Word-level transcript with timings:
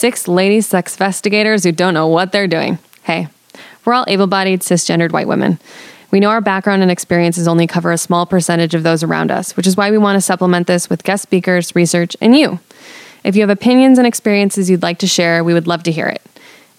six 0.00 0.26
lady 0.26 0.62
sex 0.62 0.94
investigators 0.94 1.62
who 1.62 1.72
don't 1.72 1.92
know 1.92 2.08
what 2.08 2.32
they're 2.32 2.48
doing. 2.48 2.78
Hey, 3.02 3.28
we're 3.84 3.92
all 3.92 4.06
able 4.08 4.26
bodied, 4.26 4.60
cisgendered 4.60 5.12
white 5.12 5.28
women. 5.28 5.58
We 6.10 6.20
know 6.20 6.30
our 6.30 6.40
background 6.40 6.80
and 6.80 6.90
experiences 6.90 7.46
only 7.46 7.66
cover 7.66 7.92
a 7.92 7.98
small 7.98 8.24
percentage 8.24 8.74
of 8.74 8.82
those 8.82 9.02
around 9.02 9.30
us, 9.30 9.58
which 9.58 9.66
is 9.66 9.76
why 9.76 9.90
we 9.90 9.98
want 9.98 10.16
to 10.16 10.22
supplement 10.22 10.66
this 10.66 10.88
with 10.88 11.04
guest 11.04 11.22
speakers, 11.22 11.76
research, 11.76 12.16
and 12.22 12.34
you. 12.34 12.60
If 13.24 13.36
you 13.36 13.42
have 13.42 13.50
opinions 13.50 13.98
and 13.98 14.06
experiences 14.06 14.70
you'd 14.70 14.82
like 14.82 14.98
to 15.00 15.06
share, 15.06 15.44
we 15.44 15.52
would 15.52 15.66
love 15.66 15.82
to 15.82 15.92
hear 15.92 16.06
it. 16.06 16.22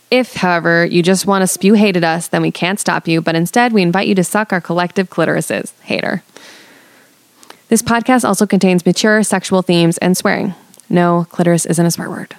If, 0.09 0.37
however, 0.37 0.83
you 0.83 1.03
just 1.03 1.27
want 1.27 1.43
to 1.43 1.47
spew 1.47 1.75
hate 1.75 1.95
at 1.95 2.03
us, 2.03 2.27
then 2.27 2.41
we 2.41 2.51
can't 2.51 2.79
stop 2.79 3.07
you, 3.07 3.21
but 3.21 3.35
instead 3.35 3.71
we 3.71 3.83
invite 3.83 4.07
you 4.07 4.15
to 4.15 4.23
suck 4.23 4.51
our 4.51 4.59
collective 4.59 5.11
clitorises. 5.11 5.73
Hater. 5.83 6.23
This 7.67 7.83
podcast 7.83 8.27
also 8.27 8.47
contains 8.47 8.83
mature 8.83 9.21
sexual 9.21 9.61
themes 9.61 9.99
and 9.99 10.17
swearing. 10.17 10.55
No, 10.89 11.27
clitoris 11.29 11.67
isn't 11.67 11.85
a 11.85 11.91
swear 11.91 12.09
word. 12.09 12.35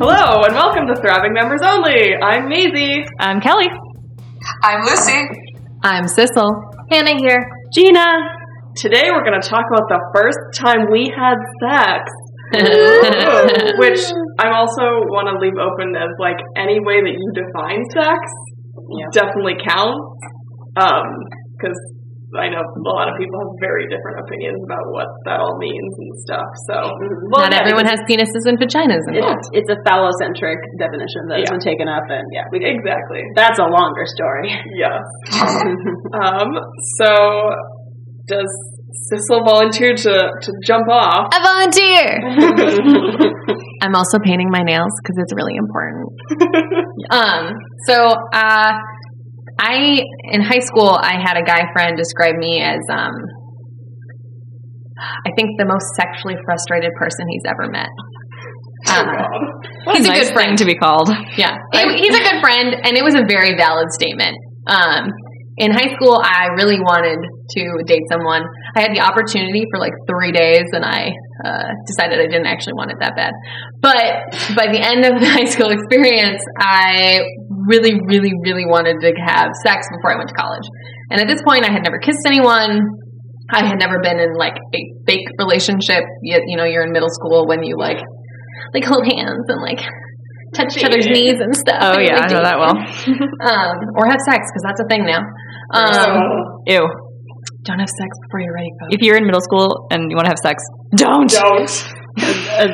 Hello 0.00 0.40
and 0.48 0.54
welcome 0.54 0.86
to 0.86 0.96
Throbbing 0.96 1.34
Members 1.34 1.60
Only. 1.62 2.16
I'm 2.24 2.48
Maisie. 2.48 3.04
I'm 3.18 3.38
Kelly. 3.38 3.68
I'm 4.62 4.80
Lucy. 4.80 5.28
I'm 5.82 6.04
Sissel. 6.08 6.48
Hannah 6.90 7.20
here. 7.20 7.36
Gina. 7.74 8.16
Today 8.76 9.12
we're 9.12 9.22
going 9.22 9.38
to 9.38 9.46
talk 9.46 9.60
about 9.68 9.92
the 9.92 10.00
first 10.16 10.38
time 10.56 10.88
we 10.90 11.12
had 11.12 11.36
sex. 11.60 12.08
Which 13.76 14.00
I 14.40 14.48
also 14.56 15.04
want 15.12 15.28
to 15.28 15.36
leave 15.36 15.60
open 15.60 15.92
as 15.92 16.16
like 16.18 16.40
any 16.56 16.80
way 16.80 17.04
that 17.04 17.12
you 17.12 17.32
define 17.36 17.84
sex 17.92 18.24
definitely 19.12 19.60
counts. 19.60 20.00
Um, 20.80 21.04
because 21.60 21.76
I 22.38 22.46
know 22.46 22.62
a 22.62 22.82
lot 22.86 23.10
of 23.10 23.18
people 23.18 23.34
have 23.42 23.54
very 23.58 23.90
different 23.90 24.22
opinions 24.22 24.62
about 24.62 24.86
what 24.94 25.10
that 25.26 25.42
all 25.42 25.58
means 25.58 25.90
and 25.98 26.10
stuff. 26.22 26.46
So 26.70 26.76
Not 27.34 27.50
everyone 27.50 27.86
has 27.90 27.98
penises 28.06 28.46
and 28.46 28.54
vaginas 28.54 29.02
involved. 29.10 29.50
It's, 29.50 29.66
it's 29.66 29.70
a 29.74 29.78
phallocentric 29.82 30.58
definition 30.78 31.26
that 31.26 31.42
has 31.42 31.50
Yeah. 31.50 31.54
been 31.58 31.64
taken 31.66 31.86
up, 31.90 32.06
and 32.06 32.22
yeah, 32.30 32.46
we 32.54 32.62
exactly. 32.62 33.26
that's 33.34 33.58
a 33.58 33.66
longer 33.66 34.06
story. 34.06 34.54
Yes. 34.78 35.02
um, 36.22 36.48
so 37.02 37.10
does 38.30 38.50
Sissel 39.10 39.42
volunteer 39.44 39.94
to, 39.94 40.14
to 40.42 40.50
jump 40.62 40.86
off? 40.90 41.26
I 41.34 41.38
volunteer. 41.42 42.06
I'm 43.82 43.94
also 43.94 44.18
painting 44.22 44.50
my 44.50 44.62
nails 44.62 44.92
because 45.02 45.16
it's 45.18 45.34
really 45.34 45.56
important. 45.56 46.06
um, 47.10 47.54
so 47.86 48.14
uh, 48.32 48.72
I 49.60 50.00
in 50.32 50.40
high 50.40 50.60
school 50.64 50.88
I 50.88 51.20
had 51.20 51.36
a 51.36 51.44
guy 51.44 51.62
friend 51.76 51.96
describe 51.96 52.36
me 52.36 52.60
as 52.62 52.80
um, 52.90 53.12
I 55.24 55.30
think 55.36 55.56
the 55.58 55.64
most 55.68 55.84
sexually 55.96 56.36
frustrated 56.44 56.90
person 56.98 57.24
he's 57.28 57.44
ever 57.48 57.70
met. 57.70 57.88
Oh, 58.88 59.04
Uh, 59.04 59.94
he's 59.96 60.08
a 60.08 60.12
good 60.12 60.32
friend 60.32 60.56
to 60.58 60.64
be 60.64 60.74
called. 60.74 61.08
yeah, 61.36 61.56
He- 61.72 61.98
he's 62.04 62.16
a 62.16 62.22
good 62.24 62.40
friend, 62.40 62.74
and 62.84 62.96
it 62.96 63.04
was 63.04 63.14
a 63.14 63.24
very 63.28 63.56
valid 63.56 63.88
statement. 63.92 64.36
Um, 64.66 65.12
in 65.58 65.72
high 65.72 65.92
school, 65.96 66.16
I 66.24 66.48
really 66.56 66.80
wanted 66.80 67.18
to 67.20 67.62
date 67.86 68.04
someone. 68.10 68.42
I 68.76 68.80
had 68.80 68.92
the 68.94 69.00
opportunity 69.00 69.64
for 69.72 69.78
like 69.80 69.92
three 70.08 70.32
days, 70.32 70.64
and 70.72 70.84
I 70.84 71.12
uh, 71.44 71.68
decided 71.86 72.20
I 72.20 72.26
didn't 72.28 72.46
actually 72.46 72.74
want 72.74 72.90
it 72.92 72.96
that 73.00 73.16
bad. 73.16 73.32
But 73.80 74.56
by 74.56 74.72
the 74.72 74.80
end 74.80 75.04
of 75.04 75.20
the 75.20 75.28
high 75.36 75.44
school 75.48 75.68
experience, 75.72 76.40
I 76.58 77.20
really, 77.66 77.98
really, 78.06 78.32
really 78.42 78.64
wanted 78.64 79.00
to 79.00 79.10
have 79.26 79.50
sex 79.64 79.86
before 79.90 80.14
I 80.14 80.16
went 80.16 80.28
to 80.28 80.36
college. 80.36 80.66
And 81.10 81.20
at 81.20 81.28
this 81.28 81.42
point, 81.42 81.64
I 81.64 81.72
had 81.72 81.82
never 81.82 81.98
kissed 81.98 82.24
anyone. 82.26 82.86
I 83.50 83.66
had 83.66 83.78
never 83.78 83.98
been 84.02 84.18
in 84.18 84.34
like 84.34 84.54
a 84.54 84.80
fake 85.06 85.26
relationship. 85.38 86.04
You, 86.22 86.40
you 86.46 86.56
know, 86.56 86.64
you're 86.64 86.84
in 86.84 86.92
middle 86.92 87.10
school 87.10 87.48
when 87.48 87.62
you 87.62 87.76
like 87.76 87.98
like 88.72 88.84
hold 88.84 89.04
hands 89.04 89.46
and 89.48 89.60
like 89.62 89.82
touch 90.54 90.76
each 90.76 90.84
other's 90.84 91.06
knees 91.06 91.38
and 91.38 91.54
stuff. 91.54 91.78
Oh 91.80 91.98
and, 91.98 92.06
yeah, 92.06 92.20
I 92.22 92.26
know 92.28 92.42
that 92.42 92.58
well. 92.58 92.76
Um, 93.40 93.76
or 93.96 94.06
have 94.06 94.20
sex 94.28 94.46
because 94.52 94.64
that's 94.64 94.80
a 94.80 94.88
thing 94.88 95.04
now. 95.06 95.24
Um, 95.72 96.20
Ew. 96.66 96.86
don't 97.64 97.78
have 97.78 97.88
sex 97.88 98.10
before 98.26 98.40
you're 98.40 98.54
ready, 98.54 98.70
folks. 98.80 98.94
If 98.94 99.00
you're 99.02 99.16
in 99.16 99.24
middle 99.24 99.40
school 99.40 99.86
and 99.90 100.10
you 100.10 100.16
want 100.16 100.26
to 100.26 100.30
have 100.30 100.42
sex, 100.42 100.62
don't. 100.96 101.30
Don't. 101.30 101.94
Uh, 102.20 102.66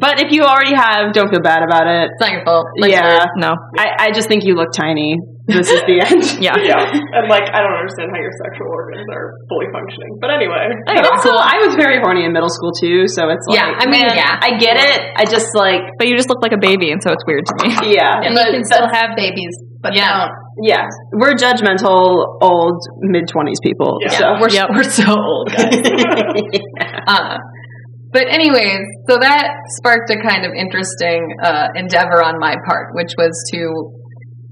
but 0.00 0.20
if 0.20 0.32
you 0.32 0.42
already 0.42 0.74
have, 0.74 1.12
don't 1.12 1.28
feel 1.30 1.42
bad 1.42 1.62
about 1.62 1.86
it. 1.86 2.10
It's 2.12 2.20
not 2.20 2.32
your 2.32 2.44
fault. 2.44 2.66
Like, 2.80 2.90
yeah, 2.92 3.24
No. 3.36 3.54
I, 3.76 4.08
I 4.08 4.10
just 4.12 4.28
think 4.28 4.44
you 4.44 4.54
look 4.54 4.72
tiny. 4.72 5.16
This 5.46 5.70
is 5.70 5.78
the 5.86 6.02
end. 6.10 6.26
Yeah. 6.42 6.58
Yeah, 6.58 6.82
and 6.90 7.30
like 7.30 7.46
I 7.54 7.62
don't 7.62 7.78
understand 7.78 8.10
how 8.10 8.18
your 8.18 8.34
sexual 8.42 8.66
organs 8.66 9.06
are 9.14 9.30
fully 9.46 9.70
functioning. 9.70 10.18
But 10.18 10.34
anyway, 10.34 10.74
Middle 10.90 11.14
school, 11.22 11.38
I 11.38 11.62
was 11.62 11.78
very 11.78 12.02
horny 12.02 12.26
in 12.26 12.34
middle 12.34 12.50
school 12.50 12.74
too, 12.74 13.06
so 13.06 13.30
it's 13.30 13.46
like, 13.46 13.54
Yeah, 13.62 13.70
I 13.78 13.86
mean, 13.86 14.02
man, 14.10 14.18
yeah. 14.18 14.34
I 14.42 14.58
get 14.58 14.74
it. 14.74 14.98
I 15.14 15.22
just 15.22 15.54
like, 15.54 15.86
But 16.02 16.10
you 16.10 16.18
just 16.18 16.26
look 16.28 16.42
like 16.42 16.50
a 16.50 16.58
baby, 16.58 16.90
and 16.90 16.98
so 16.98 17.14
it's 17.14 17.22
weird 17.30 17.46
to 17.46 17.54
me. 17.62 17.70
yeah, 17.94 18.18
And 18.26 18.34
but 18.34 18.50
you 18.50 18.58
can 18.58 18.66
still 18.66 18.90
have 18.90 19.14
babies, 19.14 19.54
but 19.78 19.94
Yeah. 19.94 20.34
yeah, 20.66 20.82
we're 21.14 21.38
judgmental 21.38 22.42
old 22.42 22.82
mid 23.06 23.30
twenties 23.30 23.62
people. 23.62 24.02
Yeah. 24.02 24.18
So 24.18 24.24
we're, 24.42 24.50
we're 24.74 24.82
so 24.90 25.14
old, 25.14 25.46
guys. 25.54 25.78
uh, 27.06 27.38
but 28.16 28.32
anyways, 28.32 28.80
so 29.04 29.20
that 29.20 29.52
sparked 29.76 30.08
a 30.08 30.16
kind 30.16 30.48
of 30.48 30.56
interesting 30.56 31.20
uh, 31.44 31.68
endeavor 31.76 32.24
on 32.24 32.40
my 32.40 32.56
part, 32.64 32.96
which 32.96 33.12
was 33.20 33.36
to 33.52 33.92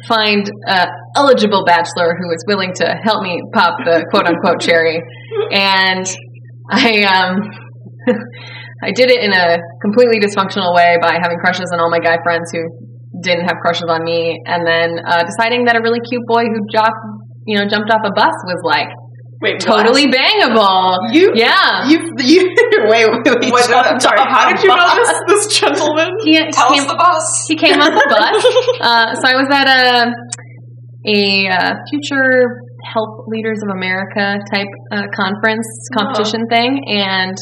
find 0.05 0.45
a 0.69 0.85
eligible 1.17 1.65
bachelor 1.65 2.13
who 2.13 2.29
was 2.29 2.45
willing 2.45 2.77
to 2.77 2.85
help 3.01 3.25
me 3.25 3.41
pop 3.57 3.73
the 3.89 4.05
quote 4.13 4.29
unquote 4.29 4.61
cherry, 4.61 5.01
and 5.51 6.05
I 6.69 7.09
um. 7.09 7.41
I 8.85 8.93
did 8.93 9.09
it 9.09 9.25
in 9.25 9.33
a 9.33 9.57
completely 9.81 10.21
dysfunctional 10.21 10.77
way 10.77 10.99
by 11.01 11.17
having 11.17 11.39
crushes 11.41 11.73
on 11.73 11.81
all 11.81 11.89
my 11.89 12.05
guy 12.05 12.21
friends 12.21 12.53
who 12.53 12.61
didn't 13.23 13.49
have 13.49 13.57
crushes 13.65 13.89
on 13.89 14.05
me, 14.05 14.37
and 14.45 14.61
then 14.67 15.01
uh, 15.09 15.25
deciding 15.25 15.65
that 15.65 15.77
a 15.77 15.81
really 15.81 16.05
cute 16.05 16.21
boy 16.29 16.45
who 16.45 16.61
dropped, 16.69 17.01
you 17.47 17.57
know, 17.57 17.65
jumped 17.65 17.89
off 17.89 18.05
a 18.05 18.13
bus 18.13 18.35
was 18.45 18.61
like 18.61 18.93
wait, 19.45 19.61
totally 19.61 20.07
bangable. 20.09 20.97
You, 21.13 21.31
Yeah. 21.37 21.87
you, 21.87 22.01
you. 22.19 22.41
Wait, 22.91 23.07
wait, 23.07 23.39
wait. 23.41 23.53
What, 23.53 23.87
I'm 23.87 24.01
sorry. 24.01 24.19
How 24.21 24.49
did 24.51 24.61
you 24.63 24.69
know 24.69 24.95
this 24.97 25.13
this 25.29 25.45
gentleman? 25.61 26.11
He, 26.25 26.33
he 26.37 26.51
Tell 26.51 26.69
came, 26.73 26.83
us 26.83 26.89
the 26.91 26.97
bus. 26.97 27.25
he 27.49 27.57
came 27.57 27.81
on 27.81 27.93
the 27.95 28.07
bus. 28.13 28.45
Uh, 28.81 29.15
so 29.15 29.23
I 29.29 29.35
was 29.41 29.49
at 29.53 29.69
a 29.69 30.13
a 31.07 31.49
uh, 31.49 31.73
future 31.91 32.49
Health 32.93 33.25
Leaders 33.29 33.61
of 33.65 33.71
America 33.77 34.37
type 34.53 34.69
uh, 34.93 35.05
conference 35.17 35.67
competition 35.97 36.45
thing, 36.51 36.81
and 36.89 37.37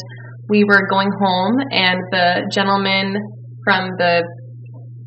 we 0.49 0.63
were 0.63 0.87
going 0.89 1.09
home, 1.19 1.55
and 1.71 1.99
the 2.11 2.47
gentleman 2.53 3.15
from 3.65 3.89
the 3.97 4.23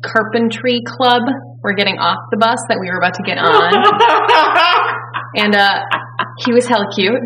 carpentry 0.05 0.81
club 0.85 1.21
were 1.63 1.73
getting 1.73 1.97
off 1.97 2.17
the 2.31 2.37
bus 2.37 2.59
that 2.69 2.77
we 2.79 2.89
were 2.89 2.97
about 2.97 3.13
to 3.15 3.23
get 3.23 3.37
on, 3.37 3.73
and 5.43 5.55
uh, 5.55 5.79
he 6.45 6.53
was 6.53 6.65
hella 6.67 6.85
cute. 6.95 7.19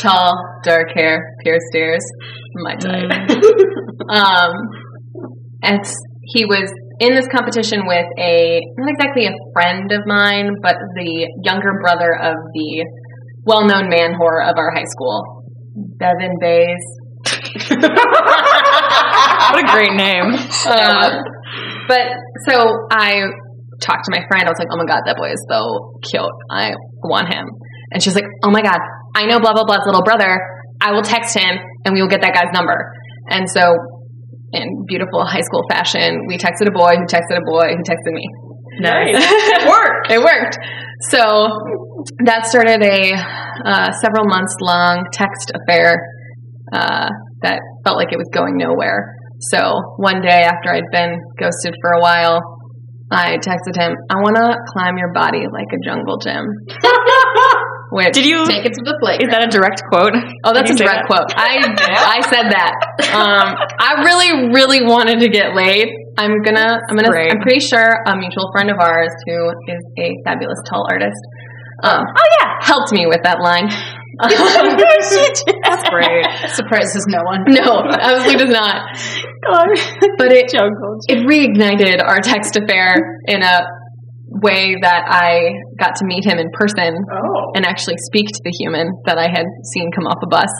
Tall, 0.00 0.34
dark 0.64 0.88
hair, 0.94 1.34
pierced 1.42 1.74
ears, 1.74 2.04
my 2.54 2.74
type. 2.76 3.10
um, 4.10 4.52
and 5.62 5.80
he 6.24 6.44
was 6.44 6.70
in 7.00 7.14
this 7.14 7.26
competition 7.28 7.86
with 7.86 8.06
a 8.18 8.60
not 8.76 8.90
exactly 8.90 9.26
a 9.26 9.32
friend 9.54 9.90
of 9.92 10.02
mine, 10.06 10.56
but 10.62 10.76
the 10.94 11.28
younger 11.42 11.72
brother 11.80 12.14
of 12.22 12.36
the 12.52 12.86
well-known 13.44 13.88
man 13.88 14.12
whore 14.20 14.46
of 14.46 14.56
our 14.58 14.72
high 14.74 14.84
school, 14.84 15.42
Bevan 15.74 16.36
Bays. 16.40 16.84
What 19.56 19.62
a 19.62 19.72
great 19.72 19.94
name. 19.94 20.34
Uh, 20.66 21.22
but 21.88 22.06
so 22.48 22.66
I 22.90 23.22
talked 23.80 24.04
to 24.04 24.10
my 24.10 24.20
friend. 24.28 24.46
I 24.46 24.50
was 24.50 24.58
like, 24.58 24.68
"Oh 24.72 24.76
my 24.76 24.84
god, 24.84 25.02
that 25.06 25.16
boy 25.16 25.30
is 25.30 25.44
so 25.48 25.98
cute. 26.02 26.36
I 26.50 26.74
want 27.04 27.32
him." 27.32 27.46
And 27.92 28.02
she's 28.02 28.14
like, 28.14 28.26
"Oh 28.44 28.50
my 28.50 28.62
god, 28.62 28.78
I 29.14 29.26
know 29.26 29.38
blah 29.38 29.52
blah 29.52 29.64
blah's 29.64 29.86
little 29.86 30.02
brother. 30.02 30.38
I 30.80 30.92
will 30.92 31.02
text 31.02 31.36
him, 31.36 31.56
and 31.84 31.94
we 31.94 32.02
will 32.02 32.08
get 32.08 32.22
that 32.22 32.34
guy's 32.34 32.52
number." 32.52 32.92
And 33.30 33.48
so, 33.48 33.74
in 34.52 34.84
beautiful 34.86 35.24
high 35.24 35.42
school 35.42 35.62
fashion, 35.70 36.26
we 36.28 36.38
texted 36.38 36.68
a 36.68 36.74
boy 36.74 36.94
who 36.96 37.06
texted 37.06 37.38
a 37.38 37.46
boy 37.46 37.74
who 37.74 37.82
texted 37.82 38.12
me. 38.12 38.26
Nice. 38.80 39.16
It 39.56 39.68
worked. 39.68 40.12
It 40.12 40.20
worked. 40.20 40.58
So 41.10 41.48
that 42.24 42.46
started 42.46 42.82
a 42.82 43.14
uh, 43.64 43.92
several 44.02 44.26
months 44.26 44.54
long 44.60 45.04
text 45.12 45.50
affair 45.54 45.96
uh, 46.72 47.08
that 47.42 47.60
felt 47.84 47.96
like 47.96 48.12
it 48.12 48.18
was 48.18 48.28
going 48.32 48.56
nowhere. 48.56 49.14
So 49.40 49.60
one 49.96 50.20
day 50.20 50.42
after 50.42 50.72
I'd 50.72 50.90
been 50.92 51.20
ghosted 51.38 51.74
for 51.80 51.92
a 51.92 52.00
while, 52.00 52.40
I 53.10 53.36
texted 53.38 53.76
him, 53.76 53.94
I 54.10 54.16
want 54.16 54.36
to 54.36 54.56
climb 54.72 54.98
your 54.98 55.12
body 55.12 55.44
like 55.52 55.68
a 55.70 55.78
jungle 55.84 56.18
gym. 56.18 56.42
Which 57.92 58.12
Did 58.14 58.26
you- 58.26 58.44
take 58.46 58.66
it 58.66 58.74
to 58.74 58.82
the 58.82 58.98
plate? 59.00 59.22
Is 59.22 59.30
that 59.30 59.44
a 59.46 59.50
direct 59.50 59.82
quote? 59.90 60.14
Oh, 60.44 60.52
that's 60.52 60.70
a 60.70 60.74
Did 60.74 60.82
you 60.82 60.86
say 60.86 60.90
direct 60.90 61.06
that? 61.08 61.12
quote. 61.12 61.30
I 61.38 61.62
I 62.16 62.20
said 62.26 62.46
that. 62.50 62.74
Um, 63.14 63.54
I 63.78 64.02
really, 64.02 64.50
really 64.50 64.82
wanted 64.82 65.20
to 65.20 65.28
get 65.28 65.54
laid. 65.54 65.86
I'm 66.18 66.42
gonna, 66.42 66.80
I'm 66.88 66.96
gonna, 66.96 67.10
Great. 67.12 67.30
I'm 67.30 67.40
pretty 67.42 67.60
sure 67.60 68.02
a 68.06 68.16
mutual 68.16 68.50
friend 68.52 68.70
of 68.70 68.78
ours 68.80 69.12
who 69.28 69.50
is 69.68 69.82
a 69.98 70.08
fabulous 70.24 70.58
tall 70.68 70.86
artist. 70.90 71.20
Um, 71.84 72.02
oh 72.02 72.26
yeah, 72.40 72.56
helped 72.62 72.90
me 72.92 73.06
with 73.06 73.22
that 73.22 73.38
line. 73.40 73.68
That's 74.16 75.88
great. 75.90 76.24
Surprises 76.56 77.04
no 77.06 77.20
one. 77.22 77.44
no, 77.48 77.84
absolutely 77.84 78.46
does 78.46 78.48
not. 78.48 78.80
But 80.16 80.32
it 80.32 80.50
it 80.54 81.18
reignited 81.28 82.02
our 82.02 82.20
text 82.20 82.56
affair 82.56 82.96
in 83.28 83.42
a 83.42 83.60
way 84.28 84.74
that 84.82 85.02
I 85.06 85.54
got 85.78 85.94
to 85.96 86.04
meet 86.04 86.24
him 86.26 86.38
in 86.38 86.50
person 86.52 86.94
Oh. 86.98 87.52
and 87.54 87.64
actually 87.64 87.96
speak 88.10 88.26
to 88.28 88.40
the 88.44 88.50
human 88.58 88.90
that 89.06 89.18
I 89.18 89.28
had 89.30 89.46
seen 89.74 89.90
come 89.94 90.06
off 90.06 90.18
a 90.22 90.26
bus. 90.26 90.50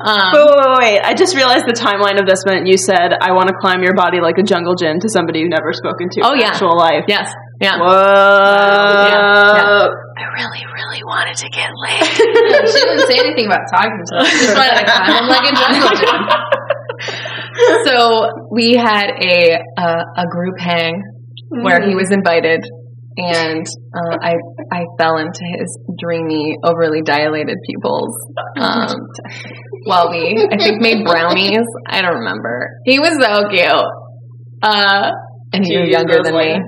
Um, 0.00 0.32
Wait, 0.32 0.44
wait, 0.44 0.56
wait, 0.56 0.78
wait. 0.80 1.00
I 1.04 1.12
just 1.12 1.36
realized 1.36 1.68
the 1.68 1.76
timeline 1.76 2.16
of 2.20 2.24
this 2.24 2.40
meant 2.48 2.64
you 2.66 2.78
said, 2.80 3.12
I 3.20 3.32
want 3.36 3.48
to 3.48 3.54
climb 3.60 3.82
your 3.84 3.92
body 3.92 4.20
like 4.20 4.38
a 4.40 4.42
jungle 4.42 4.72
gin 4.74 4.96
to 5.00 5.08
somebody 5.12 5.40
you've 5.44 5.52
never 5.52 5.72
spoken 5.76 6.08
to 6.16 6.18
Oh, 6.24 6.32
in 6.32 6.40
yeah. 6.40 6.56
actual 6.56 6.72
life. 6.76 7.04
yes, 7.08 7.28
yeah. 7.60 7.76
Whoa. 7.76 7.84
Yeah, 9.12 9.88
I 9.92 10.24
really, 10.40 10.64
really 10.72 11.04
wanted 11.04 11.36
to 11.36 11.48
get 11.52 11.68
laid. 11.84 12.04
she 12.72 12.80
didn't 12.80 13.04
say 13.12 13.16
anything 13.20 13.44
about 13.52 13.60
talking 13.68 14.00
to 14.08 14.24
us. 14.24 14.28
She 14.32 14.40
just 14.48 14.56
wanted 14.56 14.76
to 14.80 14.84
climb 14.88 15.12
him 15.20 15.26
like 15.28 15.44
a 15.44 15.54
jungle 15.56 15.92
gym. 16.00 16.20
so 17.84 18.24
we 18.52 18.76
had 18.76 19.10
a 19.20 19.58
uh, 19.76 20.02
a 20.16 20.26
group 20.32 20.56
hang 20.58 21.02
where 21.50 21.80
he 21.86 21.94
was 21.94 22.10
invited, 22.10 22.64
and 23.22 23.66
uh, 23.94 24.16
I 24.22 24.34
I 24.72 24.84
fell 24.98 25.16
into 25.18 25.44
his 25.58 25.78
dreamy, 25.98 26.56
overly 26.64 27.02
dilated 27.02 27.56
pupils. 27.66 28.14
Um, 28.58 28.94
while 29.86 30.10
we, 30.10 30.46
I 30.50 30.56
think, 30.58 30.80
made 30.82 31.04
brownies. 31.04 31.64
I 31.88 32.02
don't 32.02 32.16
remember. 32.18 32.68
He 32.84 32.98
was 32.98 33.12
so 33.20 33.48
cute. 33.50 33.84
Uh, 34.62 35.10
and 35.52 35.64
he 35.64 35.70
Do 35.72 35.74
you 35.74 35.80
was 35.82 35.90
younger 35.90 36.22
than 36.22 36.34
later? 36.34 36.58
me. 36.60 36.64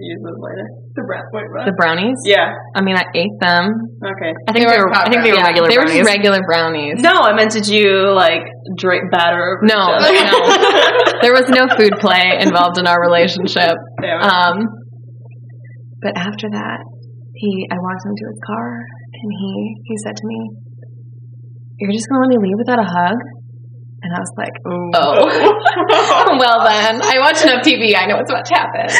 Use 0.00 0.20
those 0.24 0.40
later. 0.40 0.64
The 0.96 1.02
breath. 1.02 1.26
Wait. 1.34 1.44
The 1.66 1.74
brownies. 1.76 2.16
yeah. 2.24 2.54
I 2.74 2.80
mean, 2.80 2.96
I 2.96 3.02
ate 3.14 3.34
them. 3.40 3.66
Okay. 4.00 4.32
I 4.48 4.52
think 4.54 4.64
they 4.70 4.78
were. 4.78 4.88
I 4.94 5.10
think 5.10 5.24
they 5.26 5.32
were 5.34 5.42
Yeah, 5.42 5.50
regular 5.50 5.68
they 5.68 5.76
were 5.76 5.84
brownies. 5.84 6.00
just 6.06 6.14
regular 6.14 6.40
brownies. 6.46 6.94
No, 7.02 7.10
I 7.12 7.34
meant 7.34 7.50
did 7.50 7.66
you 7.66 8.14
like 8.14 8.46
drink 8.78 9.10
batter? 9.10 9.58
over 9.58 9.66
No, 9.66 9.98
no. 9.98 11.20
There 11.20 11.34
was 11.34 11.50
no 11.50 11.66
food 11.76 11.98
play 11.98 12.38
involved 12.40 12.78
in 12.78 12.86
our 12.86 12.96
relationship. 13.02 13.74
Damn 14.00 14.22
it. 14.22 14.24
Um, 14.24 14.56
but 16.04 16.12
after 16.20 16.46
that, 16.52 16.80
he, 17.34 17.66
I 17.72 17.76
walked 17.80 18.04
into 18.06 18.24
his 18.28 18.38
car, 18.46 18.76
and 18.78 19.28
he, 19.40 19.74
he 19.88 19.96
said 20.04 20.14
to 20.14 20.24
me, 20.28 20.38
"You're 21.80 21.92
just 21.96 22.06
gonna 22.08 22.28
let 22.28 22.36
me 22.36 22.44
leave 22.44 22.58
without 22.60 22.78
a 22.78 22.84
hug?" 22.86 23.16
And 24.04 24.12
I 24.12 24.20
was 24.20 24.32
like, 24.36 24.52
"Oh, 24.68 25.24
well 26.44 26.60
then, 26.68 27.00
I 27.02 27.16
watch 27.24 27.40
enough 27.42 27.64
TV. 27.64 27.96
I 27.96 28.04
know 28.06 28.16
what's 28.20 28.28
about 28.30 28.44
to 28.44 28.54
happen." 28.54 28.86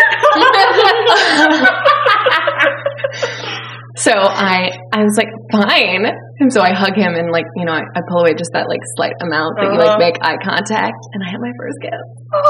so 3.96 4.10
I, 4.16 4.70
I 4.92 5.04
was 5.04 5.16
like, 5.16 5.28
"Fine." 5.52 6.06
And 6.40 6.52
so 6.52 6.60
I 6.62 6.72
hug 6.74 6.96
him, 6.96 7.14
and 7.14 7.30
like, 7.30 7.44
you 7.56 7.64
know, 7.64 7.70
I, 7.72 7.82
I 7.94 8.00
pull 8.10 8.22
away 8.26 8.34
just 8.34 8.50
that 8.54 8.66
like 8.68 8.80
slight 8.96 9.12
amount 9.22 9.54
that 9.60 9.66
you 9.70 9.78
Uh-huh. 9.78 9.86
like 9.94 9.98
make 10.00 10.16
eye 10.24 10.34
contact, 10.42 10.98
and 11.14 11.22
I 11.22 11.30
had 11.30 11.38
my 11.40 11.52
first 11.60 11.78
kiss. 11.84 12.02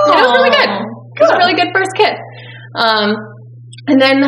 And 0.08 0.16
it 0.16 0.22
was 0.24 0.32
really 0.40 0.50
good. 0.56 0.70
It 0.72 1.20
was 1.20 1.30
a 1.30 1.36
really 1.36 1.52
good 1.58 1.68
first 1.74 1.92
kiss. 1.98 2.16
Um, 2.80 3.12
and 3.86 4.00
then 4.00 4.22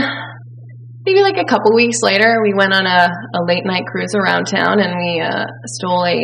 maybe 1.06 1.22
like 1.22 1.38
a 1.38 1.46
couple 1.46 1.74
weeks 1.74 2.02
later, 2.02 2.42
we 2.42 2.52
went 2.52 2.74
on 2.74 2.84
a, 2.84 3.08
a 3.08 3.40
late 3.46 3.64
night 3.64 3.86
cruise 3.86 4.14
around 4.14 4.46
town 4.46 4.80
and 4.80 4.98
we 4.98 5.22
uh, 5.22 5.46
stole 5.78 6.04
a 6.04 6.20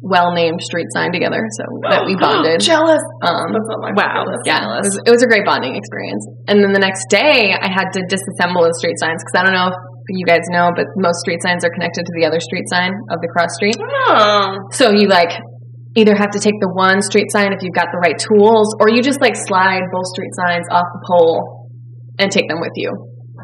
well 0.00 0.32
named 0.32 0.62
street 0.62 0.86
sign 0.94 1.12
together 1.12 1.42
so 1.58 1.64
that 1.90 2.06
we 2.06 2.14
bonded. 2.14 2.62
Jealous. 2.62 3.02
Um, 3.20 3.50
That's 3.50 3.68
not 3.68 3.82
my 3.82 3.92
wow. 3.92 4.24
Yeah, 4.46 4.78
it 4.78 4.86
was, 4.86 4.94
it 5.04 5.10
was 5.10 5.22
a 5.22 5.28
great 5.28 5.44
bonding 5.44 5.74
experience. 5.74 6.24
And 6.46 6.62
then 6.62 6.72
the 6.72 6.80
next 6.80 7.10
day, 7.10 7.52
I 7.52 7.68
had 7.68 7.90
to 7.98 8.06
disassemble 8.06 8.62
the 8.62 8.78
street 8.78 8.96
signs 9.02 9.20
because 9.20 9.36
I 9.36 9.42
don't 9.42 9.52
know 9.58 9.68
if 9.68 9.76
you 10.08 10.24
guys 10.24 10.46
know, 10.54 10.70
but 10.72 10.86
most 10.96 11.20
street 11.20 11.42
signs 11.42 11.66
are 11.66 11.72
connected 11.74 12.06
to 12.06 12.12
the 12.16 12.24
other 12.24 12.40
street 12.40 12.64
sign 12.70 12.94
of 13.10 13.20
the 13.20 13.28
cross 13.28 13.52
street. 13.58 13.76
Oh. 14.08 14.70
So 14.72 14.94
you 14.94 15.10
like 15.10 15.34
either 15.98 16.14
have 16.14 16.30
to 16.30 16.40
take 16.40 16.56
the 16.62 16.70
one 16.70 17.02
street 17.02 17.28
sign 17.34 17.52
if 17.52 17.60
you've 17.60 17.74
got 17.74 17.90
the 17.90 17.98
right 17.98 18.16
tools, 18.16 18.72
or 18.78 18.88
you 18.88 19.02
just 19.02 19.20
like 19.20 19.34
slide 19.34 19.82
both 19.90 20.06
street 20.14 20.30
signs 20.38 20.64
off 20.70 20.86
the 20.94 21.02
pole 21.10 21.57
and 22.18 22.30
take 22.30 22.48
them 22.48 22.60
with 22.60 22.72
you. 22.76 22.90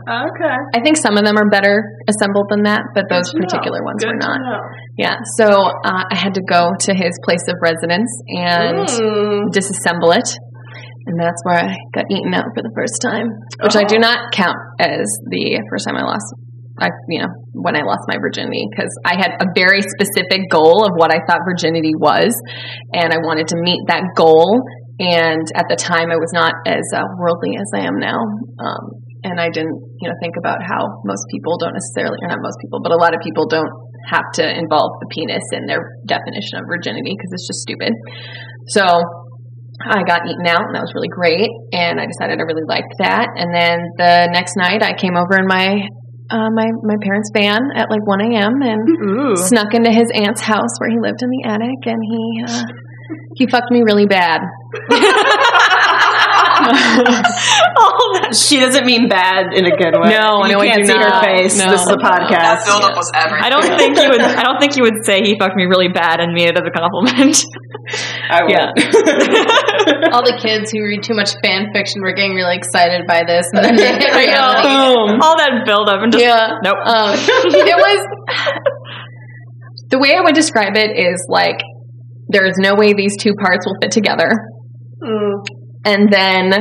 Okay. 0.05 0.57
I 0.75 0.81
think 0.85 0.99
some 0.99 1.17
of 1.17 1.25
them 1.25 1.39
are 1.39 1.49
better 1.49 1.81
assembled 2.09 2.47
than 2.51 2.65
that, 2.65 2.83
but 2.95 3.09
those 3.09 3.31
to 3.31 3.39
know. 3.39 3.47
particular 3.47 3.81
ones 3.83 4.05
Good 4.05 4.13
were 4.13 4.21
not. 4.21 4.37
Yeah, 4.99 5.17
so 5.39 5.49
uh, 5.49 6.05
I 6.11 6.17
had 6.17 6.35
to 6.35 6.43
go 6.45 6.73
to 6.77 6.93
his 6.93 7.17
place 7.25 7.47
of 7.49 7.57
residence 7.63 8.11
and 8.29 8.85
Mm. 8.85 9.49
disassemble 9.55 10.13
it. 10.17 10.29
And 11.07 11.21
that's 11.21 11.41
where 11.45 11.57
I 11.57 11.77
got 11.95 12.05
eaten 12.11 12.33
out 12.35 12.45
for 12.57 12.63
the 12.63 12.73
first 12.77 13.01
time, 13.01 13.29
which 13.63 13.77
I 13.77 13.85
do 13.85 13.97
Oh. 13.97 14.05
not 14.05 14.33
count 14.33 14.57
as 14.81 15.05
the 15.31 15.61
first 15.71 15.87
time 15.89 15.97
I 15.97 16.03
lost. 16.05 16.27
I, 16.81 16.89
you 17.09 17.21
know, 17.23 17.29
when 17.55 17.77
I 17.77 17.83
lost 17.87 18.03
my 18.09 18.17
virginity, 18.21 18.67
because 18.69 18.91
I 19.07 19.15
had 19.15 19.31
a 19.41 19.47
very 19.55 19.81
specific 19.81 20.51
goal 20.51 20.83
of 20.85 20.91
what 20.97 21.15
I 21.15 21.21
thought 21.29 21.41
virginity 21.49 21.93
was, 21.95 22.35
and 22.93 23.13
I 23.13 23.19
wanted 23.23 23.47
to 23.55 23.57
meet 23.57 23.79
that 23.87 24.03
goal. 24.17 24.61
And 24.99 25.43
at 25.59 25.67
the 25.67 25.75
time, 25.75 26.15
I 26.15 26.19
was 26.19 26.31
not 26.31 26.55
as 26.67 26.85
uh, 26.95 27.03
worldly 27.19 27.59
as 27.59 27.67
I 27.75 27.83
am 27.83 27.99
now, 27.99 28.21
um, 28.63 29.03
and 29.27 29.41
I 29.41 29.51
didn't, 29.51 29.75
you 29.99 30.07
know, 30.07 30.15
think 30.23 30.39
about 30.39 30.63
how 30.63 31.03
most 31.03 31.27
people 31.35 31.59
don't 31.59 31.75
necessarily, 31.75 32.23
or 32.23 32.29
not 32.31 32.39
most 32.39 32.61
people, 32.63 32.79
but 32.79 32.93
a 32.93 33.01
lot 33.01 33.11
of 33.11 33.19
people 33.19 33.49
don't 33.51 33.73
have 34.07 34.29
to 34.39 34.45
involve 34.45 34.93
the 35.01 35.09
penis 35.11 35.43
in 35.51 35.67
their 35.67 35.83
definition 36.07 36.61
of 36.61 36.69
virginity 36.71 37.17
because 37.17 37.33
it's 37.33 37.49
just 37.49 37.65
stupid. 37.65 37.91
So 38.71 38.85
I 39.83 40.07
got 40.07 40.23
eaten 40.31 40.47
out, 40.47 40.63
and 40.63 40.75
that 40.79 40.85
was 40.87 40.95
really 40.95 41.11
great. 41.11 41.51
And 41.73 41.99
I 41.99 42.07
decided 42.07 42.39
I 42.39 42.47
really 42.47 42.69
liked 42.69 42.95
that. 43.03 43.27
And 43.35 43.51
then 43.51 43.83
the 43.99 44.31
next 44.31 44.55
night, 44.55 44.85
I 44.85 44.95
came 44.95 45.19
over 45.19 45.35
in 45.35 45.49
my 45.51 45.91
uh, 46.31 46.49
my 46.55 46.69
my 46.87 46.97
parents' 47.03 47.29
van 47.35 47.61
at 47.77 47.91
like 47.91 48.01
1 48.07 48.33
a.m. 48.33 48.55
and 48.63 48.81
Ooh. 48.81 49.37
snuck 49.37 49.75
into 49.75 49.93
his 49.93 50.09
aunt's 50.15 50.41
house 50.41 50.73
where 50.79 50.89
he 50.89 50.97
lived 50.97 51.21
in 51.21 51.29
the 51.29 51.43
attic, 51.45 51.81
and 51.85 52.01
he 52.01 52.23
uh, 52.47 52.65
he 53.37 53.47
fucked 53.47 53.71
me 53.71 53.83
really 53.83 54.07
bad. 54.07 54.41
oh, 57.79 58.29
She 58.33 58.59
doesn't 58.59 58.85
mean 58.87 59.09
bad 59.09 59.53
in 59.55 59.67
a 59.67 59.71
good 59.77 59.95
way. 59.95 60.11
No, 60.11 60.45
you 60.47 60.53
no, 60.55 60.61
I 60.61 60.67
can't 60.67 60.87
do 60.87 60.93
see 60.93 60.99
her 60.99 61.09
not. 61.09 61.25
face. 61.25 61.59
No. 61.59 61.71
This 61.71 61.83
is 61.83 61.89
a 61.91 61.97
That 61.97 62.27
podcast. 62.31 62.67
buildup 62.67 62.97
was 62.97 63.11
everything. 63.15 63.45
I 63.45 63.49
don't 63.51 63.65
think 63.79 63.97
you 63.99 64.09
would. 64.11 64.21
I 64.21 64.43
don't 64.43 64.59
think 64.61 64.77
you 64.77 64.83
would 64.85 65.05
say 65.05 65.23
he 65.23 65.37
fucked 65.39 65.57
me 65.57 65.65
really 65.65 65.89
bad 65.89 66.21
and 66.21 66.33
mean 66.33 66.49
it 66.49 66.57
as 66.57 66.65
a 66.67 66.71
compliment. 66.73 67.37
I 68.31 68.43
would. 68.43 68.51
Yeah. 68.51 68.73
All 70.15 70.23
the 70.25 70.39
kids 70.41 70.71
who 70.73 70.83
read 70.83 71.03
too 71.03 71.15
much 71.15 71.35
fan 71.43 71.71
fiction 71.75 72.03
were 72.03 72.13
getting 72.15 72.35
really 72.35 72.57
excited 72.57 73.07
by 73.07 73.25
this, 73.27 73.47
and 73.53 73.65
then 73.65 73.77
they 73.77 73.93
hit 73.99 74.15
reality. 74.15 74.69
Boom. 74.69 75.21
All 75.21 75.37
that 75.39 75.63
build 75.67 75.89
up 75.89 76.01
and 76.03 76.13
just 76.13 76.23
Yeah. 76.25 76.59
nope. 76.63 76.79
Um, 76.87 77.13
it 77.15 77.77
was 77.77 78.01
the 79.91 79.99
way 79.99 80.15
I 80.17 80.21
would 80.23 80.35
describe 80.35 80.77
it 80.77 80.97
is 80.99 81.25
like 81.29 81.61
there 82.29 82.47
is 82.47 82.55
no 82.59 82.75
way 82.75 82.93
these 82.93 83.17
two 83.21 83.35
parts 83.35 83.67
will 83.67 83.77
fit 83.83 83.91
together. 83.91 84.31
Mm. 85.03 85.43
And 85.85 86.13
then 86.13 86.53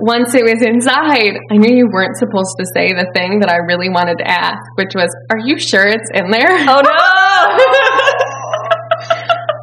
once 0.00 0.32
it 0.34 0.44
was 0.44 0.62
inside, 0.62 1.34
I 1.50 1.56
knew 1.56 1.74
you 1.74 1.88
weren't 1.90 2.16
supposed 2.16 2.54
to 2.58 2.64
say 2.76 2.92
the 2.94 3.10
thing 3.14 3.40
that 3.40 3.50
I 3.50 3.56
really 3.66 3.88
wanted 3.88 4.18
to 4.22 4.28
ask, 4.28 4.62
which 4.76 4.94
was, 4.94 5.10
"Are 5.30 5.38
you 5.42 5.58
sure 5.58 5.86
it's 5.86 6.10
in 6.14 6.30
there?" 6.30 6.46
Oh 6.46 6.78
no! 6.78 6.94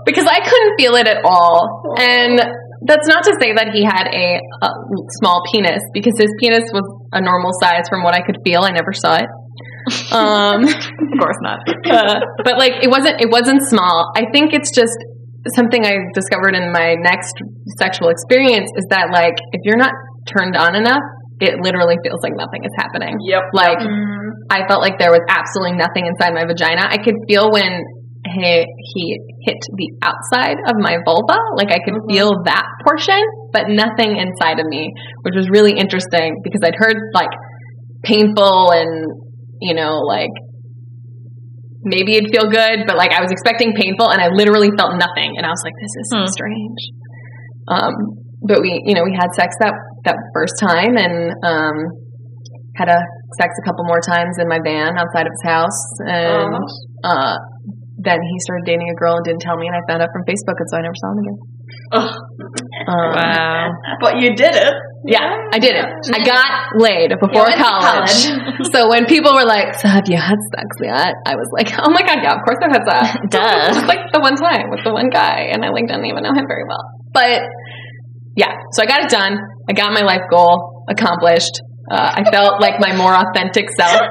because 0.06 0.28
I 0.28 0.44
couldn't 0.44 0.76
feel 0.78 0.96
it 0.96 1.08
at 1.08 1.24
all. 1.24 1.96
And 1.98 2.38
that's 2.86 3.08
not 3.08 3.24
to 3.26 3.34
say 3.40 3.54
that 3.56 3.70
he 3.74 3.84
had 3.84 4.08
a, 4.12 4.40
a 4.62 4.70
small 5.22 5.42
penis, 5.52 5.82
because 5.94 6.14
his 6.20 6.32
penis 6.42 6.70
was 6.74 6.84
a 7.14 7.22
normal 7.22 7.52
size 7.62 7.88
from 7.90 8.04
what 8.04 8.14
I 8.14 8.22
could 8.22 8.38
feel. 8.44 8.64
I 8.64 8.72
never 8.72 8.92
saw 8.94 9.16
it. 9.16 9.28
Um, 10.12 10.64
of 10.66 11.12
course 11.20 11.40
not. 11.42 11.60
uh, 11.90 12.20
but 12.44 12.58
like 12.58 12.82
it 12.82 12.90
wasn't 12.90 13.22
it 13.22 13.30
wasn't 13.30 13.62
small. 13.70 14.12
I 14.16 14.26
think 14.34 14.54
it's 14.54 14.72
just 14.74 14.98
something 15.54 15.86
I 15.86 16.10
discovered 16.14 16.56
in 16.56 16.72
my 16.72 16.96
next 16.98 17.38
sexual 17.78 18.10
experience 18.10 18.72
is 18.76 18.86
that 18.90 19.14
like 19.14 19.38
if 19.54 19.62
you're 19.64 19.78
not 19.78 19.94
turned 20.26 20.58
on 20.58 20.76
enough, 20.76 21.06
it 21.40 21.62
literally 21.62 21.98
feels 22.02 22.20
like 22.24 22.34
nothing 22.36 22.66
is 22.66 22.72
happening. 22.78 23.18
Yep. 23.22 23.44
Like 23.54 23.78
Mm. 23.80 24.32
I 24.50 24.68
felt 24.68 24.82
like 24.82 24.98
there 25.00 25.12
was 25.12 25.22
absolutely 25.30 25.78
nothing 25.78 26.06
inside 26.06 26.34
my 26.34 26.46
vagina. 26.46 26.86
I 26.86 26.98
could 26.98 27.16
feel 27.28 27.52
when 27.52 27.82
he, 28.26 28.66
he 28.94 29.20
hit 29.42 29.58
the 29.78 29.90
outside 30.02 30.58
of 30.66 30.76
my 30.78 30.98
vulva. 31.06 31.38
Like 31.58 31.70
I 31.70 31.78
could 31.84 32.02
feel 32.10 32.42
that 32.46 32.66
portion, 32.86 33.22
but 33.54 33.70
nothing 33.70 34.18
inside 34.18 34.60
of 34.60 34.66
me, 34.66 34.90
which 35.22 35.36
was 35.36 35.50
really 35.50 35.78
interesting 35.78 36.42
because 36.44 36.62
I'd 36.64 36.78
heard 36.78 36.98
like 37.14 37.30
painful 38.04 38.72
and, 38.72 39.06
you 39.62 39.74
know, 39.74 40.00
like 40.04 40.32
maybe 41.84 42.18
it'd 42.18 42.32
feel 42.34 42.50
good, 42.50 42.86
but 42.88 42.98
like 42.98 43.14
I 43.14 43.22
was 43.22 43.32
expecting 43.32 43.74
painful 43.74 44.10
and 44.10 44.20
I 44.22 44.28
literally 44.34 44.72
felt 44.78 44.98
nothing. 44.98 45.38
And 45.38 45.46
I 45.46 45.50
was 45.54 45.62
like, 45.64 45.76
this 45.78 45.94
is 46.02 46.06
so 46.12 46.20
Hmm. 46.26 46.32
strange. 46.34 46.82
Um, 47.70 47.94
but 48.42 48.62
we, 48.62 48.82
you 48.86 48.94
know, 48.94 49.04
we 49.06 49.14
had 49.14 49.30
sex 49.34 49.54
that, 49.62 49.74
that 50.06 50.18
first 50.34 50.58
time 50.62 50.98
and, 50.98 51.34
um, 51.46 51.76
had 52.76 52.90
a 52.90 53.00
sex 53.40 53.56
a 53.56 53.64
couple 53.66 53.86
more 53.86 54.02
times 54.04 54.36
in 54.38 54.48
my 54.52 54.60
van 54.60 54.98
outside 55.00 55.24
of 55.26 55.32
his 55.32 55.46
house, 55.48 55.80
and 56.12 56.60
uh, 57.08 57.36
then 58.04 58.20
he 58.20 58.36
started 58.44 58.66
dating 58.68 58.84
a 58.92 58.98
girl 59.00 59.16
and 59.16 59.24
didn't 59.24 59.40
tell 59.40 59.56
me, 59.56 59.66
and 59.66 59.76
I 59.76 59.80
found 59.88 60.04
out 60.04 60.10
from 60.12 60.28
Facebook, 60.28 60.60
and 60.60 60.68
so 60.68 60.78
I 60.78 60.82
never 60.84 60.94
saw 61.00 61.12
him 61.16 61.20
again. 61.24 61.38
Um, 61.92 62.10
Wow. 62.88 63.70
But 64.02 64.20
you 64.20 64.36
did 64.36 64.56
it. 64.56 64.74
Yeah, 65.08 65.30
I 65.54 65.60
did 65.60 65.76
it. 65.76 65.86
I 66.14 66.24
got 66.26 66.74
laid 66.78 67.14
before 67.20 67.46
went 67.46 67.58
to 67.58 67.64
college. 67.64 68.26
so 68.74 68.90
when 68.90 69.06
people 69.06 69.34
were 69.34 69.46
like, 69.46 69.76
"So 69.78 69.88
have 69.88 70.06
you 70.08 70.18
had 70.18 70.38
sex 70.54 70.70
yet?" 70.82 71.14
I 71.26 71.36
was 71.36 71.50
like, 71.54 71.70
"Oh 71.78 71.92
my 71.92 72.02
god, 72.02 72.20
yeah, 72.24 72.34
of 72.34 72.42
course 72.42 72.58
I've 72.62 72.74
had 72.74 72.86
sex." 72.90 73.18
Duh. 73.30 73.74
Just 73.74 73.88
like 73.88 74.02
the 74.14 74.20
one 74.20 74.36
time 74.36 74.70
with 74.70 74.84
the 74.84 74.94
one 74.94 75.10
guy, 75.10 75.50
and 75.54 75.64
I 75.64 75.70
like 75.70 75.88
didn't 75.88 76.06
even 76.06 76.24
know 76.24 76.34
him 76.34 76.46
very 76.48 76.66
well. 76.68 76.84
But 77.14 77.42
yeah, 78.36 78.54
so 78.74 78.84
I 78.84 78.86
got 78.86 79.02
it 79.06 79.10
done. 79.10 79.38
I 79.70 79.74
got 79.74 79.94
my 79.94 80.02
life 80.02 80.26
goal 80.30 80.86
accomplished. 80.90 81.62
Uh, 81.90 82.18
I 82.18 82.24
felt 82.32 82.60
like 82.60 82.80
my 82.80 82.96
more 82.98 83.14
authentic 83.14 83.70
self. 83.78 84.02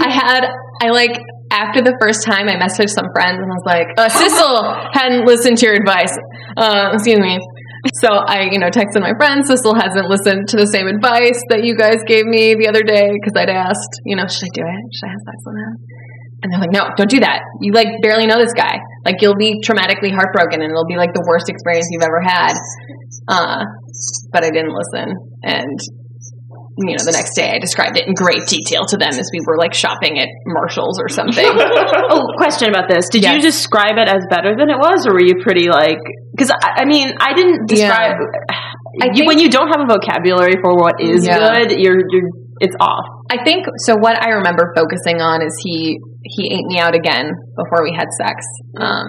I 0.00 0.10
had, 0.10 0.42
I 0.82 0.90
like, 0.90 1.14
after 1.50 1.82
the 1.82 1.98
first 1.98 2.22
time, 2.22 2.46
I 2.46 2.54
messaged 2.54 2.94
some 2.94 3.10
friends 3.10 3.42
and 3.42 3.50
I 3.50 3.56
was 3.58 3.66
like, 3.66 3.88
uh, 3.98 4.08
Sissel 4.08 4.62
hadn't 4.94 5.26
listened 5.26 5.58
to 5.58 5.66
your 5.66 5.74
advice. 5.74 6.14
Uh, 6.56 6.94
excuse 6.94 7.18
me. 7.18 7.38
So 7.98 8.08
I, 8.08 8.46
you 8.52 8.58
know, 8.62 8.70
texted 8.70 9.02
my 9.02 9.16
friend, 9.18 9.42
Sissel 9.42 9.74
hasn't 9.74 10.06
listened 10.06 10.46
to 10.54 10.56
the 10.56 10.68
same 10.70 10.86
advice 10.86 11.40
that 11.50 11.64
you 11.66 11.74
guys 11.74 11.98
gave 12.06 12.24
me 12.24 12.54
the 12.54 12.68
other 12.70 12.86
day 12.86 13.10
because 13.10 13.34
I'd 13.34 13.50
asked, 13.50 13.98
you 14.06 14.14
know, 14.14 14.30
should 14.30 14.46
I 14.46 14.52
do 14.54 14.64
it? 14.64 14.82
Should 14.94 15.06
I 15.06 15.10
have 15.10 15.22
sex 15.26 15.38
with 15.42 15.58
him? 15.58 15.74
And 16.40 16.46
they're 16.48 16.62
like, 16.62 16.72
no, 16.72 16.88
don't 16.96 17.10
do 17.10 17.20
that. 17.20 17.42
You 17.60 17.72
like 17.72 17.88
barely 18.00 18.26
know 18.30 18.38
this 18.38 18.54
guy. 18.54 18.78
Like 19.04 19.20
you'll 19.20 19.36
be 19.36 19.60
traumatically 19.60 20.14
heartbroken 20.14 20.62
and 20.62 20.70
it'll 20.70 20.88
be 20.88 20.96
like 20.96 21.12
the 21.12 21.24
worst 21.26 21.50
experience 21.50 21.88
you've 21.90 22.06
ever 22.06 22.20
had. 22.22 22.54
Uh, 23.28 23.64
but 24.32 24.44
I 24.44 24.50
didn't 24.50 24.72
listen. 24.72 25.18
And, 25.42 25.78
you 26.86 26.96
know, 26.96 27.04
the 27.04 27.12
next 27.12 27.36
day 27.36 27.50
I 27.52 27.58
described 27.58 27.96
it 27.96 28.06
in 28.08 28.14
great 28.14 28.46
detail 28.48 28.84
to 28.88 28.96
them 28.96 29.12
as 29.12 29.28
we 29.32 29.40
were 29.46 29.56
like 29.58 29.74
shopping 29.74 30.18
at 30.18 30.28
Marshalls 30.46 31.00
or 31.00 31.08
something. 31.08 31.44
Oh, 32.10 32.26
question 32.36 32.68
about 32.70 32.88
this. 32.90 33.08
Did 33.08 33.24
you 33.24 33.40
describe 33.40 33.94
it 33.94 34.08
as 34.08 34.26
better 34.30 34.56
than 34.58 34.68
it 34.70 34.78
was, 34.78 35.06
or 35.06 35.14
were 35.14 35.22
you 35.22 35.38
pretty 35.42 35.68
like? 35.70 35.98
Because 36.34 36.50
I, 36.50 36.82
I 36.82 36.84
mean, 36.84 37.12
I 37.20 37.34
didn't 37.34 37.68
describe. 37.68 38.16
I 39.00 39.10
you, 39.14 39.24
when 39.26 39.38
you 39.38 39.48
don't 39.48 39.68
have 39.68 39.78
a 39.78 39.86
vocabulary 39.86 40.54
for 40.62 40.74
what 40.74 40.98
is 41.00 41.26
Yeah. 41.26 41.38
good, 41.38 41.78
you're 41.78 42.02
you're 42.10 42.28
it's 42.60 42.74
off. 42.80 43.06
I 43.30 43.42
think 43.44 43.64
so. 43.86 43.94
What 43.96 44.18
I 44.20 44.30
remember 44.42 44.72
focusing 44.76 45.20
on 45.22 45.40
is 45.42 45.54
he 45.62 45.98
he 46.24 46.52
ate 46.52 46.66
me 46.66 46.78
out 46.78 46.94
again 46.94 47.30
before 47.56 47.82
we 47.82 47.94
had 47.96 48.06
sex, 48.18 48.44
um, 48.76 49.06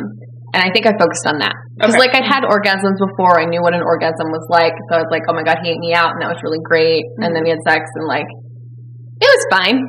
and 0.54 0.60
I 0.64 0.70
think 0.74 0.86
I 0.86 0.94
focused 1.00 1.26
on 1.28 1.40
that 1.40 1.56
because 1.80 1.96
Okay. 1.96 2.04
like 2.08 2.14
I'd 2.16 2.28
had 2.28 2.44
orgasms 2.44 3.00
before. 3.00 3.40
I 3.40 3.46
knew 3.48 3.62
what 3.64 3.74
an 3.74 3.82
orgasm 3.84 4.28
was 4.32 4.46
like, 4.52 4.74
so 4.92 4.98
I 4.98 5.00
was 5.04 5.12
like, 5.12 5.24
oh 5.30 5.34
my 5.34 5.44
god, 5.44 5.60
he 5.64 5.72
ate 5.72 5.80
me 5.80 5.94
out, 5.94 6.12
and 6.16 6.20
that 6.22 6.30
was 6.30 6.40
really 6.44 6.62
great. 6.64 7.04
And 7.24 7.36
then 7.36 7.44
we 7.44 7.50
had 7.52 7.62
sex, 7.68 7.86
and 7.96 8.06
like 8.08 8.28
it 9.22 9.30
was 9.30 9.44
fine. 9.52 9.80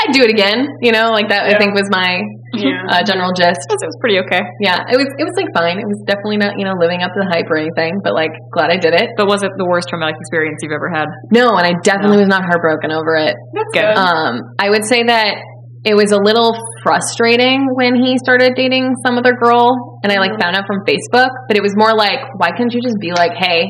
I'd 0.00 0.12
do 0.16 0.22
it 0.24 0.30
again, 0.32 0.64
you 0.80 0.92
know, 0.92 1.12
like 1.12 1.28
that. 1.28 1.44
I 1.44 1.58
think 1.60 1.76
was 1.76 1.84
my 1.92 2.24
Yeah. 2.56 2.82
uh, 2.88 3.02
general 3.04 3.30
gist. 3.36 3.62
It 3.68 3.78
was 3.84 3.94
pretty 4.00 4.18
okay. 4.24 4.40
Yeah, 4.64 4.80
it 4.88 4.96
was 4.96 5.06
it 5.20 5.24
was 5.28 5.36
like 5.36 5.52
fine. 5.52 5.76
It 5.78 5.84
was 5.86 6.00
definitely 6.08 6.40
not 6.40 6.56
you 6.56 6.64
know 6.64 6.72
living 6.80 7.04
up 7.04 7.12
to 7.12 7.20
the 7.20 7.28
hype 7.28 7.46
or 7.52 7.60
anything, 7.60 8.00
but 8.02 8.14
like 8.16 8.32
glad 8.56 8.72
I 8.72 8.78
did 8.80 8.94
it. 8.96 9.12
But 9.20 9.28
was 9.28 9.42
it 9.44 9.52
the 9.60 9.68
worst 9.68 9.88
traumatic 9.92 10.16
experience 10.18 10.58
you've 10.64 10.72
ever 10.74 10.88
had? 10.88 11.06
No, 11.30 11.52
and 11.60 11.66
I 11.68 11.76
definitely 11.84 12.16
was 12.24 12.32
not 12.32 12.42
heartbroken 12.48 12.90
over 12.90 13.14
it. 13.20 13.36
That's 13.52 13.72
good. 13.76 13.92
Um, 13.94 14.40
I 14.58 14.70
would 14.72 14.84
say 14.88 15.04
that 15.04 15.36
it 15.84 15.94
was 15.96 16.12
a 16.12 16.20
little 16.20 16.52
frustrating 16.82 17.66
when 17.74 17.96
he 17.96 18.18
started 18.18 18.52
dating 18.54 18.92
some 19.04 19.16
other 19.16 19.32
girl, 19.32 20.00
and 20.04 20.12
I 20.12 20.18
like 20.18 20.32
found 20.40 20.56
out 20.56 20.64
from 20.66 20.84
Facebook. 20.86 21.30
But 21.48 21.56
it 21.56 21.62
was 21.62 21.74
more 21.76 21.94
like, 21.94 22.20
why 22.36 22.50
couldn't 22.52 22.74
you 22.74 22.80
just 22.82 22.98
be 23.00 23.12
like, 23.12 23.32
"Hey, 23.36 23.68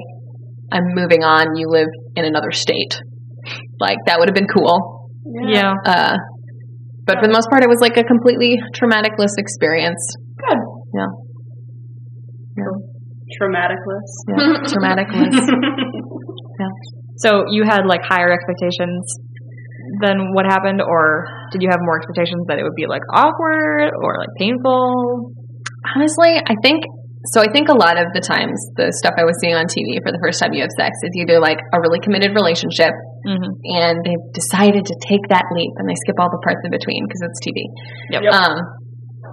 I'm 0.72 0.94
moving 0.94 1.22
on. 1.22 1.54
You 1.56 1.68
live 1.68 1.88
in 2.16 2.24
another 2.24 2.50
state." 2.50 2.98
Like 3.78 3.98
that 4.06 4.18
would 4.18 4.28
have 4.28 4.34
been 4.34 4.50
cool. 4.50 5.10
Yeah. 5.46 5.74
Uh, 5.86 6.16
but 7.06 7.18
for 7.18 7.26
the 7.26 7.32
most 7.32 7.48
part, 7.50 7.62
it 7.62 7.68
was 7.68 7.80
like 7.80 7.96
a 7.96 8.04
completely 8.04 8.58
traumatic-less 8.74 9.34
experience. 9.38 10.02
Good. 10.36 10.58
Yeah. 10.94 11.06
Traumatic 13.38 13.78
list. 13.86 14.24
Yeah, 14.28 14.68
traumatic-less. 14.68 15.38
So 17.20 17.44
you 17.50 17.64
had 17.64 17.84
like 17.86 18.00
higher 18.02 18.32
expectations 18.32 19.04
than 20.00 20.32
what 20.32 20.46
happened, 20.46 20.80
or 20.80 21.26
did 21.50 21.62
you 21.62 21.68
have 21.70 21.80
more 21.82 21.98
expectations 21.98 22.46
that 22.48 22.58
it 22.58 22.64
would 22.64 22.78
be 22.78 22.86
like 22.86 23.02
awkward 23.12 23.90
or 23.98 24.18
like 24.22 24.30
painful? 24.38 25.34
Honestly, 25.96 26.38
I 26.38 26.54
think 26.62 26.84
so. 27.34 27.40
I 27.42 27.50
think 27.52 27.68
a 27.68 27.76
lot 27.76 27.98
of 28.00 28.12
the 28.14 28.20
times 28.22 28.56
the 28.78 28.92
stuff 29.02 29.14
I 29.18 29.24
was 29.28 29.36
seeing 29.42 29.54
on 29.58 29.66
TV 29.66 29.98
for 30.04 30.12
the 30.12 30.20
first 30.22 30.38
time 30.40 30.52
you 30.54 30.62
have 30.62 30.72
sex 30.78 30.94
is 31.04 31.12
either 31.20 31.40
like 31.40 31.58
a 31.74 31.80
really 31.80 32.00
committed 32.00 32.32
relationship 32.34 32.92
Mm-hmm. 33.20 33.52
and 33.76 34.00
they've 34.00 34.26
decided 34.32 34.80
to 34.88 34.96
take 35.04 35.20
that 35.28 35.44
leap 35.52 35.72
and 35.76 35.84
they 35.84 35.92
skip 36.08 36.16
all 36.16 36.32
the 36.32 36.40
parts 36.40 36.64
in 36.64 36.72
between 36.72 37.04
because 37.04 37.20
it's 37.20 37.36
TV. 37.44 37.68
Yep. 38.16 38.22
Yep. 38.24 38.32
Um, 38.32 38.54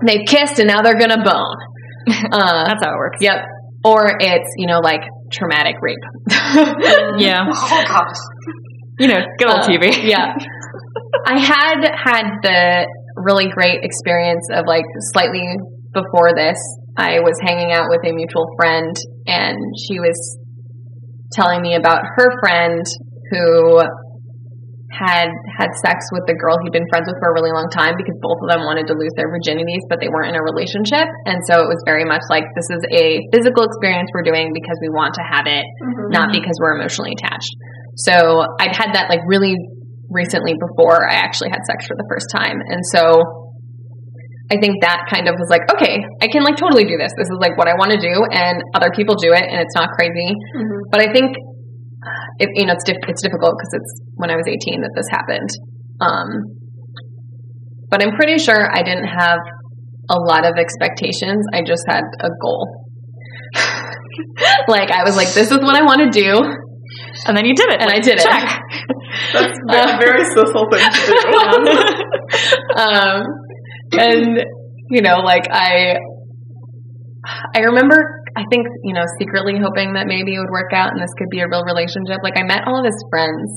they've 0.03 0.27
kissed 0.27 0.59
and 0.59 0.67
now 0.67 0.81
they're 0.83 0.99
gonna 0.99 1.23
bone. 1.23 1.55
Uh, 2.07 2.67
That's 2.67 2.83
how 2.83 2.91
it 2.91 2.97
works. 2.99 3.19
yep. 3.21 3.47
Or 3.85 4.03
it's 4.19 4.49
you 4.57 4.67
know 4.67 4.79
like 4.83 4.99
traumatic 5.31 5.75
rape. 5.81 6.03
Yeah. 7.23 7.47
Oh 7.47 7.83
gosh. 7.87 8.19
You 8.99 9.07
know, 9.07 9.21
good 9.37 9.49
old 9.49 9.61
Uh, 9.61 9.67
TV. 9.67 9.93
yeah. 10.03 10.33
I 11.25 11.37
had 11.39 11.79
had 11.93 12.25
the 12.41 12.87
really 13.17 13.49
great 13.49 13.83
experience 13.83 14.47
of 14.53 14.65
like 14.67 14.85
slightly 15.13 15.43
before 15.93 16.33
this, 16.35 16.57
I 16.97 17.19
was 17.21 17.37
hanging 17.41 17.71
out 17.71 17.89
with 17.89 18.01
a 18.05 18.13
mutual 18.13 18.47
friend 18.57 18.93
and 19.27 19.57
she 19.85 19.99
was 19.99 20.17
telling 21.33 21.61
me 21.61 21.75
about 21.75 22.01
her 22.17 22.29
friend 22.41 22.81
who 23.31 23.81
had 24.87 25.29
had 25.59 25.69
sex 25.83 26.09
with 26.15 26.23
the 26.25 26.33
girl 26.33 26.57
he'd 26.63 26.73
been 26.73 26.87
friends 26.89 27.05
with 27.05 27.19
for 27.21 27.29
a 27.29 27.35
really 27.37 27.51
long 27.53 27.69
time 27.69 27.93
because 27.99 28.15
both 28.17 28.39
of 28.41 28.49
them 28.49 28.65
wanted 28.65 28.87
to 28.89 28.95
lose 28.97 29.11
their 29.19 29.29
virginities 29.29 29.83
but 29.91 29.99
they 30.01 30.09
weren't 30.09 30.31
in 30.33 30.37
a 30.39 30.41
relationship 30.41 31.05
and 31.27 31.37
so 31.45 31.59
it 31.59 31.67
was 31.69 31.77
very 31.85 32.07
much 32.07 32.23
like 32.31 32.47
this 32.55 32.65
is 32.71 32.81
a 32.95 33.19
physical 33.29 33.67
experience 33.67 34.09
we're 34.15 34.25
doing 34.25 34.55
because 34.55 34.79
we 34.81 34.89
want 34.89 35.13
to 35.13 35.21
have 35.21 35.45
it 35.45 35.67
not 36.09 36.31
because 36.31 36.55
we're 36.63 36.73
emotionally 36.79 37.13
attached 37.13 37.51
so 37.97 38.45
i'd 38.59 38.75
had 38.75 38.93
that 38.93 39.09
like 39.09 39.21
really 39.27 39.55
recently 40.09 40.53
before 40.55 41.09
i 41.09 41.15
actually 41.15 41.49
had 41.49 41.59
sex 41.67 41.85
for 41.85 41.95
the 41.97 42.05
first 42.09 42.27
time 42.33 42.61
and 42.69 42.81
so 42.93 43.21
I 44.47 44.55
think 44.63 44.79
that 44.79 45.11
kind 45.11 45.27
of 45.27 45.35
was 45.35 45.51
like, 45.51 45.67
okay, 45.75 45.99
I 46.23 46.31
can 46.31 46.39
like 46.43 46.55
totally 46.55 46.87
do 46.87 46.95
this. 46.95 47.11
This 47.19 47.27
is 47.27 47.35
like 47.43 47.59
what 47.59 47.67
I 47.67 47.75
want 47.75 47.91
to 47.91 47.99
do, 47.99 48.15
and 48.31 48.63
other 48.71 48.95
people 48.95 49.15
do 49.19 49.35
it, 49.35 49.43
and 49.43 49.59
it's 49.59 49.75
not 49.75 49.91
crazy. 49.91 50.31
But 50.87 51.03
I 51.03 51.11
think 51.11 51.35
it, 52.39 52.49
you 52.55 52.65
know 52.65 52.73
it's 52.73 52.85
diff- 52.85 53.03
it's 53.07 53.21
difficult 53.21 53.59
because 53.59 53.73
it's 53.75 53.91
when 54.15 54.31
I 54.31 54.35
was 54.39 54.47
18 54.47 54.81
that 54.81 54.93
this 54.95 55.07
happened. 55.11 55.51
Um, 55.99 56.27
but 57.89 58.03
I'm 58.03 58.15
pretty 58.15 58.37
sure 58.37 58.55
I 58.55 58.83
didn't 58.83 59.07
have 59.07 59.39
a 60.09 60.15
lot 60.15 60.45
of 60.45 60.55
expectations. 60.55 61.43
I 61.53 61.63
just 61.67 61.83
had 61.87 62.03
a 62.19 62.29
goal. 62.39 62.87
like 64.67 64.91
I 64.91 65.03
was 65.03 65.15
like, 65.15 65.33
this 65.33 65.51
is 65.51 65.59
what 65.59 65.75
I 65.75 65.83
want 65.83 66.07
to 66.07 66.09
do, 66.09 66.39
And 67.27 67.36
then 67.36 67.46
you 67.46 67.53
did 67.56 67.70
it. 67.70 67.82
and 67.82 67.89
I 67.91 68.00
did 68.00 68.17
check. 68.20 68.44
it. 68.44 68.98
That's 69.34 69.58
very, 69.72 70.00
very 70.00 70.24
Sissel 70.36 70.67
thing 70.72 70.84
to 70.84 71.01
do. 71.08 71.75
um, 72.82 73.17
and 73.94 74.46
you 74.91 75.01
know, 75.01 75.17
like 75.24 75.48
I, 75.51 75.98
I 77.56 77.60
remember, 77.67 77.98
I 78.38 78.44
think 78.51 78.67
you 78.84 78.94
know, 78.94 79.03
secretly 79.20 79.56
hoping 79.60 79.94
that 79.94 80.08
maybe 80.08 80.36
it 80.36 80.39
would 80.39 80.51
work 80.51 80.72
out 80.74 80.91
and 80.91 81.01
this 81.01 81.12
could 81.17 81.29
be 81.29 81.39
a 81.41 81.48
real 81.50 81.63
relationship. 81.65 82.20
Like 82.24 82.38
I 82.38 82.44
met 82.44 82.63
all 82.67 82.79
of 82.79 82.86
his 82.86 82.98
friends. 83.10 83.48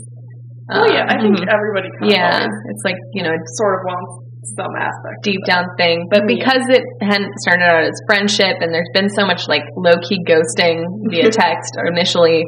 Oh 0.73 0.87
yeah, 0.87 1.07
I 1.09 1.19
think 1.19 1.35
Um, 1.39 1.47
everybody 1.51 1.89
kind 1.99 2.11
yeah, 2.13 2.47
it's 2.47 2.83
like 2.85 2.99
you 3.15 3.23
know, 3.23 3.35
sort 3.59 3.75
of 3.75 3.81
wants 3.87 4.27
some 4.57 4.73
aspect. 4.79 5.23
deep 5.23 5.41
down 5.47 5.67
thing. 5.77 6.07
But 6.11 6.23
Yeah. 6.27 6.35
because 6.39 6.65
it 6.71 6.83
hadn't 7.03 7.35
started 7.43 7.67
out 7.67 7.83
as 7.85 7.95
friendship 8.07 8.57
and 8.63 8.73
there's 8.73 8.89
been 8.95 9.09
so 9.11 9.27
much 9.27 9.47
like 9.49 9.63
low 9.77 9.99
key 10.09 10.23
ghosting 10.27 10.83
via 11.11 11.31
text 11.31 11.75
or 11.79 11.87
initially. 11.87 12.43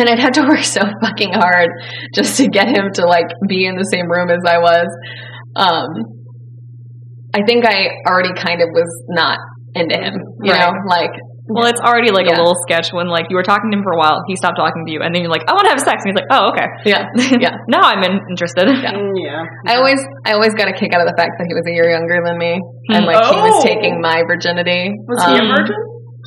And 0.00 0.08
I'd 0.08 0.18
had 0.18 0.32
to 0.40 0.42
work 0.48 0.64
so 0.64 0.80
fucking 1.02 1.32
hard 1.34 1.68
just 2.14 2.38
to 2.38 2.48
get 2.48 2.68
him 2.68 2.88
to 2.94 3.04
like 3.06 3.28
be 3.46 3.66
in 3.66 3.76
the 3.76 3.84
same 3.84 4.08
room 4.10 4.30
as 4.30 4.40
I 4.48 4.56
was. 4.58 4.88
Um, 5.56 5.88
I 7.36 7.42
think 7.46 7.64
I 7.68 8.00
already 8.08 8.32
kind 8.34 8.62
of 8.64 8.68
was 8.72 8.88
not 9.10 9.38
into 9.74 9.94
him, 9.94 10.14
you 10.42 10.50
know, 10.50 10.72
like 10.88 11.12
Well, 11.46 11.66
it's 11.70 11.78
already 11.82 12.10
like 12.10 12.26
Yeah. 12.26 12.38
a 12.38 12.42
little 12.42 12.58
sketch 12.66 12.90
when 12.92 13.06
like 13.06 13.26
you 13.30 13.36
were 13.36 13.46
talking 13.46 13.70
to 13.70 13.76
him 13.78 13.84
for 13.86 13.92
a 13.94 13.98
while, 13.98 14.22
he 14.26 14.34
stopped 14.34 14.56
talking 14.58 14.82
to 14.86 14.90
you, 14.92 14.98
and 15.02 15.14
then 15.14 15.22
you're 15.22 15.30
like, 15.30 15.46
I 15.46 15.52
want 15.54 15.66
to 15.66 15.72
have 15.74 15.82
sex, 15.82 16.02
and 16.02 16.10
he's 16.10 16.18
like, 16.18 16.30
Oh, 16.30 16.50
okay. 16.50 16.66
yeah, 16.90 17.06
yeah. 17.44 17.54
now 17.70 17.82
I'm 17.86 18.02
in- 18.02 18.22
interested. 18.30 18.66
Yeah. 18.66 18.94
Mm, 18.98 19.14
yeah. 19.14 19.42
I 19.66 19.76
always, 19.78 20.00
I 20.26 20.32
always 20.34 20.54
got 20.54 20.66
a 20.66 20.74
kick 20.74 20.90
out 20.94 21.02
of 21.02 21.06
the 21.06 21.14
fact 21.18 21.38
that 21.38 21.46
he 21.46 21.54
was 21.54 21.62
a 21.70 21.74
year 21.74 21.86
younger 21.90 22.18
than 22.24 22.38
me, 22.38 22.58
and 22.90 23.06
like 23.06 23.22
he 23.30 23.38
was 23.38 23.62
Oh. 23.62 23.66
taking 23.66 24.00
my 24.00 24.22
virginity. 24.26 24.90
Was 25.06 25.22
he 25.30 25.38
a 25.38 25.42
Um, 25.46 25.54
virgin? 25.54 25.78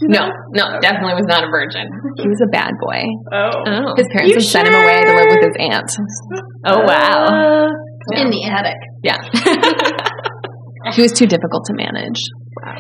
No, 0.10 0.28
no, 0.52 0.80
definitely 0.82 1.16
was 1.16 1.28
not 1.28 1.44
a 1.44 1.50
virgin. 1.50 1.88
He 2.18 2.28
was 2.28 2.42
a 2.44 2.50
bad 2.52 2.72
boy. 2.82 3.04
Oh. 3.32 3.64
Oh, 3.66 3.94
His 3.96 4.08
parents 4.12 4.30
You 4.30 4.36
had 4.36 4.44
sent 4.44 4.68
him 4.68 4.76
away 4.76 5.00
to 5.04 5.14
live 5.16 5.30
with 5.32 5.44
his 5.48 5.58
aunt. 5.60 5.92
oh 6.68 6.80
wow. 6.84 7.70
in 8.12 8.30
the 8.30 8.44
attic. 8.50 8.80
Yeah. 9.04 9.20
he 10.94 11.02
was 11.02 11.12
too 11.12 11.28
difficult 11.28 11.66
to 11.68 11.74
manage. 11.74 12.20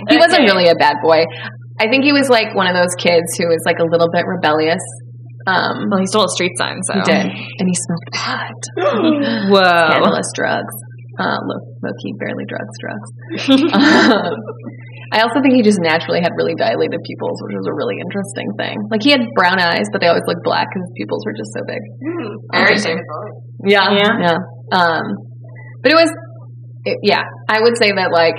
He 0.09 0.17
wasn't 0.17 0.43
really 0.43 0.67
a 0.67 0.75
bad 0.75 0.97
boy. 1.03 1.23
I 1.79 1.87
think 1.89 2.03
he 2.03 2.13
was 2.13 2.29
like 2.29 2.53
one 2.55 2.67
of 2.67 2.75
those 2.75 2.93
kids 2.99 3.35
who 3.37 3.47
was 3.47 3.61
like 3.65 3.79
a 3.79 3.85
little 3.85 4.09
bit 4.11 4.25
rebellious. 4.27 4.83
Um, 5.45 5.89
Well, 5.91 5.99
he 5.99 6.05
stole 6.07 6.23
a 6.25 6.29
street 6.29 6.53
sign, 6.57 6.79
so 6.87 6.93
he 6.95 7.01
did, 7.03 7.25
and 7.27 7.67
he 7.67 7.75
smoked 7.75 8.09
pot. 8.13 8.59
Whoa. 9.51 9.89
Scandalous 9.91 10.31
drugs. 10.35 10.73
Uh, 11.19 11.37
low, 11.45 11.59
low 11.83 11.91
key, 12.01 12.13
barely 12.17 12.45
drugs, 12.47 12.73
drugs. 12.79 13.09
um, 13.73 14.33
I 15.13 15.21
also 15.21 15.37
think 15.45 15.53
he 15.53 15.61
just 15.61 15.77
naturally 15.77 16.25
had 16.25 16.33
really 16.33 16.57
dilated 16.57 16.97
pupils, 17.05 17.37
which 17.45 17.53
was 17.53 17.69
a 17.69 17.75
really 17.77 18.01
interesting 18.01 18.49
thing. 18.57 18.81
Like 18.89 19.05
he 19.05 19.13
had 19.13 19.21
brown 19.37 19.61
eyes, 19.61 19.85
but 19.93 20.01
they 20.01 20.09
always 20.09 20.25
looked 20.25 20.41
black 20.41 20.65
because 20.73 20.89
his 20.89 20.95
pupils 20.97 21.21
were 21.21 21.37
just 21.37 21.53
so 21.53 21.61
big. 21.69 21.81
Very 22.49 22.73
Interesting. 22.73 22.97
Yeah, 23.61 23.93
Yeah. 23.93 24.13
yeah. 24.17 24.39
Um, 24.73 25.05
but 25.85 25.93
it 25.93 25.97
was, 26.01 26.09
it, 26.89 26.97
yeah. 27.05 27.21
I 27.47 27.61
would 27.61 27.77
say 27.77 27.93
that 27.93 28.09
like, 28.09 28.35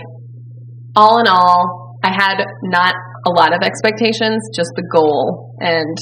all 0.98 1.22
in 1.22 1.30
all, 1.30 1.94
I 2.02 2.10
had 2.10 2.42
not 2.64 2.94
a 3.26 3.30
lot 3.30 3.54
of 3.54 3.62
expectations, 3.62 4.42
just 4.54 4.70
the 4.76 4.84
goal, 4.92 5.56
and 5.60 5.96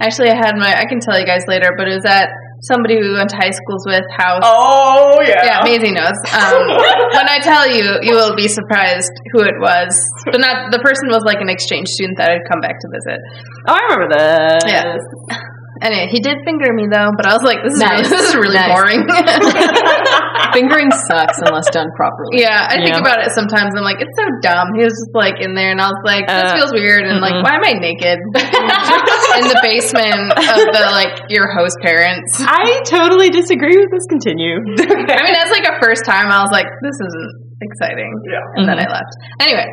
Actually, 0.00 0.30
I 0.30 0.36
had 0.36 0.56
my, 0.56 0.72
I 0.72 0.86
can 0.88 0.98
tell 1.00 1.18
you 1.18 1.26
guys 1.26 1.44
later, 1.46 1.70
but 1.76 1.88
it 1.88 1.94
was 1.94 2.06
at 2.06 2.30
somebody 2.68 2.96
we 3.00 3.12
went 3.12 3.30
to 3.30 3.36
high 3.36 3.52
schools 3.52 3.84
with, 3.86 4.04
house. 4.10 4.42
Oh 4.44 5.20
yeah. 5.22 5.44
Yeah, 5.44 5.64
Maisie 5.64 5.92
knows. 5.92 6.16
Um, 6.32 6.68
when 7.16 7.28
I 7.28 7.38
tell 7.40 7.68
you, 7.68 8.00
you 8.02 8.14
will 8.14 8.34
be 8.34 8.48
surprised 8.48 9.12
who 9.32 9.42
it 9.42 9.56
was. 9.60 9.92
But 10.26 10.40
not 10.40 10.72
the 10.72 10.80
person 10.80 11.08
was 11.08 11.22
like 11.24 11.40
an 11.40 11.48
exchange 11.48 11.88
student 11.88 12.18
that 12.18 12.30
had 12.30 12.42
come 12.50 12.60
back 12.60 12.80
to 12.80 12.88
visit. 12.92 13.20
Oh, 13.68 13.76
I 13.76 13.80
remember 13.92 14.08
this. 14.16 14.64
Yeah. 14.66 15.53
Anyway, 15.82 16.06
he 16.10 16.20
did 16.22 16.38
finger 16.46 16.70
me 16.72 16.86
though, 16.86 17.10
but 17.18 17.26
I 17.26 17.34
was 17.34 17.42
like, 17.42 17.58
this 17.66 17.74
is 17.74 17.82
Nice. 17.82 18.06
really, 18.06 18.14
this 18.14 18.22
is 18.30 18.34
really 18.38 18.54
Nice. 18.62 18.70
boring. 18.70 19.00
Fingering 20.54 20.90
sucks 21.10 21.38
unless 21.42 21.66
done 21.74 21.90
properly. 21.98 22.38
yeah, 22.46 22.62
I 22.70 22.78
think 22.78 22.94
Yeah. 22.94 23.02
about 23.02 23.18
it 23.26 23.34
sometimes. 23.34 23.74
I'm 23.74 23.82
like, 23.82 23.98
it's 23.98 24.14
so 24.14 24.22
dumb. 24.38 24.70
He 24.78 24.86
was 24.86 24.94
just 24.94 25.10
like 25.14 25.42
in 25.42 25.54
there, 25.58 25.74
and 25.74 25.80
I 25.82 25.90
was 25.90 25.98
like, 26.06 26.26
this 26.30 26.52
Uh, 26.52 26.54
feels 26.54 26.72
weird, 26.72 27.02
and 27.02 27.18
like, 27.18 27.34
mm-mm. 27.34 27.42
why 27.42 27.58
am 27.58 27.64
I 27.66 27.74
naked 27.74 28.18
in 29.42 29.44
the 29.50 29.58
basement 29.66 30.30
of 30.38 30.58
the 30.70 30.82
like 30.94 31.26
your 31.28 31.50
host 31.50 31.74
parents? 31.82 32.38
I 32.38 32.82
totally 32.86 33.30
disagree 33.34 33.74
with 33.74 33.90
this. 33.90 34.06
Continue. 34.06 34.62
I 34.78 35.20
mean, 35.26 35.34
that's 35.34 35.50
like 35.50 35.66
a 35.66 35.74
first 35.82 36.06
time. 36.06 36.30
I 36.30 36.38
was 36.46 36.52
like, 36.54 36.66
this 36.86 36.94
isn't 37.02 37.30
exciting. 37.66 38.12
Yeah. 38.30 38.62
And 38.62 38.68
then 38.68 38.78
I 38.78 38.86
left. 38.86 39.10
Anyway, 39.42 39.66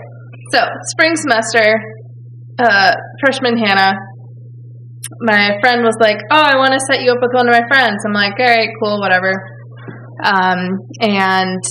so 0.49 0.65
spring 0.97 1.13
semester, 1.15 1.77
uh, 2.57 2.93
freshman 3.21 3.57
Hannah, 3.57 3.93
my 5.21 5.57
friend 5.61 5.83
was 5.83 5.97
like, 5.99 6.17
oh, 6.31 6.41
I 6.41 6.57
want 6.57 6.73
to 6.73 6.79
set 6.79 7.01
you 7.01 7.11
up 7.11 7.19
with 7.21 7.33
one 7.33 7.47
of 7.49 7.53
my 7.53 7.65
friends. 7.67 8.03
I'm 8.05 8.13
like, 8.13 8.33
all 8.39 8.45
right, 8.45 8.69
cool, 8.81 8.99
whatever. 8.99 9.33
Um, 10.23 10.77
and 11.01 11.61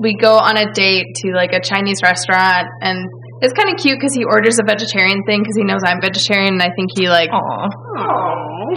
we 0.00 0.16
go 0.16 0.36
on 0.38 0.56
a 0.56 0.72
date 0.72 1.14
to 1.22 1.32
like 1.32 1.52
a 1.52 1.60
Chinese 1.60 2.02
restaurant, 2.02 2.66
and 2.80 3.06
it's 3.42 3.52
kind 3.52 3.70
of 3.70 3.76
cute 3.78 3.98
because 3.98 4.14
he 4.14 4.24
orders 4.24 4.58
a 4.58 4.64
vegetarian 4.64 5.22
thing 5.26 5.42
because 5.42 5.56
he 5.56 5.64
knows 5.64 5.82
I'm 5.84 6.00
vegetarian, 6.00 6.54
and 6.54 6.62
I 6.62 6.70
think 6.74 6.90
he 6.96 7.08
like 7.08 7.30
Aw. 7.30 7.68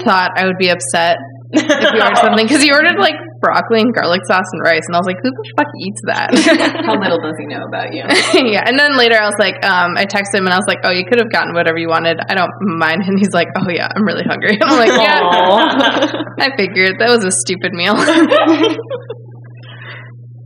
thought 0.03 0.31
I 0.37 0.45
would 0.45 0.57
be 0.57 0.69
upset 0.69 1.17
if 1.53 1.65
he 1.65 1.99
ordered 2.01 2.17
something 2.17 2.45
because 2.45 2.61
he 2.61 2.71
ordered 2.71 2.99
like 2.99 3.15
broccoli 3.43 3.83
and 3.83 3.91
garlic 3.91 4.23
sauce 4.23 4.47
and 4.55 4.63
rice, 4.63 4.87
and 4.87 4.95
I 4.95 4.99
was 5.03 5.05
like, 5.05 5.19
who 5.19 5.27
the 5.27 5.45
fuck 5.59 5.67
eats 5.83 5.99
that? 6.07 6.31
How 6.87 6.95
little 6.95 7.19
does 7.19 7.35
he 7.35 7.43
know 7.43 7.67
about 7.67 7.91
you? 7.91 8.07
yeah, 8.55 8.63
and 8.63 8.79
then 8.79 8.95
later 8.95 9.19
I 9.19 9.27
was 9.27 9.35
like, 9.35 9.59
um, 9.67 9.99
I 9.99 10.07
texted 10.07 10.39
him 10.39 10.47
and 10.47 10.55
I 10.55 10.59
was 10.63 10.69
like, 10.71 10.79
oh, 10.87 10.95
you 10.95 11.03
could 11.03 11.19
have 11.19 11.27
gotten 11.27 11.51
whatever 11.51 11.75
you 11.75 11.91
wanted. 11.91 12.23
I 12.23 12.39
don't 12.39 12.55
mind. 12.79 13.03
And 13.03 13.19
he's 13.19 13.35
like, 13.35 13.51
oh 13.59 13.67
yeah, 13.67 13.91
I'm 13.91 14.07
really 14.07 14.23
hungry. 14.23 14.55
I'm 14.63 14.79
like, 14.79 14.95
yeah, 14.95 15.19
I 16.39 16.55
figured 16.55 17.03
that 17.03 17.11
was 17.11 17.27
a 17.27 17.35
stupid 17.43 17.75
meal. 17.75 17.99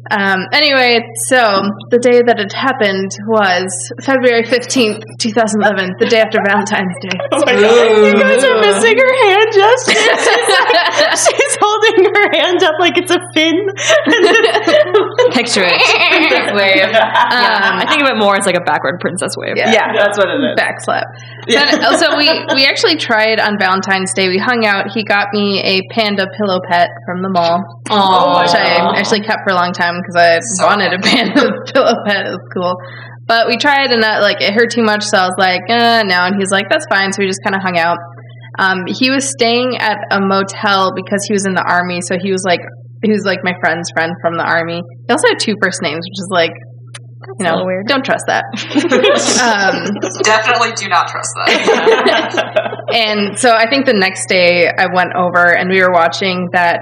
Um, 0.10 0.40
anyway, 0.54 1.04
so 1.28 1.68
the 1.92 2.00
day 2.00 2.24
that 2.24 2.40
it 2.40 2.54
happened 2.54 3.12
was 3.28 3.68
February 4.04 4.44
15th, 4.44 5.04
2011, 5.20 6.00
the 6.00 6.08
day 6.08 6.22
after 6.22 6.40
Valentine's 6.46 6.96
Day. 7.04 7.18
Oh 7.38 7.44
my 7.46 7.54
god. 7.54 8.08
You 8.08 8.14
guys 8.18 8.44
are 8.44 8.60
missing 8.60 8.98
her 8.98 9.14
hand 9.28 9.50
gestures. 9.54 10.20
She's, 10.28 10.48
like, 10.48 11.12
she's 11.12 11.56
holding 11.62 12.06
her 12.10 12.26
hand 12.34 12.64
up 12.64 12.76
like 12.80 12.98
it's 12.98 13.12
a 13.12 13.20
fin. 13.36 13.56
Picture 15.32 15.66
it. 15.66 15.78
Princess 16.12 16.50
wave. 16.54 16.90
Um, 16.92 17.82
I 17.82 17.86
think 17.90 18.04
of 18.04 18.10
it 18.10 18.18
more 18.18 18.36
as 18.36 18.46
like 18.46 18.58
a 18.58 18.64
backward 18.64 19.00
princess 19.00 19.34
wave. 19.38 19.56
Yeah. 19.56 19.72
yeah, 19.72 19.88
that's 19.96 20.18
what 20.18 20.30
it 20.30 20.40
is. 20.40 20.56
back 20.56 20.80
slap. 20.82 21.06
Then, 21.48 21.84
also, 21.84 22.18
we 22.18 22.28
we 22.56 22.66
actually 22.66 22.98
tried 22.98 23.40
on 23.40 23.60
Valentine's 23.60 24.14
Day. 24.14 24.30
We 24.30 24.38
hung 24.38 24.66
out. 24.66 24.92
He 24.94 25.04
got 25.04 25.28
me 25.34 25.62
a 25.64 25.82
panda 25.94 26.28
pillow 26.38 26.60
pet 26.68 26.90
from 27.06 27.22
the 27.22 27.30
mall, 27.30 27.64
Aw. 27.90 28.42
which 28.42 28.54
I 28.54 29.00
actually 29.00 29.22
kept 29.22 29.42
for 29.48 29.54
a 29.54 29.58
long 29.58 29.74
time 29.74 30.00
because 30.02 30.16
I 30.16 30.66
wanted 30.66 30.94
a 30.94 31.00
panda 31.00 31.48
pillow 31.74 31.96
pet. 32.06 32.28
It 32.28 32.34
was 32.36 32.48
cool. 32.54 32.76
But 33.28 33.48
we 33.48 33.58
tried 33.58 33.92
and 33.92 34.04
that 34.04 34.22
like 34.22 34.40
it 34.40 34.54
hurt 34.54 34.72
too 34.72 34.84
much, 34.84 35.04
so 35.04 35.18
I 35.18 35.26
was 35.28 35.36
like, 35.38 35.64
uh, 35.70 36.04
no. 36.08 36.32
And 36.32 36.36
he's 36.40 36.52
like, 36.52 36.70
that's 36.70 36.86
fine. 36.90 37.12
So 37.12 37.20
we 37.20 37.28
just 37.28 37.44
kind 37.44 37.56
of 37.56 37.62
hung 37.62 37.78
out. 37.78 37.98
Um, 38.58 38.86
he 38.88 39.12
was 39.12 39.30
staying 39.30 39.78
at 39.78 39.98
a 40.10 40.20
motel 40.20 40.92
because 40.96 41.24
he 41.28 41.34
was 41.34 41.46
in 41.46 41.54
the 41.54 41.62
army, 41.62 42.00
so 42.02 42.16
he 42.20 42.32
was 42.32 42.44
like 42.44 42.62
he 43.04 43.12
was 43.12 43.24
like 43.26 43.40
my 43.44 43.54
friend's 43.62 43.90
friend 43.94 44.14
from 44.22 44.38
the 44.38 44.44
army. 44.44 44.82
He 44.82 45.10
also 45.12 45.28
had 45.30 45.40
two 45.40 45.56
first 45.62 45.82
names, 45.82 46.06
which 46.08 46.20
is 46.20 46.30
like 46.32 46.52
you 47.40 47.46
know, 47.46 47.66
weird. 47.66 47.86
don't 47.88 48.06
trust 48.06 48.24
that. 48.28 48.46
um, 49.42 49.90
Definitely 50.24 50.72
do 50.78 50.88
not 50.88 51.08
trust 51.08 51.30
that. 51.46 52.88
and 52.94 53.38
so 53.38 53.52
I 53.52 53.70
think 53.70 53.86
the 53.86 53.94
next 53.98 54.28
day 54.30 54.68
I 54.70 54.88
went 54.94 55.12
over 55.16 55.44
and 55.46 55.70
we 55.70 55.82
were 55.82 55.92
watching 55.92 56.48
that 56.54 56.80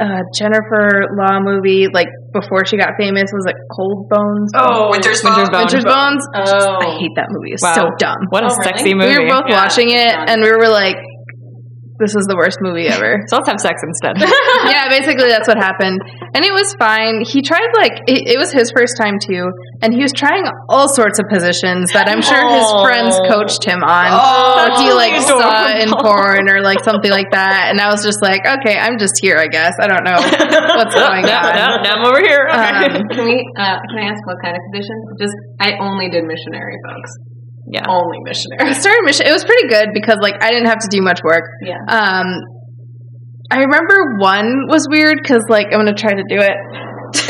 uh, 0.00 0.26
Jennifer 0.34 1.06
Law 1.14 1.38
movie, 1.40 1.86
like 1.92 2.08
before 2.32 2.66
she 2.66 2.76
got 2.76 2.98
famous, 2.98 3.30
was 3.32 3.46
it 3.46 3.54
Cold 3.70 4.08
Bones? 4.10 4.50
Oh, 4.56 4.90
Winter's 4.90 5.22
Winter's 5.22 5.48
Bone. 5.48 5.52
Bone. 5.52 5.60
Winter's 5.70 5.84
Bones. 5.86 6.22
Oh. 6.34 6.82
I 6.82 6.98
hate 6.98 7.14
that 7.16 7.28
movie. 7.30 7.52
It's 7.54 7.62
Wow. 7.62 7.74
so 7.74 7.84
dumb. 7.98 8.18
What 8.30 8.42
a 8.42 8.50
Oh, 8.50 8.56
really? 8.58 8.64
sexy 8.74 8.94
movie. 8.94 9.14
We 9.14 9.22
were 9.24 9.30
both 9.30 9.46
Yeah. 9.48 9.62
watching 9.62 9.90
it 9.94 10.10
and 10.10 10.42
we 10.42 10.50
were 10.50 10.66
like, 10.68 10.96
"This 11.98 12.14
is 12.14 12.26
the 12.26 12.36
worst 12.36 12.58
movie 12.60 12.88
ever." 12.88 13.22
so 13.28 13.36
let's 13.38 13.48
have 13.48 13.60
sex 13.60 13.82
instead. 13.82 14.18
yeah, 14.70 14.88
basically 14.88 15.28
that's 15.28 15.48
what 15.48 15.58
happened. 15.58 16.00
And 16.34 16.44
it 16.44 16.52
was 16.52 16.74
fine. 16.78 17.22
He 17.22 17.42
tried 17.42 17.70
like 17.74 18.04
it, 18.06 18.34
it 18.34 18.38
was 18.38 18.52
his 18.52 18.70
first 18.74 18.96
time 18.98 19.18
too, 19.18 19.46
and 19.82 19.94
he 19.94 20.02
was 20.02 20.12
trying 20.12 20.44
all 20.68 20.88
sorts 20.92 21.18
of 21.18 21.26
positions 21.30 21.92
that 21.92 22.08
I'm 22.08 22.22
sure 22.22 22.40
his 22.40 22.68
friends 22.82 23.18
coached 23.30 23.64
him 23.64 23.82
on. 23.82 24.08
Oh, 24.10 24.58
what 24.58 24.80
he 24.82 24.90
like 24.92 25.14
that's 25.14 25.28
saw 25.28 25.70
in 25.70 25.90
porn 25.90 26.50
or 26.50 26.62
like 26.62 26.82
something 26.82 27.10
like 27.10 27.30
that. 27.32 27.70
And 27.70 27.80
I 27.80 27.88
was 27.88 28.02
just 28.02 28.22
like, 28.22 28.42
okay, 28.42 28.76
I'm 28.78 28.98
just 28.98 29.18
here, 29.20 29.36
I 29.36 29.46
guess. 29.46 29.74
I 29.80 29.86
don't 29.86 30.04
know 30.04 30.18
what's 30.78 30.94
going 30.94 31.24
no, 31.26 31.38
on. 31.38 31.52
no, 31.54 31.66
no, 31.82 31.90
I'm 32.00 32.04
over 32.06 32.20
here. 32.20 32.46
Okay. 32.50 32.90
Um, 32.90 33.08
Can 33.10 33.24
we? 33.24 33.38
Uh, 33.56 33.78
can 33.90 33.98
I 33.98 34.06
ask 34.10 34.20
what 34.26 34.36
kind 34.42 34.56
of 34.56 34.62
position? 34.72 34.96
Just 35.18 35.36
I 35.60 35.76
only 35.80 36.10
did 36.10 36.24
missionary, 36.24 36.76
folks. 36.86 37.33
Yeah. 37.70 37.84
Only 37.88 38.18
missionary. 38.24 38.60
I 38.70 38.72
started 38.72 39.02
mission. 39.04 39.26
It 39.26 39.32
was 39.32 39.44
pretty 39.44 39.68
good 39.68 39.88
because 39.94 40.18
like 40.20 40.34
I 40.42 40.50
didn't 40.50 40.66
have 40.66 40.78
to 40.80 40.88
do 40.90 41.00
much 41.02 41.20
work. 41.24 41.44
Yeah. 41.62 41.78
Um, 41.88 42.26
I 43.50 43.58
remember 43.60 44.16
one 44.18 44.66
was 44.68 44.86
weird 44.90 45.18
because 45.22 45.42
like 45.48 45.66
I'm 45.72 45.78
gonna 45.80 45.94
try 45.94 46.12
to 46.14 46.24
do 46.28 46.38
it. 46.38 46.56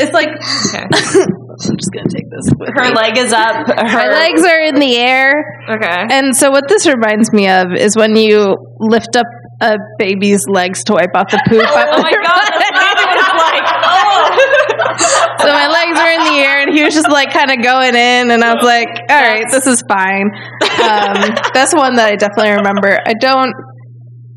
It's 0.01 0.13
like 0.13 0.29
Okay. 0.29 0.85
I'm 1.55 1.77
just 1.77 1.91
gonna 1.93 2.09
take 2.09 2.25
this 2.31 2.51
with 2.59 2.69
Her 2.75 2.89
me. 2.89 2.95
leg 2.95 3.17
is 3.17 3.31
up. 3.31 3.55
Her 3.67 3.83
My 3.83 4.07
legs 4.07 4.43
are 4.43 4.59
in 4.59 4.75
the 4.75 4.97
air, 4.97 5.31
Okay. 5.69 6.05
and 6.11 6.35
so 6.35 6.51
what 6.51 6.67
this 6.67 6.85
reminds 6.87 7.31
me 7.31 7.47
of 7.47 7.67
is 7.77 7.95
when 7.95 8.15
you 8.15 8.57
lift 8.79 9.15
up 9.15 9.25
a 9.61 9.77
baby's 9.99 10.45
legs 10.49 10.83
to 10.85 10.93
wipe 10.93 11.15
off 11.15 11.29
the 11.31 11.39
poop. 11.47 11.63
Oh 11.65 12.01
my 12.01 12.11
god, 12.11 12.49
that's 12.51 12.69
exactly 12.69 13.05
what 13.05 13.17
it's 13.19 13.39
like. 13.39 13.63
Oh. 13.87 14.84
so 15.39 15.47
my 15.47 15.67
legs 15.67 15.97
were 15.99 16.11
in 16.11 16.23
the 16.33 16.37
air, 16.39 16.61
and 16.67 16.73
he 16.75 16.83
was 16.83 16.93
just 16.93 17.09
like 17.09 17.31
kind 17.33 17.51
of 17.51 17.63
going 17.63 17.95
in, 17.95 18.31
and 18.31 18.43
I 18.43 18.53
was 18.53 18.63
like, 18.63 18.87
"All 19.09 19.21
right, 19.21 19.45
this 19.51 19.67
is 19.67 19.83
fine." 19.87 20.29
Um, 20.81 21.35
that's 21.53 21.73
one 21.75 21.95
that 21.95 22.09
I 22.11 22.15
definitely 22.15 22.51
remember. 22.51 22.99
I 23.05 23.13
don't. 23.19 23.53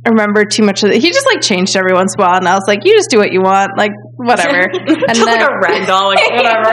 remember 0.08 0.44
too 0.44 0.62
much 0.64 0.82
of 0.84 0.90
it. 0.90 1.02
He 1.02 1.10
just 1.10 1.26
like 1.26 1.42
changed 1.42 1.76
every 1.76 1.92
once 1.92 2.14
in 2.16 2.22
a 2.22 2.26
while, 2.26 2.36
and 2.38 2.48
I 2.48 2.54
was 2.54 2.64
like, 2.66 2.80
"You 2.84 2.94
just 2.96 3.10
do 3.10 3.18
what 3.18 3.30
you 3.32 3.42
want, 3.42 3.72
like 3.76 3.92
whatever." 4.16 4.62
And 5.08 5.14
Just 5.16 5.24
then, 5.26 5.40
like 5.40 5.50
a 5.50 5.58
rag 5.60 5.86
doll, 5.86 6.08
like 6.08 6.30
whatever. 6.30 6.72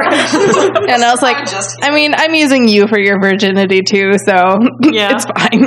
and 0.87 1.03
I 1.03 1.11
was 1.11 1.21
like, 1.21 1.37
I 1.83 1.93
mean, 1.93 2.13
I'm 2.15 2.33
using 2.33 2.67
you 2.67 2.87
for 2.87 2.99
your 2.99 3.19
virginity 3.21 3.81
too, 3.81 4.13
so 4.25 4.57
Yeah. 4.91 5.15
it's 5.15 5.25
fine. 5.25 5.63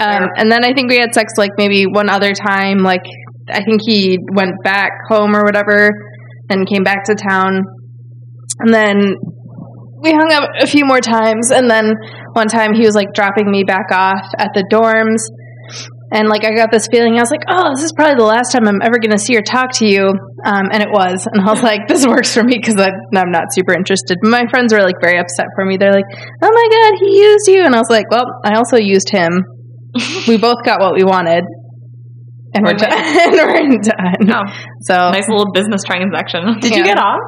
Um, 0.00 0.28
and 0.36 0.50
then 0.50 0.64
I 0.64 0.72
think 0.74 0.90
we 0.90 0.96
had 0.98 1.14
sex 1.14 1.34
like 1.36 1.50
maybe 1.56 1.84
one 1.86 2.08
other 2.08 2.32
time. 2.34 2.78
Like 2.78 3.02
I 3.50 3.62
think 3.64 3.80
he 3.84 4.18
went 4.32 4.52
back 4.64 4.90
home 5.08 5.36
or 5.36 5.44
whatever, 5.44 5.90
and 6.52 6.68
came 6.68 6.84
back 6.84 7.04
to 7.04 7.14
town, 7.14 7.62
and 8.60 8.72
then 8.72 9.16
we 10.02 10.10
hung 10.10 10.32
up 10.32 10.50
a 10.60 10.66
few 10.66 10.84
more 10.84 11.00
times. 11.00 11.50
And 11.50 11.70
then 11.70 11.94
one 12.34 12.48
time 12.48 12.74
he 12.74 12.84
was 12.84 12.94
like 12.94 13.14
dropping 13.14 13.50
me 13.50 13.64
back 13.64 13.90
off 13.92 14.26
at 14.38 14.50
the 14.54 14.66
dorms. 14.70 15.22
And 16.12 16.28
like 16.28 16.44
I 16.44 16.52
got 16.52 16.68
this 16.70 16.88
feeling, 16.92 17.16
I 17.16 17.24
was 17.24 17.30
like, 17.30 17.46
"Oh, 17.48 17.72
this 17.72 17.84
is 17.84 17.92
probably 17.96 18.16
the 18.16 18.28
last 18.28 18.52
time 18.52 18.68
I'm 18.68 18.84
ever 18.84 19.00
going 19.00 19.16
to 19.16 19.18
see 19.18 19.34
or 19.34 19.40
talk 19.40 19.72
to 19.80 19.86
you," 19.88 20.12
um, 20.44 20.68
and 20.68 20.82
it 20.82 20.92
was. 20.92 21.24
And 21.24 21.40
I 21.40 21.50
was 21.50 21.62
like, 21.70 21.88
"This 21.88 22.06
works 22.06 22.34
for 22.34 22.44
me 22.44 22.60
because 22.60 22.76
I'm 22.76 23.32
not 23.32 23.48
super 23.52 23.72
interested." 23.72 24.18
But 24.20 24.28
my 24.28 24.44
friends 24.50 24.74
were 24.74 24.82
like 24.82 25.00
very 25.00 25.18
upset 25.18 25.46
for 25.56 25.64
me. 25.64 25.78
They're 25.78 25.94
like, 25.94 26.04
"Oh 26.12 26.52
my 26.52 26.66
god, 26.68 26.92
he 27.00 27.16
used 27.16 27.48
you," 27.48 27.64
and 27.64 27.74
I 27.74 27.78
was 27.78 27.88
like, 27.88 28.10
"Well, 28.10 28.26
I 28.44 28.56
also 28.60 28.76
used 28.76 29.08
him. 29.08 29.40
we 30.28 30.36
both 30.36 30.60
got 30.64 30.80
what 30.80 30.92
we 30.92 31.04
wanted, 31.04 31.44
and 32.54 32.64
we're 32.64 32.74
done. 32.74 32.92
and 32.92 33.32
we're 33.38 33.78
done." 33.80 34.30
Oh. 34.30 34.44
So 34.82 34.94
nice 35.10 35.28
little 35.28 35.52
business 35.52 35.82
transaction. 35.84 36.58
Did 36.60 36.74
you 36.76 36.84
get 36.84 36.98
off? 36.98 37.20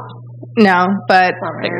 no, 0.56 0.86
but 1.08 1.34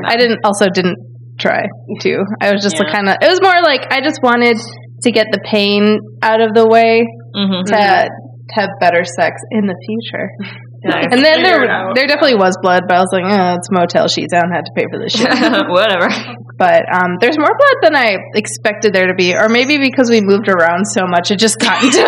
I 0.07 0.17
didn't. 0.17 0.41
Also, 0.45 0.67
didn't 0.69 0.99
try 1.39 1.63
to. 2.01 2.25
I 2.41 2.53
was 2.53 2.63
just 2.63 2.77
Yeah. 2.81 2.91
kind 2.93 3.09
of. 3.09 3.17
It 3.21 3.29
was 3.31 3.41
more 3.43 3.61
like 3.63 3.87
I 3.93 4.01
just 4.01 4.21
wanted 4.23 4.57
to 5.03 5.11
get 5.13 5.27
the 5.33 5.41
pain 5.45 5.99
out 6.23 6.41
of 6.41 6.55
the 6.55 6.67
way 6.67 7.05
Mm-hmm. 7.35 7.67
to 7.67 8.09
have 8.55 8.69
better 8.81 9.03
sex 9.03 9.41
in 9.51 9.67
the 9.67 9.75
future. 9.87 10.29
Nice. 10.85 11.09
And 11.13 11.25
then 11.25 11.43
there, 11.43 11.65
there 11.97 12.05
definitely 12.07 12.37
was 12.37 12.59
blood, 12.61 12.83
but 12.87 12.95
I 12.95 13.01
was 13.01 13.09
like, 13.11 13.25
oh, 13.25 13.57
it's 13.57 13.71
motel 13.73 14.05
sheets. 14.07 14.35
I 14.37 14.43
don't 14.45 14.53
have 14.53 14.69
to 14.69 14.75
pay 14.77 14.85
for 14.93 15.01
this 15.01 15.17
shit. 15.17 15.33
Whatever. 15.73 16.13
but 16.61 16.85
um, 16.93 17.17
there's 17.25 17.39
more 17.41 17.49
blood 17.57 17.77
than 17.81 17.97
I 17.97 18.19
expected 18.37 18.93
there 18.93 19.07
to 19.09 19.15
be, 19.17 19.33
or 19.33 19.49
maybe 19.49 19.79
because 19.81 20.11
we 20.13 20.21
moved 20.21 20.45
around 20.47 20.85
so 20.85 21.07
much, 21.09 21.31
it 21.31 21.39
just 21.41 21.57
got 21.59 21.81
into. 21.83 22.05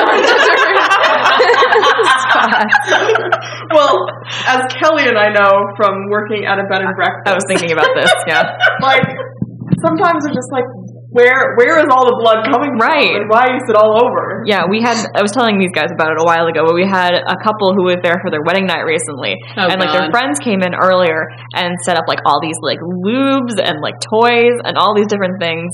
well, 3.75 4.07
as 4.47 4.61
Kelly 4.79 5.09
and 5.09 5.19
I 5.19 5.31
know 5.33 5.53
from 5.77 6.09
working 6.11 6.45
at 6.47 6.59
a 6.59 6.65
bed 6.71 6.83
and 6.83 6.95
breakfast, 6.97 7.27
I 7.27 7.35
was 7.35 7.45
thinking 7.49 7.73
about 7.73 7.91
this. 7.95 8.13
Yeah. 8.27 8.43
like 8.83 9.07
sometimes 9.85 10.25
it's 10.27 10.35
just 10.35 10.51
like 10.53 10.65
where 11.15 11.57
where 11.57 11.81
is 11.81 11.89
all 11.89 12.05
the 12.05 12.19
blood 12.21 12.45
coming 12.45 12.77
Right. 12.77 13.09
from 13.09 13.25
and 13.25 13.31
why 13.33 13.49
is 13.57 13.65
it 13.69 13.77
all 13.77 13.97
over? 14.05 14.45
Yeah, 14.45 14.69
we 14.69 14.83
had. 14.85 15.01
I 15.17 15.23
was 15.25 15.33
telling 15.33 15.57
these 15.59 15.73
guys 15.73 15.89
about 15.89 16.13
it 16.13 16.19
a 16.21 16.27
while 16.29 16.45
ago, 16.45 16.65
but 16.69 16.75
we 16.77 16.85
had 16.85 17.17
a 17.17 17.37
couple 17.41 17.73
who 17.73 17.89
was 17.89 17.97
there 18.05 18.21
for 18.21 18.29
their 18.29 18.45
wedding 18.45 18.67
night 18.69 18.85
recently, 18.85 19.33
Oh, 19.57 19.65
and 19.71 19.81
like 19.81 19.97
their 19.97 20.11
friends 20.13 20.37
came 20.45 20.61
in 20.61 20.77
earlier 20.77 21.25
and 21.57 21.73
set 21.89 21.97
up 21.97 22.05
like 22.07 22.21
all 22.29 22.37
these 22.45 22.59
like 22.61 22.79
lubes 22.85 23.57
and 23.57 23.81
like 23.81 23.97
toys 24.05 24.61
and 24.69 24.77
all 24.77 24.93
these 24.93 25.09
different 25.09 25.41
things. 25.41 25.73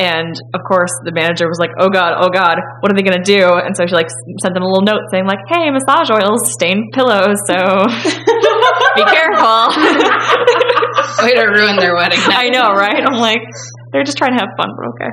And 0.00 0.32
of 0.56 0.64
course, 0.64 0.88
the 1.04 1.12
manager 1.12 1.44
was 1.44 1.60
like, 1.60 1.76
"Oh 1.76 1.92
God, 1.92 2.16
oh 2.16 2.32
God, 2.32 2.56
what 2.80 2.88
are 2.88 2.96
they 2.96 3.04
gonna 3.04 3.20
do?" 3.20 3.44
And 3.60 3.76
so 3.76 3.84
she 3.84 3.92
like 3.92 4.08
sent 4.40 4.56
them 4.56 4.64
a 4.64 4.68
little 4.68 4.80
note 4.88 5.04
saying 5.12 5.28
like, 5.28 5.44
"Hey, 5.44 5.68
massage 5.68 6.08
oils 6.08 6.40
stain 6.56 6.88
pillows, 6.96 7.36
so 7.44 7.60
be 8.96 9.04
careful." 9.04 9.76
Way 11.20 11.36
to 11.36 11.46
ruin 11.52 11.76
their 11.76 11.92
wedding. 11.94 12.18
I 12.32 12.48
know, 12.48 12.72
right? 12.72 12.96
I'm 13.04 13.20
like, 13.20 13.44
they're 13.92 14.04
just 14.04 14.16
trying 14.16 14.32
to 14.32 14.40
have 14.40 14.56
fun, 14.56 14.72
but 14.72 14.88
okay. 14.96 15.10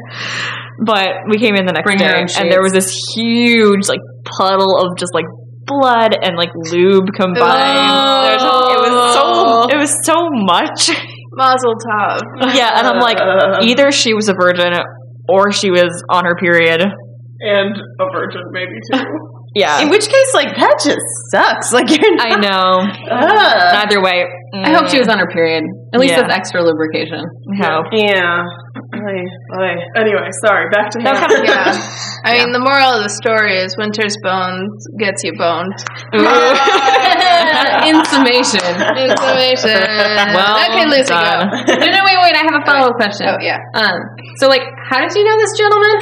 But 0.86 1.10
we 1.28 1.38
came 1.38 1.56
in 1.56 1.65
the 1.65 1.73
next 1.73 1.84
Bring 1.86 1.97
day, 2.00 2.23
and 2.39 2.52
there 2.52 2.62
was 2.62 2.71
this 2.71 2.95
huge 3.15 3.89
like 3.89 4.00
puddle 4.23 4.78
of 4.80 4.97
just 4.97 5.13
like 5.13 5.26
blood 5.67 6.15
and 6.15 6.38
like 6.38 6.52
lube 6.56 7.12
combined. 7.12 8.39
Just- 8.39 8.45
it 8.71 8.80
was 8.80 9.13
so 9.13 9.67
it 9.67 9.78
was 9.78 9.93
so 10.06 10.15
much. 10.32 10.95
Mazel 11.38 11.76
tov. 11.78 12.21
yeah, 12.56 12.78
and 12.80 12.88
I'm 12.88 13.00
like, 13.00 13.17
Uh, 13.17 13.60
either 13.62 13.91
she 13.91 14.13
was 14.13 14.28
a 14.28 14.34
virgin 14.34 14.73
or 15.30 15.52
she 15.52 15.69
was 15.71 15.91
on 16.10 16.26
her 16.26 16.36
period. 16.36 16.82
and 16.82 17.76
a 17.78 18.06
virgin 18.12 18.41
maybe 18.52 18.73
too. 18.91 19.06
Yeah, 19.55 19.81
In 19.81 19.89
which 19.89 20.05
case, 20.07 20.31
like 20.36 20.53
that 20.55 20.75
just 20.83 21.01
sucks. 21.31 21.71
Like 21.77 21.89
you're 21.89 22.13
I 22.19 22.36
know. 22.38 22.83
Ugh. 22.83 23.73
Neither 23.73 24.01
way, 24.03 24.25
I 24.53 24.69
hope 24.73 24.88
she 24.89 24.99
was 24.99 25.07
on 25.07 25.17
her 25.19 25.27
period. 25.33 25.63
At 25.93 25.99
least 25.99 26.13
Yeah. 26.13 26.21
that's 26.27 26.33
extra 26.36 26.62
lubrication. 26.62 27.23
No. 27.57 27.81
Yeah. 27.91 28.43
Oy, 28.93 29.19
oy. 29.57 29.73
Anyway, 29.95 30.29
sorry. 30.45 30.69
Back 30.69 30.89
to 30.91 30.99
That 31.01 31.15
kind 31.17 31.33
of 31.41 31.45
Yeah. 31.47 31.73
I 32.27 32.38
mean, 32.43 32.51
the 32.51 32.60
moral 32.60 32.97
of 32.99 33.03
the 33.03 33.10
story 33.10 33.57
is 33.57 33.73
Winter's 33.77 34.15
bones 34.21 34.69
gets 34.99 35.23
you 35.23 35.33
boned. 35.38 35.73
In 37.88 37.95
summation. 38.05 38.67
In 38.99 39.10
summation. 39.15 39.79
Well 40.36 40.55
okay, 40.67 40.86
Lucy, 40.86 41.07
done. 41.13 41.47
go. 41.49 41.81
No, 41.81 41.88
no, 41.88 42.01
wait, 42.03 42.19
wait. 42.21 42.36
I 42.36 42.43
have 42.45 42.57
a 42.62 42.65
follow 42.67 42.89
up 42.91 42.95
question. 42.99 43.27
Oh, 43.31 43.38
yeah. 43.41 43.57
Um, 43.73 43.95
so, 44.39 44.47
like, 44.49 44.62
how 44.91 44.99
did 44.99 45.12
you 45.15 45.23
know 45.23 45.38
this 45.39 45.53
gentleman? 45.57 45.95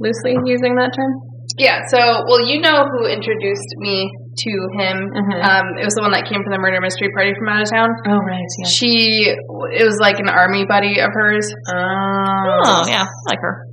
Loosely 0.00 0.34
using 0.46 0.74
that 0.76 0.90
term. 0.96 1.12
Yeah, 1.58 1.80
so, 1.88 1.98
well, 2.28 2.40
you 2.40 2.60
know 2.60 2.84
who 2.88 3.06
introduced 3.06 3.68
me 3.78 4.08
to 4.08 4.52
him. 4.80 4.96
Mhm. 5.12 5.36
Um, 5.44 5.66
it 5.76 5.84
was 5.84 5.92
the 5.94 6.00
one 6.00 6.12
that 6.12 6.24
came 6.24 6.40
from 6.42 6.52
the 6.52 6.58
murder 6.58 6.80
mystery 6.80 7.10
party 7.14 7.32
from 7.36 7.48
out 7.52 7.60
of 7.62 7.68
town. 7.70 7.88
Oh, 8.08 8.16
right. 8.24 8.48
Yeah. 8.64 8.68
She, 8.68 9.28
it 9.76 9.84
was 9.84 9.98
like 10.00 10.18
an 10.18 10.28
army 10.32 10.64
buddy 10.64 11.00
of 11.00 11.10
hers. 11.12 11.52
Oh 11.68 12.84
yeah, 12.88 13.04
I 13.04 13.22
like 13.28 13.40
her. 13.40 13.66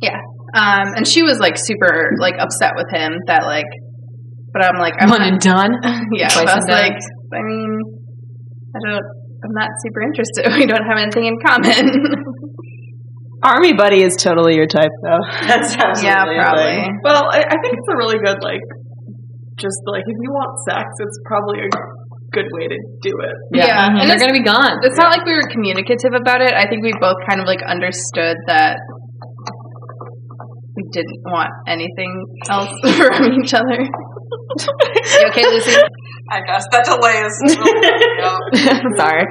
Yeah. 0.00 0.16
Um, 0.56 0.96
and 0.96 1.06
she 1.06 1.22
was 1.22 1.38
like 1.38 1.56
super 1.58 2.12
like 2.18 2.34
upset 2.40 2.72
with 2.76 2.88
him 2.90 3.12
that 3.26 3.44
like, 3.44 3.68
but 4.52 4.64
I'm 4.64 4.80
like, 4.80 4.94
I'm 4.98 5.10
One 5.10 5.20
and 5.22 5.40
done. 5.40 5.76
yeah, 6.16 6.28
Twice 6.32 6.48
I 6.48 6.56
was 6.56 6.64
done. 6.64 6.80
like, 6.80 6.96
I 7.34 7.42
mean, 7.44 7.80
I 8.72 8.78
don't, 8.88 9.04
I'm 9.44 9.52
not 9.52 9.68
super 9.84 10.00
interested. 10.00 10.48
We 10.56 10.64
don't 10.64 10.86
have 10.88 10.96
anything 10.96 11.26
in 11.26 11.36
common. 11.44 11.92
Army 13.42 13.72
buddy 13.74 14.02
is 14.02 14.16
totally 14.16 14.56
your 14.56 14.66
type, 14.66 14.92
though. 15.02 15.20
That's 15.48 15.76
absolutely 15.76 16.08
yeah, 16.08 16.24
probably. 16.24 16.72
thing. 16.72 17.00
Well, 17.04 17.28
I, 17.30 17.40
I 17.44 17.56
think 17.62 17.76
it's 17.76 17.90
a 17.92 17.96
really 17.96 18.18
good 18.18 18.40
like 18.42 18.64
just 19.60 19.80
like 19.88 20.04
if 20.04 20.16
you 20.20 20.30
want 20.32 20.52
sex, 20.68 20.84
it's 21.00 21.18
probably 21.24 21.60
a 21.64 21.70
good 22.32 22.48
way 22.52 22.68
to 22.68 22.78
do 23.02 23.12
it. 23.12 23.36
Yeah, 23.52 23.88
And 23.88 24.00
and 24.00 24.10
they're 24.10 24.20
going 24.20 24.32
to 24.32 24.38
be 24.38 24.44
gone. 24.44 24.76
It's 24.84 24.96
not 24.96 25.10
like 25.12 25.24
we 25.24 25.32
were 25.32 25.48
communicative 25.48 26.12
about 26.12 26.40
it. 26.42 26.52
I 26.52 26.68
think 26.68 26.84
we 26.84 26.92
both 27.00 27.16
kind 27.28 27.40
of 27.40 27.46
like 27.46 27.60
understood 27.64 28.36
that 28.46 28.76
we 30.76 30.84
didn't 30.92 31.20
want 31.24 31.48
anything 31.66 32.12
else 32.52 32.72
from 33.00 33.32
each 33.40 33.54
other. 33.56 33.80
you 33.80 35.24
okay, 35.32 35.44
Lucy? 35.48 35.80
I 36.28 36.44
guess 36.44 36.64
that 36.72 36.84
delay 36.84 37.16
is 37.24 37.34
really 37.56 37.80
freaking 37.80 38.20
out. 38.28 38.42
Sorry. 39.00 39.24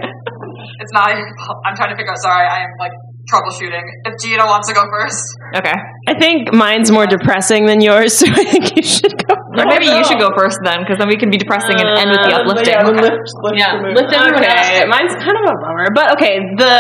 It's 0.82 0.94
not 0.94 1.12
even. 1.12 1.26
I'm 1.66 1.76
trying 1.76 1.94
to 1.94 1.98
figure 1.98 2.12
out. 2.12 2.22
Sorry, 2.24 2.48
I 2.48 2.66
am 2.66 2.74
like 2.80 2.96
troubleshooting. 3.32 3.86
If 4.06 4.14
Gina 4.22 4.46
wants 4.46 4.68
to 4.70 4.74
go 4.76 4.84
first, 4.92 5.22
Okay. 5.56 5.74
I 6.08 6.14
think 6.20 6.54
mine's 6.54 6.92
more 6.92 7.08
depressing 7.08 7.66
than 7.66 7.82
yours, 7.82 8.14
so 8.20 8.28
I 8.30 8.44
think 8.46 8.76
you 8.78 8.84
should 8.84 9.16
go. 9.28 9.36
Or 9.56 9.66
maybe 9.66 9.86
you 9.88 10.04
should 10.04 10.20
go 10.20 10.30
first 10.36 10.60
then, 10.64 10.84
because 10.84 11.00
then 11.00 11.08
we 11.08 11.16
can 11.16 11.30
be 11.32 11.38
depressing 11.38 11.80
and 11.80 11.88
end 11.96 12.12
with 12.12 12.22
the 12.28 12.34
Uh, 12.36 12.42
uplifting. 12.44 12.74
Yeah, 12.76 12.84
lift, 12.86 13.32
lift 13.42 13.56
Yeah, 13.58 13.72
the 13.80 13.96
lift 13.96 14.12
everyone 14.12 14.44
Okay, 14.44 14.84
mine's 14.86 15.16
kind 15.16 15.38
of 15.40 15.46
a 15.48 15.56
bummer, 15.64 15.88
but 15.96 16.12
okay. 16.20 16.38
The 16.60 16.74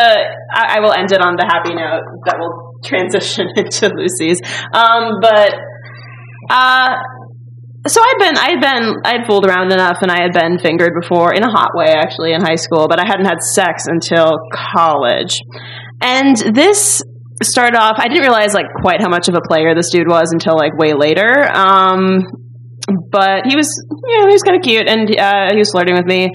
I, 0.53 0.77
I 0.77 0.79
will 0.83 0.91
end 0.93 1.11
it 1.11 1.21
on 1.23 1.35
the 1.39 1.47
happy 1.47 1.73
note 1.73 2.03
that 2.27 2.35
will 2.37 2.53
transition 2.83 3.47
into 3.55 3.89
Lucy's. 3.95 4.43
Um, 4.75 5.17
but 5.23 5.55
uh, 6.51 6.93
so 7.87 8.01
I'd 8.01 8.19
been 8.19 8.35
I'd 8.37 8.61
been 8.61 8.85
I'd 9.05 9.25
fooled 9.27 9.45
around 9.47 9.71
enough, 9.71 9.97
and 10.01 10.11
I 10.11 10.21
had 10.21 10.33
been 10.33 10.59
fingered 10.59 10.91
before 10.99 11.33
in 11.33 11.43
a 11.43 11.49
hot 11.49 11.71
way, 11.75 11.93
actually, 11.95 12.33
in 12.33 12.41
high 12.41 12.55
school. 12.59 12.87
But 12.89 12.99
I 12.99 13.05
hadn't 13.07 13.25
had 13.25 13.39
sex 13.41 13.85
until 13.87 14.35
college, 14.51 15.39
and 16.01 16.35
this 16.53 17.01
started 17.43 17.77
off. 17.77 17.95
I 17.97 18.07
didn't 18.07 18.23
realize 18.23 18.53
like 18.53 18.67
quite 18.81 19.01
how 19.01 19.09
much 19.09 19.27
of 19.27 19.35
a 19.35 19.41
player 19.41 19.75
this 19.75 19.89
dude 19.91 20.07
was 20.07 20.31
until 20.31 20.55
like 20.55 20.77
way 20.77 20.93
later. 20.93 21.43
Um, 21.53 22.21
but 23.11 23.45
he 23.47 23.55
was, 23.55 23.67
you 23.89 24.19
know, 24.19 24.27
he 24.27 24.33
was 24.33 24.43
kind 24.43 24.57
of 24.57 24.63
cute, 24.63 24.87
and 24.87 25.09
uh, 25.19 25.49
he 25.51 25.57
was 25.57 25.71
flirting 25.71 25.95
with 25.95 26.05
me. 26.05 26.29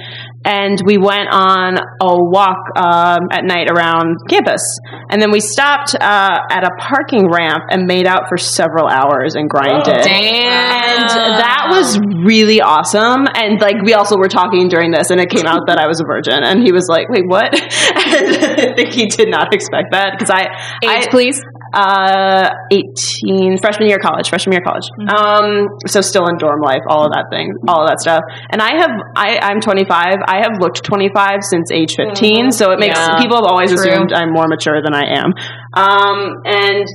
And 0.45 0.81
we 0.87 0.97
went 0.97 1.29
on 1.31 1.77
a 2.01 2.17
walk 2.17 2.57
um, 2.75 3.29
at 3.31 3.45
night 3.45 3.69
around 3.71 4.17
campus, 4.29 4.63
and 5.11 5.21
then 5.21 5.31
we 5.31 5.41
stopped 5.41 5.95
uh, 5.95 6.39
at 6.51 6.65
a 6.65 6.71
parking 6.79 7.29
ramp 7.31 7.65
and 7.71 7.87
made 7.87 8.07
out 8.07 8.23
for 8.29 8.39
several 8.39 8.89
hours 8.89 9.35
and 9.35 9.51
grinded. 9.51 10.03
Damn. 10.03 10.51
And 10.51 11.39
that 11.39 11.69
was 11.69 11.99
really 12.25 12.63
awesome. 12.63 13.27
And 13.35 13.61
like 13.61 13.83
we 13.85 13.93
also 13.93 14.17
were 14.17 14.29
talking 14.29 14.69
during 14.69 14.93
this, 14.93 15.11
and 15.11 15.21
it 15.21 15.29
came 15.29 15.47
out 15.47 15.67
that 15.67 15.79
I 15.79 15.87
was 15.87 16.01
a 16.01 16.05
virgin, 16.05 16.43
and 16.43 16.63
he 16.63 16.73
was 16.73 16.89
like, 16.89 17.09
"Wait, 17.11 17.25
what?" 17.27 17.53
and 17.55 18.37
I 18.61 18.73
think 18.75 18.95
he 18.95 19.07
did 19.07 19.29
not 19.29 19.53
expect 19.53 19.93
that 19.93 20.15
because 20.17 20.31
I, 20.31 20.49
Age, 20.83 21.07
I, 21.07 21.11
please. 21.11 21.43
Uh, 21.73 22.51
18, 22.73 23.59
freshman 23.59 23.89
year 23.89 23.97
of 23.97 24.03
college, 24.03 24.29
freshman 24.29 24.53
year 24.53 24.61
of 24.61 24.67
college. 24.67 24.89
Um, 25.09 25.69
so 25.87 26.01
still 26.01 26.27
in 26.27 26.37
dorm 26.39 26.61
life, 26.63 26.83
all 26.89 27.07
of 27.07 27.13
that 27.13 27.27
thing, 27.31 27.53
all 27.69 27.83
of 27.83 27.89
that 27.89 28.01
stuff. 28.01 28.23
And 28.51 28.61
I 28.61 28.77
have, 28.81 28.91
I, 29.17 29.39
I'm 29.43 29.61
25. 29.61 30.17
I 30.27 30.37
have 30.43 30.59
looked 30.61 30.83
25 30.85 31.43
since 31.43 31.71
age 31.71 31.95
15. 31.97 32.51
So 32.53 32.73
it 32.73 32.79
makes, 32.81 32.99
Yeah. 32.99 33.19
people 33.19 33.37
have 33.37 33.47
always 33.47 33.71
True. 33.73 33.81
assumed 33.81 34.13
I'm 34.13 34.33
more 34.33 34.49
mature 34.49 34.83
than 34.83 34.95
I 34.95 35.05
am. 35.19 35.33
Um, 35.75 36.43
and 36.45 36.87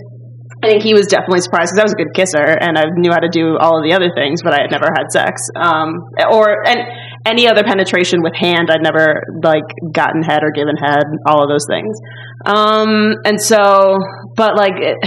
I 0.64 0.68
think 0.70 0.84
he 0.84 0.94
was 0.94 1.08
definitely 1.08 1.42
surprised 1.42 1.72
because 1.72 1.80
I 1.80 1.84
was 1.84 1.94
a 1.94 2.00
good 2.02 2.14
kisser 2.16 2.42
and 2.42 2.78
I 2.78 2.86
knew 2.98 3.12
how 3.12 3.20
to 3.20 3.30
do 3.30 3.58
all 3.60 3.78
of 3.78 3.84
the 3.84 3.94
other 3.94 4.10
things, 4.16 4.42
but 4.42 4.54
I 4.54 4.62
had 4.62 4.72
never 4.72 4.88
had 4.90 5.12
sex. 5.12 5.42
Um, 5.56 6.02
or 6.32 6.66
and 6.66 6.80
any 7.26 7.48
other 7.48 7.64
penetration 7.64 8.22
with 8.22 8.34
hand, 8.36 8.70
I'd 8.70 8.84
never 8.84 9.24
like 9.44 9.64
gotten 9.92 10.22
head 10.22 10.40
or 10.44 10.52
given 10.52 10.76
head, 10.78 11.04
all 11.26 11.44
of 11.44 11.50
those 11.50 11.66
things. 11.68 11.98
Um, 12.46 13.16
and 13.26 13.42
so, 13.42 13.98
but 14.36 14.56
like, 14.56 14.74
it, 14.78 14.98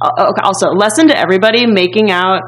uh, 0.00 0.32
also 0.42 0.70
lesson 0.70 1.08
to 1.08 1.18
everybody: 1.18 1.66
making 1.66 2.10
out 2.10 2.42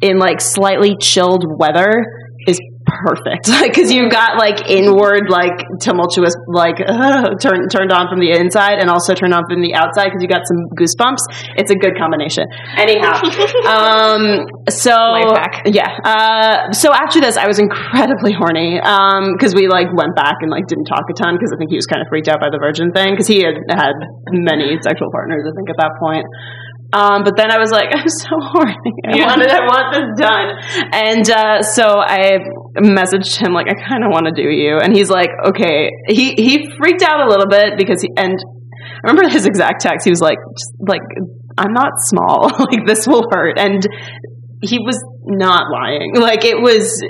in 0.00 0.18
like 0.18 0.40
slightly 0.40 0.96
chilled 1.00 1.44
weather 1.46 2.04
is 2.46 2.60
perfect. 3.02 3.48
Like 3.54 3.72
because 3.72 3.92
you've 3.92 4.10
got 4.10 4.36
like 4.36 4.68
inward 4.68 5.30
like 5.30 5.54
tumultuous 5.80 6.34
like 6.48 6.82
uh, 6.82 7.34
turn, 7.40 7.68
turned 7.70 7.92
on 7.92 8.08
from 8.10 8.18
the 8.18 8.34
inside 8.34 8.78
and 8.82 8.90
also 8.90 9.14
turned 9.14 9.32
on 9.32 9.44
from 9.48 9.62
the 9.62 9.74
outside 9.74 10.10
because 10.10 10.20
you 10.20 10.28
got 10.28 10.42
some 10.44 10.58
goosebumps. 10.74 11.22
It's 11.56 11.70
a 11.70 11.78
good 11.78 11.96
combination. 11.96 12.44
Anyhow 12.76 13.14
um 13.64 14.46
so 14.68 14.92
yeah 15.66 15.88
uh 16.04 16.72
so 16.72 16.92
after 16.92 17.20
this 17.20 17.36
i 17.36 17.46
was 17.46 17.58
incredibly 17.58 18.32
horny 18.32 18.80
um 18.80 19.32
because 19.36 19.54
we 19.54 19.68
like 19.68 19.88
went 19.94 20.14
back 20.16 20.36
and 20.40 20.50
like 20.50 20.66
didn't 20.66 20.84
talk 20.84 21.04
a 21.08 21.14
ton 21.14 21.34
because 21.36 21.52
i 21.52 21.56
think 21.56 21.70
he 21.70 21.76
was 21.76 21.86
kind 21.86 22.02
of 22.02 22.08
freaked 22.08 22.28
out 22.28 22.40
by 22.40 22.50
the 22.50 22.58
virgin 22.58 22.92
thing 22.92 23.12
because 23.12 23.26
he 23.26 23.42
had 23.42 23.56
had 23.68 23.94
many 24.32 24.76
sexual 24.82 25.10
partners 25.10 25.44
i 25.46 25.52
think 25.56 25.68
at 25.70 25.76
that 25.76 25.92
point 26.00 26.24
um, 26.94 27.24
but 27.26 27.34
then 27.36 27.50
I 27.50 27.58
was 27.58 27.70
like, 27.70 27.90
I'm 27.94 28.06
so 28.08 28.38
horny. 28.38 28.92
I 29.04 29.16
Yeah. 29.18 29.26
wanted, 29.26 29.50
I 29.50 29.60
want 29.66 29.86
this 29.90 30.08
done. 30.14 30.48
And 30.94 31.26
uh, 31.28 31.62
so 31.62 31.98
I 31.98 32.38
messaged 32.78 33.36
him 33.42 33.52
like, 33.52 33.66
I 33.68 33.74
kind 33.74 34.04
of 34.04 34.10
want 34.14 34.26
to 34.26 34.32
do 34.32 34.48
you. 34.48 34.78
And 34.78 34.94
he's 34.94 35.10
like, 35.10 35.30
okay. 35.48 35.90
He 36.08 36.34
he 36.38 36.70
freaked 36.78 37.02
out 37.02 37.20
a 37.20 37.28
little 37.28 37.48
bit 37.50 37.74
because 37.76 38.00
he 38.02 38.08
and 38.16 38.38
I 38.38 39.10
remember 39.10 39.28
his 39.28 39.44
exact 39.46 39.80
text. 39.82 40.04
He 40.04 40.10
was 40.10 40.20
like, 40.20 40.38
just, 40.56 40.72
like 40.86 41.02
I'm 41.58 41.72
not 41.72 41.92
small. 41.98 42.48
like 42.70 42.86
this 42.86 43.06
will 43.06 43.24
hurt. 43.30 43.58
And 43.58 43.82
he 44.62 44.78
was 44.78 44.98
not 45.26 45.64
lying. 45.72 46.14
Like 46.16 46.44
it 46.44 46.60
was. 46.62 47.02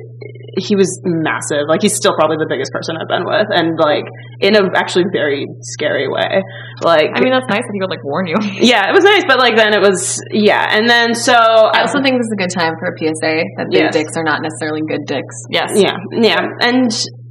He 0.57 0.77
was 0.77 0.89
massive. 1.05 1.67
Like 1.69 1.83
he's 1.83 1.95
still 1.95 2.15
probably 2.15 2.37
the 2.39 2.47
biggest 2.49 2.73
person 2.73 2.97
I've 3.01 3.09
been 3.09 3.25
with, 3.27 3.49
and 3.51 3.79
like 3.79 4.05
in 4.41 4.55
a 4.57 4.63
actually 4.75 5.05
very 5.13 5.47
scary 5.77 6.09
way. 6.09 6.43
Like 6.83 7.11
I 7.15 7.21
mean, 7.21 7.33
that's 7.33 7.49
nice 7.49 7.63
that 7.67 7.75
he 7.75 7.81
would 7.81 7.91
like 7.91 8.05
warn 8.05 8.27
you. 8.27 8.37
yeah, 8.63 8.89
it 8.91 8.95
was 8.95 9.05
nice, 9.05 9.25
but 9.27 9.39
like 9.39 9.57
then 9.57 9.75
it 9.75 9.83
was 9.83 10.21
yeah, 10.31 10.67
and 10.71 10.89
then 10.89 11.15
so 11.15 11.35
I 11.35 11.83
also 11.83 12.03
think 12.03 12.17
this 12.21 12.27
is 12.29 12.35
a 12.35 12.41
good 12.41 12.55
time 12.55 12.75
for 12.79 12.91
a 12.91 12.95
PSA 12.95 13.35
that 13.59 13.67
big 13.71 13.89
Yes. 13.89 13.95
dicks 13.95 14.15
are 14.17 14.25
not 14.25 14.43
necessarily 14.43 14.83
good 14.87 15.05
dicks. 15.07 15.37
Yes. 15.51 15.73
yeah, 15.75 15.97
yeah, 16.13 16.43
and 16.61 16.91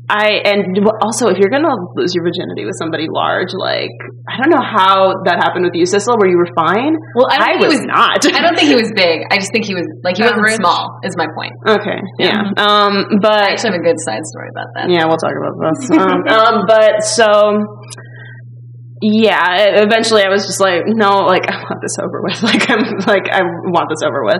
I 0.10 0.44
and 0.44 0.76
also 1.02 1.32
if 1.32 1.39
you're 1.39 1.50
gonna 1.50 1.72
lose 1.96 2.12
your 2.13 2.24
virginity 2.28 2.66
with 2.68 2.76
somebody 2.76 3.08
large, 3.08 3.56
like 3.56 3.92
I 4.28 4.36
don't 4.36 4.52
know 4.52 4.63
how 4.63 5.24
that 5.24 5.39
happened 5.39 5.63
with 5.63 5.76
you, 5.76 5.88
Sissel, 5.88 6.20
where 6.20 6.28
you 6.30 6.36
were 6.38 6.52
fine. 6.56 6.96
Well, 7.16 7.28
I 7.32 7.56
I 7.56 7.62
was 7.62 7.72
was. 7.72 7.84
not. 7.88 8.20
I 8.28 8.44
don't 8.44 8.56
think 8.60 8.68
he 8.68 8.76
was 8.76 8.92
big. 8.96 9.24
I 9.32 9.39
just 9.39 9.52
think 9.56 9.63
he 9.63 9.74
was 9.76 9.88
like 10.04 10.18
he 10.20 10.24
Average. 10.24 10.60
wasn't 10.60 10.63
small. 10.63 11.00
Is 11.08 11.16
my 11.16 11.28
point. 11.32 11.54
okay, 11.68 12.00
yeah, 12.20 12.44
um, 12.60 13.20
But 13.24 13.32
I 13.48 13.56
actually 13.56 13.80
have 13.80 13.80
a 13.80 13.88
good 13.88 14.00
side 14.04 14.24
story 14.28 14.52
about 14.52 14.68
that. 14.76 14.92
yeah, 14.92 15.08
we'll 15.08 15.20
talk 15.20 15.36
about 15.39 15.56
this. 15.56 15.88
um, 15.96 16.20
um, 16.36 16.56
but 16.68 17.00
so. 17.04 17.63
Yeah, 19.04 19.36
e- 19.60 19.84
eventually 19.84 20.24
I 20.24 20.32
was 20.32 20.48
just 20.48 20.63
like, 20.63 20.88
no, 20.88 21.28
like 21.28 21.44
I 21.52 21.60
want 21.60 21.84
this 21.84 22.00
over 22.00 22.24
with. 22.24 22.39
Like 22.54 22.70
I'm 22.70 22.84
like 23.04 23.28
I 23.32 23.42
want 23.72 23.88
this 23.92 24.04
over 24.06 24.24
with. 24.24 24.39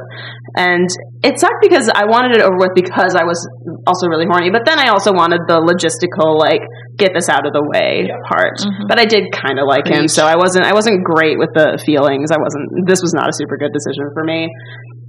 And 0.56 0.88
it 1.24 1.40
sucked 1.40 1.60
because 1.60 1.90
I 1.90 2.06
wanted 2.06 2.38
it 2.38 2.44
over 2.44 2.56
with 2.56 2.72
because 2.76 3.16
I 3.16 3.24
was 3.28 3.42
also 3.88 4.08
really 4.08 4.28
horny, 4.30 4.52
but 4.52 4.64
then 4.64 4.78
I 4.80 4.94
also 4.94 5.12
wanted 5.12 5.44
the 5.48 5.60
logistical 5.60 6.38
like 6.38 6.62
get 6.96 7.12
this 7.12 7.28
out 7.28 7.48
of 7.48 7.52
the 7.52 7.64
way 7.74 8.08
part. 8.30 8.62
But 8.88 9.00
I 9.00 9.06
did 9.06 9.34
kind 9.34 9.58
of 9.60 9.66
like 9.68 9.88
him, 9.88 10.08
so 10.08 10.24
I 10.24 10.36
wasn't 10.38 10.64
I 10.64 10.74
wasn't 10.74 11.04
great 11.04 11.40
with 11.40 11.52
the 11.56 11.82
feelings. 11.84 12.32
I 12.32 12.38
wasn't 12.40 12.88
this 12.88 13.02
was 13.02 13.12
not 13.12 13.28
a 13.28 13.34
super 13.34 13.58
good 13.58 13.74
decision 13.74 14.08
for 14.14 14.24
me. 14.24 14.48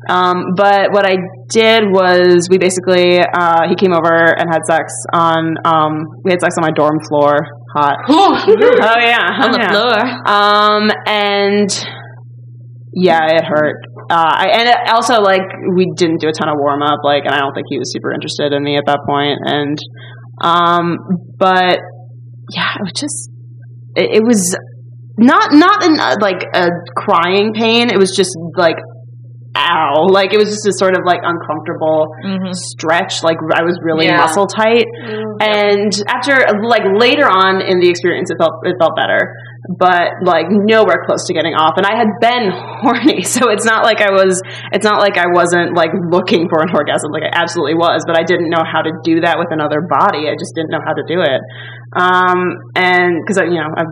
Um, 0.09 0.53
but 0.57 0.93
what 0.93 1.07
I 1.07 1.17
did 1.49 1.89
was 1.89 2.49
we 2.51 2.59
basically 2.59 3.21
uh, 3.21 3.69
he 3.69 3.75
came 3.77 3.93
over 3.93 4.13
and 4.37 4.49
had 4.53 4.61
sex 4.67 4.93
on 5.13 5.57
um, 5.65 6.05
we 6.25 6.31
had 6.31 6.41
sex 6.41 6.57
on 6.59 6.63
my 6.63 6.73
dorm 6.75 6.99
floor. 7.09 7.37
Hot. 7.75 7.97
oh 8.09 9.01
yeah. 9.03 9.43
On 9.43 9.51
oh, 9.51 9.53
the 9.53 9.59
yeah. 9.59 9.71
floor. 9.71 9.99
Um, 10.31 10.91
and 11.07 11.69
yeah, 12.95 13.35
it 13.35 13.45
hurt. 13.45 13.77
Uh, 14.09 14.15
I, 14.15 14.47
and 14.53 14.69
it 14.69 14.77
also 14.93 15.21
like 15.21 15.43
we 15.75 15.91
didn't 15.97 16.21
do 16.21 16.29
a 16.29 16.33
ton 16.33 16.49
of 16.49 16.55
warm 16.59 16.83
up, 16.83 17.01
like, 17.03 17.25
and 17.25 17.35
I 17.35 17.39
don't 17.39 17.53
think 17.53 17.67
he 17.69 17.79
was 17.79 17.93
super 17.93 18.13
interested 18.13 18.53
in 18.53 18.63
me 18.63 18.77
at 18.77 18.85
that 18.87 19.01
point. 19.07 19.41
And 19.45 19.79
um, 20.41 20.99
but 21.37 21.81
yeah, 22.51 22.79
it 22.79 22.83
was 22.83 22.93
just 22.95 23.31
it, 23.97 24.19
it 24.19 24.23
was 24.23 24.57
not 25.19 25.53
not 25.53 25.83
in 25.83 25.99
uh, 25.99 26.17
like 26.21 26.45
a 26.55 26.69
crying 26.97 27.55
pain. 27.55 27.91
It 27.91 27.99
was 27.99 28.15
just 28.15 28.37
like 28.57 28.77
ow, 29.57 30.07
like 30.11 30.35
it 30.35 30.39
was 30.39 30.51
just 30.51 30.67
a 30.67 30.73
sort 30.77 30.97
of 30.99 31.03
like 31.07 31.21
uncomfortable 31.23 32.11
Mm-hmm. 32.25 32.53
stretch. 32.53 33.23
Like 33.23 33.37
I 33.55 33.63
was 33.63 33.79
really 33.83 34.07
Yeah. 34.07 34.17
muscle 34.19 34.47
tight. 34.47 34.87
And 35.41 35.93
after, 36.09 36.35
like 36.67 36.83
later 36.97 37.27
on 37.29 37.61
in 37.63 37.81
the 37.81 37.89
experience, 37.89 38.31
it 38.31 38.39
felt 38.39 38.65
it 38.65 38.75
felt 38.79 38.97
better, 38.97 39.31
but 39.79 40.25
like 40.25 40.47
nowhere 40.51 41.05
close 41.07 41.27
to 41.29 41.35
getting 41.35 41.55
off. 41.55 41.77
And 41.77 41.85
I 41.87 41.95
had 41.99 42.09
been 42.21 42.51
horny, 42.83 43.23
so 43.23 43.51
it's 43.51 43.65
not 43.65 43.85
like 43.85 44.01
I 44.01 44.11
was. 44.11 44.41
It's 44.73 44.85
not 44.85 45.01
like 45.01 45.19
I 45.19 45.29
wasn't 45.33 45.77
like 45.77 45.91
looking 46.11 46.49
for 46.49 46.63
an 46.63 46.71
orgasm. 46.75 47.13
Like 47.13 47.25
I 47.29 47.33
absolutely 47.35 47.75
was, 47.75 48.03
but 48.07 48.19
I 48.19 48.25
didn't 48.25 48.49
know 48.51 48.65
how 48.65 48.83
to 48.83 48.93
do 49.05 49.21
that 49.23 49.39
with 49.39 49.49
another 49.51 49.83
body. 49.85 50.27
I 50.31 50.35
just 50.39 50.55
didn't 50.55 50.71
know 50.71 50.83
how 50.85 50.95
to 50.95 51.05
do 51.07 51.21
it. 51.21 51.41
Um, 51.95 52.39
and 52.75 53.23
because 53.23 53.39
I, 53.39 53.45
you 53.45 53.55
know, 53.63 53.71
I'm 53.77 53.87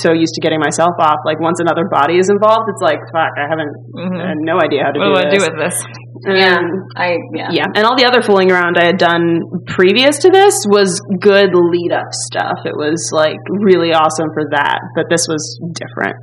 so 0.00 0.12
used 0.12 0.34
to 0.34 0.40
getting 0.40 0.60
myself 0.60 0.92
off. 0.98 1.20
Like 1.24 1.38
once 1.40 1.60
another 1.60 1.84
body 1.90 2.16
is 2.18 2.30
involved, 2.30 2.64
it's 2.72 2.80
like 2.82 2.98
fuck. 3.12 3.32
I 3.36 3.44
haven't. 3.48 3.72
Mhm. 3.94 4.20
I 4.24 4.28
had 4.28 4.40
no 4.40 4.56
idea 4.58 4.84
how 4.84 4.92
to 4.92 4.98
What 5.00 5.20
do 5.22 5.28
I 5.28 5.30
do 5.30 5.36
do 5.36 5.38
this. 5.38 5.48
with 5.48 5.58
this? 5.58 5.76
Yeah, 6.26 6.56
And- 6.58 6.82
I 6.96 7.16
yeah. 7.34 7.48
yeah, 7.52 7.66
and 7.76 7.84
all 7.84 7.94
the 7.96 8.06
other 8.06 8.22
fooling 8.22 8.50
around 8.50 8.78
I 8.78 8.84
had 8.86 8.96
done 8.96 9.42
previous 9.66 10.18
to 10.20 10.30
this 10.30 10.64
was 10.68 11.00
good 11.20 11.50
lead 11.54 11.92
up 11.92 12.08
stuff. 12.10 12.58
It 12.64 12.74
was 12.74 13.10
like 13.12 13.36
really 13.48 13.92
awesome 13.92 14.28
for 14.32 14.44
that, 14.52 14.78
but 14.96 15.06
this 15.10 15.26
was 15.28 15.60
different. 15.74 16.16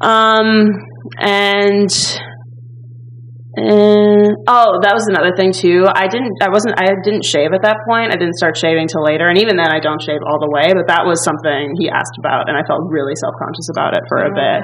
Um, 0.00 0.70
and 1.18 1.90
uh, 3.58 4.28
oh, 4.46 4.78
that 4.84 4.94
was 4.94 5.08
another 5.10 5.34
thing 5.34 5.50
too. 5.50 5.84
I 5.88 6.06
didn't, 6.06 6.38
I 6.38 6.48
wasn't, 6.52 6.78
I 6.78 6.94
didn't 7.02 7.26
shave 7.26 7.50
at 7.50 7.62
that 7.66 7.82
point. 7.88 8.14
I 8.14 8.16
didn't 8.16 8.38
start 8.38 8.54
shaving 8.54 8.86
till 8.86 9.02
later, 9.02 9.26
and 9.26 9.38
even 9.42 9.58
then, 9.58 9.68
I 9.68 9.82
don't 9.82 9.98
shave 9.98 10.22
all 10.22 10.38
the 10.38 10.50
way. 10.50 10.70
But 10.70 10.86
that 10.88 11.02
was 11.02 11.20
something 11.24 11.74
he 11.78 11.90
asked 11.90 12.16
about, 12.18 12.46
and 12.46 12.54
I 12.54 12.62
felt 12.64 12.86
really 12.86 13.18
self 13.18 13.34
conscious 13.36 13.68
about 13.74 13.98
it 13.98 14.04
for 14.06 14.22
a 14.22 14.32
bit, 14.32 14.60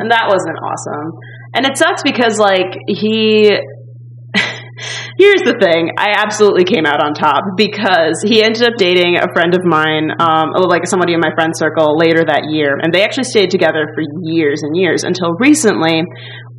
and 0.00 0.08
that 0.08 0.26
wasn't 0.30 0.56
awesome. 0.58 1.08
And 1.52 1.68
it 1.68 1.76
sucks 1.76 2.02
because 2.02 2.38
like 2.40 2.76
he 2.88 3.52
Here's 5.18 5.42
the 5.42 5.58
thing. 5.58 5.90
I 5.98 6.14
absolutely 6.14 6.62
came 6.62 6.86
out 6.86 7.02
on 7.02 7.10
top 7.10 7.42
because 7.56 8.22
he 8.22 8.42
ended 8.42 8.62
up 8.62 8.78
dating 8.78 9.18
a 9.18 9.26
friend 9.34 9.50
of 9.54 9.66
mine, 9.66 10.14
um, 10.20 10.54
like 10.54 10.86
somebody 10.86 11.14
in 11.14 11.20
my 11.20 11.34
friend 11.34 11.50
circle 11.56 11.98
later 11.98 12.22
that 12.22 12.46
year. 12.54 12.78
And 12.78 12.94
they 12.94 13.02
actually 13.02 13.26
stayed 13.26 13.50
together 13.50 13.90
for 13.94 14.02
years 14.22 14.62
and 14.62 14.76
years 14.76 15.02
until 15.02 15.34
recently 15.40 16.06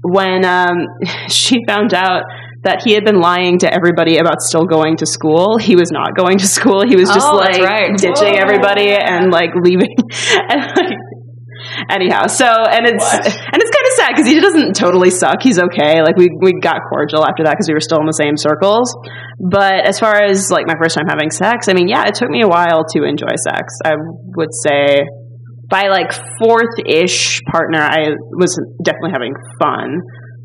when 0.03 0.45
um, 0.45 0.87
she 1.29 1.59
found 1.67 1.93
out 1.93 2.23
that 2.63 2.81
he 2.83 2.91
had 2.91 3.05
been 3.05 3.21
lying 3.21 3.59
to 3.59 3.73
everybody 3.73 4.17
about 4.17 4.41
still 4.41 4.65
going 4.65 4.97
to 4.97 5.05
school. 5.05 5.57
He 5.57 5.75
was 5.75 5.91
not 5.91 6.11
going 6.17 6.37
to 6.39 6.47
school. 6.47 6.83
He 6.87 6.95
was 6.97 7.07
just 7.07 7.25
Oh, 7.25 7.37
like 7.37 7.61
right. 7.61 7.95
ditching 7.95 8.35
everybody 8.35 8.91
and 8.91 9.31
like 9.31 9.51
leaving. 9.55 9.95
and 10.51 10.59
like, 10.75 10.91
anyhow, 11.89 12.27
so 12.27 12.43
and 12.45 12.83
it's 12.83 13.07
and 13.13 13.57
it's 13.63 13.71
kind 13.71 13.87
of 13.87 13.93
sad 13.95 14.09
because 14.11 14.27
he 14.27 14.39
doesn't 14.41 14.75
totally 14.75 15.09
suck. 15.09 15.39
He's 15.41 15.57
okay. 15.57 16.01
Like 16.03 16.17
we 16.17 16.27
we 16.41 16.59
got 16.59 16.83
cordial 16.91 17.23
after 17.23 17.43
that 17.45 17.55
because 17.55 17.67
we 17.67 17.73
were 17.73 17.79
still 17.79 17.99
in 18.01 18.07
the 18.07 18.19
same 18.19 18.35
circles. 18.35 18.91
But 19.39 19.87
as 19.87 19.97
far 19.99 20.19
as 20.21 20.51
like 20.51 20.67
my 20.67 20.75
first 20.75 20.95
time 20.99 21.07
having 21.07 21.31
sex, 21.31 21.69
I 21.69 21.73
mean, 21.73 21.87
yeah, 21.87 22.07
it 22.07 22.15
took 22.15 22.29
me 22.29 22.41
a 22.43 22.47
while 22.47 22.83
to 22.91 23.03
enjoy 23.07 23.39
sex. 23.39 23.71
I 23.85 23.95
would 24.35 24.51
say 24.51 24.99
by 25.69 25.87
like 25.87 26.11
fourth 26.39 26.75
ish 26.85 27.41
partner, 27.51 27.79
I 27.79 28.09
was 28.37 28.59
definitely 28.83 29.11
having 29.13 29.33
fun. 29.59 30.01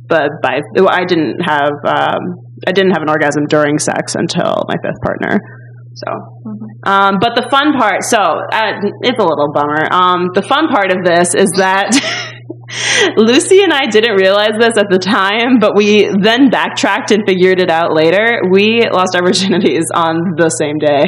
But 0.06 0.28
by 0.42 0.60
I 0.88 1.04
didn't 1.06 1.40
have 1.40 1.72
um, 1.86 2.22
I 2.66 2.72
didn't 2.72 2.92
have 2.92 3.02
an 3.02 3.08
orgasm 3.08 3.46
during 3.48 3.78
sex 3.78 4.14
until 4.14 4.64
my 4.68 4.76
fifth 4.82 5.00
partner. 5.02 5.40
So, 5.94 6.10
um, 6.84 7.18
but 7.20 7.36
the 7.36 7.46
fun 7.50 7.78
part, 7.78 8.02
so 8.02 8.18
uh, 8.18 8.72
it's 9.02 9.18
a 9.18 9.22
little 9.22 9.52
bummer. 9.54 9.86
Um, 9.92 10.30
the 10.34 10.42
fun 10.42 10.66
part 10.68 10.90
of 10.90 11.04
this 11.04 11.34
is 11.34 11.52
that 11.52 11.94
Lucy 13.16 13.62
and 13.62 13.72
I 13.72 13.86
didn't 13.86 14.16
realize 14.16 14.52
this 14.58 14.76
at 14.76 14.86
the 14.90 14.98
time, 14.98 15.58
but 15.60 15.76
we 15.76 16.08
then 16.20 16.50
backtracked 16.50 17.10
and 17.10 17.22
figured 17.26 17.60
it 17.60 17.70
out 17.70 17.94
later. 17.94 18.40
We 18.50 18.82
lost 18.92 19.14
our 19.14 19.22
virginities 19.22 19.86
on 19.94 20.34
the 20.36 20.48
same 20.50 20.78
day. 20.78 21.06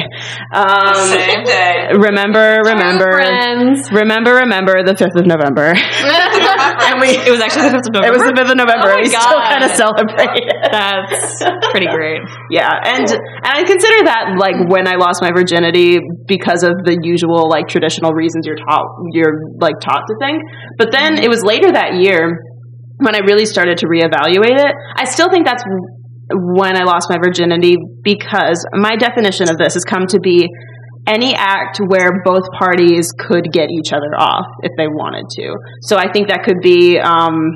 Um, 0.53 0.95
Same 1.11 1.43
day. 1.43 1.89
remember, 1.93 2.61
remember, 2.63 3.11
friends. 3.13 3.91
remember, 3.91 4.45
remember 4.45 4.83
the 4.83 4.95
fifth 4.95 5.15
of 5.17 5.25
November. 5.25 5.73
and 6.87 7.01
we, 7.01 7.17
It 7.17 7.31
was 7.31 7.41
actually 7.41 7.69
the 7.69 7.75
5th 7.77 7.87
of 7.89 7.93
November. 7.93 8.07
it 8.07 8.13
was 8.17 8.25
the 8.27 8.35
fifth 8.37 8.51
of 8.51 8.57
November. 8.57 8.89
Oh 8.93 8.99
we 9.01 9.09
still 9.09 9.41
kind 9.41 9.63
of 9.63 9.71
celebrate. 9.75 10.45
That's 10.71 11.43
pretty 11.71 11.87
great. 11.91 12.21
Yeah, 12.51 12.69
and 12.71 13.05
and 13.07 13.53
I 13.53 13.63
consider 13.63 14.05
that 14.07 14.35
like 14.39 14.55
when 14.69 14.87
I 14.87 14.95
lost 14.95 15.21
my 15.21 15.31
virginity 15.35 15.99
because 16.27 16.63
of 16.63 16.83
the 16.85 16.97
usual 17.01 17.49
like 17.49 17.67
traditional 17.67 18.11
reasons 18.13 18.45
you're 18.45 18.59
taught 18.59 18.85
you're 19.13 19.35
like 19.59 19.79
taught 19.83 20.03
to 20.07 20.15
think. 20.19 20.41
But 20.77 20.91
then 20.91 21.17
it 21.19 21.29
was 21.29 21.43
later 21.57 21.73
that 21.73 21.95
year 21.95 22.37
when 22.97 23.15
I 23.15 23.19
really 23.19 23.45
started 23.45 23.77
to 23.79 23.87
reevaluate 23.87 24.57
it. 24.57 24.73
I 24.95 25.05
still 25.05 25.29
think 25.29 25.45
that's 25.45 25.63
when 26.29 26.75
I 26.75 26.83
lost 26.83 27.09
my 27.09 27.17
virginity 27.23 27.77
because 28.03 28.65
my 28.73 28.95
definition 28.95 29.49
of 29.49 29.57
this 29.57 29.75
has 29.75 29.83
come 29.83 30.07
to 30.07 30.19
be 30.19 30.47
any 31.07 31.33
act 31.33 31.79
where 31.87 32.21
both 32.25 32.43
parties 32.59 33.13
could 33.17 33.47
get 33.53 33.69
each 33.69 33.93
other 33.93 34.11
off 34.17 34.45
if 34.61 34.73
they 34.77 34.87
wanted 34.87 35.23
to. 35.39 35.55
So 35.83 35.95
I 35.95 36.11
think 36.11 36.27
that 36.27 36.43
could 36.43 36.59
be 36.61 36.99
um, 36.99 37.55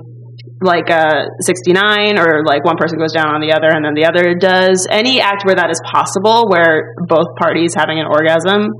like 0.62 0.90
a 0.90 1.28
69 1.42 2.18
or 2.18 2.46
like 2.46 2.64
one 2.64 2.78
person 2.78 2.98
goes 2.98 3.12
down 3.12 3.36
on 3.36 3.42
the 3.42 3.52
other 3.52 3.68
and 3.68 3.84
then 3.84 3.94
the 3.94 4.06
other 4.06 4.38
does. 4.40 4.88
Any 4.90 5.20
act 5.20 5.44
where 5.44 5.56
that 5.56 5.70
is 5.70 5.82
possible, 5.84 6.48
where 6.48 6.96
both 7.10 7.28
parties 7.42 7.74
having 7.76 8.00
an 8.00 8.08
orgasm, 8.08 8.72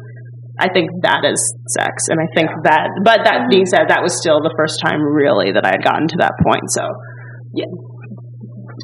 I 0.62 0.70
think 0.70 0.94
that 1.02 1.26
is 1.26 1.42
sex. 1.74 2.06
And 2.14 2.22
I 2.22 2.30
think 2.38 2.54
that, 2.64 3.02
but 3.04 3.26
that 3.26 3.50
mm-hmm. 3.50 3.50
being 3.50 3.66
said, 3.66 3.90
that 3.90 4.06
was 4.06 4.14
still 4.14 4.46
the 4.46 4.54
first 4.54 4.78
time 4.86 5.02
really 5.02 5.50
that 5.58 5.66
I 5.66 5.74
had 5.74 5.82
gotten 5.82 6.06
to 6.14 6.18
that 6.22 6.38
point. 6.46 6.70
So, 6.70 6.86
yeah. 7.58 7.66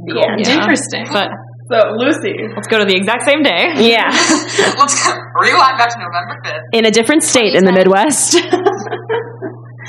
The 0.10 0.18
end. 0.26 0.42
Yeah. 0.42 0.58
Interesting. 0.58 1.06
But 1.13 1.30
So 1.70 1.94
Lucy, 2.02 2.34
let's 2.58 2.68
go 2.68 2.82
to 2.82 2.86
the 2.86 2.98
exact 2.98 3.30
same 3.30 3.42
day. 3.44 3.78
Yeah. 3.78 4.08
Let's 4.78 4.96
go, 5.04 5.12
rewind 5.42 5.78
back 5.78 5.90
to 5.90 6.00
November 6.00 6.38
5th. 6.46 6.62
In 6.72 6.86
a 6.86 6.92
different 6.92 7.24
state 7.24 7.56
in 7.56 7.66
the 7.66 7.74
Midwest. 7.74 8.38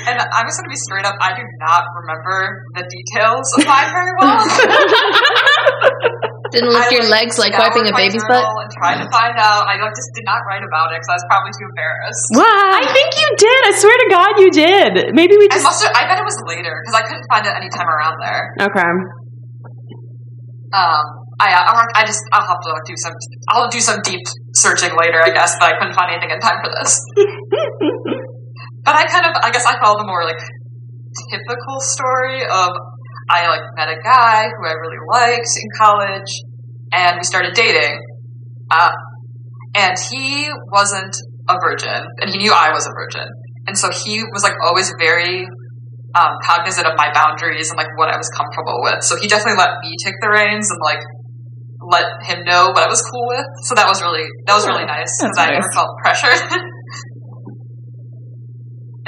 And 0.07 0.15
I'm 0.15 0.45
just 0.47 0.55
going 0.57 0.69
to 0.69 0.73
be 0.73 0.79
straight 0.79 1.05
up, 1.05 1.15
I 1.19 1.35
do 1.35 1.43
not 1.59 1.83
remember 1.99 2.63
the 2.73 2.87
details 2.87 3.51
of 3.59 3.67
mine 3.67 3.91
very 3.91 4.13
well. 4.15 4.39
Didn't 6.49 6.73
lift 6.73 6.89
I, 6.89 6.95
your 6.97 7.07
legs 7.07 7.37
like 7.37 7.53
wiping 7.53 7.85
a 7.85 7.93
baby's 7.93 8.25
butt. 8.25 8.41
journal 8.41 8.59
And 8.61 8.69
tried 8.73 8.99
to 9.01 9.07
find 9.13 9.37
out. 9.37 9.69
I 9.69 9.77
like, 9.77 9.93
just 9.93 10.11
did 10.17 10.25
not 10.25 10.41
write 10.49 10.65
about 10.65 10.89
it 10.93 11.01
because 11.01 11.11
I 11.13 11.17
was 11.21 11.27
probably 11.29 11.53
too 11.53 11.67
embarrassed. 11.69 12.25
I 12.33 12.83
think 12.89 13.09
you 13.17 13.29
did. 13.37 13.59
I 13.67 13.71
swear 13.77 13.95
to 13.95 14.07
God, 14.09 14.31
you 14.41 14.49
did. 14.49 14.91
Maybe 15.13 15.37
we 15.37 15.45
I 15.49 15.61
just. 15.61 15.65
must 15.65 15.81
have, 15.85 15.93
I 15.93 16.09
bet 16.09 16.17
it 16.17 16.25
was 16.25 16.39
later 16.49 16.73
because 16.73 16.95
I 16.97 17.03
couldn't 17.05 17.27
find 17.29 17.43
it 17.45 17.53
any 17.53 17.69
time 17.69 17.89
around 17.89 18.17
there. 18.17 18.43
Okay. 18.69 18.91
Um, 20.69 21.03
I, 21.39 21.49
I, 21.55 21.85
I 21.95 22.03
just, 22.05 22.21
I'll 22.33 22.45
have 22.45 22.61
to 22.61 22.71
do 22.85 22.93
some, 22.97 23.13
I'll 23.47 23.69
do 23.69 23.79
some 23.79 24.01
deep 24.03 24.21
searching 24.53 24.91
later, 24.99 25.21
I 25.23 25.31
guess, 25.31 25.55
but 25.57 25.71
I 25.71 25.79
couldn't 25.79 25.95
find 25.95 26.11
anything 26.11 26.29
in 26.29 26.39
time 26.41 26.59
for 26.61 26.69
this. 26.77 26.99
but 28.85 28.93
I 28.93 29.05
kind 29.07 29.25
of, 29.25 29.33
I 29.41 29.49
guess 29.49 29.65
I 29.65 29.79
follow 29.81 29.97
the 29.97 30.05
more 30.05 30.25
like 30.25 30.37
typical 31.31 31.79
story 31.79 32.43
of 32.43 32.69
I 33.29 33.47
like 33.47 33.61
met 33.77 33.89
a 33.89 34.01
guy 34.03 34.49
who 34.49 34.67
I 34.67 34.73
really 34.73 34.97
liked 35.13 35.49
in 35.61 35.69
college, 35.77 36.31
and 36.91 37.17
we 37.17 37.23
started 37.23 37.53
dating. 37.53 37.99
Uh, 38.71 38.91
and 39.75 39.97
he 40.09 40.49
wasn't 40.71 41.15
a 41.47 41.55
virgin, 41.61 42.03
and 42.21 42.29
he 42.29 42.37
knew 42.37 42.51
I 42.51 42.71
was 42.73 42.87
a 42.87 42.91
virgin, 42.91 43.27
and 43.67 43.77
so 43.77 43.91
he 43.91 44.23
was 44.33 44.43
like 44.43 44.53
always 44.65 44.91
very 44.99 45.45
um, 46.15 46.33
cognizant 46.41 46.87
of 46.87 46.93
my 46.97 47.13
boundaries 47.13 47.69
and 47.69 47.77
like 47.77 47.89
what 47.97 48.09
I 48.09 48.17
was 48.17 48.29
comfortable 48.33 48.81
with. 48.81 49.03
So 49.03 49.15
he 49.21 49.27
definitely 49.27 49.61
let 49.61 49.77
me 49.81 49.95
take 50.03 50.15
the 50.21 50.29
reins 50.29 50.69
and 50.71 50.79
like 50.81 51.01
let 51.85 52.05
him 52.25 52.43
know 52.45 52.73
what 52.73 52.83
I 52.83 52.89
was 52.89 53.01
cool 53.01 53.27
with. 53.27 53.45
So 53.69 53.75
that 53.75 53.87
was 53.87 54.01
really 54.01 54.25
that 54.45 54.55
was 54.55 54.65
really 54.65 54.85
nice 54.85 55.09
because 55.21 55.37
I 55.37 55.51
never 55.53 55.69
felt 55.73 55.89
pressured. 56.01 56.41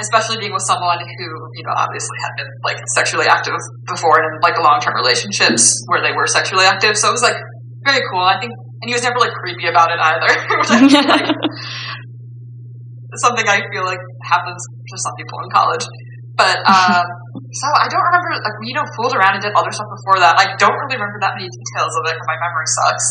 Especially 0.00 0.40
being 0.40 0.52
with 0.52 0.64
someone 0.64 0.98
who, 0.98 1.26
you 1.54 1.62
know, 1.64 1.74
obviously 1.76 2.16
had 2.24 2.32
been 2.36 2.50
like 2.64 2.80
sexually 2.96 3.28
active 3.28 3.58
before 3.86 4.18
and 4.18 4.34
in 4.34 4.40
like 4.40 4.56
long 4.58 4.80
term 4.80 4.96
relationships 4.96 5.84
where 5.88 6.00
they 6.00 6.16
were 6.16 6.26
sexually 6.26 6.64
active. 6.64 6.96
So 6.96 7.08
it 7.08 7.14
was 7.16 7.22
like 7.22 7.36
very 7.84 8.00
cool. 8.10 8.24
I 8.24 8.40
think 8.40 8.52
and 8.82 8.90
he 8.90 8.94
was 8.98 9.06
never 9.06 9.18
like 9.22 9.30
creepy 9.38 9.70
about 9.70 9.94
it 9.94 10.00
either. 10.02 10.32
Which 10.58 10.70
like 10.74 11.30
something 13.22 13.46
I 13.46 13.62
feel 13.70 13.86
like 13.86 14.02
happens 14.26 14.58
to 14.58 14.94
some 14.98 15.14
people 15.14 15.38
in 15.46 15.50
college. 15.54 15.86
But 16.34 16.58
um, 16.66 17.06
so 17.62 17.66
I 17.70 17.86
don't 17.86 18.02
remember 18.02 18.42
like 18.42 18.58
we 18.58 18.74
you 18.74 18.76
know 18.80 18.86
fooled 18.98 19.14
around 19.14 19.38
and 19.38 19.42
did 19.46 19.54
other 19.54 19.70
stuff 19.70 19.86
before 19.86 20.18
that. 20.18 20.34
I 20.34 20.58
don't 20.58 20.74
really 20.74 20.98
remember 20.98 21.22
that 21.22 21.38
many 21.38 21.46
details 21.46 21.94
of 21.94 22.02
it 22.10 22.18
because 22.18 22.26
my 22.26 22.38
memory 22.42 22.68
sucks. 22.74 23.06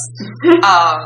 um, 0.67 0.99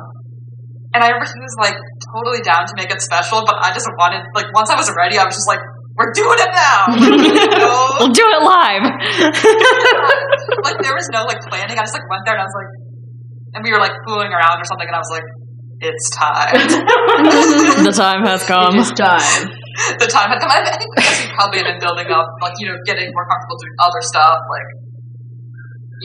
and 0.95 1.03
I 1.03 1.12
remember 1.12 1.27
he 1.27 1.43
was 1.43 1.60
like 1.60 1.75
totally 2.15 2.39
down 2.39 2.63
to 2.71 2.73
make 2.79 2.88
it 2.88 3.03
special, 3.03 3.43
but 3.43 3.60
I 3.60 3.75
just 3.75 3.84
wanted 3.99 4.23
like 4.31 4.47
once 4.55 4.71
I 4.71 4.79
was 4.79 4.88
ready, 4.95 5.19
I 5.19 5.27
was 5.27 5.36
just 5.36 5.43
like, 5.51 5.60
"We're 5.99 6.15
doing 6.15 6.39
it 6.39 6.51
now." 6.55 6.79
You? 7.55 7.71
We'll 7.99 8.15
do 8.15 8.23
it 8.23 8.41
live. 8.43 8.84
like 10.67 10.79
there 10.79 10.95
was 10.95 11.08
no 11.12 11.27
like 11.27 11.43
planning. 11.51 11.75
I 11.75 11.84
just 11.84 11.91
like 11.91 12.08
went 12.08 12.23
there 12.23 12.39
and 12.39 12.43
I 12.43 12.47
was 12.47 12.55
like, 12.55 12.71
and 13.55 13.60
we 13.63 13.75
were 13.75 13.84
like 13.84 13.91
fooling 14.08 14.31
around 14.31 14.63
or 14.63 14.65
something, 14.67 14.88
and 14.88 14.95
I 14.95 15.03
was 15.03 15.12
like, 15.12 15.27
"It's 15.84 16.08
time." 16.15 16.55
the 17.84 17.91
time 17.91 18.23
has 18.23 18.47
come. 18.47 18.79
Just 18.79 18.95
time. 18.95 19.51
the 19.99 20.08
time 20.08 20.31
had 20.31 20.39
come. 20.39 20.51
I, 20.51 20.63
I 20.63 20.79
think 20.79 20.95
because 20.95 21.19
we 21.19 21.27
probably 21.36 21.60
had 21.60 21.67
been 21.75 21.84
building 21.84 22.08
up, 22.08 22.27
like 22.39 22.55
you 22.55 22.71
know, 22.71 22.79
getting 22.88 23.12
more 23.12 23.27
comfortable 23.27 23.60
doing 23.60 23.75
other 23.84 23.99
stuff, 23.99 24.39
like 24.47 24.69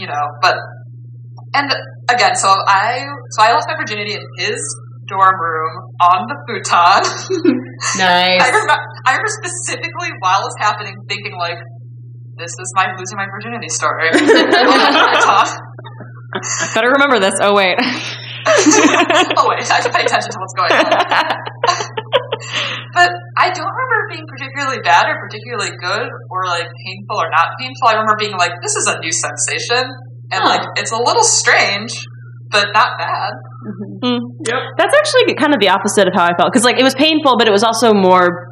you 0.02 0.10
know. 0.10 0.24
But 0.42 0.58
and 1.54 1.74
again, 2.08 2.36
so 2.36 2.48
I 2.66 3.06
so 3.32 3.42
I 3.42 3.52
lost 3.52 3.68
my 3.68 3.76
virginity 3.78 4.14
in 4.14 4.22
his 4.38 4.60
dorm 5.10 5.34
room 5.34 5.74
on 6.00 6.30
the 6.30 6.38
futon. 6.46 7.02
Nice. 7.96 8.44
I 8.44 8.52
remember, 8.52 8.76
I 9.08 9.16
remember 9.16 9.32
specifically 9.40 10.12
while 10.20 10.44
it's 10.44 10.60
happening, 10.60 10.92
thinking 11.08 11.32
like, 11.40 11.56
"This 12.36 12.52
is 12.52 12.68
my 12.76 12.92
losing 12.92 13.16
my 13.16 13.24
virginity 13.32 13.72
story." 13.72 14.10
I 14.12 15.48
better 16.74 16.90
remember 16.92 17.18
this. 17.18 17.40
Oh 17.40 17.54
wait. 17.56 17.78
oh 19.40 19.44
wait, 19.48 19.64
I 19.64 19.80
have 19.80 19.88
to 19.88 19.92
pay 19.96 20.04
attention 20.04 20.28
to 20.28 20.36
what's 20.38 20.52
going 20.52 20.76
on. 20.76 20.84
but 22.92 23.08
I 23.40 23.48
don't 23.48 23.72
remember 23.72 23.98
being 24.12 24.28
particularly 24.28 24.84
bad 24.84 25.08
or 25.08 25.16
particularly 25.24 25.72
good 25.80 26.04
or 26.28 26.44
like 26.52 26.68
painful 26.84 27.16
or 27.16 27.32
not 27.32 27.56
painful. 27.58 27.88
I 27.88 27.96
remember 27.96 28.20
being 28.20 28.36
like, 28.36 28.52
this 28.60 28.76
is 28.76 28.92
a 28.92 29.00
new 29.00 29.12
sensation. 29.12 29.88
And 30.32 30.44
like, 30.44 30.66
it's 30.76 30.92
a 30.92 30.98
little 30.98 31.24
strange, 31.24 31.92
but 32.50 32.68
not 32.72 32.98
bad. 32.98 33.32
Mm-hmm. 33.66 34.04
Mm. 34.04 34.20
Yep. 34.46 34.60
That's 34.78 34.94
actually 34.96 35.34
kind 35.34 35.54
of 35.54 35.60
the 35.60 35.68
opposite 35.68 36.08
of 36.08 36.14
how 36.14 36.24
I 36.24 36.32
felt 36.38 36.52
because 36.52 36.64
like 36.64 36.78
it 36.78 36.84
was 36.84 36.94
painful, 36.94 37.36
but 37.36 37.46
it 37.46 37.50
was 37.50 37.64
also 37.64 37.92
more 37.92 38.46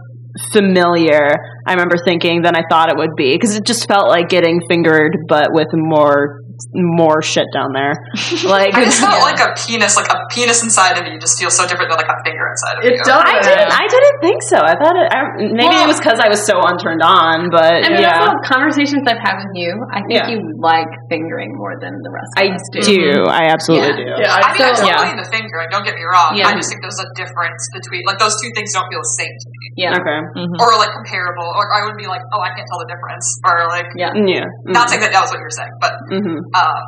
familiar. 0.53 1.31
I 1.67 1.73
remember 1.73 1.97
thinking 2.05 2.43
than 2.43 2.55
I 2.55 2.63
thought 2.71 2.91
it 2.91 2.97
would 2.97 3.17
be 3.17 3.35
because 3.35 3.57
it 3.57 3.65
just 3.65 3.89
felt 3.89 4.09
like 4.09 4.29
getting 4.29 4.61
fingered, 4.69 5.17
but 5.29 5.49
with 5.53 5.69
more 5.73 6.38
more 6.75 7.23
shit 7.23 7.47
down 7.55 7.73
there. 7.73 7.95
Like 8.49 8.73
I 8.75 8.85
just 8.85 9.01
felt 9.03 9.21
like 9.21 9.41
a 9.41 9.53
penis, 9.59 9.97
like 9.97 10.09
a 10.09 10.17
penis 10.31 10.63
inside 10.63 10.97
of 10.97 11.05
you 11.07 11.19
just 11.21 11.37
feels 11.39 11.57
so 11.57 11.67
different 11.67 11.91
than 11.91 11.99
like 12.01 12.09
a 12.09 12.19
finger 12.25 12.45
inside 12.49 12.75
of 12.79 12.83
it 12.87 12.95
you. 12.97 13.03
does. 13.05 13.13
I 13.19 13.37
didn't. 13.43 13.71
I 13.73 13.85
didn't 13.91 14.17
think 14.25 14.41
so. 14.47 14.57
I 14.63 14.75
thought 14.79 14.97
it. 14.97 15.09
I, 15.11 15.21
maybe 15.53 15.75
it 15.77 15.87
was 15.91 15.99
because 16.01 16.17
I 16.23 16.29
was 16.33 16.41
so 16.47 16.57
unturned 16.65 17.03
on, 17.03 17.51
but 17.51 17.83
I 17.85 17.89
mean, 17.93 18.01
yeah, 18.03 18.25
also 18.25 18.41
conversations 18.47 19.05
I've 19.07 19.21
had 19.21 19.37
with 19.43 19.53
you, 19.59 19.71
I 19.93 20.01
think 20.07 20.17
Yeah. 20.23 20.31
you 20.33 20.39
like 20.63 20.89
fingering 21.11 21.53
more 21.57 21.77
than 21.83 21.93
the 22.01 22.11
rest 22.15 22.31
of 22.37 22.41
I 22.41 22.47
us 22.55 22.65
do. 22.73 22.81
do. 22.83 23.27
I 23.29 23.51
absolutely 23.53 24.05
do. 24.05 24.15
Yeah, 24.17 24.33
I 24.33 24.49
I, 24.49 24.53
mean, 24.55 24.63
I'm 24.65 24.77
So- 24.79 24.87
totally 24.89 25.11
in 25.13 25.21
the 25.21 25.29
fingering, 25.29 25.69
don't 25.71 25.85
get 25.85 25.95
me 25.99 26.05
wrong. 26.09 26.35
Yeah. 26.39 26.49
I 26.49 26.57
just 26.57 26.71
think 26.73 26.81
there's 26.81 27.01
a 27.03 27.09
difference 27.19 27.63
between, 27.75 28.03
like, 28.09 28.19
those 28.23 28.35
two 28.41 28.51
things 28.55 28.73
don't 28.73 28.87
feel 28.89 29.03
the 29.03 29.15
same 29.19 29.35
to 29.35 29.49
me. 29.53 29.58
Yeah. 29.79 29.95
Okay. 29.95 30.19
Or, 30.59 30.71
like, 30.83 30.91
comparable. 30.91 31.47
Or 31.55 31.63
I 31.71 31.87
wouldn't 31.87 32.03
be 32.03 32.11
like, 32.11 32.21
oh, 32.35 32.43
I 32.43 32.51
can't 32.51 32.67
tell 32.67 32.83
the 32.83 32.91
difference. 32.91 33.27
Or, 33.47 33.71
like, 33.71 33.87
Yeah. 33.95 34.11
Yeah. 34.19 34.51
not 34.67 34.91
saying 34.91 35.01
that 35.07 35.15
that 35.15 35.23
was 35.23 35.31
what 35.31 35.39
you 35.39 35.47
were 35.47 35.55
saying, 35.55 35.75
but 35.79 35.93
Mm-hmm. 36.11 36.39
Um, 36.59 36.83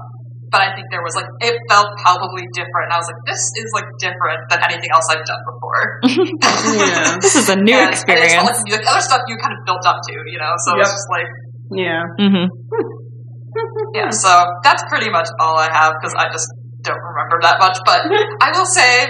but 0.51 0.67
I 0.67 0.75
think 0.75 0.91
there 0.91 0.99
was 0.99 1.15
like 1.15 1.31
it 1.47 1.55
felt 1.71 1.87
palpably 2.03 2.43
different. 2.59 2.91
And 2.91 2.95
I 2.95 2.99
was 2.99 3.07
like, 3.07 3.23
this 3.23 3.39
is 3.63 3.71
like 3.71 3.87
different 4.03 4.43
than 4.51 4.59
anything 4.67 4.91
else 4.91 5.07
I've 5.07 5.23
done 5.23 5.39
before. 5.47 5.83
Yeah. 6.75 7.23
This 7.23 7.39
is 7.39 7.47
a 7.47 7.55
new 7.55 7.71
And- 7.71 7.95
and 7.95 7.95
it's 7.95 8.35
not 8.35 8.51
experience. 8.51 8.51
like 8.51 8.59
the 8.67 8.91
other 8.91 8.99
stuff 8.99 9.23
you 9.31 9.39
kind 9.39 9.55
of 9.55 9.63
built 9.63 9.87
up 9.87 10.03
to, 10.11 10.15
you 10.27 10.43
know. 10.43 10.51
So 10.67 10.75
it's 10.83 10.91
just 10.91 11.07
like, 11.15 11.31
Yeah. 11.71 12.03
hmm 12.19 12.51
yeah. 13.95 14.11
So 14.11 14.31
that's 14.67 14.83
pretty 14.91 15.07
much 15.11 15.29
all 15.39 15.55
I 15.55 15.71
have 15.71 15.95
because 16.03 16.19
I 16.19 16.27
just 16.35 16.51
don't 16.83 16.99
remember 16.99 17.39
that 17.47 17.63
much. 17.63 17.79
But 17.87 18.11
I 18.43 18.51
will 18.51 18.67
say, 18.67 19.07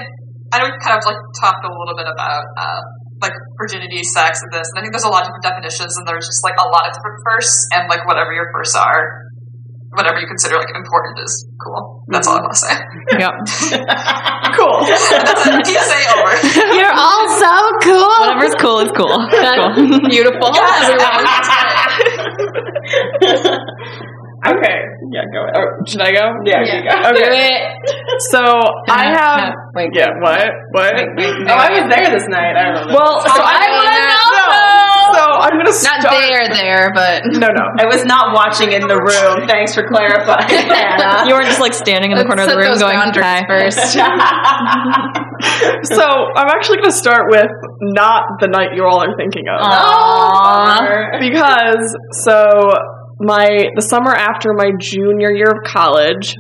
I 0.53 0.59
know 0.61 0.69
we 0.69 0.77
kind 0.85 1.01
of 1.01 1.05
like 1.09 1.21
talked 1.41 1.65
a 1.65 1.73
little 1.73 1.97
bit 1.97 2.05
about 2.11 2.45
uh, 2.61 2.81
like 3.23 3.33
virginity, 3.61 4.03
sex, 4.03 4.41
and 4.43 4.51
this, 4.53 4.67
and 4.73 4.79
I 4.79 4.83
think 4.83 4.93
there's 4.97 5.05
a 5.05 5.13
lot 5.13 5.23
of 5.23 5.29
different 5.29 5.45
definitions, 5.45 5.97
and 5.97 6.09
there's 6.09 6.27
just 6.27 6.41
like 6.45 6.57
a 6.57 6.69
lot 6.69 6.89
of 6.89 6.97
different 6.97 7.21
firsts, 7.25 7.57
and 7.73 7.89
like 7.89 8.05
whatever 8.09 8.33
your 8.33 8.49
firsts 8.53 8.77
are. 8.77 9.29
Whatever 9.93 10.21
you 10.21 10.27
consider 10.29 10.55
like 10.55 10.71
important 10.73 11.19
is 11.19 11.49
cool. 11.59 12.05
That's 12.07 12.29
all 12.29 12.39
I 12.39 12.43
want 12.47 12.55
to 12.55 12.63
say. 12.63 12.79
Yep. 13.19 13.35
cool. 14.55 14.87
That's 14.87 15.43
it. 15.51 15.67
PSA 15.67 15.99
over. 16.15 16.31
You're 16.79 16.95
all 16.95 17.27
so 17.35 17.51
cool. 17.83 18.07
Whatever's 18.23 18.55
cool 18.63 18.79
is 18.87 18.93
cool. 18.95 19.19
That's 19.35 19.59
Cool. 19.75 20.07
beautiful. 20.09 20.55
everyone. 20.55 21.27
Okay. 24.47 24.79
Yeah, 25.13 25.25
go 25.33 25.41
ahead. 25.45 25.57
Oh, 25.59 25.67
should 25.87 26.01
I 26.03 26.13
go? 26.13 26.25
Yeah, 26.47 26.63
Yeah. 26.65 26.77
you 26.77 26.83
go. 26.89 26.95
Okay. 27.11 27.51
So 28.31 28.41
I 28.89 29.11
have. 29.13 29.55
Wait. 29.75 29.91
Yeah. 29.93 30.11
What? 30.21 30.47
What? 30.73 30.95
Wait, 30.95 31.09
wait, 31.17 31.35
oh, 31.49 31.55
I 31.55 31.69
was 31.75 31.87
there 31.93 32.09
this 32.15 32.29
night. 32.29 32.55
I 32.57 32.69
remember. 32.71 32.95
Well, 32.95 33.21
so 33.25 33.43
I 33.43 33.59
I 33.61 33.69
wanna 33.75 33.97
no. 34.01 34.47
So 35.11 35.23
I'm 35.43 35.57
gonna 35.59 35.73
start. 35.73 36.03
Not 36.05 36.13
there, 36.13 36.47
there, 36.55 36.93
but 36.95 37.23
No, 37.27 37.49
no. 37.49 37.65
I 37.81 37.87
was 37.87 38.05
not 38.05 38.33
watching 38.35 38.73
in 38.73 38.87
the 38.87 38.97
room. 38.97 39.49
Thanks 39.51 39.75
for 39.75 39.83
clarifying, 39.89 40.49
Hannah. 40.71 41.27
You 41.29 41.35
weren't 41.35 41.47
just 41.47 41.61
like 41.61 41.75
standing 41.75 42.13
in 42.13 42.17
the 42.19 42.25
Let's 42.25 42.29
corner 42.35 42.43
of 42.45 42.51
the 42.51 42.57
room 42.57 42.79
going, 42.79 42.97
boundaries 42.97 43.25
"Hi." 43.25 43.45
first. 43.49 43.97
So 45.83 46.05
I'm 46.37 46.49
actually 46.49 46.79
gonna 46.79 46.93
start 46.93 47.31
with 47.31 47.49
not 47.81 48.25
the 48.41 48.49
night 48.49 48.75
you 48.75 48.85
all 48.85 49.01
are 49.03 49.17
thinking 49.17 49.45
of. 49.49 49.59
Aw. 49.63 51.19
because 51.19 51.97
so 52.23 52.71
my 53.21 53.69
the 53.77 53.83
summer 53.83 54.13
after 54.13 54.53
my 54.57 54.71
junior 54.81 55.31
year 55.31 55.53
of 55.53 55.61
college, 55.67 56.35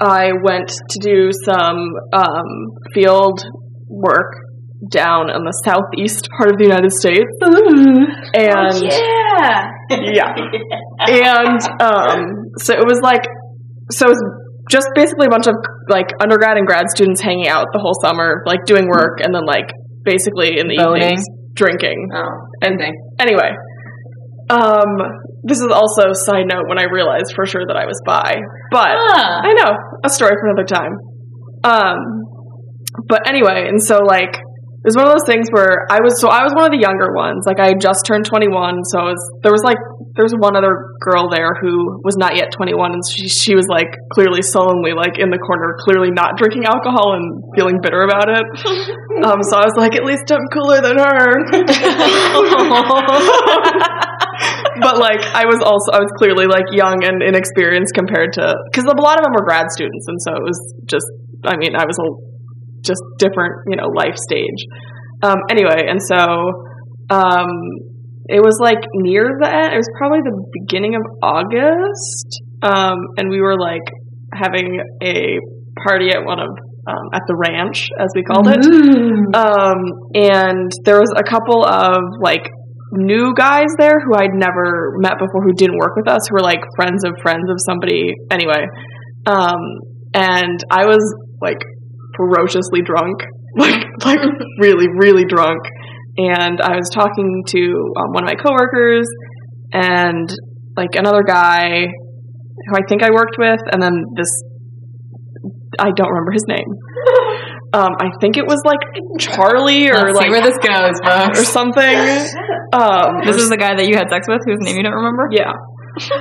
I 0.00 0.32
went 0.42 0.68
to 0.68 0.98
do 1.00 1.30
some 1.44 1.94
um, 2.12 2.48
field 2.92 3.38
work 3.88 4.34
down 4.90 5.30
in 5.30 5.42
the 5.46 5.54
southeast 5.64 6.28
part 6.36 6.50
of 6.50 6.58
the 6.58 6.64
United 6.64 6.92
States, 6.92 7.30
and 8.34 8.76
Yeah. 8.82 10.34
yeah, 11.06 11.38
and 11.46 11.62
um, 11.80 12.20
so 12.58 12.74
it 12.74 12.84
was 12.84 13.00
like, 13.00 13.22
so 13.90 14.06
it 14.06 14.10
was 14.10 14.22
just 14.70 14.88
basically 14.94 15.26
a 15.26 15.30
bunch 15.30 15.46
of 15.46 15.54
like 15.88 16.10
undergrad 16.20 16.58
and 16.58 16.66
grad 16.66 16.90
students 16.90 17.22
hanging 17.22 17.48
out 17.48 17.66
the 17.72 17.78
whole 17.78 17.94
summer, 18.02 18.42
like 18.46 18.66
doing 18.66 18.88
work, 18.88 19.22
and 19.22 19.32
then 19.32 19.46
like 19.46 19.70
basically 20.02 20.58
in 20.58 20.66
the 20.66 20.76
evenings 20.98 21.22
drinking. 21.54 22.10
Oh, 22.14 22.28
And 22.62 22.78
anyway, 23.18 23.50
um, 24.48 24.90
this 25.44 25.58
is 25.58 25.70
also 25.70 26.12
side 26.12 26.46
note 26.46 26.68
when 26.68 26.78
I 26.78 26.84
realized 26.90 27.34
for 27.34 27.46
sure 27.46 27.62
that 27.66 27.76
I 27.76 27.86
was 27.86 28.00
bi, 28.06 28.34
but 28.70 28.94
Ah. 28.94 29.40
I 29.42 29.52
know 29.54 29.72
a 30.04 30.08
story 30.08 30.34
for 30.38 30.46
another 30.50 30.66
time. 30.66 30.92
Um, 31.64 31.98
but 33.08 33.26
anyway, 33.28 33.66
and 33.68 33.82
so 33.82 33.98
like 34.06 34.38
it 34.86 34.94
was 34.94 34.94
one 34.94 35.02
of 35.06 35.12
those 35.18 35.26
things 35.26 35.48
where 35.50 35.82
I 35.90 35.98
was 35.98 36.14
so 36.22 36.28
I 36.30 36.44
was 36.46 36.54
one 36.54 36.62
of 36.64 36.70
the 36.70 36.78
younger 36.78 37.10
ones. 37.10 37.42
Like 37.42 37.58
I 37.58 37.74
had 37.74 37.82
just 37.82 38.06
turned 38.06 38.22
twenty 38.24 38.46
one, 38.46 38.78
so 38.94 39.10
was 39.10 39.18
there 39.42 39.50
was 39.50 39.66
like 39.66 39.82
there 40.14 40.22
was 40.22 40.30
one 40.38 40.54
other 40.54 40.70
girl 41.02 41.26
there 41.28 41.50
who 41.58 41.98
was 42.06 42.14
not 42.16 42.36
yet 42.38 42.54
twenty 42.54 42.70
one, 42.72 42.94
and 42.94 43.02
she 43.02 43.26
she 43.26 43.56
was 43.58 43.66
like 43.66 43.90
clearly 44.14 44.42
sullenly 44.46 44.94
like 44.94 45.18
in 45.18 45.34
the 45.34 45.42
corner, 45.42 45.74
clearly 45.82 46.14
not 46.14 46.38
drinking 46.38 46.70
alcohol 46.70 47.18
and 47.18 47.26
feeling 47.58 47.82
bitter 47.82 48.06
about 48.06 48.30
it. 48.30 48.46
um, 49.26 49.42
so 49.42 49.58
I 49.58 49.66
was 49.66 49.74
like, 49.74 49.98
at 49.98 50.06
least 50.06 50.30
I'm 50.30 50.46
cooler 50.54 50.78
than 50.78 51.02
her. 51.02 51.34
but 54.84 54.98
like 54.98 55.22
I 55.34 55.44
was 55.46 55.60
also 55.62 55.92
I 55.92 56.00
was 56.00 56.12
clearly 56.18 56.46
like 56.46 56.68
young 56.72 57.04
and 57.04 57.22
inexperienced 57.22 57.94
compared 57.94 58.32
to 58.40 58.54
because 58.70 58.84
a 58.84 58.96
lot 58.96 59.18
of 59.18 59.24
them 59.24 59.32
were 59.32 59.44
grad 59.44 59.70
students, 59.70 60.06
and 60.08 60.18
so 60.22 60.30
it 60.36 60.44
was 60.44 60.58
just 60.86 61.08
I 61.44 61.56
mean 61.56 61.76
I 61.76 61.84
was 61.84 61.96
a 61.98 62.08
just 62.82 63.02
different 63.18 63.52
you 63.68 63.76
know 63.76 63.88
life 63.94 64.16
stage. 64.16 64.60
Um, 65.22 65.40
anyway, 65.50 65.88
and 65.88 66.00
so 66.02 66.20
um, 67.10 67.48
it 68.28 68.40
was 68.40 68.58
like 68.60 68.82
near 68.94 69.24
the 69.40 69.48
end. 69.48 69.72
It 69.72 69.80
was 69.80 69.90
probably 69.98 70.20
the 70.22 70.36
beginning 70.52 70.94
of 70.94 71.02
August, 71.22 72.28
um, 72.62 72.98
and 73.16 73.30
we 73.30 73.40
were 73.40 73.58
like 73.58 73.86
having 74.34 74.80
a 75.02 75.38
party 75.86 76.10
at 76.10 76.24
one 76.24 76.40
of 76.40 76.50
um, 76.86 77.06
at 77.12 77.22
the 77.26 77.34
ranch 77.34 77.88
as 77.98 78.10
we 78.14 78.22
called 78.22 78.46
it. 78.48 78.62
Um, 79.34 79.80
and 80.14 80.70
there 80.84 81.00
was 81.00 81.12
a 81.16 81.24
couple 81.24 81.64
of 81.66 81.98
like 82.20 82.46
new 82.92 83.34
guys 83.34 83.68
there 83.78 83.98
who 84.04 84.14
I'd 84.14 84.34
never 84.34 84.92
met 84.98 85.14
before 85.18 85.42
who 85.42 85.52
didn't 85.52 85.78
work 85.78 85.96
with 85.96 86.08
us 86.08 86.20
who 86.28 86.34
were 86.34 86.42
like 86.42 86.60
friends 86.76 87.04
of 87.04 87.12
friends 87.22 87.50
of 87.50 87.56
somebody 87.66 88.12
anyway. 88.30 88.66
Um, 89.26 89.60
and 90.14 90.60
I 90.70 90.86
was 90.86 91.02
like 91.40 91.58
ferociously 92.16 92.82
drunk, 92.82 93.22
like 93.56 93.84
like 94.04 94.20
really 94.60 94.86
really 94.98 95.24
drunk. 95.24 95.60
And 96.18 96.60
I 96.60 96.76
was 96.76 96.88
talking 96.94 97.42
to 97.48 97.92
um, 97.98 98.12
one 98.12 98.24
of 98.24 98.28
my 98.28 98.36
coworkers 98.36 99.06
and 99.72 100.28
like 100.76 100.94
another 100.94 101.22
guy 101.26 101.84
who 102.68 102.74
I 102.74 102.80
think 102.88 103.02
I 103.02 103.10
worked 103.10 103.36
with, 103.38 103.60
and 103.72 103.82
then 103.82 104.04
this 104.16 104.30
I 105.78 105.90
don't 105.94 106.08
remember 106.08 106.32
his 106.32 106.44
name. 106.48 106.66
Um, 107.76 107.92
I 108.00 108.08
think 108.24 108.40
it 108.40 108.46
was 108.48 108.56
like 108.64 108.80
Charlie 109.20 109.92
or 109.92 110.08
Let's 110.08 110.16
see 110.16 110.24
like 110.24 110.32
where 110.32 110.40
this 110.48 110.56
goes, 110.64 110.96
or 111.04 111.44
something. 111.44 111.96
Um, 112.72 113.20
This 113.28 113.36
is 113.36 113.52
the 113.52 113.60
guy 113.60 113.76
that 113.76 113.84
you 113.84 114.00
had 114.00 114.08
sex 114.08 114.24
with, 114.24 114.40
whose 114.48 114.64
name 114.64 114.76
you 114.80 114.82
don't 114.82 114.96
remember. 114.96 115.28
yeah. 115.30 115.52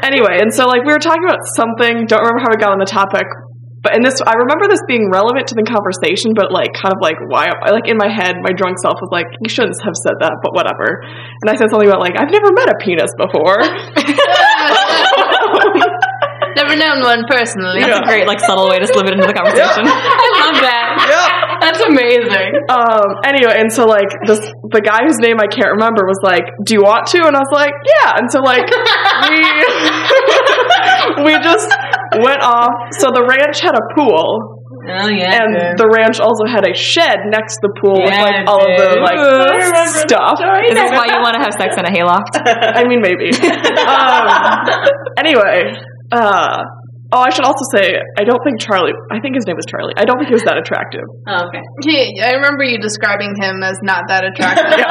Anyway, 0.03 0.39
and 0.39 0.51
so 0.51 0.68
like 0.68 0.84
we 0.84 0.91
were 0.91 0.99
talking 1.03 1.24
about 1.24 1.39
something. 1.56 2.08
Don't 2.12 2.20
remember 2.24 2.43
how 2.43 2.51
we 2.51 2.60
got 2.60 2.72
on 2.76 2.80
the 2.80 2.88
topic, 2.88 3.28
but 3.84 3.95
in 3.95 4.03
this, 4.03 4.20
I 4.24 4.39
remember 4.39 4.68
this 4.72 4.80
being 4.88 5.12
relevant 5.12 5.51
to 5.51 5.56
the 5.56 5.68
conversation, 5.68 6.32
but 6.36 6.47
like 6.51 6.72
kind 6.76 6.95
of 6.95 6.99
like 7.03 7.20
why? 7.28 7.51
Like 7.72 7.88
in 7.91 7.95
my 7.99 8.08
head, 8.08 8.39
my 8.39 8.51
drunk 8.56 8.80
self 8.80 8.99
was 9.03 9.12
like, 9.12 9.28
"You 9.43 9.51
shouldn't 9.51 9.76
have 9.84 9.95
said 9.99 10.16
that," 10.24 10.39
but 10.43 10.56
whatever. 10.56 10.88
And 11.43 11.47
I 11.51 11.56
said 11.60 11.68
something 11.72 11.88
about 11.91 11.99
like, 12.03 12.16
"I've 12.16 12.32
never 12.32 12.51
met 12.56 12.68
a 12.72 12.76
penis 12.84 13.12
before." 13.20 13.60
Never 16.56 16.76
known 16.76 17.03
one 17.03 17.24
personally. 17.30 17.82
Yeah. 17.84 17.99
That's 17.99 17.99
a 17.99 18.10
great, 18.10 18.26
like, 18.28 18.39
subtle 18.39 18.68
way 18.70 18.80
to 18.80 18.88
slip 18.88 19.06
it 19.08 19.14
into 19.14 19.28
the 19.28 19.34
conversation. 19.36 19.84
I 19.88 20.28
love 20.39 20.58
that. 20.64 20.88
yeah. 21.12 21.28
That's 21.60 21.82
amazing. 21.84 22.51
Um. 22.70 23.08
Anyway, 23.24 23.53
and 23.56 23.72
so 23.72 23.86
like 23.86 24.08
this, 24.28 24.39
the 24.70 24.82
guy 24.84 25.03
whose 25.08 25.18
name 25.20 25.39
I 25.39 25.47
can't 25.47 25.72
remember 25.80 26.03
was 26.06 26.20
like, 26.22 26.43
"Do 26.64 26.76
you 26.76 26.84
want 26.84 27.08
to?" 27.16 27.26
And 27.26 27.36
I 27.36 27.39
was 27.39 27.49
like, 27.51 27.72
"Yeah." 27.84 28.20
And 28.20 28.28
so 28.30 28.39
like 28.43 28.68
we 29.30 29.39
we 31.26 31.34
just 31.41 31.70
went 32.22 32.41
off. 32.43 32.72
So 32.99 33.10
the 33.12 33.24
ranch 33.28 33.62
had 33.62 33.76
a 33.76 33.84
pool. 33.95 34.51
Oh 34.86 35.08
yeah. 35.10 35.41
and 35.41 35.49
dude. 35.58 35.78
the 35.82 35.89
ranch 35.89 36.20
also 36.20 36.45
had 36.45 36.62
a 36.68 36.76
shed 36.76 37.18
next 37.34 37.58
to 37.58 37.62
the 37.66 37.74
pool 37.82 37.97
with 37.97 38.14
like 38.14 38.45
Yeah, 38.45 38.51
all 38.51 38.62
of 38.62 38.70
the 38.78 38.88
dude. 38.93 39.01
like 39.01 39.18
stuff. 40.06 40.38
Is 40.38 40.76
this 40.78 40.91
why 40.97 41.10
you 41.10 41.18
want 41.26 41.34
to 41.34 41.41
have 41.41 41.53
sex 41.58 41.74
in 41.80 41.86
a 41.88 41.91
hayloft? 41.91 42.38
I 42.45 42.86
mean, 42.86 43.01
maybe. 43.01 43.34
um, 43.89 44.30
anyway, 45.18 45.74
uh, 46.12 46.62
oh, 47.14 47.22
I 47.22 47.30
should 47.30 47.45
also 47.45 47.64
say 47.74 47.95
I 48.18 48.24
don't 48.24 48.41
think 48.43 48.60
Charlie. 48.60 48.93
I 49.12 49.20
think 49.20 49.36
his 49.36 49.45
name 49.47 49.56
was 49.56 49.66
Charlie. 49.66 49.93
I 49.97 50.06
don't 50.06 50.18
think 50.18 50.30
he 50.30 50.36
was 50.36 50.43
that 50.43 50.58
attractive. 50.58 51.06
oh, 51.28 51.47
okay. 51.49 51.62
He, 51.86 52.22
I 52.22 52.34
remember 52.34 52.64
you 52.64 52.78
describing 52.80 53.34
him 53.39 53.64
as 53.64 53.78
not 53.84 54.03
that 54.10 54.24
attractive. 54.26 54.66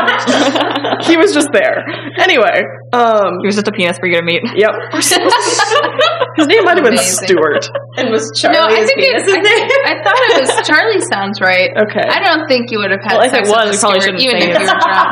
Yeah, 0.85 1.01
he 1.05 1.17
was 1.17 1.33
just 1.33 1.49
there. 1.53 1.81
Anyway, 2.21 2.61
um, 2.93 3.41
He 3.41 3.47
was 3.49 3.57
just 3.57 3.69
a 3.69 3.73
penis 3.73 3.97
for 3.99 4.07
you 4.07 4.17
to 4.21 4.25
meet. 4.25 4.41
yep. 4.57 4.73
his 4.93 6.47
name 6.47 6.65
might 6.65 6.77
have 6.77 6.85
been 6.85 6.97
Amazing. 6.97 7.25
Stuart. 7.29 7.65
And 7.97 8.11
was 8.13 8.29
Charlie 8.37 8.59
no, 8.59 8.65
I 8.69 8.85
think 8.85 8.99
penis 9.01 9.23
it's. 9.25 9.33
his 9.33 9.41
name? 9.41 9.69
I, 9.89 9.93
I 9.93 10.03
thought 10.05 10.21
it 10.29 10.35
was 10.45 10.53
Charlie. 10.69 11.01
Sounds 11.09 11.41
right. 11.41 11.71
Okay, 11.89 12.05
I 12.05 12.21
don't 12.21 12.47
think 12.49 12.71
you 12.71 12.79
would 12.85 12.91
have 12.93 13.01
had 13.03 13.17
Well, 13.17 13.27
if 13.27 13.33
it 13.33 13.45
sex 13.45 13.49
was, 13.49 13.65
with 13.65 13.77
we 13.77 13.81
probably 13.81 14.01
Stuart, 14.01 14.05
shouldn't 14.05 14.23
even 14.25 14.41
say 14.41 14.49
if 14.51 14.57
it. 14.57 14.61
you 14.61 14.69
were 14.69 14.81
drunk. 14.85 15.09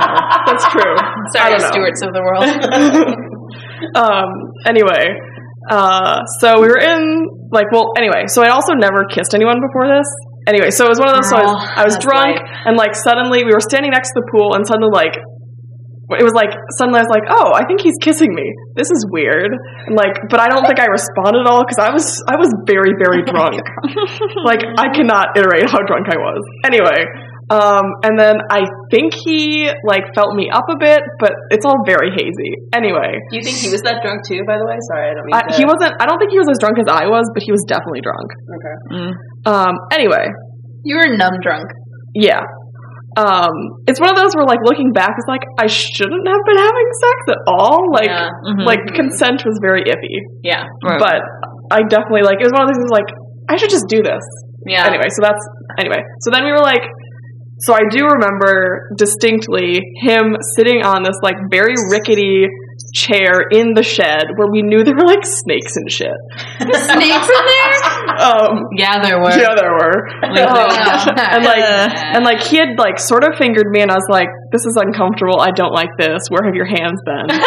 that's 0.46 0.66
true. 0.72 0.96
I 0.96 1.32
Sorry, 1.32 1.57
don't. 1.59 1.72
Stuarts 1.72 2.00
of 2.05 2.11
the 2.12 2.22
world. 2.22 2.46
um 3.96 4.28
anyway 4.66 5.05
uh 5.70 6.24
so 6.40 6.60
we 6.60 6.68
were 6.68 6.80
in 6.80 7.26
like 7.50 7.70
well 7.70 7.92
anyway 7.96 8.26
so 8.26 8.42
i 8.42 8.48
also 8.48 8.74
never 8.74 9.04
kissed 9.06 9.34
anyone 9.34 9.60
before 9.60 9.86
this 9.86 10.08
anyway 10.46 10.70
so 10.70 10.86
it 10.86 10.90
was 10.90 10.98
one 10.98 11.10
of 11.10 11.16
those 11.16 11.30
so 11.30 11.36
I 11.36 11.44
was, 11.46 11.54
I 11.54 11.84
was 11.84 11.94
that's 11.94 12.04
drunk 12.04 12.36
and 12.66 12.76
like 12.76 12.94
suddenly 12.94 13.44
we 13.44 13.52
were 13.54 13.62
standing 13.62 13.92
next 13.92 14.10
to 14.14 14.22
the 14.22 14.26
pool 14.32 14.54
and 14.54 14.66
suddenly 14.66 14.90
like 14.90 15.14
it 16.18 16.24
was 16.26 16.36
like 16.36 16.52
suddenly 16.76 17.00
I 17.00 17.04
was 17.08 17.14
like, 17.14 17.24
"Oh, 17.30 17.56
I 17.56 17.64
think 17.64 17.80
he's 17.80 17.96
kissing 18.02 18.28
me. 18.34 18.44
This 18.76 18.90
is 18.92 19.06
weird." 19.08 19.48
And 19.48 19.96
like, 19.96 20.12
but 20.28 20.40
I 20.40 20.48
don't 20.48 20.66
think 20.66 20.76
I 20.76 20.88
responded 20.90 21.46
at 21.46 21.48
all 21.48 21.64
because 21.64 21.80
I 21.80 21.88
was 21.88 22.04
I 22.28 22.36
was 22.36 22.52
very 22.68 22.92
very 23.00 23.24
drunk. 23.30 23.62
like 24.44 24.60
I 24.76 24.92
cannot 24.92 25.32
iterate 25.38 25.70
how 25.70 25.80
drunk 25.86 26.12
I 26.12 26.18
was. 26.20 26.42
Anyway, 26.68 27.00
um, 27.53 27.84
and 28.03 28.16
then 28.18 28.36
I 28.48 28.64
think 28.90 29.12
he 29.12 29.68
like 29.84 30.09
felt 30.16 30.32
me 30.34 30.48
up 30.48 30.64
a 30.72 30.78
bit, 30.80 31.03
but 31.20 31.32
it's 31.53 31.66
all 31.68 31.84
very 31.84 32.09
hazy. 32.16 32.53
Anyway, 32.72 33.12
Do 33.28 33.36
you 33.36 33.44
think 33.44 33.61
he 33.61 33.68
was 33.68 33.82
that 33.84 34.00
drunk 34.00 34.24
too? 34.24 34.40
By 34.48 34.57
the 34.57 34.64
way, 34.64 34.78
sorry, 34.88 35.11
I 35.11 35.14
don't 35.14 35.26
mean 35.28 35.36
I, 35.36 35.40
to. 35.44 35.53
he 35.61 35.64
wasn't. 35.68 35.92
I 36.00 36.07
don't 36.09 36.16
think 36.18 36.32
he 36.32 36.40
was 36.40 36.48
as 36.48 36.59
drunk 36.59 36.80
as 36.80 36.88
I 36.88 37.05
was, 37.12 37.28
but 37.36 37.42
he 37.44 37.53
was 37.53 37.61
definitely 37.68 38.00
drunk. 38.00 38.28
Okay. 38.57 38.76
Um. 39.44 39.74
Anyway, 39.92 40.24
You 40.88 40.96
were 40.96 41.12
numb 41.16 41.36
drunk. 41.44 41.68
yeah. 42.16 42.40
Um. 43.16 43.53
It's 43.84 44.00
one 44.00 44.09
of 44.09 44.16
those 44.16 44.32
where, 44.32 44.48
like, 44.48 44.64
looking 44.64 44.88
back, 44.96 45.12
it's 45.20 45.28
like 45.28 45.44
I 45.61 45.68
shouldn't 45.68 46.24
have 46.24 46.42
been 46.48 46.57
having 46.57 46.88
sex 47.05 47.18
at 47.36 47.40
all. 47.46 47.92
Like, 47.92 48.09
yeah. 48.09 48.32
Mhm. 48.48 48.64
like 48.64 48.80
consent 48.96 49.44
was 49.44 49.61
very 49.61 49.84
iffy. 49.84 50.16
Yeah. 50.42 50.64
Right. 50.80 50.96
But 50.98 51.20
I 51.68 51.84
definitely 51.84 52.24
like 52.24 52.40
it 52.40 52.48
was 52.48 52.57
one 52.57 52.64
of 52.64 52.68
those 52.72 52.80
things 52.80 52.88
like 52.92 53.11
I 53.53 53.57
should 53.61 53.68
just 53.68 53.84
do 53.92 54.00
this. 54.00 54.24
Yeah. 54.64 54.86
Anyway, 54.88 55.12
so 55.12 55.20
that's 55.20 55.44
anyway. 55.76 56.00
So 56.24 56.30
then 56.32 56.44
we 56.44 56.53
were 56.53 56.64
like. 56.64 56.80
So 57.62 57.74
I 57.74 57.80
do 57.90 58.06
remember 58.06 58.90
distinctly 58.96 59.80
him 60.02 60.36
sitting 60.56 60.82
on 60.82 61.02
this 61.02 61.16
like 61.22 61.36
very 61.50 61.74
rickety 61.90 62.46
chair 62.92 63.46
in 63.52 63.74
the 63.74 63.82
shed 63.82 64.24
where 64.36 64.50
we 64.50 64.62
knew 64.62 64.82
there 64.82 64.94
were 64.96 65.06
like 65.06 65.24
snakes 65.24 65.76
and 65.76 65.90
shit. 65.90 66.10
Snakes 66.58 67.28
in 67.28 67.44
there? 67.46 67.78
Um, 68.18 68.68
Yeah, 68.76 68.98
there 69.02 69.18
were. 69.20 69.30
yeah, 69.30 69.54
there 69.54 69.72
were. 69.72 70.08
Like, 70.22 70.48
Um, 70.48 70.70
yeah. 70.74 71.36
and 71.36 71.44
like, 71.44 71.62
and 72.16 72.24
like 72.24 72.40
he 72.42 72.56
had 72.56 72.76
like 72.78 72.98
sort 72.98 73.22
of 73.24 73.36
fingered 73.38 73.68
me, 73.70 73.80
and 73.80 73.90
I 73.90 73.94
was 73.94 74.08
like, 74.10 74.28
"This 74.50 74.64
is 74.66 74.76
uncomfortable. 74.76 75.40
I 75.40 75.50
don't 75.52 75.72
like 75.72 75.90
this. 75.98 76.22
Where 76.28 76.42
have 76.44 76.54
your 76.54 76.66
hands 76.66 77.00
been?" 77.04 77.26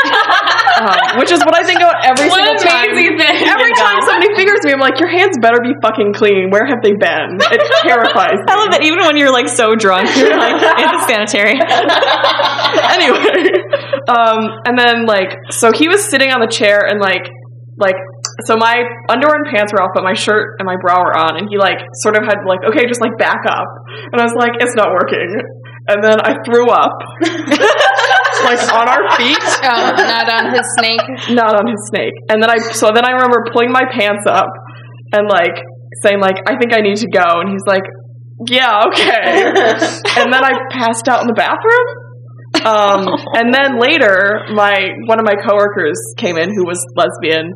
um, 0.75 1.19
which 1.19 1.31
is 1.31 1.39
what 1.43 1.55
I 1.55 1.63
think 1.63 1.79
about 1.79 2.03
every 2.03 2.27
What 2.27 2.43
single 2.43 2.59
time. 2.59 2.91
Every 2.91 3.73
time 3.79 3.99
somebody 4.03 4.35
fingers 4.35 4.59
me, 4.63 4.75
I'm 4.75 4.83
like, 4.83 4.99
"Your 4.99 5.09
hands 5.09 5.39
better 5.39 5.63
be 5.63 5.71
fucking 5.81 6.13
clean. 6.13 6.51
Where 6.51 6.65
have 6.67 6.83
they 6.83 6.93
been?" 6.93 7.39
It 7.51 7.61
terrifies 7.87 8.39
me. 8.43 8.47
I 8.51 8.55
love 8.59 8.71
that 8.75 8.83
even 8.83 8.99
when 8.99 9.15
you're 9.15 9.31
like 9.31 9.47
so 9.47 9.75
drunk, 9.75 10.11
you're 10.19 10.35
like 10.35 10.59
it's 10.83 11.07
sanitary. 11.07 11.55
anyway, 12.95 13.55
um, 14.11 14.39
and 14.67 14.75
then 14.75 15.05
like, 15.05 15.31
so 15.51 15.71
he 15.71 15.87
was 15.87 16.03
sitting 16.03 16.31
on 16.31 16.39
the 16.43 16.51
chair 16.51 16.83
and 16.83 16.99
like, 16.99 17.27
like, 17.77 17.95
so 18.47 18.55
my 18.55 18.83
underwear 19.07 19.39
and 19.39 19.47
pants 19.47 19.71
were 19.71 19.79
off, 19.79 19.91
but 19.95 20.03
my 20.03 20.13
shirt 20.13 20.59
and 20.59 20.65
my 20.67 20.75
bra 20.79 20.99
were 20.99 21.15
on, 21.15 21.39
and 21.39 21.47
he 21.49 21.57
like 21.57 21.79
sort 22.03 22.15
of 22.19 22.23
had 22.27 22.43
like, 22.43 22.59
okay, 22.67 22.87
just 22.87 22.99
like 22.99 23.15
back 23.17 23.47
up, 23.47 23.67
and 24.11 24.19
I 24.19 24.23
was 24.23 24.35
like, 24.35 24.59
it's 24.59 24.75
not 24.75 24.91
working. 24.91 25.39
And 25.87 26.03
then 26.03 26.19
I 26.21 26.33
threw 26.45 26.69
up, 26.69 26.91
like 28.45 28.61
on 28.73 28.87
our 28.89 29.15
feet, 29.17 29.37
Oh, 29.63 29.91
not 29.95 30.29
on 30.29 30.53
his 30.53 30.65
snake. 30.77 31.01
not 31.35 31.55
on 31.55 31.67
his 31.67 31.79
snake. 31.93 32.13
And 32.29 32.41
then 32.41 32.49
I, 32.49 32.57
so 32.73 32.91
then 32.93 33.05
I 33.05 33.11
remember 33.11 33.45
pulling 33.53 33.71
my 33.71 33.83
pants 33.91 34.25
up 34.27 34.49
and 35.13 35.27
like 35.29 35.55
saying 36.03 36.19
like, 36.19 36.37
I 36.47 36.57
think 36.57 36.73
I 36.73 36.81
need 36.81 36.97
to 36.97 37.07
go. 37.09 37.23
And 37.41 37.49
he's 37.51 37.65
like, 37.67 37.83
yeah, 38.49 38.81
okay. 38.87 39.45
and 40.19 40.33
then 40.33 40.43
I 40.43 40.51
passed 40.71 41.07
out 41.07 41.21
in 41.21 41.27
the 41.27 41.33
bathroom. 41.37 41.87
Um, 42.65 43.07
and 43.35 43.53
then 43.53 43.79
later, 43.79 44.41
my 44.53 44.89
one 45.07 45.19
of 45.19 45.25
my 45.25 45.35
coworkers 45.45 45.99
came 46.17 46.37
in 46.37 46.49
who 46.55 46.65
was 46.65 46.79
lesbian, 46.95 47.51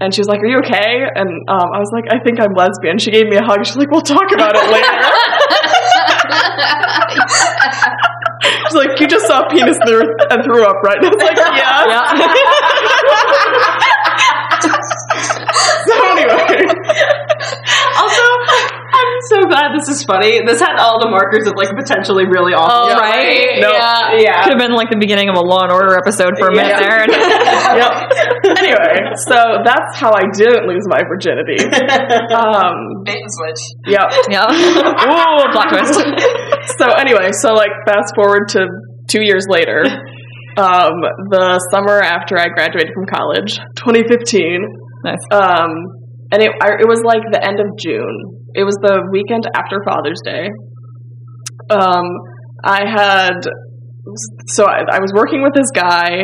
and 0.00 0.14
she 0.14 0.20
was 0.20 0.28
like, 0.28 0.38
"Are 0.40 0.46
you 0.46 0.58
okay?" 0.58 1.02
And 1.12 1.28
um, 1.50 1.68
I 1.74 1.78
was 1.82 1.90
like, 1.92 2.04
"I 2.08 2.22
think 2.22 2.38
I'm 2.40 2.54
lesbian." 2.54 2.98
She 2.98 3.10
gave 3.10 3.26
me 3.26 3.34
a 3.36 3.42
hug. 3.42 3.66
She's 3.66 3.76
like, 3.76 3.90
"We'll 3.90 4.00
talk 4.06 4.30
about 4.32 4.54
it 4.54 4.70
later." 4.70 4.86
She's 8.68 8.74
like, 8.74 8.98
"You 9.00 9.06
just 9.06 9.26
saw 9.26 9.46
a 9.46 9.50
penis 9.50 9.78
through 9.86 10.02
and 10.30 10.42
threw 10.44 10.64
up, 10.64 10.82
right?" 10.82 10.98
And 10.98 11.06
I 11.06 11.10
was 11.10 11.22
like, 11.22 11.36
"Yeah." 11.36 12.20
so 19.30 19.42
glad 19.48 19.72
this 19.76 19.88
is 19.88 20.04
funny. 20.04 20.40
This 20.46 20.60
had 20.60 20.76
all 20.78 21.00
the 21.00 21.08
markers 21.10 21.46
of 21.48 21.54
like 21.56 21.70
potentially 21.72 22.24
really 22.28 22.52
awful. 22.52 22.90
Yeah. 22.90 22.98
right? 23.00 23.60
No. 23.60 23.70
Yeah. 23.72 24.16
Yeah. 24.20 24.42
Could 24.44 24.54
have 24.56 24.62
been 24.62 24.76
like 24.76 24.90
the 24.90 24.98
beginning 25.00 25.28
of 25.28 25.36
a 25.36 25.44
Law 25.44 25.64
and 25.64 25.72
Order 25.72 25.96
episode 25.96 26.36
for 26.38 26.48
a 26.48 26.54
minute 26.54 26.76
Yeah. 26.76 26.84
there. 26.84 27.00
yep. 27.80 27.92
Anyway, 28.64 28.94
so 29.28 29.36
that's 29.64 29.96
how 29.96 30.12
I 30.12 30.24
didn't 30.36 30.68
lose 30.68 30.84
my 30.88 31.00
virginity. 31.08 31.56
Um, 32.34 33.04
Bait 33.04 33.16
and 33.20 33.30
switch. 33.32 33.62
yep. 33.88 34.08
yeah. 34.30 34.46
Ooh, 34.48 35.52
plot 35.52 35.68
twist. 35.70 35.94
so 36.78 36.86
anyway, 36.96 37.30
so 37.32 37.52
like 37.54 37.70
fast 37.86 38.12
forward 38.14 38.48
to 38.50 38.66
two 39.08 39.22
years 39.24 39.46
later, 39.48 39.84
um, 40.56 40.92
the 41.30 41.58
summer 41.72 42.00
after 42.00 42.38
I 42.38 42.48
graduated 42.48 42.92
from 42.94 43.06
college, 43.06 43.56
2015, 43.76 44.60
Nice. 45.04 45.16
um, 45.32 45.70
and 46.32 46.42
it 46.42 46.50
I, 46.62 46.80
it 46.80 46.88
was 46.88 47.02
like 47.04 47.22
the 47.32 47.42
end 47.44 47.60
of 47.60 47.66
June. 47.78 48.43
It 48.54 48.64
was 48.64 48.76
the 48.82 49.02
weekend 49.10 49.48
after 49.54 49.78
Father's 49.86 50.20
Day. 50.24 50.48
Um, 51.70 52.04
I 52.62 52.82
had 52.86 53.40
so 54.48 54.64
I, 54.66 54.82
I 54.90 54.98
was 55.00 55.12
working 55.14 55.42
with 55.42 55.54
this 55.54 55.70
guy 55.74 56.22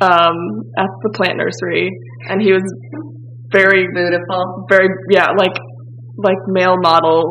um, 0.00 0.36
at 0.78 0.88
the 1.02 1.10
plant 1.14 1.36
nursery, 1.36 1.90
and 2.28 2.40
he 2.42 2.52
was 2.52 2.62
very 3.52 3.84
Beautiful. 3.92 4.64
very 4.68 4.88
yeah 5.10 5.28
like 5.36 5.52
like 6.16 6.38
male 6.48 6.76
model 6.80 7.22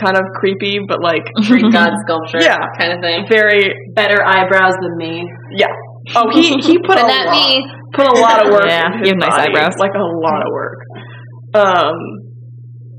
kind 0.00 0.16
of 0.16 0.22
creepy 0.40 0.78
but 0.88 1.02
like 1.02 1.20
Greek 1.46 1.66
god 1.72 1.90
sculpture 2.06 2.40
Yeah. 2.40 2.56
kind 2.78 2.92
of 2.94 3.00
thing. 3.02 3.26
very 3.28 3.68
Better 3.94 4.24
eyebrows 4.24 4.74
than 4.80 4.96
me. 4.96 5.22
yeah 5.56 5.68
oh 6.16 6.30
he 6.32 6.56
he 6.64 6.78
put 6.78 6.96
a 6.96 7.02
not 7.04 7.26
lot, 7.26 7.36
me. 7.36 7.60
put 7.92 8.06
a 8.06 8.16
lot 8.18 8.46
of 8.46 8.52
work 8.52 8.64
Yeah, 8.66 8.86
in 8.86 8.92
his 9.00 9.08
you 9.08 9.14
have 9.14 9.18
nice 9.28 9.38
eyebrows. 9.38 9.76
like 9.78 9.92
a 9.94 10.00
lot 10.24 10.40
of 10.40 10.48
work 10.52 10.78
um 11.54 11.94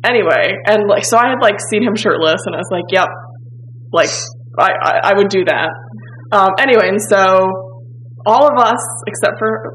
anyway 0.03 0.53
and 0.65 0.87
like 0.87 1.03
so 1.05 1.17
I 1.17 1.27
had 1.29 1.39
like 1.41 1.59
seen 1.69 1.83
him 1.83 1.95
shirtless 1.95 2.41
and 2.45 2.55
I 2.55 2.59
was 2.59 2.69
like 2.71 2.85
yep 2.91 3.09
like 3.91 4.09
I 4.57 4.69
I, 4.81 4.91
I 5.11 5.13
would 5.17 5.29
do 5.29 5.43
that 5.45 5.69
um 6.31 6.49
anyway 6.59 6.87
and 6.89 7.01
so 7.01 7.49
all 8.25 8.45
of 8.47 8.55
us 8.59 8.81
except 9.07 9.39
for 9.39 9.73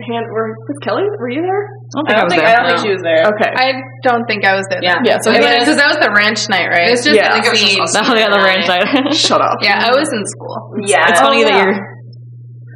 hand 0.00 0.24
were 0.32 0.56
was 0.68 0.78
Kelly 0.80 1.04
were 1.18 1.28
you 1.28 1.42
there 1.42 1.64
I 2.08 2.14
don't 2.16 2.30
think 2.30 2.40
I, 2.40 2.54
was 2.54 2.54
there. 2.54 2.54
I 2.54 2.54
don't 2.56 2.68
think 2.70 2.80
she 2.86 2.92
was 2.94 3.02
there. 3.04 3.22
okay 3.36 3.50
I 3.52 3.68
don't 4.06 4.24
think 4.24 4.46
I 4.46 4.54
was 4.54 4.64
there. 4.70 4.78
Yeah. 4.80 5.02
Yeah, 5.04 5.18
so 5.20 5.28
because 5.34 5.68
it 5.68 5.76
that 5.76 5.90
was 5.92 5.98
the 6.00 6.08
ranch 6.14 6.48
night, 6.48 6.70
right? 6.70 6.88
It's 6.88 7.02
just 7.04 7.18
Yeah. 7.18 7.34
I 7.34 7.42
think 7.42 7.46
it 7.46 7.52
was 7.52 7.60
just 7.60 7.92
That 7.98 8.06
was 8.08 8.14
the 8.16 8.24
other 8.24 8.40
ranch 8.40 8.64
side. 8.64 8.86
shut 9.12 9.42
up 9.42 9.58
yeah, 9.60 9.76
I 9.84 9.90
was 9.92 10.08
in 10.08 10.22
school. 10.24 10.56
Yeah. 10.86 11.04
It's 11.10 11.20
Oh, 11.20 11.24
funny 11.28 11.42
that 11.44 11.52
yeah. 11.52 11.64
your 11.68 11.74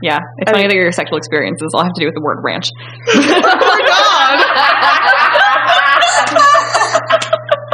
yeah, 0.03 0.19
it's 0.37 0.51
I 0.51 0.53
funny 0.53 0.65
mean- 0.69 0.77
that 0.77 0.77
your 0.77 0.93
sexual 0.93 1.17
experiences 1.17 1.73
all 1.73 1.81
have 1.85 1.95
to 1.97 2.01
do 2.03 2.05
with 2.11 2.19
the 2.19 2.21
word 2.21 2.45
ranch. 2.45 2.69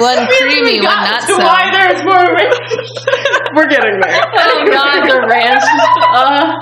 One 0.00 0.26
creamy, 0.40 0.80
one 0.80 1.04
not 1.04 1.22
so. 1.22 1.36
Why 1.38 1.68
there's 1.72 2.02
more 2.04 2.24
we're 3.54 3.68
getting 3.68 4.00
there. 4.00 4.20
Oh 4.40 4.64
god, 4.66 5.04
the 5.08 5.20
ranch. 5.28 5.64
Uh, 6.16 6.56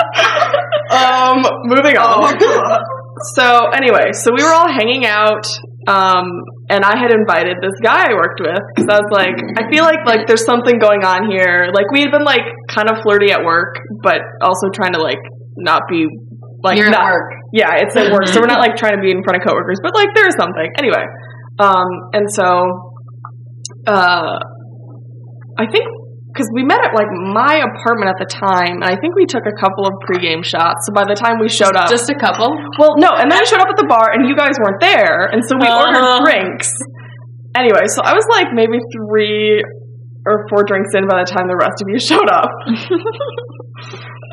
um 0.99 1.39
moving 1.65 1.97
on. 1.97 2.35
So 3.35 3.67
anyway 3.75 4.11
so 4.13 4.31
we 4.35 4.43
were 4.43 4.53
all 4.55 4.71
hanging 4.71 5.05
out 5.05 5.43
um 5.89 6.27
and 6.71 6.85
i 6.85 6.95
had 6.97 7.11
invited 7.11 7.57
this 7.63 7.75
guy 7.83 8.11
i 8.11 8.15
worked 8.15 8.39
with 8.41 8.61
because 8.77 8.87
i 8.91 8.99
was 9.01 9.11
like 9.11 9.35
i 9.59 9.67
feel 9.73 9.83
like 9.83 9.99
like 10.07 10.27
there's 10.29 10.45
something 10.45 10.79
going 10.79 11.03
on 11.03 11.31
here. 11.31 11.71
Like 11.75 11.91
we 11.91 12.01
had 12.03 12.11
been 12.13 12.25
like 12.25 12.45
kind 12.69 12.89
of 12.91 13.03
flirty 13.03 13.33
at 13.33 13.43
work 13.45 13.75
but 14.03 14.21
also 14.43 14.71
trying 14.71 14.93
to 14.93 15.01
like 15.03 15.19
not 15.57 15.83
be 15.91 16.07
like 16.63 16.77
You're 16.79 16.87
at 16.87 16.93
not, 16.93 17.11
work. 17.11 17.31
yeah 17.53 17.75
it's 17.83 17.97
at 17.97 18.13
work. 18.13 18.29
So 18.29 18.41
we're 18.41 18.47
not 18.51 18.61
like 18.61 18.77
trying 18.77 18.95
to 18.97 19.03
be 19.03 19.11
in 19.11 19.23
front 19.25 19.43
of 19.43 19.47
coworkers 19.47 19.79
but 19.83 19.95
like 19.95 20.09
there's 20.15 20.37
something. 20.39 20.71
Anyway 20.79 21.03
um 21.59 21.89
and 22.15 22.31
so 22.31 22.88
uh 23.87 24.37
i 25.59 25.67
think 25.71 25.85
because 26.33 26.49
we 26.55 26.63
met 26.63 26.79
at 26.85 26.93
like 26.95 27.09
my 27.35 27.59
apartment 27.65 28.09
at 28.13 28.19
the 28.21 28.29
time 28.31 28.79
and 28.81 28.87
i 28.87 28.95
think 29.01 29.17
we 29.17 29.25
took 29.27 29.43
a 29.49 29.57
couple 29.59 29.87
of 29.89 29.95
pregame 30.07 30.45
shots 30.45 30.87
so 30.87 30.93
by 30.95 31.03
the 31.09 31.15
time 31.17 31.41
we 31.41 31.49
showed 31.49 31.75
up 31.75 31.89
Just 31.89 32.09
a 32.11 32.15
couple. 32.21 32.53
well, 32.79 32.95
no, 33.01 33.11
and 33.17 33.27
then 33.31 33.39
I 33.41 33.45
showed 33.45 33.61
up 33.65 33.69
at 33.73 33.77
the 33.81 33.89
bar 33.89 34.13
and 34.15 34.29
you 34.29 34.37
guys 34.37 34.55
weren't 34.61 34.81
there, 34.81 35.27
and 35.33 35.43
so 35.43 35.57
we 35.59 35.67
Uh. 35.67 35.83
ordered 35.83 36.25
drinks. 36.25 36.71
Anyway, 37.57 37.89
so 37.91 38.03
I 38.05 38.13
was 38.15 38.23
like 38.31 38.53
maybe 38.55 38.79
three 38.95 39.65
or 40.29 40.45
four 40.53 40.63
drinks 40.69 40.93
in 40.95 41.09
by 41.09 41.25
the 41.25 41.27
time 41.27 41.49
the 41.49 41.57
rest 41.59 41.81
of 41.83 41.89
you 41.91 41.99
showed 41.99 42.29
up. 42.31 42.47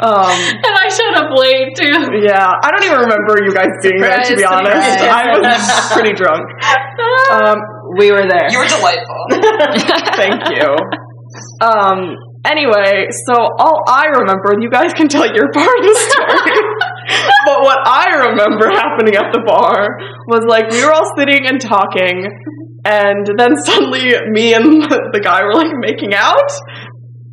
um, 0.05 0.35
And 0.61 0.75
I 0.75 0.87
showed 0.91 1.15
up 1.15 1.29
late 1.39 1.71
too. 1.79 2.21
yeah, 2.27 2.51
I 2.51 2.67
don't 2.69 2.83
even 2.83 2.99
remember 3.07 3.39
you 3.41 3.53
guys 3.55 3.71
being 3.81 4.01
there 4.01 4.19
to 4.19 4.35
be 4.35 4.43
Surprise, 4.43 4.67
honest. 4.67 4.99
surprise. 4.99 5.39
I 5.41 5.41
was 5.41 5.91
pretty 5.95 6.13
drunk. 6.13 6.45
Um, 7.31 7.57
We 7.97 8.11
were 8.11 8.27
there. 8.27 8.51
You 8.51 8.59
were 8.59 8.67
delightful. 8.67 9.21
thank 10.19 10.51
you. 10.51 10.75
Um, 11.61 12.15
anyway, 12.45 13.07
so 13.27 13.33
all 13.35 13.83
I 13.87 14.07
remember, 14.19 14.55
you 14.59 14.69
guys 14.69 14.93
can 14.93 15.07
tell 15.07 15.25
your 15.25 15.51
part 15.51 15.75
of 15.79 15.85
the 15.85 15.95
story. 15.95 16.59
but 17.45 17.61
what 17.61 17.79
I 17.85 18.29
remember 18.31 18.69
happening 18.69 19.15
at 19.15 19.31
the 19.31 19.43
bar 19.45 19.97
was 20.27 20.43
like 20.47 20.69
we 20.69 20.83
were 20.83 20.91
all 20.91 21.07
sitting 21.17 21.47
and 21.47 21.59
talking, 21.59 22.27
and 22.85 23.25
then 23.37 23.55
suddenly 23.63 24.13
me 24.31 24.53
and 24.53 24.83
the 25.15 25.21
guy 25.23 25.43
were 25.43 25.55
like 25.55 25.73
making 25.79 26.13
out. 26.13 26.51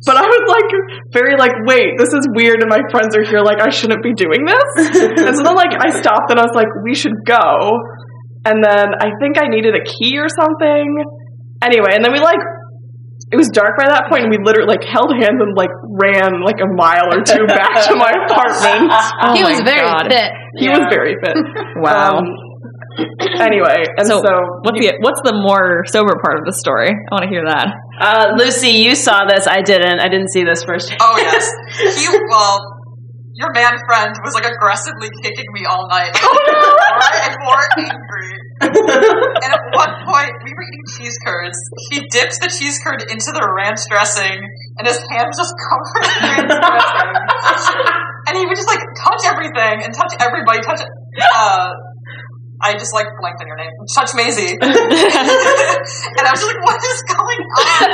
But 0.05 0.17
I 0.19 0.27
was 0.27 0.43
like 0.51 0.69
very 1.15 1.39
like, 1.39 1.55
wait, 1.63 1.95
this 1.95 2.11
is 2.11 2.27
weird, 2.35 2.59
and 2.59 2.67
my 2.67 2.83
friends 2.91 3.15
are 3.15 3.23
here. 3.23 3.39
Like, 3.39 3.63
I 3.63 3.71
shouldn't 3.71 4.03
be 4.03 4.11
doing 4.11 4.43
this. 4.43 4.99
and 4.99 5.31
so 5.31 5.43
then 5.47 5.55
like 5.55 5.71
I 5.79 5.95
stopped 5.95 6.27
and 6.27 6.39
I 6.39 6.43
was 6.43 6.51
like, 6.55 6.67
we 6.83 6.93
should 6.93 7.23
go. 7.23 7.71
And 8.45 8.63
then 8.63 8.87
I 8.99 9.11
think 9.21 9.39
I 9.39 9.47
needed 9.47 9.75
a 9.75 9.83
key 9.83 10.19
or 10.19 10.27
something. 10.27 10.87
Anyway, 11.63 11.95
and 11.95 12.03
then 12.03 12.11
we 12.11 12.19
like 12.19 12.39
it 13.31 13.37
was 13.37 13.49
dark 13.49 13.73
by 13.81 13.89
that 13.89 14.05
point 14.13 14.29
and 14.29 14.29
we 14.29 14.37
literally 14.37 14.69
like 14.69 14.85
held 14.85 15.09
hands 15.09 15.41
and 15.41 15.57
like 15.57 15.73
ran 15.97 16.45
like 16.45 16.61
a 16.61 16.69
mile 16.69 17.09
or 17.09 17.25
two 17.25 17.49
back 17.49 17.81
to 17.89 17.95
my 17.97 18.13
apartment. 18.29 18.93
Oh 18.93 19.33
he 19.33 19.41
my 19.41 19.57
was 19.57 19.61
very 19.65 19.81
God. 19.81 20.05
fit. 20.05 20.29
He 20.61 20.69
was 20.69 20.85
very 20.89 21.15
fit. 21.23 21.33
Wow. 21.81 22.19
Um, 22.19 22.25
anyway, 23.41 23.83
and 23.97 24.05
so, 24.07 24.21
so, 24.21 24.33
what's 24.61 24.77
the 24.79 24.93
what's 25.01 25.21
the 25.25 25.33
more 25.33 25.83
sober 25.89 26.13
part 26.23 26.37
of 26.37 26.45
the 26.45 26.53
story? 26.53 26.89
I 26.93 27.09
want 27.11 27.23
to 27.23 27.29
hear 27.29 27.43
that. 27.45 27.73
Uh, 27.99 28.33
Lucy, 28.37 28.85
you 28.85 28.93
saw 28.95 29.25
this. 29.25 29.47
I 29.47 29.61
didn't. 29.61 29.99
I 29.99 30.07
didn't 30.07 30.29
see 30.29 30.43
this 30.43 30.63
first. 30.63 30.93
Oh 31.01 31.17
yes. 31.17 31.49
He 31.97 32.07
well, 32.29 32.61
your 33.33 33.51
man 33.51 33.73
friend 33.89 34.13
was 34.23 34.33
like 34.37 34.45
aggressively 34.45 35.09
kicking 35.21 35.49
me 35.53 35.65
all 35.65 35.89
night. 35.89 36.13
more 36.21 37.09
and 37.25 37.35
more 37.41 37.63
angry. 37.81 38.31
And 38.61 39.49
at 39.49 39.63
one 39.73 39.93
point, 40.05 40.33
we 40.45 40.53
were 40.53 40.65
eating 40.69 40.85
cheese 40.93 41.17
curds. 41.25 41.57
He 41.89 42.05
dips 42.13 42.37
the 42.39 42.47
cheese 42.47 42.79
curd 42.85 43.01
into 43.09 43.33
the 43.33 43.41
ranch 43.57 43.81
dressing, 43.89 44.37
and 44.77 44.87
his 44.87 45.01
hands 45.09 45.33
just 45.37 45.53
covered 45.57 46.05
in 46.05 46.45
ranch 46.45 46.53
dressing. 47.41 47.81
And 48.29 48.37
he 48.37 48.45
would 48.45 48.55
just 48.55 48.69
like 48.69 48.85
touch 49.01 49.25
everything 49.25 49.83
and 49.83 49.93
touch 49.93 50.13
everybody. 50.21 50.61
Touch. 50.61 50.81
Uh, 50.81 51.69
I 52.61 52.73
just 52.79 52.93
like 52.93 53.07
blanked 53.19 53.41
on 53.41 53.47
your 53.47 53.57
name. 53.57 53.71
Touch 53.93 54.15
Maisie. 54.15 54.55
and 54.61 54.63
I 54.63 56.31
was 56.31 56.39
just 56.39 56.47
like, 56.47 56.63
what 56.63 56.79
is 56.79 57.03
going 57.11 57.43
on? 57.59 57.89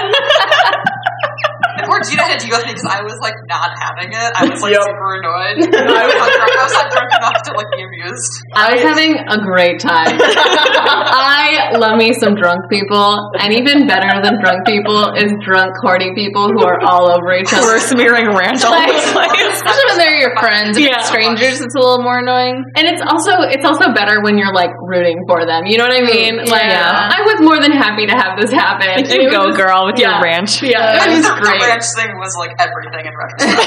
And 1.90 1.92
poor 1.92 2.00
Gina 2.06 2.22
had 2.24 2.38
to 2.46 2.48
go 2.50 2.62
because 2.62 2.86
I 2.86 3.02
was 3.02 3.18
like 3.26 3.34
not 3.50 3.74
having 3.82 4.14
it. 4.14 4.32
I 4.38 4.46
was 4.46 4.62
like 4.62 4.74
Yep. 4.78 4.86
super 4.86 5.10
annoyed. 5.18 5.58
I 5.74 6.06
was, 6.06 6.14
not 6.22 6.30
drunk, 6.30 6.54
I 6.54 6.64
was 6.64 6.74
not 6.78 6.88
drunk 6.94 7.10
enough 7.18 7.40
to 7.50 7.52
like 7.58 7.70
be 7.74 7.82
amused. 7.82 8.34
I 8.54 8.66
was 8.78 8.82
having 8.86 9.12
a 9.18 9.38
great 9.42 9.80
time. 9.82 10.14
I 10.22 11.74
love 11.78 11.98
me 11.98 12.14
some 12.14 12.36
drunk 12.36 12.70
people, 12.70 13.32
and 13.40 13.54
even 13.54 13.88
better 13.88 14.22
than 14.22 14.40
drunk 14.42 14.66
people 14.66 15.14
is 15.18 15.34
drunk 15.44 15.74
horny 15.82 16.14
people 16.16 16.50
who 16.54 16.62
are 16.64 16.80
all 16.86 17.10
over 17.10 17.34
each 17.34 17.52
other. 17.54 17.66
We're 17.66 17.80
smearing 17.80 18.28
ranch 18.30 18.64
all 18.64 18.74
over 18.74 18.86
the 18.94 19.12
place. 19.14 19.58
Especially 19.58 19.86
when 19.90 19.98
they're 19.98 20.20
your 20.20 20.36
friends. 20.38 20.78
If 20.78 20.84
Yeah. 20.86 21.00
it's 21.00 21.08
strangers, 21.10 21.62
it's 21.62 21.76
a 21.76 21.80
little 21.80 22.02
more 22.04 22.20
annoying. 22.20 22.64
And 22.76 22.86
it's 22.88 23.02
also 23.02 23.42
it's 23.50 23.66
also 23.66 23.94
better 23.94 24.22
when 24.22 24.38
you're 24.38 24.54
like 24.54 24.72
rooting 24.82 25.26
for 25.28 25.46
them. 25.46 25.66
You 25.66 25.78
know 25.78 25.88
what 25.88 25.98
I 25.98 26.06
mean? 26.06 26.38
Like 26.46 26.70
Yeah. 26.70 27.10
I 27.10 27.22
was 27.26 27.42
more 27.42 27.60
than 27.60 27.72
happy 27.72 28.06
to 28.08 28.16
have 28.16 28.38
this 28.40 28.52
happen. 28.52 29.06
You 29.10 29.30
go, 29.30 29.52
girl, 29.56 29.86
with 29.88 30.00
yeah. 30.00 30.18
your 30.18 30.22
ranch. 30.24 30.62
Yeah, 30.64 31.04
it 31.06 31.18
was 31.18 31.26
great. 31.44 31.79
Ranch 31.80 31.96
ranch 31.96 31.96
thing 31.96 32.20
was 32.20 32.36
like 32.36 32.52
everything 32.60 33.06
in 33.08 33.14
retrospect. 33.16 33.64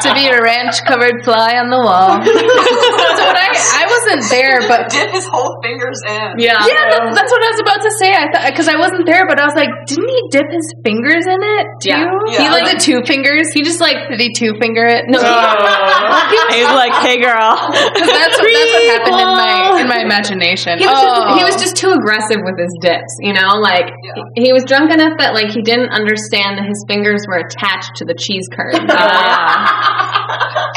to 0.04 0.12
be 0.14 0.28
a 0.28 0.40
ranch 0.42 0.84
covered 0.84 1.24
fly 1.24 1.56
on 1.56 1.70
the 1.70 1.80
wall. 1.80 2.20
so 2.24 3.22
when 3.24 3.36
I 3.36 3.48
I 3.50 3.84
wasn't 3.88 4.28
there, 4.30 4.60
but 4.68 4.90
dip 4.90 5.10
his 5.10 5.26
whole 5.26 5.60
fingers 5.62 6.00
in. 6.06 6.38
Yeah. 6.38 6.60
yeah, 6.66 6.90
that's, 6.90 7.16
that's 7.16 7.32
what 7.32 7.42
I 7.42 7.50
was 7.50 7.60
about 7.60 7.80
to 7.82 7.92
say. 7.96 8.12
I 8.12 8.26
thought 8.32 8.44
because 8.50 8.68
I 8.68 8.76
wasn't 8.76 9.06
there, 9.06 9.26
but 9.26 9.40
I 9.40 9.46
was 9.46 9.56
like, 9.56 9.70
didn't 9.86 10.08
he 10.08 10.20
dip 10.30 10.48
his 10.50 10.66
fingers 10.84 11.24
in 11.26 11.40
it? 11.40 11.66
Too? 11.80 11.90
Yeah. 11.90 12.12
Yeah. 12.28 12.42
He 12.44 12.48
like 12.50 12.68
the 12.70 12.78
two 12.80 13.02
fingers. 13.04 13.50
He 13.52 13.62
just 13.62 13.80
like 13.80 13.96
did 14.08 14.20
he 14.20 14.32
two 14.36 14.54
finger 14.60 14.84
it? 14.84 15.08
No, 15.08 15.18
oh. 15.20 15.24
He's 16.54 16.70
like, 16.70 16.92
hey 17.04 17.20
girl. 17.20 17.56
that's 17.72 18.36
what, 18.36 18.48
that's 18.52 18.72
what 18.72 18.84
happened 18.92 19.20
in 19.20 19.28
my 19.28 19.80
in 19.80 19.88
my 19.88 20.00
imagination. 20.00 20.78
He 20.78 20.86
was, 20.86 20.96
oh. 20.96 21.04
just, 21.04 21.20
he 21.36 21.42
oh. 21.42 21.48
was 21.48 21.56
just 21.56 21.76
too 21.76 21.92
aggressive 21.92 22.40
with 22.44 22.58
his 22.58 22.72
dips, 22.80 23.12
you 23.20 23.32
know? 23.32 23.58
Like, 23.60 23.88
Yeah. 24.04 24.22
he, 24.36 24.50
he 24.50 24.52
was 24.52 24.64
drunk 24.64 24.90
enough 24.90 25.14
that, 25.18 25.32
like, 25.32 25.54
he 25.54 25.62
didn't 25.62 25.90
understand 25.90 26.09
that 26.16 26.64
his 26.66 26.84
fingers 26.88 27.22
were 27.28 27.38
attached 27.38 27.96
to 27.96 28.04
the 28.04 28.14
cheese 28.14 28.46
curd. 28.54 28.74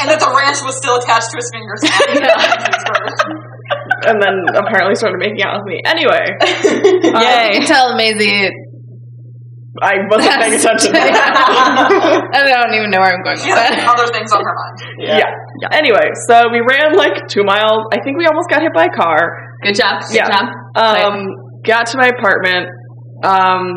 And 0.00 0.10
that 0.10 0.18
the 0.20 0.28
ranch 0.28 0.60
was 0.60 0.76
still 0.76 0.98
attached 1.00 1.30
to 1.32 1.36
his 1.40 1.48
fingers. 1.54 1.80
and 4.04 4.16
then 4.22 4.34
apparently 4.52 4.92
started 4.98 5.16
making 5.16 5.40
out 5.40 5.62
with 5.62 5.66
me. 5.70 5.80
Anyway, 5.86 6.24
you 7.08 7.14
Yay. 7.24 7.56
can 7.56 7.64
tell 7.64 7.96
Maisie. 7.96 8.50
I 9.80 9.94
wasn't 10.10 10.34
paying 10.36 10.54
attention. 10.60 10.92
And 10.92 11.08
I 11.08 12.52
don't 12.62 12.74
even 12.76 12.90
know 12.90 13.00
where 13.00 13.14
I'm 13.16 13.22
going 13.24 13.38
She 13.38 13.48
with 13.48 13.56
has 13.58 13.70
that. 13.74 13.88
other 13.96 14.12
things 14.12 14.28
on 14.34 14.42
her 14.44 14.54
mind. 14.54 14.76
yeah. 15.00 15.30
Anyway, 15.72 16.04
so 16.28 16.50
we 16.52 16.60
ran 16.60 16.94
like 16.98 17.26
two 17.30 17.42
miles. 17.46 17.86
I 17.94 17.98
think 18.04 18.18
we 18.18 18.26
almost 18.26 18.50
got 18.50 18.60
hit 18.60 18.74
by 18.74 18.84
a 18.90 18.94
car. 18.94 19.32
Good 19.62 19.74
job. 19.78 20.02
Good 20.04 20.20
Yeah. 20.20 20.28
job. 20.28 20.44
Um, 20.76 21.26
got 21.64 21.86
to 21.94 21.98
my 21.98 22.10
apartment. 22.12 22.68
Um, 23.24 23.72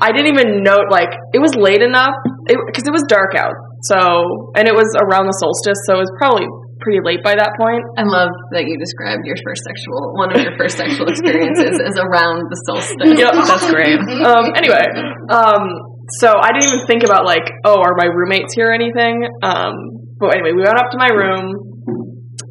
I 0.00 0.12
didn't 0.12 0.36
even 0.36 0.62
know 0.62 0.84
like 0.90 1.08
it 1.32 1.40
was 1.40 1.56
late 1.56 1.80
enough 1.80 2.12
because 2.44 2.84
it, 2.84 2.92
was 2.92 3.04
dark 3.08 3.32
out. 3.34 3.56
So 3.88 4.52
and 4.52 4.68
it 4.68 4.76
was 4.76 4.88
around 5.00 5.26
the 5.26 5.36
solstice, 5.40 5.80
so 5.88 5.96
it 5.96 6.04
was 6.04 6.12
probably 6.20 6.44
pretty 6.84 7.00
late 7.00 7.24
by 7.24 7.32
that 7.32 7.56
point. 7.56 7.80
I 7.96 8.04
love 8.04 8.28
that 8.52 8.68
you 8.68 8.76
described 8.76 9.24
your 9.24 9.40
first 9.40 9.64
sexual, 9.64 10.12
one 10.20 10.36
of 10.36 10.44
your 10.44 10.52
first 10.60 10.76
sexual 10.76 11.08
experiences 11.08 11.80
as 11.88 11.96
around 11.96 12.44
the 12.52 12.58
solstice. 12.68 13.16
Yep. 13.16 13.32
That's 13.48 13.68
great. 13.72 13.96
um, 14.20 14.52
anyway, 14.60 14.84
um, 15.32 15.64
so 16.20 16.36
I 16.36 16.52
didn't 16.52 16.68
even 16.76 16.86
think 16.86 17.02
about 17.02 17.24
like, 17.24 17.48
oh, 17.64 17.80
are 17.80 17.96
my 17.96 18.06
roommates 18.06 18.52
here 18.52 18.70
or 18.70 18.76
anything? 18.76 19.24
Um, 19.40 19.72
but 20.20 20.36
anyway, 20.36 20.52
we 20.52 20.60
went 20.60 20.76
up 20.76 20.92
to 20.92 20.98
my 21.00 21.08
room 21.08 21.56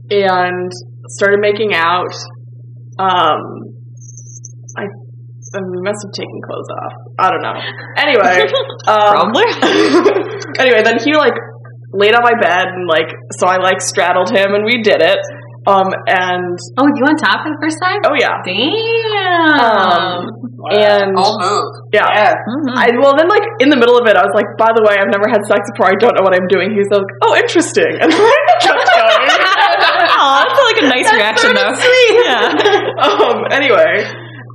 and 0.10 0.72
started 1.14 1.40
making 1.40 1.74
out. 1.74 2.14
Um, 2.98 3.42
I, 4.78 4.84
I 4.90 5.60
we 5.62 5.82
must 5.86 6.02
have 6.04 6.14
taken 6.14 6.42
clothes 6.42 6.70
off. 6.82 7.05
I 7.18 7.30
don't 7.32 7.42
know. 7.44 7.56
Anyway, 7.96 8.44
um, 8.88 9.32
Probably. 9.32 9.48
anyway, 10.60 10.84
then 10.84 11.00
he 11.00 11.16
like 11.16 11.34
laid 11.94 12.14
on 12.16 12.24
my 12.24 12.36
bed 12.40 12.68
and 12.68 12.88
like, 12.88 13.08
so 13.40 13.48
I 13.48 13.58
like 13.58 13.80
straddled 13.82 14.30
him 14.36 14.54
and 14.54 14.66
we 14.66 14.82
did 14.82 15.02
it. 15.02 15.20
Um, 15.66 15.90
and 16.06 16.54
Oh, 16.78 16.86
you 16.94 17.02
on 17.10 17.18
top 17.18 17.42
for 17.42 17.50
the 17.50 17.58
first 17.58 17.82
time? 17.82 17.98
oh 18.06 18.14
yeah, 18.14 18.38
Damn. 18.46 19.58
um, 19.58 20.30
and 20.70 21.18
All 21.18 21.42
move. 21.42 21.90
yeah. 21.90 22.38
Mhm. 22.38 22.70
I 22.78 22.94
well 23.02 23.18
then 23.18 23.26
like 23.26 23.42
in 23.60 23.70
the 23.74 23.78
middle 23.80 23.98
of 23.98 24.06
it, 24.06 24.14
I 24.14 24.22
was 24.22 24.30
like, 24.38 24.46
by 24.62 24.70
the 24.78 24.86
way, 24.86 24.94
I've 24.94 25.10
never 25.10 25.26
had 25.26 25.42
sex 25.50 25.66
before. 25.74 25.90
I 25.90 25.98
don't 25.98 26.14
know 26.14 26.22
what 26.22 26.38
I'm 26.38 26.46
doing. 26.54 26.70
He's 26.70 26.86
like, 26.94 27.02
oh, 27.26 27.34
interesting, 27.34 27.98
and 28.02 28.14
then 28.14 28.22
I 28.22 28.54
kept 28.62 28.78
going. 28.78 29.26
Aw, 30.22 30.38
that's 30.46 30.62
like 30.70 30.80
a 30.86 30.88
nice 30.90 31.10
reaction 31.10 31.50
though. 31.58 31.74
Sweet. 31.74 32.14
Yeah. 32.22 32.46
um. 33.02 33.50
Anyway, 33.50 34.06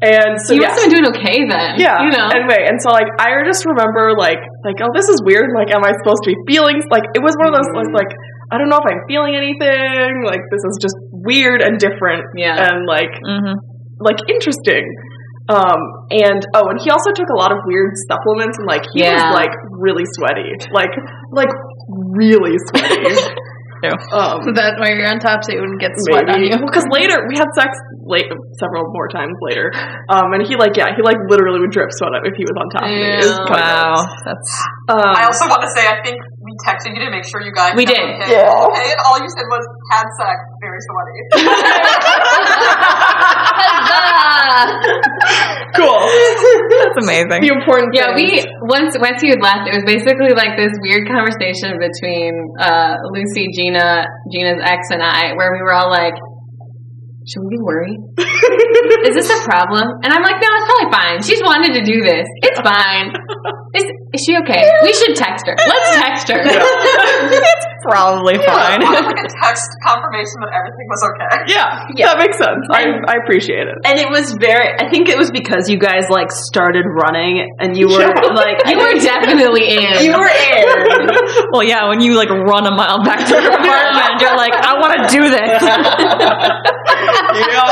and 0.01 0.41
so 0.49 0.57
you 0.57 0.65
yeah. 0.65 0.73
must 0.73 0.81
have 0.81 0.89
been 0.89 0.97
doing 0.97 1.09
okay 1.13 1.45
then. 1.45 1.77
Yeah. 1.77 2.01
You 2.05 2.11
know. 2.13 2.33
Anyway, 2.33 2.65
and 2.65 2.81
so 2.81 2.89
like 2.89 3.09
I 3.21 3.37
just 3.45 3.69
remember 3.69 4.17
like 4.17 4.41
like 4.65 4.81
oh 4.81 4.89
this 4.97 5.09
is 5.13 5.21
weird. 5.25 5.53
Like 5.53 5.69
am 5.77 5.85
I 5.85 5.93
supposed 6.01 6.25
to 6.25 6.33
be 6.33 6.39
feeling 6.49 6.81
like 6.89 7.05
it 7.13 7.21
was 7.21 7.37
one 7.37 7.53
of 7.53 7.55
those 7.55 7.69
like 7.77 7.93
like 7.93 8.13
I 8.49 8.57
don't 8.57 8.73
know 8.73 8.81
if 8.81 8.89
I'm 8.89 9.05
feeling 9.07 9.37
anything. 9.37 10.25
Like 10.25 10.41
this 10.49 10.65
is 10.65 10.81
just 10.81 10.97
weird 11.13 11.61
and 11.61 11.77
different. 11.77 12.25
Yeah. 12.37 12.57
And 12.57 12.89
like 12.89 13.13
hmm 13.21 13.61
like 14.01 14.17
interesting. 14.33 14.89
Um 15.53 15.77
and 16.09 16.41
oh 16.57 16.65
and 16.73 16.81
he 16.81 16.89
also 16.89 17.13
took 17.13 17.29
a 17.29 17.37
lot 17.37 17.53
of 17.53 17.59
weird 17.69 17.93
supplements 18.09 18.57
and 18.57 18.67
like 18.67 18.89
he 18.97 19.05
Yeah. 19.05 19.29
was 19.29 19.37
like 19.37 19.53
really 19.77 20.09
sweaty. 20.17 20.49
Like 20.73 20.97
like 21.33 21.53
really 21.89 22.57
sweaty. 22.73 23.05
Ew. 23.83 23.93
um 24.13 24.41
That's 24.57 24.77
why 24.81 24.91
you're 24.93 25.09
on 25.09 25.19
top 25.21 25.41
so 25.45 25.53
you 25.57 25.61
wouldn't 25.61 25.81
get 25.81 25.93
sweat 26.09 26.29
on 26.29 26.43
you. 26.45 26.53
because 26.69 26.85
later 26.93 27.25
we 27.29 27.37
had 27.41 27.49
sex 27.57 27.73
late 28.05 28.29
several 28.61 28.85
more 28.93 29.09
times 29.09 29.33
later. 29.47 29.71
Um 30.11 30.33
and 30.37 30.43
he 30.45 30.57
like 30.57 30.77
yeah, 30.77 30.93
he 30.97 31.01
like 31.03 31.17
literally 31.29 31.61
would 31.61 31.71
drip 31.73 31.89
sweat 31.97 32.13
if 32.25 32.35
he 32.37 32.45
was 32.45 32.57
on 32.59 32.67
top 32.75 32.83
of 32.85 32.91
me. 32.93 33.01
It 33.01 33.25
was 33.25 33.39
Ew. 33.39 33.45
kinda 33.49 33.61
Wow. 33.61 33.95
gross. 34.05 34.13
That's 34.27 34.51
Um, 34.91 35.15
I 35.15 35.23
also 35.31 35.47
want 35.47 35.63
to 35.63 35.71
say, 35.71 35.87
I 35.87 36.03
think 36.03 36.19
we 36.43 36.51
texted 36.67 36.91
you 36.99 37.03
to 37.07 37.11
make 37.15 37.23
sure 37.23 37.39
you 37.41 37.53
guys 37.55 37.77
We 37.79 37.85
did. 37.87 37.95
Okay. 38.01 38.33
Yeah. 38.35 38.51
Okay, 38.67 38.87
and 38.91 38.99
all 39.07 39.15
you 39.23 39.31
said 39.31 39.47
was 39.47 39.63
had 39.95 40.03
sex, 40.19 40.35
very 40.59 40.81
sweaty. 40.83 41.47
cool. 45.79 46.01
that's 46.03 46.99
amazing. 47.03 47.41
the 47.45 47.53
important 47.55 47.95
Yeah, 47.95 48.15
things. 48.17 48.47
we 48.47 48.67
once 48.67 48.97
once 48.99 49.23
you 49.23 49.31
had 49.37 49.43
left, 49.43 49.69
it 49.71 49.75
was 49.75 49.85
basically 49.87 50.33
like 50.35 50.57
this 50.59 50.75
weird 50.83 51.07
conversation 51.09 51.79
between 51.79 52.35
uh, 52.59 52.99
Lucy, 53.15 53.49
Gina, 53.55 54.07
Gina's 54.31 54.61
ex, 54.63 54.91
and 54.91 55.03
I, 55.03 55.35
where 55.39 55.53
we 55.53 55.63
were 55.63 55.73
all 55.75 55.91
like, 55.91 56.15
"Should 57.31 57.43
we 57.47 57.57
be 57.57 57.63
worried? 57.63 57.99
Is 59.07 59.15
this 59.15 59.31
a 59.31 59.41
problem?" 59.47 59.87
And 60.03 60.11
I'm 60.13 60.23
like, 60.23 60.37
"No, 60.43 60.49
it's 60.59 60.67
probably 60.67 60.91
fine. 60.93 61.17
She's 61.23 61.43
wanted 61.43 61.73
to 61.79 61.83
do 61.87 62.03
this. 62.03 62.27
It's 62.43 62.61
fine. 62.61 63.15
Is, 63.71 63.87
is 63.87 64.21
she 64.27 64.35
okay? 64.43 64.67
We 64.83 64.91
should 64.93 65.15
text 65.15 65.47
her. 65.47 65.55
Let's 65.55 65.91
text 65.95 66.27
her." 66.35 66.43
it's 66.45 67.67
probably 67.87 68.35
fine. 68.43 68.83
Like 68.83 69.23
a 69.23 69.29
text 69.31 69.71
confirmation 69.87 70.43
that 70.43 70.51
everything 70.59 70.87
was 70.91 71.03
okay. 71.07 71.55
yeah, 71.55 72.11
that 72.11 72.19
makes 72.19 72.37
sense. 72.37 72.67
I, 72.71 72.99
I 73.07 73.23
appreciate 73.23 73.71
it. 73.71 73.79
And 73.87 73.99
it 73.99 74.11
was 74.11 74.35
very. 74.41 74.75
I 74.79 74.91
think 74.91 75.09
it 75.09 75.17
was 75.17 75.31
because 75.31 75.71
you 75.71 75.79
guys 75.79 76.11
like 76.11 76.33
started 76.33 76.85
running, 76.85 77.47
and 77.63 77.77
you 77.79 77.87
were 77.89 78.03
Yeah. 78.03 78.35
like, 78.35 78.59
You 78.67 78.77
were 78.79 78.99
definitely 78.99 79.71
in. 79.71 80.03
you 80.03 80.19
were 80.19 80.27
in. 80.35 80.67
Well, 81.53 81.65
yeah, 81.67 81.89
when 81.89 82.01
you 82.01 82.15
like 82.15 82.31
run 82.31 82.67
a 82.67 82.71
mile 82.75 83.03
back 83.03 83.27
to 83.27 83.35
your 83.35 83.51
apartment, 83.51 84.21
you're 84.23 84.37
like, 84.37 84.55
I 84.55 84.79
want 84.79 84.95
to 84.95 85.03
do 85.11 85.27
this. 85.27 85.59
yeah. 87.41 87.67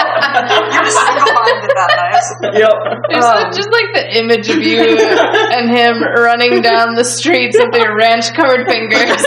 You're 0.72 0.82
just 0.82 0.98
single-minded 0.98 1.70
that 1.78 1.90
night. 1.94 2.26
Yep. 2.58 2.74
There's 3.10 3.24
Um, 3.24 3.50
just 3.54 3.70
like 3.70 3.88
the 3.94 4.04
image 4.18 4.48
of 4.50 4.58
you 4.62 4.98
and 4.98 5.70
him 5.70 6.02
running 6.02 6.60
down 6.60 6.94
the 6.94 7.04
streets 7.04 7.56
with 7.58 7.70
their 7.72 7.94
ranch 7.94 8.32
covered 8.34 8.66
fingers. 8.66 9.22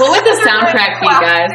what 0.00 0.08
would 0.16 0.24
the 0.24 0.40
soundtrack 0.46 1.00
be, 1.00 1.08
guys? 1.20 1.52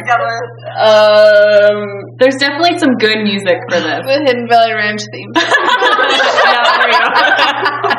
Um, 0.78 2.14
There's 2.18 2.36
definitely 2.36 2.78
some 2.78 2.94
good 2.98 3.18
music 3.24 3.58
for 3.70 3.80
this. 3.80 4.00
The 4.06 4.22
Hidden 4.26 4.46
Valley 4.48 4.72
Ranch 4.74 5.02
theme. 5.10 5.32
yeah, 5.34 6.62
there 6.70 6.86
we 6.86 6.92
go. 6.94 7.95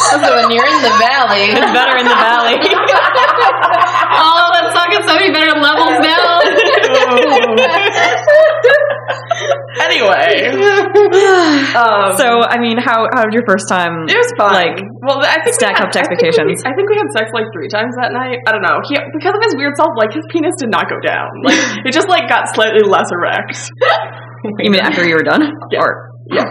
Also, 0.00 0.32
when 0.36 0.50
you're 0.50 0.64
in 0.66 0.80
the 0.82 0.94
valley, 0.96 1.52
It's 1.52 1.72
better 1.76 1.96
in 2.00 2.06
the 2.08 2.16
valley. 2.18 2.56
Oh, 2.56 4.48
that 4.56 4.72
song 4.72 4.88
has 4.96 5.04
so 5.06 5.12
many 5.14 5.28
better 5.30 5.52
levels 5.60 6.00
now. 6.00 6.40
anyway. 9.80 10.50
Um, 11.76 12.16
so, 12.16 12.42
I 12.44 12.58
mean, 12.58 12.78
how 12.78 13.06
how 13.14 13.24
did 13.24 13.34
your 13.34 13.44
first 13.46 13.68
time? 13.68 14.04
it 14.08 14.16
was 14.16 14.32
fun. 14.36 14.52
like, 14.52 14.82
well, 15.02 15.20
I 15.22 15.34
think 15.44 15.56
we 15.56 15.60
stack 15.60 15.76
had- 15.78 15.86
up 15.86 15.92
to 15.92 16.00
I 16.00 16.04
think 16.08 16.20
we- 16.20 16.28
expectations. 16.28 16.62
I 16.64 16.72
think, 16.74 16.88
we, 16.90 16.96
had 16.96 17.06
sex 17.16 17.30
like 17.32 17.46
three 17.54 17.68
times 17.68 17.94
that 18.00 18.12
night. 18.12 18.38
I 18.46 18.52
don't 18.52 18.62
know. 18.62 18.80
He, 18.88 18.96
because 19.14 19.34
of 19.36 19.42
his 19.44 19.54
weird 19.56 19.76
self, 19.76 19.90
like 19.96 20.12
his 20.12 20.24
penis 20.30 20.54
did 20.58 20.70
not 20.70 20.88
go 20.88 20.98
down. 21.00 21.28
Like 21.44 21.58
it 21.86 21.92
just 21.92 22.08
like 22.08 22.28
got 22.28 22.52
slightly 22.54 22.82
less 22.82 23.10
erect. 23.12 23.70
You 24.58 24.70
mean 24.70 24.80
after 24.80 25.06
you 25.06 25.14
were 25.14 25.22
done? 25.22 25.52
Yeah. 25.70 25.80
Or 25.80 26.09
Yeah, 26.30 26.46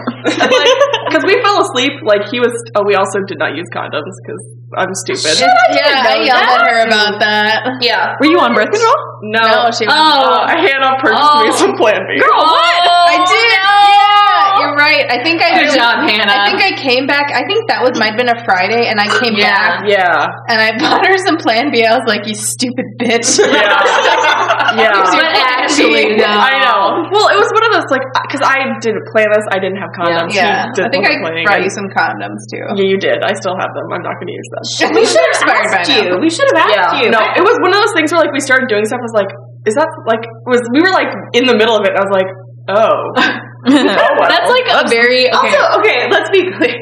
because 1.08 1.24
we 1.24 1.40
fell 1.42 1.58
asleep. 1.64 1.92
Like 2.04 2.28
he 2.30 2.38
was. 2.40 2.52
Oh, 2.76 2.84
we 2.86 2.94
also 2.94 3.20
did 3.26 3.38
not 3.38 3.56
use 3.56 3.66
condoms 3.74 4.12
because 4.22 4.42
I'm 4.76 4.92
stupid. 4.92 5.40
yeah, 5.40 6.04
I 6.04 6.20
yelled 6.22 6.44
at 6.52 6.62
her 6.68 6.78
about 6.86 7.18
that. 7.20 7.80
Yeah. 7.80 8.14
were 8.20 8.26
you 8.28 8.38
on 8.38 8.54
birth 8.54 8.70
control? 8.70 8.94
No, 9.24 9.40
No, 9.40 9.58
she 9.72 9.84
was. 9.88 9.92
Oh. 9.96 10.44
uh, 10.44 10.48
Hannah 10.52 10.96
purchased 11.00 11.34
me 11.44 11.48
Oh. 11.48 11.56
some 11.56 11.74
Plan 11.76 12.00
B. 12.08 12.20
Girl, 12.20 12.28
what? 12.40 12.82
I 13.12 13.16
did. 13.24 13.48
Yeah, 13.52 14.60
you're 14.64 14.76
right. 14.76 15.04
I 15.10 15.18
think 15.24 15.42
I 15.44 15.60
Good 15.64 15.74
job, 15.76 16.04
Hannah. 16.08 16.28
I 16.28 16.48
think 16.48 16.60
I 16.62 16.72
came 16.76 17.06
back. 17.06 17.28
I 17.32 17.44
think 17.48 17.68
that 17.68 17.80
was 17.82 17.98
might 17.98 18.16
have 18.16 18.20
been 18.20 18.32
a 18.32 18.40
Friday, 18.44 18.88
and 18.88 19.00
I 19.00 19.08
came 19.20 19.34
Yeah. 19.36 19.48
back 19.52 19.88
Yeah, 19.88 20.28
and 20.48 20.58
I 20.60 20.76
bought 20.80 21.04
her 21.08 21.16
some 21.24 21.36
Plan 21.36 21.70
B. 21.72 21.84
I 21.84 21.96
was 21.96 22.04
like, 22.06 22.24
"You 22.28 22.34
stupid 22.36 22.84
bitch." 23.00 23.40
yeah, 23.40 23.80
yeah. 24.80 25.04
But 25.12 25.28
actually, 25.36 26.16
no. 26.16 26.28
I 26.28 26.52
know. 26.64 26.79
Um, 27.00 27.08
well, 27.08 27.28
it 27.32 27.38
was 27.40 27.48
one 27.56 27.64
of 27.64 27.72
those 27.72 27.88
like 27.88 28.04
uh, 28.04 28.20
because 28.28 28.44
I 28.44 28.76
didn't 28.84 29.04
plan 29.10 29.32
this. 29.32 29.46
I 29.48 29.56
didn't 29.56 29.80
have 29.80 29.90
condoms. 29.96 30.36
Yeah, 30.36 30.68
did- 30.76 30.86
I 30.86 30.90
think 30.92 31.08
I 31.08 31.16
brought 31.48 31.64
you 31.64 31.72
some 31.72 31.88
condoms 31.88 32.44
too. 32.52 32.60
Yeah, 32.76 32.84
you 32.84 32.98
did. 33.00 33.24
I 33.24 33.32
still 33.34 33.56
have 33.56 33.72
them. 33.72 33.88
I'm 33.90 34.04
not 34.04 34.20
going 34.20 34.28
to 34.28 34.36
use 34.36 34.50
them. 34.52 34.64
We 35.00 35.06
should 35.08 35.24
have 35.40 35.48
asked 35.48 35.88
now. 35.88 35.96
you. 35.96 36.06
We 36.20 36.28
should 36.28 36.48
have 36.52 36.60
asked 36.68 37.00
you. 37.00 37.08
No, 37.08 37.20
it 37.34 37.44
was 37.44 37.56
one 37.64 37.72
of 37.72 37.80
those 37.80 37.94
things 37.96 38.12
where 38.12 38.20
like 38.20 38.32
we 38.36 38.40
started 38.44 38.68
doing 38.68 38.84
stuff. 38.84 39.00
I 39.00 39.08
was 39.08 39.16
like, 39.16 39.30
is 39.64 39.74
that 39.80 39.88
like 40.04 40.24
was 40.44 40.60
we 40.72 40.80
were 40.84 40.92
like 40.92 41.08
in 41.32 41.48
the 41.48 41.56
middle 41.56 41.76
of 41.76 41.82
it? 41.88 41.96
And 41.96 42.00
I 42.00 42.04
was 42.04 42.14
like, 42.14 42.30
oh, 42.68 42.92
oh 43.68 44.12
well. 44.16 44.28
That's 44.28 44.48
like 44.48 44.68
a 44.72 44.88
very 44.88 45.28
okay. 45.28 45.52
Also, 45.56 45.80
okay, 45.80 46.08
let's 46.08 46.30
be 46.32 46.48
clear. 46.48 46.76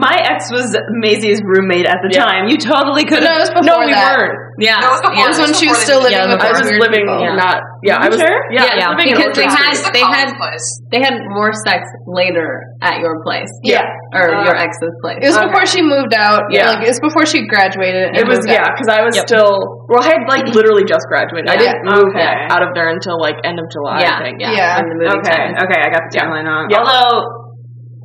My 0.00 0.16
ex 0.20 0.52
was 0.52 0.76
Maisie's 1.00 1.40
roommate 1.42 1.86
at 1.86 1.98
the 2.04 2.12
Yeah. 2.12 2.24
time. 2.24 2.48
You 2.48 2.56
totally 2.60 3.04
could 3.08 3.24
No, 3.24 3.32
it 3.32 3.32
have. 3.32 3.40
was 3.48 3.50
before 3.56 3.80
No, 3.80 3.86
we 3.88 3.92
that. 3.96 4.12
weren't. 4.12 4.36
Yeah, 4.60 4.76
No, 4.76 4.92
it 4.92 4.92
was 4.92 5.00
before 5.00 5.16
yeah. 5.16 5.24
It 5.24 5.28
was 5.32 5.40
when 5.40 5.54
she 5.56 5.66
was 5.72 5.78
still 5.80 6.00
living 6.04 6.20
Yeah, 6.20 6.28
with 6.36 6.44
I 6.44 6.52
was 6.52 6.60
weird 6.68 6.80
living 6.84 7.06
people. 7.08 7.32
not. 7.40 7.58
Yeah, 7.80 7.96
I 7.96 8.04
You 8.04 8.12
was. 8.12 8.20
sure? 8.20 8.38
Yeah, 8.52 8.68
Yeah, 8.76 8.84
I 8.84 8.92
was 8.92 9.00
living 9.00 9.08
in 9.08 9.16
because 9.16 9.36
they 9.40 9.48
had- 9.48 9.72
the 9.80 9.90
they 9.96 10.04
college 10.04 10.28
had- 10.28 10.36
place. 10.36 10.66
They 10.92 11.00
had 11.00 11.14
more 11.32 11.52
sex 11.64 11.88
later 12.04 12.60
at 12.84 13.00
your 13.00 13.24
place, 13.24 13.48
Yeah. 13.64 13.88
or 14.12 14.28
Uh, 14.28 14.44
your 14.44 14.56
ex's 14.60 14.92
place. 15.00 15.16
It 15.24 15.32
was 15.32 15.38
Okay. 15.40 15.48
before 15.48 15.64
she 15.64 15.80
moved 15.80 16.12
out. 16.12 16.52
Yeah. 16.52 16.76
Like, 16.76 16.84
it 16.84 16.92
was 16.92 17.00
before 17.00 17.24
she 17.24 17.48
graduated. 17.48 18.12
and 18.12 18.16
It 18.20 18.28
was 18.28 18.44
moved 18.44 18.52
yeah, 18.52 18.68
because 18.68 18.88
I 18.92 19.00
was 19.00 19.16
Yep. 19.16 19.24
still 19.32 19.52
well. 19.88 20.04
I 20.04 20.12
had 20.12 20.28
like 20.28 20.44
literally 20.52 20.84
just 20.84 21.08
graduated. 21.08 21.48
I 21.48 21.56
didn't 21.56 21.80
move 21.88 22.12
Okay. 22.12 22.44
out 22.52 22.60
of 22.60 22.76
there 22.76 22.88
until 22.92 23.16
like 23.16 23.40
end 23.44 23.56
of 23.58 23.64
July. 23.72 24.04
yeah, 24.04 24.20
I 24.20 24.22
think. 24.28 24.36
yeah, 24.44 24.52
Yeah. 24.52 24.76
the 24.84 25.16
Okay, 25.16 25.32
time. 25.32 25.56
okay, 25.56 25.80
I 25.80 25.88
got 25.88 26.02
the 26.04 26.12
timeline 26.20 26.44
on. 26.44 26.68
Yeah. 26.68 26.84
Although, 26.84 27.39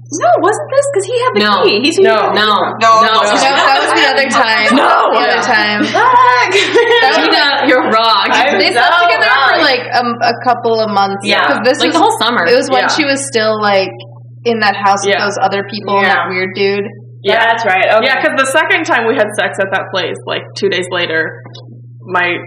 no, 0.06 0.30
wasn't 0.38 0.70
this 0.70 0.86
because 0.94 1.06
he 1.10 1.16
had 1.18 1.32
the 1.34 1.42
No. 1.50 1.54
key? 1.66 1.78
He's 1.82 1.98
No. 1.98 2.30
No, 2.32 2.46
No, 2.78 2.92
no, 3.02 3.14
no. 3.26 3.26
No, 3.26 3.54
that 3.58 3.78
was 3.82 3.92
the 3.98 4.06
other 4.06 4.28
time. 4.46 4.70
No. 4.78 5.10
the 5.12 5.22
other 5.26 5.42
time. 5.42 5.82
Fuck. 5.98 6.52
Gina, 7.18 7.66
you're 7.66 7.90
wrong. 7.90 8.30
I'm 8.30 8.62
They 8.62 8.70
so 8.70 8.80
slept 8.86 9.02
together 9.10 9.30
for 9.50 9.58
like 9.66 9.84
um, 9.98 10.14
a 10.22 10.36
couple 10.46 10.78
of 10.80 10.94
months. 10.94 11.26
yeah, 11.26 11.48
'Cause 11.50 11.62
this 11.66 11.80
like 11.82 11.90
was 11.90 11.98
the 11.98 12.04
whole 12.06 12.18
summer. 12.22 12.46
It 12.46 12.54
was 12.56 12.70
when 12.70 12.86
Yeah. 12.86 12.94
she 12.94 13.04
was 13.06 13.26
still 13.26 13.58
like 13.60 13.90
in 14.46 14.60
that 14.62 14.78
house 14.78 15.02
with 15.06 15.18
Yeah. 15.18 15.26
those 15.26 15.38
other 15.42 15.66
people 15.74 15.98
and 15.98 16.06
that 16.06 16.30
weird 16.30 16.54
dude. 16.54 16.86
Yeah, 17.26 17.42
that's 17.42 17.66
right. 17.66 17.90
Okay. 17.90 18.06
Yeah, 18.06 18.22
because 18.22 18.38
the 18.38 18.50
second 18.54 18.86
time 18.86 19.10
we 19.10 19.18
had 19.18 19.26
sex 19.34 19.58
at 19.58 19.74
that 19.74 19.90
place, 19.90 20.14
like 20.30 20.46
two 20.56 20.70
days 20.70 20.86
later, 20.94 21.42
my 22.14 22.38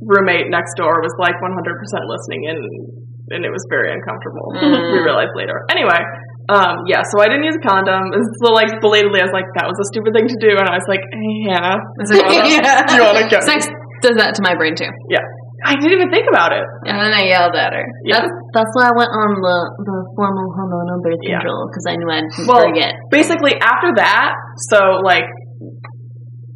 roommate 0.00 0.48
next 0.48 0.72
door 0.80 1.04
was 1.04 1.12
like 1.20 1.36
100% 1.36 2.08
listening 2.08 2.48
in, 2.48 2.56
and 3.36 3.44
it 3.44 3.52
was 3.52 3.60
very 3.68 3.92
uncomfortable. 3.92 4.48
Mm. 4.56 4.96
we 4.96 4.98
realized 5.04 5.36
later. 5.36 5.60
Anyway, 5.68 6.00
um, 6.50 6.74
yeah, 6.90 7.06
so 7.06 7.22
I 7.22 7.30
didn't 7.30 7.46
use 7.46 7.54
a 7.54 7.62
condom. 7.62 8.10
So, 8.42 8.50
like, 8.50 8.68
belatedly, 8.82 9.22
I 9.22 9.26
was 9.30 9.36
like, 9.36 9.46
that 9.54 9.70
was 9.70 9.78
a 9.78 9.86
stupid 9.94 10.10
thing 10.10 10.26
to 10.26 10.38
do. 10.42 10.50
And 10.58 10.66
I 10.66 10.74
was 10.74 10.88
like, 10.90 11.00
hey, 11.06 11.36
Hannah, 11.46 11.78
It's 12.02 12.10
like, 12.10 12.26
Yeah. 12.26 12.82
do 12.90 12.92
you 12.98 13.02
want 13.06 13.18
to 13.22 13.26
get 13.30 13.46
Sex 13.46 13.70
does 14.02 14.16
that 14.18 14.34
to 14.34 14.42
my 14.42 14.56
brain 14.58 14.72
too. 14.74 14.88
Yeah, 15.12 15.20
I 15.68 15.76
didn't 15.76 15.92
even 15.92 16.08
think 16.08 16.24
about 16.26 16.56
it. 16.56 16.64
And 16.88 16.96
then 16.96 17.12
I 17.12 17.28
yelled 17.28 17.52
at 17.52 17.70
her. 17.76 17.84
Yeah. 18.08 18.24
That's 18.24 18.32
that's 18.56 18.72
why 18.72 18.88
I 18.88 18.94
went 18.96 19.12
on 19.12 19.30
the 19.44 19.58
the 19.84 19.96
formal 20.16 20.48
hormonal 20.56 20.98
birth 21.04 21.20
Yeah. 21.20 21.36
control 21.44 21.68
because 21.68 21.84
I 21.84 21.94
knew 22.00 22.08
I'd 22.08 22.24
Well, 22.48 22.64
forget. 22.64 22.96
basically 23.12 23.54
after 23.60 23.92
that, 24.00 24.32
so 24.72 25.04
like, 25.04 25.28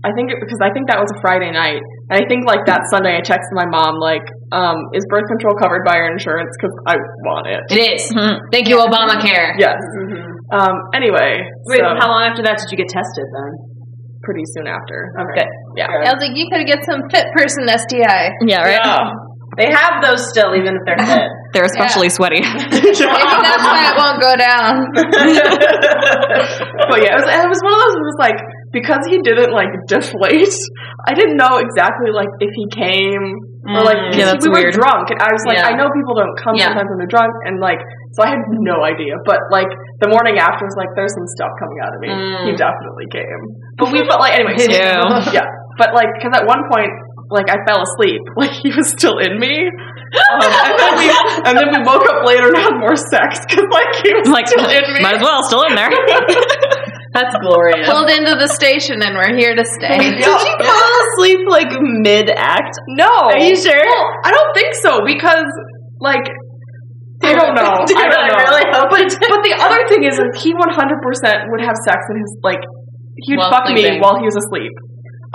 I 0.04 0.10
think 0.16 0.32
it, 0.32 0.40
because 0.40 0.60
I 0.64 0.72
think 0.72 0.88
that 0.88 0.96
was 1.00 1.08
a 1.12 1.18
Friday 1.20 1.52
night, 1.52 1.84
and 2.10 2.16
I 2.20 2.24
think 2.28 2.44
like 2.44 2.66
that 2.66 2.84
Sunday 2.92 3.16
I 3.16 3.22
texted 3.24 3.52
my 3.56 3.64
mom 3.64 3.96
like, 3.96 4.24
um, 4.52 4.76
"Is 4.92 5.04
birth 5.08 5.24
control 5.28 5.56
covered 5.56 5.84
by 5.84 5.96
your 5.96 6.12
insurance? 6.12 6.50
Because 6.58 6.74
I 6.86 6.96
want 7.24 7.48
it." 7.48 7.60
It 7.72 7.80
is. 7.80 8.02
Thank 8.52 8.68
you, 8.68 8.76
Obamacare. 8.80 9.56
Yes. 9.56 9.80
Um. 10.52 10.74
Anyway, 10.92 11.40
Wait, 11.66 11.80
so 11.80 11.86
how 11.96 12.12
long 12.12 12.28
after 12.28 12.42
that 12.44 12.60
did 12.60 12.68
you 12.70 12.76
get 12.76 12.88
tested 12.92 13.24
then? 13.32 13.74
pretty 14.24 14.42
soon 14.56 14.66
after. 14.66 15.12
Okay. 15.20 15.44
Yeah. 15.76 15.86
I 15.92 16.08
was 16.16 16.20
like, 16.24 16.32
you 16.32 16.48
could 16.48 16.64
get 16.66 16.80
some 16.88 17.04
fit 17.12 17.28
person 17.36 17.68
STI. 17.68 18.32
Yeah, 18.48 18.64
right. 18.64 18.80
Yeah. 18.80 19.12
They 19.56 19.70
have 19.70 20.02
those 20.02 20.26
still, 20.32 20.56
even 20.56 20.74
if 20.74 20.82
they're 20.88 20.98
fit. 21.06 21.28
They're 21.52 21.68
especially 21.68 22.08
sweaty. 22.10 22.40
Maybe 22.72 22.90
that's 22.90 23.62
why 23.62 23.92
it 23.92 23.96
won't 24.00 24.18
go 24.18 24.34
down. 24.34 24.74
but 26.90 26.98
yeah, 27.04 27.14
it 27.14 27.18
was, 27.22 27.28
it 27.28 27.48
was 27.52 27.60
one 27.62 27.72
of 27.76 27.80
those. 27.84 27.94
It 27.94 28.06
was 28.08 28.18
like 28.18 28.38
because 28.74 29.06
he 29.06 29.22
didn't 29.22 29.54
like 29.54 29.70
deflate. 29.86 30.52
I 31.06 31.14
didn't 31.14 31.38
know 31.38 31.62
exactly 31.62 32.10
like 32.10 32.28
if 32.42 32.50
he 32.58 32.66
came 32.68 33.38
or 33.64 33.80
like 33.86 33.96
Mm. 33.96 34.18
Yeah, 34.18 34.26
that's 34.34 34.44
we 34.44 34.52
weird. 34.52 34.74
were 34.74 34.82
drunk, 34.84 35.08
and 35.14 35.22
I 35.22 35.30
was 35.32 35.40
like, 35.48 35.56
Yeah. 35.56 35.70
I 35.70 35.78
know 35.78 35.88
people 35.94 36.12
don't 36.12 36.34
come 36.36 36.52
Yeah. 36.58 36.74
sometimes 36.74 36.90
when 36.92 36.98
they're 37.00 37.08
drunk, 37.14 37.32
and 37.48 37.56
like 37.62 37.80
so 38.12 38.20
I 38.26 38.34
had 38.34 38.42
no 38.60 38.84
idea. 38.84 39.16
But 39.24 39.40
like 39.54 39.70
the 40.04 40.10
morning 40.12 40.36
after 40.36 40.66
was 40.68 40.76
like, 40.76 40.92
there's 40.98 41.14
some 41.16 41.24
stuff 41.38 41.54
coming 41.62 41.78
out 41.80 41.94
of 41.96 42.00
me. 42.04 42.10
Mm. 42.12 42.50
He 42.50 42.52
definitely 42.58 43.08
came, 43.08 43.40
but 43.80 43.88
we 43.94 44.02
felt 44.04 44.20
like 44.20 44.34
anyway. 44.36 44.58
So, 44.58 44.68
yeah, 45.32 45.46
but 45.80 45.94
like 45.94 46.10
because 46.18 46.34
at 46.34 46.44
one 46.44 46.66
point. 46.68 46.90
Like 47.32 47.48
I 47.48 47.56
fell 47.66 47.80
asleep, 47.80 48.20
like 48.36 48.52
he 48.52 48.68
was 48.76 48.90
still 48.92 49.16
in 49.16 49.40
me, 49.40 49.64
um, 49.64 50.44
and 50.44 50.76
then 50.76 50.92
we 51.00 51.06
and 51.48 51.52
then 51.56 51.68
we 51.72 51.78
woke 51.80 52.04
up 52.04 52.20
later 52.28 52.52
and 52.52 52.56
had 52.58 52.76
more 52.76 52.94
sex 52.94 53.40
because 53.48 53.64
like 53.72 53.90
he 54.04 54.12
was 54.12 54.28
like, 54.28 54.46
still 54.46 54.68
in 54.68 54.84
me. 54.92 55.00
might 55.00 55.16
as 55.16 55.22
well, 55.24 55.42
still 55.42 55.64
in 55.64 55.74
there. 55.74 55.88
That's 57.14 57.30
glorious. 57.38 57.86
Pulled 57.86 58.10
into 58.10 58.34
the 58.34 58.50
station 58.50 58.98
and 58.98 59.14
we're 59.14 59.38
here 59.38 59.54
to 59.54 59.62
stay. 59.62 60.18
Did 60.18 60.18
you 60.18 60.34
fall 60.66 60.92
asleep 61.14 61.46
like 61.46 61.70
mid 62.02 62.26
act? 62.28 62.74
No. 62.98 63.30
Are 63.30 63.38
you 63.38 63.54
sure? 63.54 63.78
Well, 63.78 64.06
I 64.26 64.34
don't 64.34 64.50
think 64.50 64.74
so 64.74 65.06
because, 65.06 65.46
like, 66.02 66.26
I 67.22 67.32
don't 67.38 67.54
know. 67.54 67.80
Dude, 67.86 67.96
I 67.96 68.10
don't 68.10 68.26
I 68.26 68.42
really 68.50 68.66
hope 68.74 68.90
but, 68.90 69.00
it 69.06 69.14
but 69.30 69.40
the 69.46 69.54
other 69.62 69.86
thing 69.86 70.02
is, 70.04 70.18
is 70.18 70.34
he 70.42 70.50
100% 70.52 70.58
would 70.58 71.62
have 71.62 71.78
sex 71.86 72.02
in 72.10 72.18
his 72.18 72.30
like 72.42 72.60
he'd 73.30 73.38
While 73.38 73.50
fuck 73.50 73.66
sleeping. 73.70 73.94
me 73.94 74.00
while 74.02 74.18
he 74.18 74.26
was 74.26 74.34
asleep. 74.34 74.74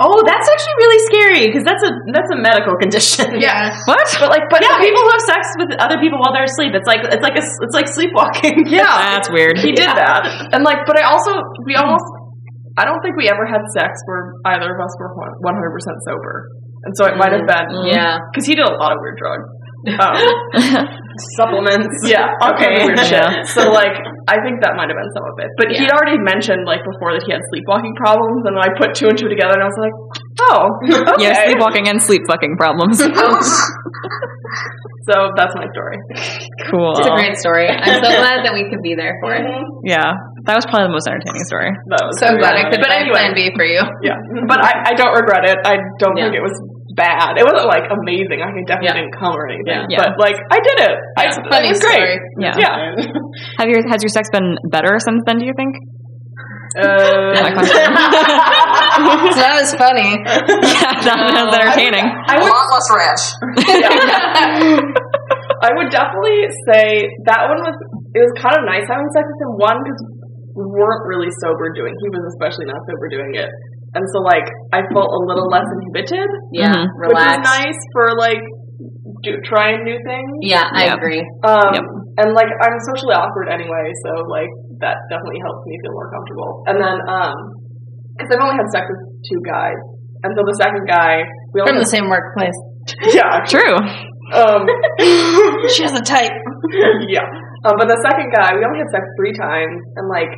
Oh, 0.00 0.16
that's 0.24 0.48
actually 0.48 0.76
really 0.80 1.00
scary 1.12 1.42
because 1.52 1.60
that's 1.60 1.84
a 1.84 1.92
that's 2.16 2.32
a 2.32 2.38
medical 2.40 2.72
condition. 2.82 3.36
Yeah. 3.36 3.76
What? 3.84 4.08
But 4.16 4.32
like, 4.32 4.48
but 4.48 4.64
yeah, 4.64 4.80
people 4.80 5.04
who 5.04 5.12
have 5.12 5.24
sex 5.28 5.44
with 5.60 5.76
other 5.76 6.00
people 6.00 6.16
while 6.16 6.32
they're 6.32 6.48
asleep. 6.48 6.72
It's 6.72 6.88
like 6.88 7.04
it's 7.04 7.20
like 7.20 7.36
a, 7.36 7.44
it's 7.44 7.76
like 7.76 7.84
sleepwalking. 7.84 8.64
yeah, 8.72 9.12
That's 9.12 9.28
weird. 9.28 9.60
he 9.60 9.76
did 9.76 9.92
that, 9.92 10.24
and 10.56 10.64
like, 10.64 10.88
but 10.88 10.96
I 10.96 11.04
also 11.04 11.36
we 11.68 11.76
hmm. 11.76 11.84
almost 11.84 12.08
I 12.80 12.88
don't 12.88 13.04
think 13.04 13.20
we 13.20 13.28
ever 13.28 13.44
had 13.44 13.60
sex 13.76 13.92
where 14.08 14.40
either 14.48 14.72
of 14.72 14.80
us 14.80 14.92
were 14.96 15.12
100% 15.12 15.52
sober, 16.08 16.48
and 16.88 16.96
so 16.96 17.04
it 17.04 17.20
might 17.20 17.36
have 17.36 17.44
hmm. 17.44 17.52
been 17.52 17.92
Yeah. 17.92 18.16
Hmm. 18.16 18.32
because 18.32 18.48
he 18.48 18.56
did 18.56 18.64
a 18.64 18.72
lot 18.80 18.96
of 18.96 18.98
weird 19.04 19.20
drugs. 19.20 19.52
Um, 19.80 20.16
Supplements. 21.40 22.04
Yeah. 22.04 22.28
all 22.40 22.52
kinds 22.56 22.84
of 22.84 22.84
Okay. 22.84 22.84
Weird 22.84 22.98
shit. 23.00 23.16
Yeah. 23.16 23.42
So 23.56 23.72
like, 23.72 23.96
I 24.28 24.36
think 24.44 24.60
that 24.62 24.76
might 24.76 24.88
have 24.92 24.96
been 25.00 25.12
some 25.16 25.26
of 25.26 25.36
it. 25.40 25.48
But 25.56 25.72
he'd 25.72 25.90
already 25.90 26.16
mentioned 26.20 26.64
like 26.68 26.80
before 26.84 27.12
that 27.16 27.24
he 27.26 27.32
had 27.32 27.40
sleepwalking 27.52 27.92
problems, 27.98 28.44
and 28.46 28.54
I 28.60 28.68
put 28.78 28.94
two 28.94 29.08
and 29.08 29.16
two 29.18 29.28
together, 29.28 29.56
and 29.58 29.64
I 29.64 29.68
was 29.68 29.80
like, 29.80 29.96
oh, 30.48 30.62
okay. 31.16 31.24
Yeah, 31.24 31.44
sleepwalking 31.48 31.88
and 31.88 32.00
sleep 32.00 32.22
fucking 32.28 32.56
problems. 32.60 33.00
So 35.08 35.32
that's 35.34 35.54
my 35.56 35.66
story. 35.74 35.96
cool. 36.70 36.92
It's 36.94 37.08
a 37.08 37.16
great 37.16 37.34
story. 37.40 37.66
I'm 37.66 37.98
so 38.04 38.10
glad 38.14 38.44
that 38.46 38.52
we 38.54 38.68
could 38.70 38.82
be 38.84 38.94
there 38.94 39.16
for 39.24 39.34
it. 39.34 39.42
Yeah, 39.82 40.12
that 40.46 40.54
was 40.54 40.62
probably 40.68 40.86
the 40.92 40.94
most 40.94 41.08
entertaining 41.08 41.42
story. 41.48 41.72
That 41.90 42.04
was 42.06 42.14
So 42.20 42.30
I'm 42.30 42.38
glad 42.38 42.54
I 42.54 42.68
could 42.70 42.78
funny. 42.84 43.08
buy 43.08 43.10
Plan 43.10 43.32
B 43.34 43.50
for 43.56 43.64
you. 43.66 43.80
Yeah, 44.04 44.14
but 44.46 44.60
I, 44.62 44.92
I 44.92 44.94
don't 44.94 45.10
regret 45.16 45.48
it. 45.48 45.58
I 45.66 45.80
don't 45.98 46.14
Yeah. 46.14 46.30
think 46.30 46.38
it 46.38 46.44
was 46.44 46.54
bad. 46.96 47.38
It 47.38 47.44
wasn't 47.46 47.66
like 47.70 47.86
amazing. 47.90 48.42
I 48.42 48.50
definitely 48.66 48.88
Yeah. 48.90 48.98
didn't 48.98 49.14
come 49.18 49.34
or 49.36 49.46
anything. 49.48 49.86
Yeah. 49.90 50.00
But 50.02 50.18
like, 50.18 50.36
I 50.50 50.58
did 50.62 50.78
it. 50.90 50.94
I, 51.18 51.22
Yeah. 51.30 51.38
it 51.38 51.50
Funny 51.50 51.68
was 51.70 51.80
great. 51.80 51.94
story. 52.00 52.16
Yeah. 52.38 52.54
Yeah. 52.58 52.76
Have 53.58 53.68
your 53.70 53.80
has 53.90 54.02
your 54.02 54.10
sex 54.10 54.28
been 54.32 54.56
better 54.70 54.98
since 54.98 55.22
then? 55.26 55.38
Do 55.38 55.46
you 55.46 55.54
think? 55.56 55.74
Uh, 56.78 57.34
So 59.30 59.38
that 59.42 59.54
was 59.58 59.70
funny. 59.74 60.10
yeah, 60.22 60.92
that 61.02 61.18
was 61.18 61.54
entertaining. 61.54 62.06
I 62.06 62.38
would 62.38 62.46
lot 62.50 62.68
less 62.70 62.88
ranch. 62.94 63.24
I 65.62 65.68
would 65.76 65.90
definitely 65.92 66.40
say 66.70 67.04
that 67.28 67.40
one 67.48 67.60
was. 67.64 67.76
It 68.14 68.20
was 68.26 68.32
kind 68.42 68.56
of 68.58 68.66
nice 68.66 68.86
having 68.90 69.06
sex 69.14 69.22
with 69.28 69.40
him. 69.46 69.52
One 69.60 69.78
because 69.86 70.00
we 70.58 70.66
weren't 70.66 71.04
really 71.06 71.30
sober 71.42 71.70
doing. 71.74 71.94
He 71.94 72.08
was 72.10 72.22
especially 72.34 72.66
not 72.66 72.80
sober 72.88 73.06
doing 73.12 73.34
it, 73.38 73.50
and 73.94 74.04
so 74.14 74.18
like 74.22 74.46
I 74.72 74.80
felt 74.94 75.10
a 75.10 75.20
little 75.26 75.48
less 75.50 75.66
inhibited, 75.78 76.28
Yeah, 76.52 76.74
Mhm. 76.74 76.86
which 77.10 77.18
is 77.18 77.38
nice 77.42 77.80
for 77.92 78.14
like 78.18 78.42
do, 79.22 79.36
trying 79.44 79.84
new 79.84 79.98
things. 80.06 80.32
Yeah, 80.42 80.64
I 80.72 80.88
Yep. 80.88 80.96
agree. 80.98 81.22
Um, 81.44 81.72
Yep. 81.76 81.84
and 82.24 82.28
like 82.32 82.48
I'm 82.48 82.76
socially 82.92 83.14
awkward 83.14 83.48
anyway, 83.50 83.86
so 84.06 84.10
like 84.30 84.48
that 84.80 84.96
definitely 85.10 85.40
helps 85.44 85.62
me 85.66 85.74
feel 85.84 85.92
more 85.92 86.08
comfortable. 86.10 86.50
And 86.68 86.76
then 86.80 86.96
um, 87.10 87.36
because 88.16 88.30
I've 88.36 88.42
only 88.44 88.56
had 88.56 88.68
sex 88.72 88.84
with 88.88 89.02
two 89.28 89.40
guys, 89.44 89.76
and 90.24 90.30
so 90.36 90.40
the 90.44 90.56
second 90.60 90.84
guy 90.88 91.24
we 91.52 91.60
From 91.60 91.76
only 91.76 91.84
the 91.84 91.92
same 91.92 92.08
workplace. 92.08 92.56
yeah 93.16 93.44
True. 93.44 93.76
um. 94.32 94.62
She 95.74 95.82
has 95.86 95.94
a 95.94 96.02
type. 96.02 96.32
yeah. 97.08 97.26
Um, 97.66 97.76
but 97.76 97.86
the 97.88 98.00
second 98.08 98.32
guy, 98.32 98.56
we 98.56 98.64
only 98.64 98.80
had 98.80 98.88
sex 98.90 99.04
three 99.20 99.34
times, 99.36 99.76
and 100.00 100.08
like, 100.08 100.32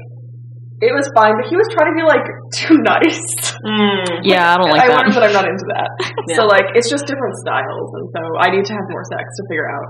it 0.82 0.90
was 0.90 1.06
fine, 1.14 1.38
but 1.38 1.46
he 1.46 1.54
was 1.54 1.70
trying 1.70 1.94
to 1.94 1.96
be 1.96 2.02
like 2.02 2.26
too 2.58 2.76
nice. 2.82 3.22
Yeah, 4.26 4.54
I 4.54 4.54
don't 4.58 4.70
like 4.74 4.82
that. 4.82 4.86
I 4.86 4.88
that. 4.90 4.98
learned 5.06 5.14
that 5.14 5.24
I'm 5.30 5.36
not 5.38 5.46
into 5.46 5.66
that. 5.78 5.90
Yeah. 6.28 6.36
So 6.36 6.42
like, 6.50 6.74
it's 6.74 6.90
just 6.90 7.06
different 7.06 7.34
styles, 7.46 7.88
and 7.98 8.06
so 8.10 8.20
I 8.42 8.50
need 8.50 8.66
to 8.66 8.74
have 8.74 8.86
more 8.90 9.06
sex 9.06 9.22
to 9.22 9.42
figure 9.46 9.70
out 9.70 9.88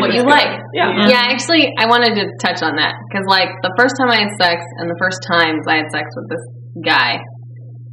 What 0.00 0.12
you 0.16 0.24
good. 0.24 0.32
like. 0.32 0.52
Yeah. 0.72 1.08
Yeah, 1.12 1.22
actually, 1.28 1.68
I 1.76 1.84
wanted 1.88 2.16
to 2.20 2.24
touch 2.40 2.60
on 2.64 2.76
that 2.80 2.96
because, 3.08 3.24
like, 3.28 3.48
the 3.64 3.72
first 3.76 3.96
time 4.00 4.08
I 4.12 4.24
had 4.24 4.32
sex 4.40 4.60
and 4.80 4.88
the 4.88 4.96
first 5.00 5.20
times 5.28 5.64
I 5.68 5.80
had 5.84 5.88
sex 5.92 6.04
with 6.16 6.28
this 6.32 6.44
guy, 6.84 7.20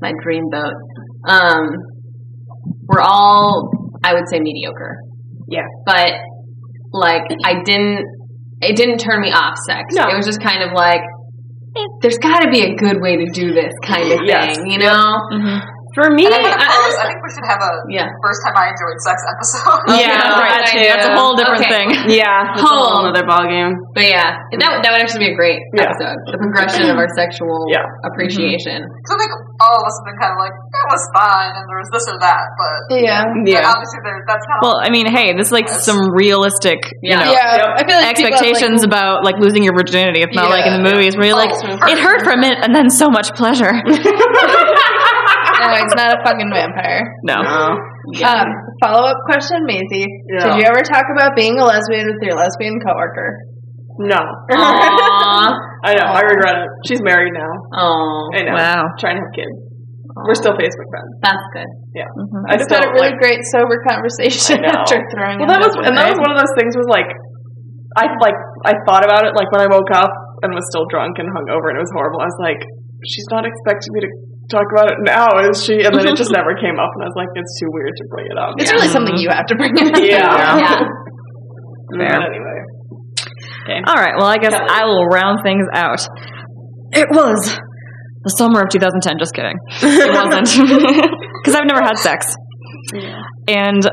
my 0.04 0.12
dream 0.24 0.44
boat, 0.52 0.76
um, 1.28 1.64
were 2.92 3.02
all, 3.02 3.72
I 4.04 4.14
would 4.14 4.28
say, 4.32 4.40
mediocre. 4.40 5.00
Yeah. 5.48 5.68
But, 5.88 6.20
like, 6.92 7.24
I 7.44 7.64
didn't, 7.64 8.04
it 8.62 8.76
didn't 8.76 9.00
turn 9.00 9.20
me 9.22 9.32
off 9.32 9.56
sex. 9.68 9.96
No. 9.96 10.08
It 10.12 10.16
was 10.16 10.26
just 10.26 10.42
kind 10.44 10.64
of 10.64 10.72
like, 10.76 11.02
there's 12.02 12.18
got 12.20 12.40
to 12.42 12.50
be 12.50 12.62
a 12.64 12.76
good 12.76 13.02
way 13.02 13.18
to 13.18 13.28
do 13.34 13.54
this 13.54 13.74
kind 13.84 14.12
of 14.12 14.20
thing, 14.24 14.68
you 14.72 14.80
know? 14.80 15.20
Mhm. 15.32 15.62
For 15.96 16.12
me, 16.12 16.28
I'm 16.28 16.44
I- 16.44 16.52
propose, 16.52 16.96
I 17.00 17.08
think 17.08 17.24
we 17.24 17.32
should 17.32 17.48
have 17.48 17.62
a 17.64 17.72
Yeah. 17.88 18.04
first 18.20 18.44
time 18.44 18.52
I 18.60 18.68
enjoyed 18.68 19.00
sex 19.00 19.16
episode. 19.32 19.80
yeah, 19.96 20.12
Yeah, 20.12 20.40
right, 20.44 20.60
that 20.60 20.68
too. 20.68 20.84
too. 20.84 20.88
That's 20.92 21.08
a 21.08 21.16
whole 21.16 21.36
different 21.40 21.64
Okay. 21.64 21.72
thing. 21.72 21.88
Yeah, 22.20 22.52
that's 22.52 22.60
a 22.60 22.68
whole 22.68 23.00
Home. 23.00 23.16
other 23.16 23.24
ballgame. 23.24 23.80
But 23.96 24.04
yeah, 24.12 24.36
that, 24.60 24.84
that 24.84 24.90
would 24.92 25.00
actually 25.00 25.32
be 25.32 25.32
a 25.32 25.38
great 25.40 25.56
Yeah. 25.72 25.88
episode. 25.88 26.20
The 26.28 26.36
progression 26.36 26.92
of 26.92 27.00
our 27.00 27.08
sexual 27.16 27.64
Yeah. 27.72 27.88
appreciation. 28.04 28.84
So 29.08 29.16
I 29.16 29.18
think 29.24 29.32
all 29.64 29.76
of 29.80 29.84
us 29.88 29.96
have 30.04 30.06
been 30.12 30.20
kind 30.20 30.34
of 30.36 30.40
like, 30.44 30.52
it 30.52 30.65
was 30.90 31.04
fine, 31.16 31.54
and 31.56 31.66
there 31.70 31.80
was 31.82 31.90
this 31.94 32.06
or 32.10 32.18
that, 32.20 32.46
but, 32.58 32.78
Yeah. 32.98 33.24
but 33.26 33.46
Yeah. 33.48 33.66
obviously 33.70 34.00
that's 34.28 34.46
kind 34.46 34.58
of 34.60 34.64
Well, 34.66 34.78
I 34.82 34.90
mean, 34.90 35.08
hey, 35.08 35.34
this 35.38 35.48
is 35.48 35.56
like 35.56 35.68
some 35.70 36.12
realistic, 36.14 36.80
you 37.02 37.12
Yeah. 37.12 37.24
know, 37.24 37.32
Yeah. 37.32 37.56
Yep. 37.62 37.70
I 37.78 37.82
feel 37.88 37.98
like 38.02 38.10
expectations 38.12 38.82
like, 38.84 38.92
about 38.92 39.24
like 39.24 39.38
losing 39.40 39.64
your 39.64 39.74
virginity. 39.76 40.22
It's 40.22 40.36
not 40.36 40.50
like 40.50 40.66
in 40.66 40.74
the 40.82 40.84
Yeah. 40.86 40.94
movies 40.96 41.16
where 41.18 41.28
you're 41.28 41.38
like, 41.40 41.52
Oh, 41.54 41.88
it 41.92 42.00
hurt 42.00 42.24
for 42.24 42.32
a 42.32 42.38
minute 42.38 42.60
and 42.62 42.74
then 42.76 42.90
so 42.90 43.10
much 43.10 43.34
pleasure. 43.34 43.72
no, 43.86 45.68
he's 45.74 45.96
not 45.96 46.14
a 46.14 46.20
fucking 46.24 46.50
vampire. 46.54 47.04
No. 47.24 47.42
No. 47.42 47.78
Um, 48.28 48.48
follow 48.84 49.08
up 49.10 49.18
question, 49.26 49.66
Maisie. 49.66 50.06
Yeah. 50.30 50.54
Did 50.56 50.58
you 50.62 50.66
ever 50.68 50.82
talk 50.86 51.06
about 51.16 51.36
being 51.36 51.58
a 51.60 51.66
lesbian 51.66 52.06
with 52.08 52.22
your 52.22 52.36
lesbian 52.38 52.80
coworker? 52.86 53.40
No. 53.98 54.18
Aww. 54.52 55.56
I 55.86 55.94
know. 55.96 56.04
I 56.12 56.22
regret 56.22 56.56
it. 56.58 56.68
She's 56.88 57.02
married 57.02 57.32
now. 57.34 57.50
Oh, 57.74 58.30
I 58.36 58.42
know. 58.44 58.54
Wow. 58.54 58.84
Trying 59.00 59.16
to 59.18 59.22
have 59.24 59.32
kids. 59.34 59.65
We're 60.16 60.40
still 60.40 60.56
Facebook 60.56 60.88
friends. 60.88 61.12
that's 61.20 61.46
good. 61.52 61.68
Yeah. 61.92 62.08
Mm-hmm. 62.08 62.48
I 62.48 62.56
just 62.56 62.72
Just 62.72 62.80
had 62.80 62.88
a 62.88 62.92
really 62.96 63.12
like. 63.12 63.20
great 63.20 63.44
sober 63.52 63.84
conversation 63.84 64.64
after 64.64 65.04
throwing. 65.12 65.44
Well, 65.44 65.52
that 65.52 65.60
was 65.60 65.76
and 65.76 65.92
that 65.92 66.08
one, 66.08 66.16
was 66.16 66.22
one 66.24 66.32
of 66.32 66.40
those 66.40 66.56
things. 66.56 66.72
Was 66.80 66.88
like, 66.88 67.12
I 68.00 68.08
like 68.24 68.38
I 68.64 68.80
thought 68.88 69.04
about 69.04 69.28
it 69.28 69.36
like 69.36 69.52
when 69.52 69.60
I 69.60 69.68
woke 69.68 69.92
up 69.92 70.12
and 70.44 70.56
was 70.56 70.64
still 70.72 70.88
drunk 70.88 71.20
and 71.20 71.28
hungover 71.28 71.68
and 71.72 71.76
it 71.76 71.84
was 71.84 71.92
horrible. 71.92 72.24
I 72.24 72.32
was 72.32 72.40
like, 72.40 72.64
she's 73.04 73.28
not 73.28 73.44
expecting 73.44 73.92
me 73.92 74.08
to 74.08 74.12
talk 74.48 74.68
about 74.72 74.88
it 74.96 75.04
now, 75.04 75.28
is 75.52 75.60
she? 75.60 75.84
And 75.84 75.92
then 75.92 76.08
it 76.08 76.16
just 76.16 76.32
never 76.40 76.56
came 76.64 76.80
up, 76.80 76.92
and 76.96 77.02
I 77.04 77.08
was 77.12 77.18
like, 77.20 77.32
it's 77.36 77.60
too 77.60 77.68
weird 77.76 77.92
to 77.92 78.04
bring 78.08 78.32
it 78.32 78.38
up. 78.40 78.56
It's 78.56 78.72
really 78.72 78.88
something 78.88 79.20
you 79.20 79.28
have 79.36 79.48
to 79.52 79.56
bring 79.60 79.76
it 79.76 79.84
up. 79.92 80.00
Yeah. 80.00 80.32
Yeah. 80.64 80.80
But 81.92 82.24
anyway. 82.24 82.60
Okay. 83.68 83.80
All 83.88 83.96
right. 84.00 84.14
Well, 84.18 84.28
I 84.28 84.38
guess 84.38 84.54
I 84.56 84.86
will 84.86 85.06
round 85.06 85.40
things 85.44 85.66
out. 85.74 86.08
It 86.94 87.08
was 87.12 87.60
the 88.26 88.34
summer 88.34 88.66
of 88.66 88.74
2010. 88.74 89.22
Just 89.22 89.38
kidding. 89.38 89.56
It 89.86 90.12
wasn't 90.12 90.50
because 91.40 91.54
I've 91.54 91.70
never 91.70 91.86
had 91.86 91.96
sex, 92.02 92.34
and 93.48 93.86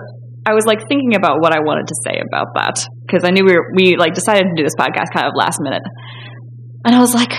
I 0.42 0.56
was 0.56 0.66
like 0.66 0.80
thinking 0.88 1.14
about 1.14 1.38
what 1.38 1.54
I 1.54 1.60
wanted 1.60 1.86
to 1.86 1.96
say 2.02 2.18
about 2.18 2.56
that 2.56 2.80
because 3.06 3.22
I 3.22 3.30
knew 3.30 3.44
we 3.44 3.54
were, 3.54 3.68
we 3.76 3.94
like 3.94 4.16
decided 4.16 4.48
to 4.48 4.54
do 4.56 4.64
this 4.64 4.74
podcast 4.74 5.14
kind 5.14 5.28
of 5.28 5.36
last 5.36 5.60
minute, 5.60 5.84
and 6.82 6.96
I 6.96 7.00
was 7.00 7.14
like, 7.14 7.30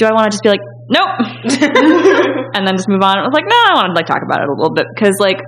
do 0.00 0.08
I 0.08 0.12
want 0.16 0.32
to 0.32 0.34
just 0.34 0.42
be 0.42 0.50
like, 0.50 0.64
nope, 0.88 1.14
and 2.56 2.66
then 2.66 2.74
just 2.74 2.88
move 2.88 3.04
on? 3.04 3.20
I 3.20 3.28
was 3.28 3.36
like, 3.36 3.46
no, 3.46 3.60
I 3.70 3.84
want 3.84 3.92
to 3.92 3.96
like 3.96 4.08
talk 4.08 4.24
about 4.24 4.42
it 4.42 4.48
a 4.48 4.56
little 4.56 4.74
bit 4.74 4.88
because 4.96 5.20
like, 5.20 5.38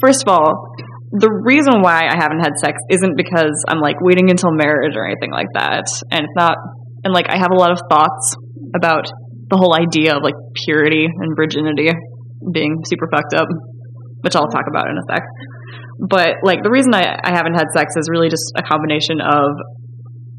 first 0.00 0.22
of 0.24 0.32
all, 0.32 0.72
the 1.12 1.28
reason 1.28 1.84
why 1.84 2.08
I 2.08 2.16
haven't 2.16 2.40
had 2.40 2.56
sex 2.56 2.80
isn't 2.88 3.18
because 3.20 3.52
I'm 3.68 3.84
like 3.84 4.00
waiting 4.00 4.30
until 4.30 4.48
marriage 4.56 4.96
or 4.96 5.04
anything 5.04 5.30
like 5.30 5.52
that. 5.52 5.84
And 6.08 6.24
it's 6.24 6.36
not, 6.38 6.56
and 7.04 7.12
like 7.12 7.28
I 7.28 7.36
have 7.36 7.52
a 7.52 7.58
lot 7.58 7.70
of 7.70 7.78
thoughts 7.90 8.36
about 8.72 9.12
the 9.52 9.60
whole 9.60 9.76
idea 9.76 10.16
of 10.16 10.24
like 10.24 10.32
purity 10.64 11.04
and 11.04 11.36
virginity 11.36 11.92
being 12.56 12.80
super 12.88 13.04
fucked 13.12 13.36
up, 13.36 13.44
which 14.24 14.34
I'll 14.34 14.48
talk 14.48 14.64
about 14.64 14.88
in 14.88 14.96
a 14.96 15.04
sec. 15.04 15.20
But 16.00 16.40
like 16.42 16.64
the 16.64 16.72
reason 16.72 16.96
I, 16.96 17.20
I 17.20 17.36
haven't 17.36 17.52
had 17.52 17.68
sex 17.76 17.92
is 18.00 18.08
really 18.08 18.32
just 18.32 18.48
a 18.56 18.64
combination 18.64 19.20
of 19.20 19.52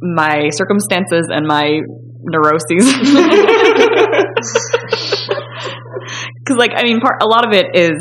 my 0.01 0.49
circumstances 0.49 1.29
and 1.29 1.45
my 1.45 1.77
neuroses. 2.25 2.89
Because 6.43 6.59
like 6.59 6.75
I 6.75 6.83
mean, 6.83 6.99
part 6.99 7.23
a 7.23 7.27
lot 7.27 7.47
of 7.47 7.55
it 7.55 7.71
is 7.73 7.95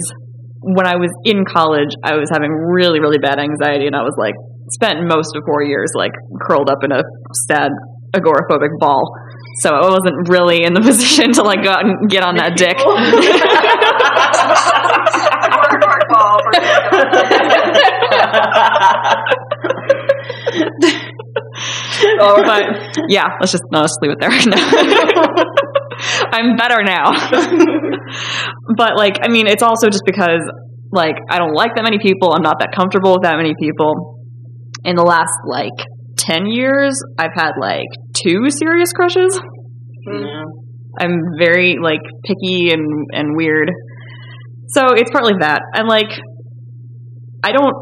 when 0.62 0.86
I 0.86 0.98
was 0.98 1.10
in 1.22 1.46
college, 1.46 1.94
I 2.02 2.18
was 2.18 2.30
having 2.30 2.50
really, 2.50 2.98
really 2.98 3.18
bad 3.18 3.38
anxiety, 3.38 3.86
and 3.86 3.94
I 3.94 4.02
was 4.02 4.14
like, 4.18 4.34
spent 4.74 4.98
most 5.06 5.34
of 5.36 5.42
four 5.46 5.62
years 5.62 5.90
like 5.94 6.14
curled 6.42 6.70
up 6.70 6.82
in 6.82 6.90
a 6.90 7.02
sad 7.46 7.70
agoraphobic 8.14 8.74
ball. 8.78 9.10
So 9.60 9.74
I 9.74 9.90
wasn't 9.90 10.28
really 10.28 10.64
in 10.64 10.74
the 10.74 10.80
position 10.80 11.32
to 11.32 11.42
like 11.42 11.62
go 11.62 11.70
out 11.70 11.84
and 11.84 12.08
get 12.08 12.24
on 12.24 12.36
that 12.36 12.56
dick. 12.56 12.78
but 22.44 22.64
yeah, 23.08 23.28
let's 23.40 23.52
just 23.52 23.64
no, 23.70 23.80
let's 23.80 23.96
leave 24.00 24.12
it 24.12 24.20
there. 24.20 24.30
I'm 26.32 26.56
better 26.56 26.82
now. 26.82 27.12
but 28.76 28.96
like, 28.96 29.18
I 29.22 29.28
mean, 29.28 29.46
it's 29.46 29.62
also 29.62 29.88
just 29.88 30.04
because 30.04 30.40
like 30.90 31.14
I 31.30 31.38
don't 31.38 31.54
like 31.54 31.76
that 31.76 31.84
many 31.84 31.98
people. 31.98 32.34
I'm 32.34 32.42
not 32.42 32.58
that 32.60 32.72
comfortable 32.74 33.12
with 33.12 33.22
that 33.22 33.36
many 33.36 33.54
people. 33.58 34.18
In 34.84 34.96
the 34.96 35.04
last 35.04 35.30
like 35.46 35.86
ten 36.16 36.46
years, 36.46 36.94
I've 37.18 37.34
had 37.34 37.52
like 37.60 37.88
two 38.14 38.50
serious 38.50 38.92
crushes. 38.92 39.40
Mm-hmm. 40.08 40.62
I'm 41.00 41.20
very 41.38 41.76
like 41.80 42.02
picky 42.24 42.70
and 42.70 43.06
and 43.12 43.36
weird. 43.36 43.70
So 44.68 44.94
it's 44.94 45.10
partly 45.10 45.34
that. 45.40 45.60
I'm 45.74 45.86
like 45.86 46.10
I 47.44 47.52
don't 47.52 47.74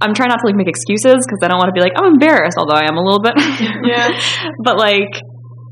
I'm 0.00 0.14
trying 0.16 0.32
not 0.32 0.40
to 0.40 0.46
like 0.48 0.56
make 0.56 0.68
excuses 0.68 1.20
because 1.28 1.40
I 1.44 1.48
don't 1.48 1.60
want 1.60 1.68
to 1.68 1.76
be 1.76 1.84
like 1.84 1.92
I'm 1.96 2.16
embarrassed, 2.16 2.56
although 2.56 2.76
I 2.76 2.88
am 2.88 2.96
a 2.96 3.04
little 3.04 3.20
bit. 3.20 3.36
Yeah. 3.84 4.08
but 4.64 4.78
like 4.78 5.12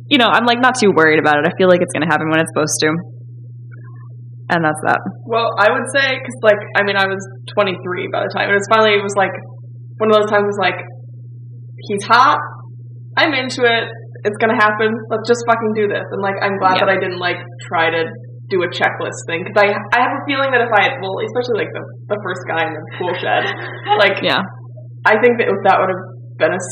you 0.08 0.16
know, 0.16 0.28
I'm 0.28 0.44
like 0.44 0.60
not 0.60 0.76
too 0.76 0.92
worried 0.92 1.20
about 1.20 1.40
it. 1.40 1.44
I 1.48 1.52
feel 1.56 1.68
like 1.68 1.80
it's 1.80 1.92
gonna 1.92 2.08
happen 2.08 2.28
when 2.28 2.40
it's 2.40 2.52
supposed 2.52 2.76
to. 2.84 2.88
And 4.48 4.64
that's 4.64 4.80
that. 4.88 5.00
Well, 5.28 5.52
I 5.60 5.68
would 5.68 5.84
say 5.92 6.16
because 6.16 6.38
like 6.44 6.60
I 6.76 6.84
mean 6.84 6.96
I 6.96 7.08
was 7.08 7.20
23 7.56 8.08
by 8.12 8.24
the 8.24 8.32
time 8.32 8.48
it 8.48 8.56
was 8.56 8.68
finally 8.68 8.96
it 8.96 9.04
was 9.04 9.16
like 9.16 9.32
one 10.00 10.12
of 10.12 10.16
those 10.16 10.30
times 10.32 10.44
was 10.44 10.60
like 10.60 10.76
he's 11.86 12.02
hot, 12.04 12.38
I'm 13.16 13.34
into 13.34 13.62
it, 13.62 13.84
it's 14.24 14.38
gonna 14.42 14.58
happen. 14.58 14.90
Let's 15.10 15.26
just 15.28 15.42
fucking 15.46 15.72
do 15.78 15.86
this. 15.86 16.04
And 16.10 16.20
like 16.22 16.34
I'm 16.42 16.58
glad 16.58 16.78
Yeah. 16.82 16.86
that 16.86 16.90
I 16.90 16.98
didn't 16.98 17.18
like 17.22 17.38
try 17.70 17.90
to 17.90 18.02
do 18.50 18.62
a 18.64 18.68
checklist 18.72 19.20
thing 19.28 19.44
because 19.44 19.60
I 19.60 19.68
I 19.70 19.98
have 20.02 20.12
a 20.18 20.22
feeling 20.26 20.50
that 20.56 20.62
if 20.64 20.72
I 20.72 20.80
had, 20.88 20.92
well 21.04 21.20
especially 21.22 21.62
like 21.66 21.72
the 21.74 21.84
the 22.14 22.18
first 22.24 22.42
guy 22.48 22.66
in 22.66 22.72
the 22.74 22.82
pool 22.98 23.12
shed 23.20 23.44
like 24.02 24.18
Yeah. 24.24 24.42
I 25.06 25.14
think 25.22 25.38
that 25.38 25.46
that 25.68 25.76
would 25.78 25.90
have 25.94 26.04
been 26.38 26.54
a 26.54 26.62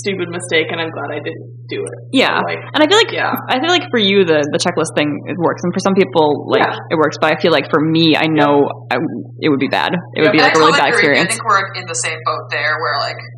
stupid 0.00 0.28
mistake 0.28 0.68
and 0.68 0.80
I'm 0.80 0.92
glad 0.92 1.08
I 1.16 1.20
didn't 1.24 1.48
do 1.68 1.80
it. 1.80 1.96
Yeah. 2.12 2.40
Like 2.44 2.60
And 2.76 2.80
I 2.80 2.86
feel 2.86 3.00
like 3.00 3.12
yeah. 3.12 3.32
I 3.48 3.56
feel 3.60 3.72
like 3.72 3.88
for 3.90 3.98
you 4.00 4.24
the 4.24 4.44
the 4.52 4.60
checklist 4.60 4.92
thing 4.96 5.08
it 5.26 5.36
works, 5.40 5.64
and 5.64 5.72
for 5.72 5.80
some 5.80 5.96
people 5.96 6.44
like 6.52 6.60
Yeah. 6.60 6.76
it 6.92 6.96
works. 7.00 7.16
But 7.20 7.32
I 7.32 7.40
feel 7.40 7.50
like 7.52 7.66
for 7.72 7.80
me, 7.80 8.16
I 8.16 8.28
know 8.28 8.68
I, 8.92 9.00
it 9.40 9.48
would 9.48 9.60
be 9.60 9.68
bad. 9.72 9.96
It 10.16 10.20
would 10.22 10.32
be 10.36 10.44
like 10.44 10.52
a 10.54 10.60
I 10.60 10.60
really 10.60 10.76
bad 10.78 10.92
agree. 10.92 11.16
I 11.18 11.24
think 11.24 11.40
we're 11.40 11.72
in 11.74 11.88
the 11.88 11.96
same 11.96 12.20
boat 12.28 12.52
there, 12.52 12.76
where 12.84 12.96
like, 13.00 13.16
but 13.16 13.33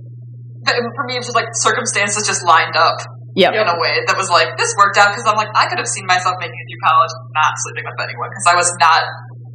for 0.66 1.04
me, 1.06 1.14
it's 1.16 1.30
just 1.30 1.38
like 1.38 1.46
circumstances 1.62 2.26
just 2.26 2.42
lined 2.42 2.74
up 2.74 2.98
Yep. 3.36 3.52
in 3.52 3.68
a 3.68 3.76
way 3.76 4.00
that 4.08 4.16
was 4.16 4.32
like 4.32 4.56
this 4.56 4.72
worked 4.80 4.96
out 4.96 5.12
because 5.12 5.28
I'm 5.28 5.36
like 5.36 5.52
I 5.52 5.68
could 5.68 5.76
have 5.76 5.84
seen 5.86 6.08
myself 6.08 6.40
making 6.40 6.56
it 6.56 6.66
through 6.72 6.80
college 6.88 7.12
not 7.36 7.52
sleeping 7.68 7.84
with 7.84 8.00
anyone 8.00 8.32
because 8.32 8.48
I 8.48 8.56
was 8.56 8.68
not 8.80 9.04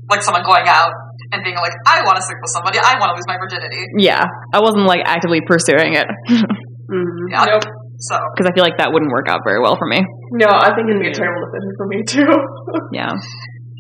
like 0.06 0.22
someone 0.22 0.46
going 0.46 0.70
out 0.70 0.94
and 1.34 1.42
being 1.42 1.58
like 1.58 1.74
I 1.90 2.06
want 2.06 2.22
to 2.22 2.24
sleep 2.24 2.38
with 2.46 2.54
somebody, 2.54 2.78
I 2.78 2.94
want 3.02 3.10
to 3.10 3.16
lose 3.18 3.26
my 3.26 3.42
virginity. 3.42 3.82
Yeah, 3.98 4.22
I 4.54 4.62
wasn't 4.62 4.86
like 4.86 5.02
actively 5.10 5.42
pursuing 5.42 5.98
it 5.98 6.06
mm-hmm. 6.30 7.26
Yeah. 7.34 7.58
Nope. 7.58 7.66
So 8.06 8.22
because 8.38 8.46
I 8.46 8.54
feel 8.54 8.62
like 8.62 8.78
that 8.78 8.94
wouldn't 8.94 9.10
work 9.10 9.26
out 9.26 9.42
very 9.42 9.58
well 9.58 9.74
for 9.82 9.90
me. 9.90 10.06
No, 10.38 10.54
I 10.54 10.70
think 10.78 10.86
it'd 10.86 11.02
be 11.02 11.10
a 11.10 11.18
terrible 11.18 11.42
decision 11.50 11.74
for 11.74 11.88
me 11.90 12.00
too. 12.06 12.30
Yeah. 12.94 13.10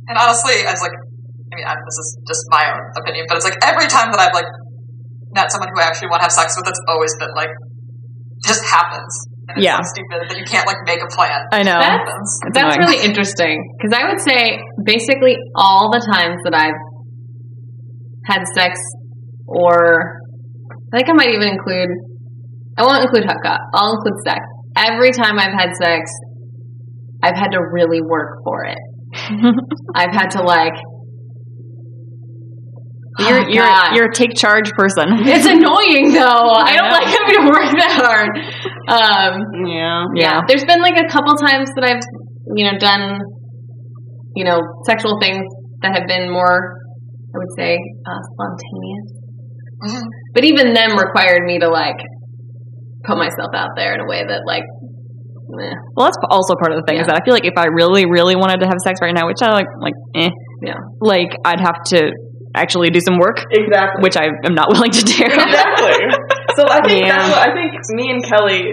And 0.09 0.15
honestly, 0.17 0.65
I 0.65 0.73
was 0.73 0.81
like, 0.81 0.97
I 0.97 1.53
mean, 1.55 1.67
I, 1.67 1.77
this 1.77 1.97
is 2.01 2.07
just 2.25 2.43
my 2.49 2.63
own 2.73 2.79
opinion, 2.97 3.29
but 3.29 3.37
it's 3.37 3.45
like 3.45 3.59
every 3.61 3.85
time 3.85 4.09
that 4.11 4.19
I've 4.19 4.33
like 4.33 4.47
met 5.33 5.51
someone 5.51 5.69
who 5.73 5.79
I 5.81 5.87
actually 5.87 6.09
want 6.09 6.21
to 6.21 6.27
have 6.29 6.35
sex 6.35 6.55
with, 6.55 6.65
That's 6.65 6.81
always 6.87 7.13
been 7.19 7.33
like, 7.35 7.51
just 8.43 8.63
happens. 8.65 9.11
And 9.49 9.57
it's 9.57 9.65
Yeah. 9.65 9.77
so 9.81 9.87
stupid 9.93 10.29
that 10.29 10.37
you 10.37 10.45
can't 10.45 10.65
like 10.67 10.77
make 10.85 11.01
a 11.03 11.09
plan. 11.13 11.39
I 11.51 11.63
know. 11.63 11.77
It 11.77 11.83
That's 11.83 11.99
happens. 12.01 12.29
That's 12.53 12.77
really 12.77 12.99
interesting 13.05 13.57
because 13.77 13.91
I 13.97 14.07
would 14.09 14.21
say 14.21 14.59
basically 14.83 15.35
all 15.55 15.91
the 15.91 16.01
times 16.13 16.39
that 16.45 16.53
I've 16.55 16.79
had 18.25 18.43
sex, 18.55 18.79
or 19.47 20.21
I 20.93 20.97
think 20.97 21.09
I 21.09 21.13
might 21.13 21.29
even 21.33 21.49
include, 21.49 21.89
I 22.77 22.83
won't 22.85 23.03
include 23.03 23.25
hookup. 23.25 23.59
I'll 23.73 23.93
include 23.97 24.19
sex. 24.25 24.39
Every 24.77 25.11
time 25.11 25.37
I've 25.39 25.53
had 25.57 25.71
sex, 25.75 26.09
I've 27.23 27.35
had 27.35 27.51
to 27.51 27.59
really 27.71 28.01
work 28.01 28.39
for 28.43 28.63
it. 28.65 28.77
I've 29.95 30.13
had 30.13 30.29
to 30.31 30.41
like. 30.41 30.73
You're 33.19 33.43
Oh, 33.43 33.47
you're 33.49 33.65
God. 33.67 33.95
you're 33.95 34.09
a 34.09 34.13
take 34.15 34.31
charge 34.35 34.71
person. 34.71 35.07
It's 35.27 35.45
annoying 35.45 36.13
though. 36.15 36.47
I 36.55 36.71
don't 36.75 36.91
like 36.91 37.07
having 37.17 37.35
to 37.39 37.43
work 37.51 37.69
that 37.75 37.93
hard. 37.99 38.31
Um, 38.87 39.67
Yeah. 39.67 40.05
Yeah. 40.15 40.41
there's 40.47 40.63
been 40.65 40.81
like 40.81 40.95
a 40.97 41.07
couple 41.11 41.33
times 41.35 41.69
that 41.75 41.83
I've, 41.83 42.03
you 42.55 42.65
know, 42.71 42.77
done, 42.79 43.19
you 44.35 44.45
know, 44.45 44.61
sexual 44.87 45.17
things 45.21 45.43
that 45.81 45.93
have 45.95 46.07
been 46.07 46.31
more, 46.31 46.77
I 47.35 47.37
would 47.37 47.51
say, 47.57 47.75
uh, 48.07 48.21
spontaneous. 48.33 49.07
Mhm. 49.91 50.03
But 50.33 50.45
even 50.45 50.73
them 50.73 50.95
required 50.97 51.43
me 51.45 51.59
to 51.59 51.67
like 51.69 51.99
put 53.03 53.17
myself 53.17 53.51
out 53.53 53.69
there 53.75 53.93
in 53.93 53.99
a 53.99 54.05
way 54.07 54.23
that 54.25 54.41
like. 54.47 54.63
Well, 55.53 56.05
that's 56.07 56.15
also 56.29 56.55
part 56.63 56.71
of 56.71 56.79
the 56.79 56.85
thing 56.87 56.97
is 57.01 57.07
that 57.07 57.19
I 57.19 57.25
feel 57.25 57.33
like 57.33 57.43
if 57.43 57.57
I 57.57 57.65
really, 57.75 58.05
really 58.07 58.37
wanted 58.37 58.61
to 58.61 58.67
have 58.67 58.79
sex 58.85 58.99
right 59.01 59.13
now, 59.13 59.27
which 59.27 59.41
I 59.43 59.51
like, 59.51 59.67
like, 59.81 59.93
eh, 60.15 60.29
Yeah. 60.63 60.75
like 61.01 61.27
I'd 61.43 61.59
have 61.59 61.75
to 61.91 62.07
actually 62.55 62.89
do 62.89 62.99
some 62.99 63.17
work, 63.19 63.45
Exactly. 63.51 64.01
which 64.03 64.17
I 64.17 64.25
am 64.45 64.53
not 64.53 64.67
willing 64.73 64.91
to 64.91 65.03
do. 65.03 65.23
exactly. 65.23 65.99
So 66.57 66.67
I 66.69 66.81
think 66.85 67.05
Yeah. 67.07 67.17
that's 67.17 67.29
what 67.31 67.49
I 67.49 67.53
think 67.53 67.71
me 67.91 68.11
and 68.11 68.23
Kelly 68.23 68.63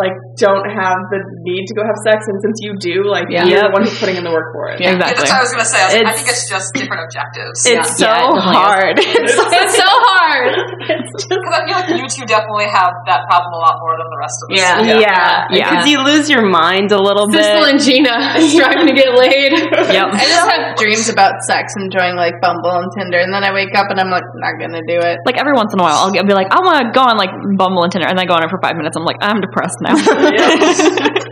like 0.00 0.16
don't 0.40 0.64
have 0.72 0.96
the 1.12 1.20
need 1.44 1.68
to 1.68 1.74
go 1.76 1.84
have 1.84 1.98
sex, 2.08 2.24
and 2.26 2.40
since 2.40 2.56
you 2.64 2.72
do, 2.80 3.04
like 3.04 3.28
Yeah. 3.28 3.44
you're 3.44 3.60
Yep. 3.60 3.68
the 3.68 3.74
one 3.76 3.82
who's 3.84 3.98
putting 4.00 4.16
in 4.16 4.24
the 4.24 4.32
work 4.32 4.48
for 4.56 4.72
it. 4.72 4.80
Yeah. 4.80 4.96
Yeah, 4.96 5.12
exactly. 5.12 5.20
that's 5.20 5.30
what 5.30 5.38
I 5.38 5.44
was 5.44 5.52
gonna 5.52 5.72
say. 5.76 5.80
I, 5.80 5.86
was, 5.86 5.94
I 6.08 6.12
think 6.16 6.28
it's 6.32 6.46
just 6.48 6.66
different 6.74 7.02
objectives. 7.04 7.58
It's 7.68 7.90
so 8.00 8.08
Yeah, 8.08 8.16
it 8.16 8.32
definitely 8.32 8.56
hard. 8.56 8.94
It's 9.20 9.36
It's 9.36 9.76
so 9.76 9.86
hard. 9.86 10.52
Because 10.80 11.54
I 11.54 11.60
feel 11.68 11.76
like 11.76 11.88
you 12.00 12.06
two 12.08 12.24
definitely 12.26 12.66
have 12.72 12.92
that 13.06 13.28
problem 13.28 13.52
a 13.54 13.60
lot 13.60 13.76
more 13.84 13.94
than 14.00 14.08
the 14.08 14.20
rest 14.20 14.36
of 14.40 14.46
us. 14.50 14.56
Yeah. 14.56 14.76
yeah, 14.98 15.46
Yeah. 15.52 15.68
because 15.70 15.86
you 15.90 15.98
lose 16.02 16.26
your 16.32 16.42
mind 16.48 16.90
a 16.92 16.98
little 17.00 17.28
Sissel 17.28 17.62
bit. 17.66 17.70
and 17.70 17.78
Gina 17.80 18.14
striving 18.50 18.88
to 18.88 18.94
get 18.96 19.12
laid. 19.14 19.52
Yep. 19.52 20.06
I 20.16 20.24
just 20.24 20.46
have 20.48 20.64
dreams 20.80 21.06
about 21.12 21.36
sex 21.46 21.74
and 21.76 21.92
enjoying 21.92 22.16
like 22.16 22.40
Bumble 22.40 22.72
and 22.80 22.88
Tinder, 22.96 23.20
and 23.20 23.32
then 23.34 23.44
I 23.44 23.52
wake 23.52 23.74
up 23.76 23.90
and 23.92 24.00
I'm 24.00 24.10
like, 24.10 24.24
not 24.40 24.56
gonna 24.58 24.82
do 24.86 24.98
it. 25.02 25.18
Like 25.26 25.36
every 25.38 25.52
once 25.52 25.70
in 25.74 25.78
a 25.80 25.84
while, 25.84 25.98
I'll, 26.00 26.10
get, 26.10 26.26
be 26.26 26.34
like, 26.34 26.48
I 26.50 26.60
want 26.64 26.80
to 26.80 26.86
go 26.96 27.02
on 27.04 27.16
like 27.20 27.30
Bumble 27.58 27.82
and 27.84 27.92
Tinder, 27.92 28.08
and 28.08 28.16
then 28.16 28.24
I 28.24 28.28
go 28.28 28.34
on 28.34 28.42
it 28.44 28.50
for 28.50 28.58
five 28.62 28.76
minutes. 28.76 28.96
I'm 28.96 29.04
like, 29.04 29.20
I'm 29.20 29.40
depressed 29.40 29.78
now. 29.82 29.89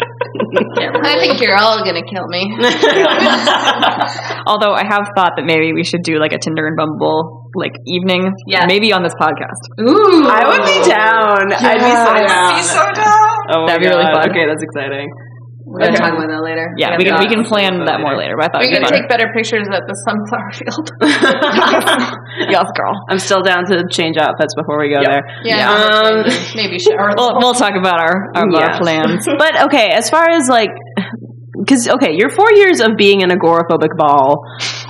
I 1.04 1.18
think 1.20 1.40
you're 1.40 1.56
all 1.56 1.82
gonna 1.84 2.02
kill 2.04 2.26
me. 2.28 2.42
Although 4.46 4.72
I 4.74 4.84
have 4.88 5.08
thought 5.16 5.32
that 5.36 5.44
maybe 5.44 5.72
we 5.72 5.84
should 5.84 6.02
do 6.02 6.18
like 6.18 6.32
a 6.32 6.38
Tinder 6.38 6.66
and 6.66 6.76
Bumble 6.76 7.50
like 7.54 7.72
evening, 7.86 8.32
Yes. 8.46 8.64
maybe 8.68 8.92
on 8.92 9.02
this 9.02 9.14
podcast. 9.20 9.60
Ooh. 9.80 10.26
I 10.28 10.44
would 10.48 10.64
be 10.64 10.78
down. 10.88 11.52
I'd 11.52 11.80
be 11.80 11.90
so 11.90 12.10
I 12.12 12.20
would 12.20 12.28
down. 12.28 12.54
be 12.56 12.62
so 12.62 12.84
down. 12.92 13.36
Oh 13.54 13.66
That'd 13.66 13.82
be 13.82 13.88
really 13.88 14.04
fun. 14.04 14.30
Okay, 14.30 14.44
that's 14.46 14.62
exciting. 14.62 15.08
We're 15.68 15.84
gonna 15.84 15.96
talk 16.00 16.16
about 16.16 16.28
that 16.32 16.42
later. 16.42 16.72
Yeah, 16.80 16.96
we 16.96 17.04
can 17.04 17.20
we 17.20 17.28
can 17.28 17.44
plan 17.44 17.84
that 17.84 18.00
more 18.00 18.16
later. 18.16 18.34
But 18.40 18.44
I 18.44 18.48
thought 18.48 18.60
We 18.64 18.72
it'd 18.72 18.82
can 18.82 18.92
take 18.92 19.08
better 19.08 19.28
pictures 19.36 19.68
at 19.68 19.84
the 19.84 19.92
sunflower 20.08 20.50
field. 20.56 20.86
yes, 22.48 22.66
girl. 22.74 22.94
I'm 23.08 23.18
still 23.18 23.42
down 23.42 23.64
to 23.66 23.84
change 23.90 24.16
outfits 24.16 24.54
before 24.56 24.78
we 24.80 24.88
go 24.88 25.00
Yeah. 25.04 25.20
there. 25.20 25.22
Yeah, 25.44 25.68
Um, 25.68 26.24
maybe 26.56 26.78
shower. 26.78 27.12
We'll, 27.18 27.36
we'll 27.38 27.54
talk 27.54 27.74
about 27.76 28.00
our 28.00 28.32
our, 28.34 28.46
our 28.56 28.78
plans. 28.80 29.26
But 29.26 29.64
okay, 29.68 29.90
as 29.92 30.08
far 30.08 30.28
as 30.30 30.48
like, 30.48 30.70
because 31.58 31.88
okay, 31.88 32.14
your 32.16 32.30
four 32.30 32.50
years 32.52 32.80
of 32.80 32.96
being 32.96 33.22
an 33.22 33.30
agoraphobic 33.30 33.92
ball, 33.96 34.40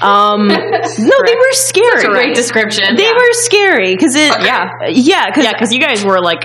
um, 0.00 0.46
no, 0.48 1.16
they 1.26 1.34
were 1.34 1.52
scary. 1.52 2.04
Great 2.04 2.34
description. 2.36 2.96
They 2.96 3.10
were 3.12 3.32
scary 3.32 3.94
because 3.96 4.14
it, 4.14 4.30
Yeah, 4.44 4.68
yeah, 4.88 5.26
because 5.26 5.44
yeah, 5.44 5.52
because 5.52 5.72
you 5.72 5.80
guys 5.80 6.04
were 6.04 6.20
like 6.20 6.44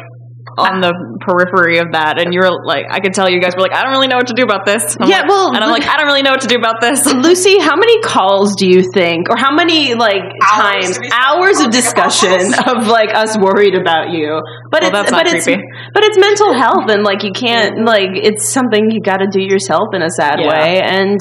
on 0.58 0.84
oh. 0.84 0.88
the 0.88 0.94
periphery 1.26 1.80
of 1.80 1.94
that, 1.94 2.20
and 2.22 2.34
you 2.34 2.40
were 2.44 2.52
like, 2.66 2.86
I 2.92 3.00
could 3.00 3.14
tell 3.14 3.30
you 3.30 3.40
guys 3.42 3.56
were 3.56 3.64
like, 3.64 3.74
I 3.74 3.82
don't 3.82 3.92
really 3.92 4.08
know 4.08 4.18
what 4.18 4.28
to 4.28 4.38
do 4.38 4.44
about 4.44 4.66
this. 4.66 4.96
I'm 5.00 5.10
Yeah, 5.10 5.26
like- 5.26 5.30
well, 5.30 5.56
and 5.56 5.64
I'm 5.64 5.72
like, 5.72 5.88
I 5.88 5.98
don't 5.98 6.06
really 6.06 6.22
know 6.22 6.32
what 6.32 6.42
to 6.46 6.52
do 6.52 6.58
about 6.58 6.78
this. 6.82 7.06
Lucy, 7.26 7.58
how 7.60 7.76
many 7.76 8.02
calls 8.02 8.56
do 8.56 8.68
you 8.70 8.84
think, 8.94 9.30
or 9.30 9.38
how 9.38 9.56
many 9.56 9.96
like 9.96 10.22
Hours 10.44 11.00
times, 11.00 11.10
hours 11.12 11.58
of 11.64 11.72
discussion 11.72 12.54
of 12.70 12.88
like 12.88 13.16
us 13.16 13.38
worried 13.38 13.76
about 13.76 14.12
you? 14.12 14.40
But 14.70 14.84
Well, 14.84 14.92
it's 14.92 15.10
that's 15.10 15.12
but 15.12 15.26
not 15.26 15.34
it's 15.34 15.48
but 15.94 16.04
it's 16.04 16.18
mental 16.20 16.54
health, 16.54 16.90
and 16.90 17.04
like 17.04 17.24
you 17.24 17.32
can't 17.34 17.86
like 17.86 18.14
it's 18.14 18.52
something 18.52 18.92
you 18.92 19.02
got 19.02 19.18
to 19.24 19.28
do 19.32 19.42
yourself 19.42 19.90
in 19.94 20.02
a 20.02 20.10
sad 20.10 20.38
Yeah. 20.40 20.50
way, 20.50 20.82
and 20.82 21.20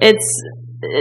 it's 0.00 0.26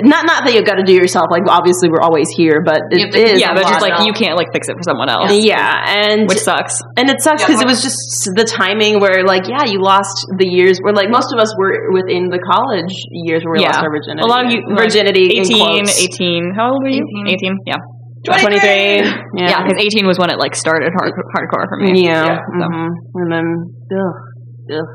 not 0.03 0.25
not 0.25 0.45
that 0.45 0.53
you've 0.53 0.65
got 0.65 0.75
to 0.81 0.83
do 0.88 0.93
yourself. 0.93 1.27
Like 1.29 1.43
obviously 1.47 1.89
we're 1.89 2.01
always 2.01 2.29
here, 2.36 2.61
but 2.65 2.81
You 2.91 3.05
it 3.07 3.13
have 3.13 3.13
to- 3.13 3.31
is 3.33 3.39
yeah, 3.41 3.51
a 3.51 3.55
but 3.55 3.63
just 3.67 3.81
like 3.81 4.05
you 4.05 4.13
can't 4.13 4.36
like 4.38 4.49
fix 4.53 4.67
it 4.69 4.75
for 4.77 4.83
someone 4.83 5.09
else, 5.09 5.31
Yeah, 5.33 5.61
and 5.88 6.27
which 6.27 6.39
sucks. 6.41 6.79
and 6.97 7.09
it 7.09 7.21
sucks 7.21 7.41
Yeah, 7.41 7.47
because 7.47 7.61
it 7.61 7.67
was 7.67 7.81
just 7.83 7.97
the 8.36 8.43
timing 8.43 8.99
where, 8.99 9.23
like, 9.23 9.47
yeah, 9.47 9.65
you 9.65 9.79
lost 9.81 10.15
the 10.38 10.47
years 10.47 10.79
where, 10.81 10.93
like, 10.93 11.09
most 11.09 11.31
of 11.33 11.39
us 11.39 11.51
were 11.57 11.91
within 11.93 12.29
the 12.29 12.39
college 12.41 12.91
years 13.11 13.43
where 13.45 13.53
we 13.53 13.61
Yeah. 13.61 13.75
lost 13.75 13.83
our 13.83 13.91
virginity. 13.91 14.23
A 14.23 14.29
lot 14.29 14.45
of 14.45 14.51
you 14.51 14.59
virginity, 14.75 15.38
in 15.38 15.45
18, 15.45 15.86
quotes. 15.86 16.01
18. 16.01 16.53
How 16.55 16.73
old 16.73 16.83
were 16.83 16.89
you? 16.89 17.05
18. 17.27 17.57
Yeah, 17.65 17.77
23. 18.25 19.05
yeah, 19.38 19.61
because 19.63 19.77
18 19.79 20.07
was 20.07 20.17
when 20.17 20.29
it 20.29 20.39
like 20.39 20.55
started 20.55 20.91
hard, 20.97 21.13
hardcore 21.36 21.65
for 21.69 21.77
me. 21.77 22.05
Yeah. 22.05 22.38
so. 22.41 22.65
mhm. 22.65 22.88
And 23.21 23.31
then, 23.31 23.45
ugh, 23.93 24.79
ugh. 24.81 24.89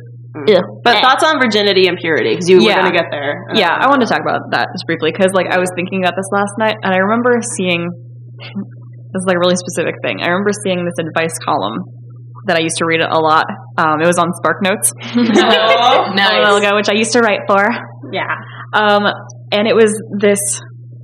Yeah. 0.47 0.63
But 0.87 0.97
Eh. 0.97 1.01
thoughts 1.03 1.25
on 1.27 1.43
virginity 1.43 1.87
and 1.91 1.99
purity? 1.99 2.39
Because 2.39 2.49
you 2.49 2.63
Yeah. 2.63 2.79
were 2.79 2.87
going 2.87 2.93
to 2.95 2.99
get 3.03 3.09
there. 3.11 3.35
Yeah, 3.55 3.75
I 3.75 3.91
wanted 3.91 4.07
to 4.07 4.11
talk 4.15 4.23
about 4.23 4.51
that 4.55 4.71
just 4.75 4.87
briefly 4.87 5.11
because 5.11 5.35
like 5.35 5.51
I 5.51 5.59
was 5.59 5.69
thinking 5.75 6.03
about 6.07 6.15
this 6.15 6.31
last 6.31 6.55
night, 6.59 6.77
and 6.83 6.95
I 6.95 6.99
remember 7.03 7.35
seeing 7.59 7.83
this 9.13 9.21
is 9.21 9.27
like 9.27 9.37
a 9.37 9.43
really 9.43 9.59
specific 9.59 9.95
thing. 10.07 10.23
I 10.23 10.31
remember 10.31 10.51
seeing 10.63 10.87
this 10.87 10.99
advice 11.03 11.35
column 11.43 11.83
that 12.47 12.57
I 12.57 12.63
used 12.63 12.79
to 12.79 12.87
read 12.87 13.03
a 13.03 13.19
lot. 13.19 13.45
Um, 13.77 14.01
it 14.01 14.07
was 14.07 14.17
on 14.19 14.31
Spark 14.39 14.63
Notes 14.63 14.95
a 15.19 16.41
while 16.47 16.57
ago, 16.57 16.77
which 16.77 16.89
I 16.89 16.95
used 16.95 17.13
to 17.13 17.21
write 17.21 17.41
for. 17.49 17.63
Yeah. 18.13 18.31
Um, 18.73 19.03
and 19.53 19.67
it 19.67 19.75
was 19.75 19.93
this 20.19 20.41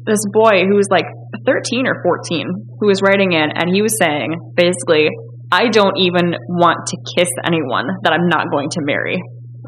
this 0.06 0.22
boy 0.32 0.62
who 0.70 0.76
was 0.78 0.86
like 0.88 1.06
13 1.44 1.86
or 1.90 1.98
14 2.06 2.46
who 2.78 2.86
was 2.86 3.02
writing 3.02 3.32
in, 3.32 3.50
and 3.54 3.66
he 3.74 3.82
was 3.82 3.98
saying 3.98 4.38
basically, 4.54 5.10
I 5.52 5.68
don't 5.68 5.96
even 5.98 6.34
want 6.48 6.86
to 6.88 6.96
kiss 7.16 7.30
anyone 7.44 7.86
that 8.02 8.12
I'm 8.12 8.28
not 8.28 8.50
going 8.50 8.68
to 8.70 8.80
marry. 8.82 9.16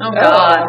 Oh 0.01 0.11
god. 0.11 0.67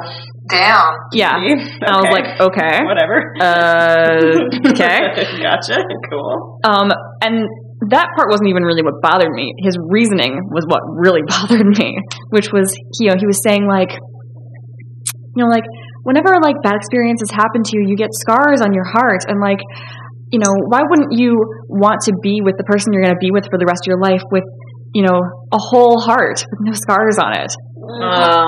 Damn. 0.51 0.91
Yeah, 1.15 1.39
and 1.39 1.87
I 1.87 2.03
was 2.03 2.11
like, 2.11 2.27
okay, 2.43 2.83
Whatever. 2.83 3.23
uh, 3.39 4.71
okay. 4.75 4.99
gotcha. 5.39 5.79
Cool. 6.11 6.59
Um, 6.67 6.91
and 7.23 7.47
that 7.89 8.11
part 8.19 8.29
wasn't 8.29 8.51
even 8.51 8.67
really 8.67 8.83
what 8.83 8.99
bothered 9.01 9.31
me. 9.31 9.55
His 9.63 9.79
reasoning 9.79 10.35
was 10.51 10.67
what 10.67 10.83
really 10.99 11.23
bothered 11.29 11.67
me, 11.79 11.95
which 12.31 12.51
was, 12.53 12.75
you 12.99 13.11
know, 13.11 13.17
he 13.19 13.27
was 13.27 13.39
saying 13.47 13.67
like, 13.71 13.95
you 13.95 15.41
know, 15.45 15.51
like 15.51 15.65
whenever 16.03 16.35
like 16.43 16.59
bad 16.63 16.75
experiences 16.75 17.31
happen 17.31 17.63
to 17.63 17.73
you, 17.79 17.87
you 17.87 17.97
get 17.97 18.11
scars 18.13 18.61
on 18.61 18.75
your 18.75 18.85
heart, 18.85 19.23
and 19.29 19.39
like, 19.39 19.63
you 20.35 20.39
know, 20.43 20.51
why 20.67 20.83
wouldn't 20.83 21.15
you 21.15 21.39
want 21.71 22.03
to 22.11 22.13
be 22.23 22.43
with 22.43 22.59
the 22.59 22.65
person 22.65 22.93
you're 22.93 23.03
going 23.03 23.15
to 23.15 23.23
be 23.23 23.31
with 23.31 23.47
for 23.47 23.59
the 23.59 23.67
rest 23.67 23.87
of 23.87 23.95
your 23.95 24.03
life 24.03 24.23
with, 24.35 24.45
you 24.95 25.03
know, 25.03 25.21
a 25.53 25.59
whole 25.59 26.01
heart 26.01 26.45
with 26.51 26.61
no 26.61 26.73
scars 26.73 27.19
on 27.19 27.35
it? 27.37 27.53
Oh. 27.83 28.47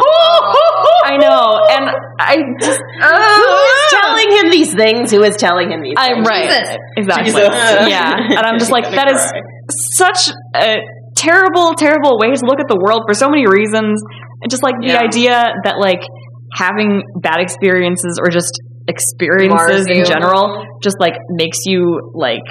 I 1.04 1.16
know, 1.18 1.58
and 1.68 1.90
I 2.20 2.36
just, 2.60 2.78
Who 2.78 3.02
is 3.02 3.80
oh. 3.82 3.88
telling 3.90 4.30
him 4.38 4.50
these 4.50 4.72
things? 4.72 5.10
Who 5.10 5.22
is 5.22 5.36
telling 5.36 5.70
him 5.70 5.82
these 5.82 5.94
I'm 5.96 6.22
things? 6.22 6.28
right, 6.28 6.78
exactly, 6.96 7.32
Jesus. 7.32 7.88
yeah, 7.90 8.14
and 8.14 8.38
I'm 8.38 8.58
just 8.58 8.70
like, 8.70 8.84
that 8.84 9.10
is 9.10 9.20
such 9.98 10.32
a 10.54 10.78
terrible, 11.16 11.74
terrible 11.74 12.18
way 12.18 12.34
to 12.34 12.44
look 12.46 12.60
at 12.60 12.68
the 12.68 12.78
world 12.78 13.02
for 13.06 13.14
so 13.14 13.28
many 13.28 13.46
reasons. 13.46 14.00
And 14.42 14.50
just 14.50 14.62
like 14.62 14.74
the 14.80 14.98
idea 14.98 15.54
that 15.64 15.78
like 15.78 16.02
having 16.54 17.02
bad 17.20 17.40
experiences 17.40 18.18
or 18.20 18.30
just 18.30 18.58
experiences 18.88 19.86
Mars 19.86 19.86
in 19.86 19.98
you. 19.98 20.04
general 20.04 20.66
just 20.82 20.96
like 20.98 21.14
makes 21.30 21.58
you 21.64 22.10
like 22.14 22.42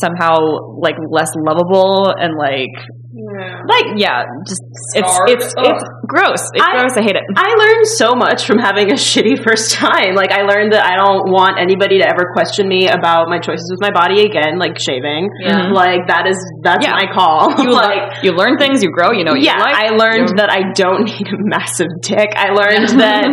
somehow 0.00 0.36
like 0.80 0.96
less 1.10 1.32
lovable 1.36 2.12
and 2.12 2.36
like 2.36 2.72
Yeah. 3.14 3.62
like 3.70 3.94
yeah 3.94 4.26
just 4.42 4.58
it's 4.98 5.06
Scarred. 5.06 5.30
it's 5.30 5.46
it's 5.54 5.84
gross 6.10 6.42
it's 6.50 6.58
I- 6.66 6.74
gross 6.82 6.98
I 6.98 7.02
hate 7.06 7.14
it 7.14 7.22
I 7.38 7.54
learned 7.54 7.86
so 7.86 8.10
much 8.18 8.42
from 8.44 8.58
having 8.58 8.90
a 8.90 8.98
shitty 9.08 9.38
first 9.38 9.70
time. 9.78 10.18
Like 10.18 10.32
I 10.34 10.42
learned 10.42 10.72
that 10.74 10.82
I 10.82 10.98
don't 10.98 11.30
want 11.30 11.58
anybody 11.62 12.02
to 12.02 12.06
ever 12.06 12.34
question 12.34 12.66
me 12.66 12.88
about 12.90 13.30
my 13.30 13.38
choices 13.38 13.70
with 13.70 13.78
my 13.80 13.94
body 13.94 14.22
again, 14.26 14.58
like 14.58 14.78
shaving. 14.82 15.30
Yeah. 15.40 15.70
Mm-hmm. 15.70 15.74
Like 15.78 16.02
that 16.10 16.26
is 16.26 16.38
that's 16.66 16.82
Yeah. 16.82 16.98
my 16.98 17.06
call. 17.14 17.54
you 17.62 17.70
like 17.84 18.18
learn, 18.18 18.24
you 18.26 18.30
learn 18.34 18.54
things 18.58 18.82
you 18.82 18.90
grow 18.90 19.12
you 19.14 19.22
know 19.22 19.38
what 19.38 19.42
yeah, 19.46 19.58
you 19.58 19.62
like 19.62 19.78
I 19.78 19.86
learned 19.94 20.34
you- 20.34 20.38
that 20.42 20.50
I 20.50 20.74
don't 20.74 21.06
need 21.10 21.28
a 21.30 21.38
massive 21.38 21.94
dick. 22.02 22.34
I 22.34 22.50
learned 22.50 22.98
that 22.98 23.30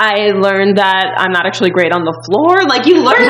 I 0.00 0.32
learned 0.32 0.78
that 0.80 1.12
I'm 1.20 1.32
not 1.34 1.44
actually 1.44 1.70
great 1.76 1.92
on 1.92 2.08
the 2.08 2.16
floor. 2.24 2.64
Like 2.64 2.86
you 2.88 3.04
learn 3.04 3.20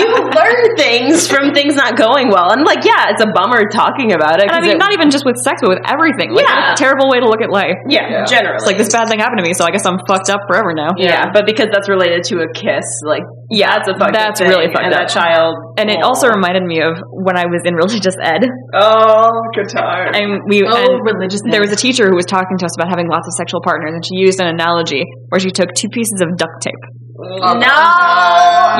you 0.00 0.08
learn 0.32 0.60
things 0.80 1.26
from 1.28 1.52
things 1.52 1.74
not 1.76 1.96
going 1.98 2.28
well. 2.32 2.52
And 2.56 2.64
like 2.64 2.84
yeah, 2.88 3.12
it's 3.12 3.20
a 3.22 3.28
bummer 3.36 3.68
talking 3.68 4.14
about 4.16 4.40
it. 4.40 4.48
and 4.48 4.52
I 4.54 4.60
'cause 4.60 4.68
mean 4.68 4.77
it- 4.78 4.82
not 4.82 4.94
even 4.94 5.10
just 5.10 5.26
with 5.26 5.34
sex 5.42 5.58
but 5.58 5.74
with 5.74 5.82
everything 5.90 6.30
like 6.30 6.46
Yeah. 6.46 6.70
what 6.70 6.78
a 6.78 6.80
terrible 6.80 7.10
way 7.10 7.18
to 7.18 7.26
look 7.26 7.42
at 7.42 7.50
life 7.50 7.74
yeah, 7.90 8.22
generally. 8.24 8.62
it's 8.62 8.66
like 8.70 8.78
this 8.78 8.92
bad 8.94 9.10
thing 9.10 9.18
happened 9.18 9.42
to 9.42 9.46
me 9.46 9.52
so 9.58 9.66
I 9.66 9.74
guess 9.74 9.82
I'm 9.84 9.98
fucked 10.06 10.30
up 10.30 10.40
forever 10.46 10.70
now 10.72 10.94
Yeah, 10.96 11.34
but 11.34 11.44
because 11.44 11.66
that's 11.74 11.90
related 11.90 12.22
to 12.30 12.46
a 12.46 12.48
kiss, 12.54 12.86
like 13.02 13.26
Yeah, 13.50 13.74
that's 13.74 13.88
a 13.90 13.96
fucked 13.98 14.14
up 14.14 14.38
that's 14.38 14.40
thing, 14.40 14.48
really 14.48 14.70
fucked 14.70 14.86
and 14.86 14.94
up. 14.94 15.06
That 15.06 15.10
child, 15.10 15.56
And 15.80 15.90
it 15.90 16.00
also 16.06 16.28
oh. 16.30 16.36
reminded 16.38 16.62
me 16.62 16.78
of 16.84 16.94
when 17.10 17.36
I 17.36 17.46
was 17.50 17.62
in 17.66 17.74
religious 17.74 18.14
ed, 18.22 18.44
Oh, 18.76 19.32
good 19.56 19.68
time. 19.72 20.12
and 20.14 20.28
we 20.46 20.62
Oh, 20.62 20.70
and 20.70 21.00
religious. 21.02 21.40
there 21.48 21.60
was 21.64 21.72
a 21.72 21.76
teacher 21.80 22.06
who 22.08 22.14
was 22.16 22.26
talking 22.26 22.56
to 22.60 22.64
us 22.68 22.74
about 22.78 22.88
having 22.92 23.08
lots 23.08 23.26
of 23.26 23.32
sexual 23.40 23.60
partners, 23.64 23.92
and 23.94 24.04
she 24.04 24.16
used 24.20 24.38
an 24.40 24.46
analogy 24.48 25.02
where 25.30 25.40
she 25.40 25.50
took 25.50 25.72
two 25.74 25.88
pieces 25.88 26.20
of 26.20 26.36
duct 26.36 26.60
tape. 26.60 26.74
Oh, 27.18 27.54
no, 27.58 27.66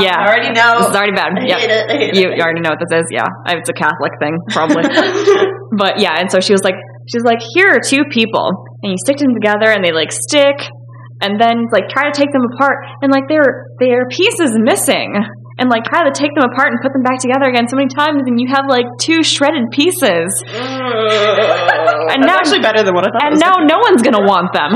Yeah. 0.04 0.14
I 0.14 0.26
already 0.28 0.50
know. 0.54 0.78
This 0.78 0.90
is 0.90 0.96
already 0.96 1.12
bad. 1.16 1.32
I 1.34 1.42
hate 1.58 1.70
it. 1.70 1.90
I 1.90 1.94
hate 1.96 2.14
You, 2.14 2.30
it. 2.30 2.36
you 2.38 2.42
already 2.42 2.60
know 2.60 2.70
what 2.70 2.78
this 2.78 2.94
is. 3.00 3.06
Yeah, 3.10 3.26
it's 3.48 3.68
a 3.68 3.72
Catholic 3.72 4.12
thing, 4.20 4.38
probably. 4.50 4.84
but 5.78 5.98
yeah, 6.00 6.14
and 6.18 6.30
so 6.30 6.40
she 6.40 6.52
was 6.52 6.62
like, 6.62 6.74
she's 7.08 7.22
like, 7.24 7.40
here 7.54 7.68
are 7.70 7.80
two 7.80 8.04
people, 8.10 8.50
and 8.82 8.92
you 8.92 8.98
stick 8.98 9.16
them 9.18 9.32
together, 9.34 9.70
and 9.70 9.82
they 9.84 9.92
like 9.92 10.10
stick, 10.12 10.58
and 11.22 11.40
then 11.40 11.66
like 11.72 11.88
try 11.88 12.04
to 12.10 12.14
take 12.14 12.32
them 12.32 12.42
apart, 12.54 12.76
and 13.02 13.10
like 13.12 13.28
there 13.28 13.66
there 13.80 14.02
are 14.02 14.08
pieces 14.10 14.52
missing, 14.58 15.14
and 15.58 15.70
like 15.70 15.84
try 15.84 16.02
to 16.04 16.10
take 16.14 16.34
them 16.34 16.44
apart 16.50 16.72
and 16.74 16.80
put 16.82 16.92
them 16.92 17.02
back 17.02 17.18
together 17.22 17.46
again 17.48 17.68
so 17.68 17.76
many 17.76 17.88
times, 17.88 18.22
and 18.26 18.38
you 18.40 18.48
have 18.50 18.64
like 18.68 18.86
two 19.00 19.22
shredded 19.22 19.70
pieces, 19.70 20.42
and 20.52 22.22
now- 22.26 22.36
actually 22.38 22.60
better 22.60 22.82
than 22.82 22.94
what 22.94 23.04
I 23.06 23.10
thought. 23.14 23.22
and 23.24 23.32
was 23.34 23.40
now 23.40 23.54
no 23.62 23.78
one's 23.82 24.02
gonna 24.02 24.26
want 24.26 24.52
them. 24.52 24.74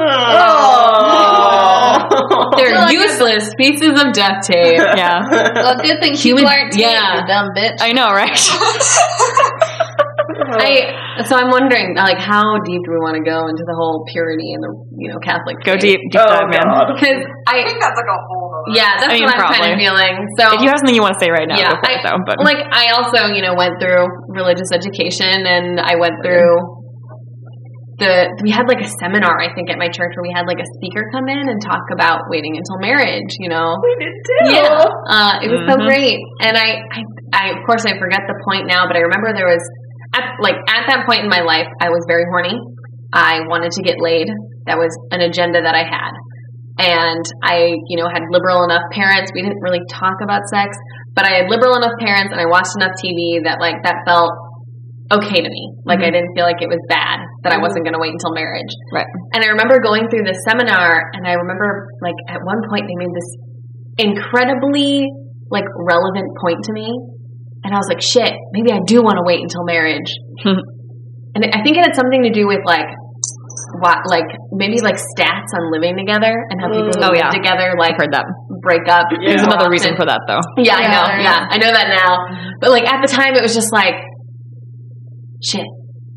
Oh. 0.00 2.06
They're 2.56 2.70
Well, 2.72 2.86
I 2.86 2.92
guess- 2.92 3.02
useless 3.18 3.52
pieces 3.56 4.00
of 4.00 4.12
duct 4.12 4.44
tape. 4.46 4.78
Yeah. 4.78 5.22
Well, 5.30 5.76
good 5.82 6.00
thing 6.00 6.14
Human- 6.14 6.44
people 6.44 6.48
aren't 6.48 6.76
yeah. 6.76 7.20
you 7.20 7.26
dumb 7.26 7.48
bitch. 7.56 7.76
I 7.80 7.92
know, 7.92 8.10
right? 8.10 8.38
I 10.46 11.22
so 11.28 11.34
I'm 11.34 11.50
wondering, 11.50 11.96
like, 11.98 12.18
how 12.22 12.44
deep 12.62 12.82
do 12.86 12.90
we 12.94 13.00
want 13.02 13.18
to 13.18 13.24
go 13.26 13.48
into 13.50 13.64
the 13.66 13.74
whole 13.74 14.06
purity 14.12 14.54
and 14.54 14.62
the 14.62 14.72
you 14.98 15.08
know 15.10 15.18
Catholic? 15.18 15.58
Go 15.66 15.74
faith? 15.74 15.98
deep, 15.98 16.00
deep 16.14 16.20
Oh, 16.22 16.30
dive, 16.30 16.48
man. 16.50 16.66
Because 16.94 17.20
I 17.50 17.58
I 17.58 17.66
think 17.66 17.78
that's 17.82 17.98
like 17.98 18.10
a 18.10 18.18
whole 18.30 18.46
other. 18.54 18.70
yeah, 18.78 18.92
that's 19.02 19.10
I 19.10 19.18
mean, 19.18 19.26
what 19.26 19.38
I'm 19.38 19.50
kind 19.50 19.66
of 19.72 19.78
feeling. 19.82 20.14
So 20.38 20.44
If 20.54 20.60
you 20.62 20.68
have 20.70 20.78
something 20.78 20.94
you 20.94 21.02
want 21.02 21.18
to 21.18 21.22
say 21.22 21.30
right 21.34 21.48
now, 21.48 21.58
Yeah, 21.58 21.74
go 21.74 21.82
it, 21.82 21.98
I- 21.98 22.04
though. 22.06 22.20
But 22.22 22.38
like 22.44 22.60
I 22.70 22.94
also 22.94 23.30
you 23.34 23.42
know 23.42 23.58
went 23.58 23.76
through 23.82 24.06
religious 24.30 24.70
education 24.70 25.46
and 25.46 25.78
I 25.82 25.98
went 25.98 26.18
through 26.22 26.78
the 27.98 28.30
we 28.46 28.54
had 28.54 28.70
like 28.70 28.78
a 28.78 28.86
seminar 29.02 29.42
I 29.42 29.50
think 29.58 29.74
at 29.74 29.78
my 29.78 29.90
church 29.90 30.14
where 30.14 30.22
we 30.22 30.30
had 30.30 30.46
like 30.46 30.62
a 30.62 30.68
speaker 30.78 31.02
come 31.10 31.26
in 31.26 31.50
and 31.50 31.58
talk 31.58 31.82
about 31.90 32.30
waiting 32.30 32.54
until 32.54 32.78
marriage. 32.78 33.34
You 33.42 33.50
know, 33.50 33.74
We 33.82 33.90
did 33.98 34.14
too. 34.14 34.54
yeah, 34.54 34.86
uh, 35.10 35.34
it 35.42 35.50
was 35.50 35.66
so 35.66 35.74
Mhm. 35.82 35.82
great. 35.90 36.18
And 36.46 36.54
I, 36.54 36.78
I, 36.94 37.00
I, 37.34 37.44
of 37.58 37.66
course, 37.66 37.82
I 37.90 37.98
forget 37.98 38.22
the 38.30 38.38
point 38.46 38.70
now, 38.70 38.86
but 38.86 38.94
I 38.94 39.02
remember 39.02 39.34
there 39.34 39.50
was, 39.50 39.58
at, 40.14 40.24
like, 40.40 40.56
at 40.68 40.88
that 40.88 41.04
point 41.04 41.24
in 41.24 41.30
my 41.30 41.40
life, 41.44 41.68
I 41.80 41.88
was 41.88 42.04
very 42.08 42.24
horny. 42.30 42.56
I 43.12 43.44
wanted 43.48 43.72
to 43.72 43.82
get 43.82 44.00
laid. 44.00 44.28
That 44.66 44.76
was 44.76 44.92
an 45.12 45.20
agenda 45.20 45.62
that 45.62 45.74
I 45.74 45.84
had. 45.84 46.12
And 46.78 47.24
I, 47.42 47.74
you 47.90 47.98
know, 47.98 48.06
had 48.06 48.22
liberal 48.30 48.62
enough 48.64 48.86
parents. 48.92 49.32
We 49.34 49.42
didn't 49.42 49.60
really 49.60 49.82
talk 49.90 50.22
about 50.22 50.46
sex, 50.46 50.76
but 51.12 51.26
I 51.26 51.42
had 51.42 51.50
liberal 51.50 51.74
enough 51.76 51.96
parents 51.98 52.30
and 52.30 52.40
I 52.40 52.46
watched 52.46 52.76
enough 52.78 52.94
TV 52.96 53.42
that, 53.44 53.58
like, 53.58 53.82
that 53.82 54.06
felt 54.06 54.30
okay 55.10 55.40
to 55.42 55.50
me. 55.50 55.64
Like, 55.84 55.98
I 55.98 56.12
mm-hmm. 56.12 56.20
didn't 56.20 56.32
feel 56.36 56.46
like 56.46 56.60
it 56.62 56.70
was 56.70 56.80
bad 56.86 57.24
that 57.42 57.50
I 57.50 57.56
mm-hmm. 57.56 57.66
wasn't 57.66 57.82
going 57.82 57.96
to 57.96 58.02
wait 58.02 58.14
until 58.14 58.30
marriage. 58.36 58.70
Right. 58.92 59.08
And 59.34 59.42
I 59.42 59.50
remember 59.56 59.80
going 59.80 60.06
through 60.06 60.22
this 60.28 60.38
seminar, 60.46 61.10
and 61.16 61.26
I 61.26 61.34
remember, 61.34 61.88
like, 62.00 62.16
at 62.28 62.40
one 62.44 62.62
point 62.70 62.86
they 62.86 62.96
made 62.96 63.10
this 63.10 63.30
incredibly 63.98 65.10
like 65.50 65.66
relevant 65.74 66.28
point 66.40 66.62
to 66.64 66.72
me 66.72 66.86
and 67.64 67.74
i 67.74 67.78
was 67.78 67.88
like 67.88 68.00
shit 68.02 68.32
maybe 68.52 68.70
i 68.72 68.80
do 68.86 69.02
want 69.02 69.16
to 69.18 69.24
wait 69.26 69.40
until 69.42 69.64
marriage. 69.64 70.10
And 71.34 71.44
i 71.54 71.60
think 71.62 71.76
it 71.76 71.84
had 71.84 71.94
something 71.94 72.22
to 72.24 72.32
do 72.32 72.48
with 72.48 72.64
like 72.64 72.88
what 73.84 73.98
like 74.08 74.26
maybe 74.50 74.80
like 74.80 74.96
stats 74.96 75.52
on 75.54 75.70
living 75.70 75.94
together 75.94 76.32
and 76.50 76.56
how 76.58 76.66
people 76.72 76.88
who 76.88 76.98
Oh, 77.04 77.12
live 77.12 77.20
yeah. 77.20 77.30
together 77.30 77.76
like 77.78 77.94
I've 77.94 78.00
heard 78.00 78.14
that. 78.16 78.26
break 78.64 78.88
up. 78.88 79.06
There's 79.12 79.44
another 79.44 79.68
often. 79.68 79.76
reason 79.76 79.92
for 79.94 80.06
that, 80.08 80.24
though. 80.26 80.40
yeah 80.56 80.74
i 80.80 80.86
know. 80.88 81.04
There 81.06 81.20
yeah 81.20 81.40
i 81.52 81.56
know 81.60 81.70
that 81.70 81.88
now. 81.94 82.10
But 82.64 82.70
like 82.74 82.88
at 82.88 83.04
the 83.04 83.10
time 83.12 83.36
it 83.36 83.42
was 83.44 83.54
just 83.54 83.70
like 83.70 83.94
shit 85.44 85.66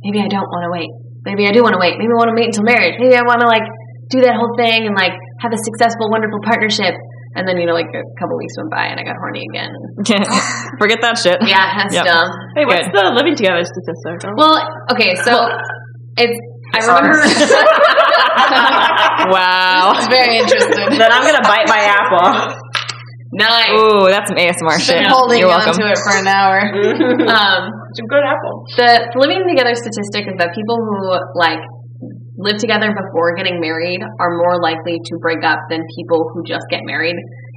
maybe 0.02 0.18
i 0.24 0.30
don't 0.32 0.48
want 0.50 0.64
to 0.66 0.72
wait. 0.74 0.90
Maybe 1.28 1.46
i 1.46 1.52
do 1.54 1.62
want 1.62 1.76
to 1.78 1.82
wait. 1.82 2.00
Maybe 2.00 2.10
i 2.10 2.18
want 2.18 2.32
to 2.34 2.38
wait 2.38 2.50
until 2.50 2.66
marriage. 2.66 2.96
Maybe 2.98 3.14
i 3.14 3.22
want 3.22 3.42
to 3.46 3.48
like 3.52 3.68
do 4.10 4.22
that 4.26 4.34
whole 4.40 4.56
thing 4.58 4.88
and 4.90 4.96
like 4.96 5.14
have 5.44 5.54
a 5.54 5.60
successful 5.62 6.10
wonderful 6.10 6.40
partnership 6.42 6.96
and 7.36 7.48
then 7.48 7.56
you 7.58 7.66
know 7.66 7.74
like 7.78 7.88
a 7.94 8.04
couple 8.20 8.36
weeks 8.38 8.54
went 8.60 8.72
by 8.72 8.86
and 8.92 9.00
i 9.00 9.04
got 9.04 9.16
horny 9.20 9.44
again 9.52 9.72
Forget 10.82 11.00
that 11.02 11.16
shit. 11.18 11.38
yeah 11.48 11.78
that's 11.78 11.94
Yep. 11.96 12.06
dumb 12.06 12.30
Hey, 12.56 12.66
what's 12.66 12.88
the 12.92 13.04
living 13.16 13.36
together 13.36 13.64
statistic? 13.64 14.20
well 14.36 14.58
okay 14.92 15.16
so 15.16 15.48
it's 16.18 16.38
i 16.76 16.80
remember 16.84 17.20
Wow. 19.32 19.94
It's 19.96 20.08
very 20.10 20.38
interesting. 20.38 20.98
then 20.98 21.12
I'm 21.12 21.24
gonna 21.24 21.46
bite 21.46 21.68
my 21.70 21.82
apple. 21.84 22.58
nine 23.32 23.72
Ooh, 23.80 24.10
that's 24.12 24.28
some 24.28 24.36
ASMR 24.38 24.76
shit. 24.82 25.00
Been 25.00 25.08
holding 25.12 25.40
You're 25.40 25.52
on 25.52 25.64
welcome. 25.64 25.80
to 25.80 25.92
it 25.92 26.00
for 26.04 26.14
an 26.20 26.28
hour. 26.28 26.58
um 26.60 27.62
It's 27.92 28.02
a 28.02 28.08
good 28.08 28.24
apple. 28.26 28.66
the 28.76 28.90
living 29.20 29.46
together 29.48 29.72
statistic 29.76 30.28
is 30.28 30.36
that 30.40 30.52
people 30.56 30.76
who 30.80 31.16
like 31.40 31.62
live 32.42 32.58
together 32.58 32.90
before 32.90 33.38
getting 33.38 33.62
married 33.62 34.02
are 34.02 34.34
more 34.42 34.58
likely 34.62 34.98
to 34.98 35.14
break 35.22 35.46
up 35.46 35.60
than 35.70 35.86
people 35.96 36.26
who 36.34 36.42
just 36.44 36.66
get 36.70 36.82
married. 36.84 37.16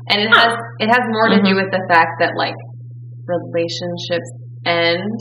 And 0.09 0.21
it 0.21 0.29
has 0.29 0.53
it 0.79 0.89
has 0.93 1.01
more 1.09 1.33
to 1.33 1.41
do 1.41 1.57
mm-hmm. 1.57 1.65
with 1.65 1.73
the 1.73 1.81
fact 1.89 2.21
that 2.21 2.37
like 2.37 2.57
relationships 3.25 4.29
end. 4.67 5.19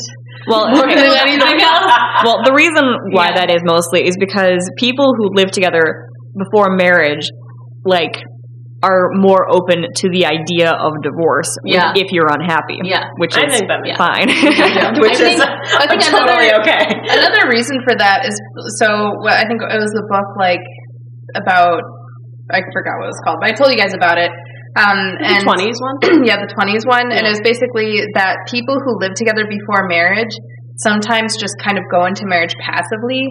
Well, 0.47 0.67
more 0.75 0.87
than 0.87 0.99
anything 0.99 1.61
else. 1.61 1.87
Well, 2.23 2.43
the 2.43 2.53
reason 2.55 2.83
why 3.11 3.31
Yeah. 3.31 3.45
that 3.45 3.49
is 3.51 3.61
mostly 3.63 4.07
is 4.07 4.17
because 4.19 4.59
people 4.77 5.13
who 5.17 5.31
live 5.33 5.51
together 5.51 6.11
before 6.35 6.75
marriage, 6.75 7.29
like, 7.85 8.19
are 8.83 9.15
more 9.15 9.47
open 9.47 9.87
to 9.87 10.05
the 10.11 10.27
idea 10.27 10.75
of 10.75 10.91
divorce 11.01 11.47
Yeah. 11.63 11.95
if 11.95 12.11
you're 12.11 12.27
unhappy. 12.27 12.83
Yeah. 12.83 13.07
Which 13.15 13.31
is 13.31 13.47
think 13.47 13.71
that 13.71 13.79
makes 13.79 13.95
fine. 13.95 14.27
Which 14.99 15.15
I 15.15 15.39
think- 15.39 15.39
is 15.39 15.47
I 15.79 15.83
think 15.89 16.03
totally 16.03 16.51
another- 16.51 16.67
okay. 16.67 16.83
Another 17.07 17.47
reason 17.47 17.79
for 17.87 17.95
that 17.95 18.27
is 18.27 18.35
so 18.83 19.15
what 19.23 19.39
I 19.39 19.47
think 19.47 19.63
it 19.63 19.79
was 19.79 19.95
the 19.95 20.03
book 20.11 20.27
like 20.35 20.59
about 21.39 21.79
I 22.51 22.59
forgot 22.75 22.99
what 22.99 23.07
it 23.07 23.15
was 23.15 23.21
called, 23.23 23.39
but 23.39 23.47
I 23.49 23.53
told 23.55 23.71
you 23.71 23.79
guys 23.79 23.95
about 23.95 24.19
it. 24.19 24.29
Um, 24.75 25.15
The 25.15 25.47
20s 25.47 25.79
one? 25.79 25.95
yeah, 26.27 26.37
the 26.43 26.49
twenties 26.51 26.83
one, 26.83 27.07
and 27.13 27.23
it 27.23 27.31
was 27.31 27.39
basically 27.45 28.03
that 28.19 28.43
people 28.51 28.75
who 28.83 28.99
live 28.99 29.15
together 29.15 29.47
before 29.47 29.87
marriage 29.87 30.33
sometimes 30.83 31.37
just 31.39 31.55
kind 31.63 31.77
of 31.77 31.85
go 31.93 32.03
into 32.09 32.25
marriage 32.25 32.51
passively, 32.59 33.29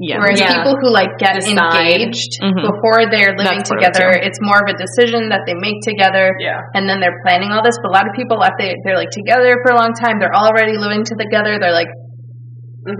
yeah. 0.00 0.18
whereas 0.18 0.40
Yeah. 0.40 0.50
people 0.58 0.74
who 0.80 0.90
like 0.90 1.16
get 1.18 1.36
Decide. 1.38 1.54
engaged 1.54 2.42
Mhm. 2.42 2.62
before 2.66 3.06
they're 3.10 3.34
living 3.38 3.62
That's 3.62 3.70
part 3.70 3.82
it, 3.82 3.94
together, 3.94 4.10
it's 4.10 4.38
more 4.42 4.58
of 4.58 4.68
a 4.68 4.76
decision 4.76 5.30
that 5.30 5.42
they 5.46 5.54
make 5.54 5.80
together, 5.86 6.34
Yeah. 6.40 6.58
and 6.74 6.88
then 6.88 6.98
they're 7.00 7.18
planning 7.24 7.52
all 7.54 7.62
this. 7.62 7.78
But 7.82 7.90
a 7.90 7.94
lot 7.94 8.06
of 8.08 8.12
people, 8.14 8.42
after 8.42 8.58
they, 8.66 8.74
they're 8.84 8.98
like 8.98 9.10
together 9.14 9.54
for 9.62 9.72
a 9.72 9.78
long 9.78 9.94
time, 9.94 10.18
they're 10.18 10.34
already 10.34 10.76
living 10.76 11.04
together. 11.06 11.58
They're 11.62 11.72
like, 11.76 11.90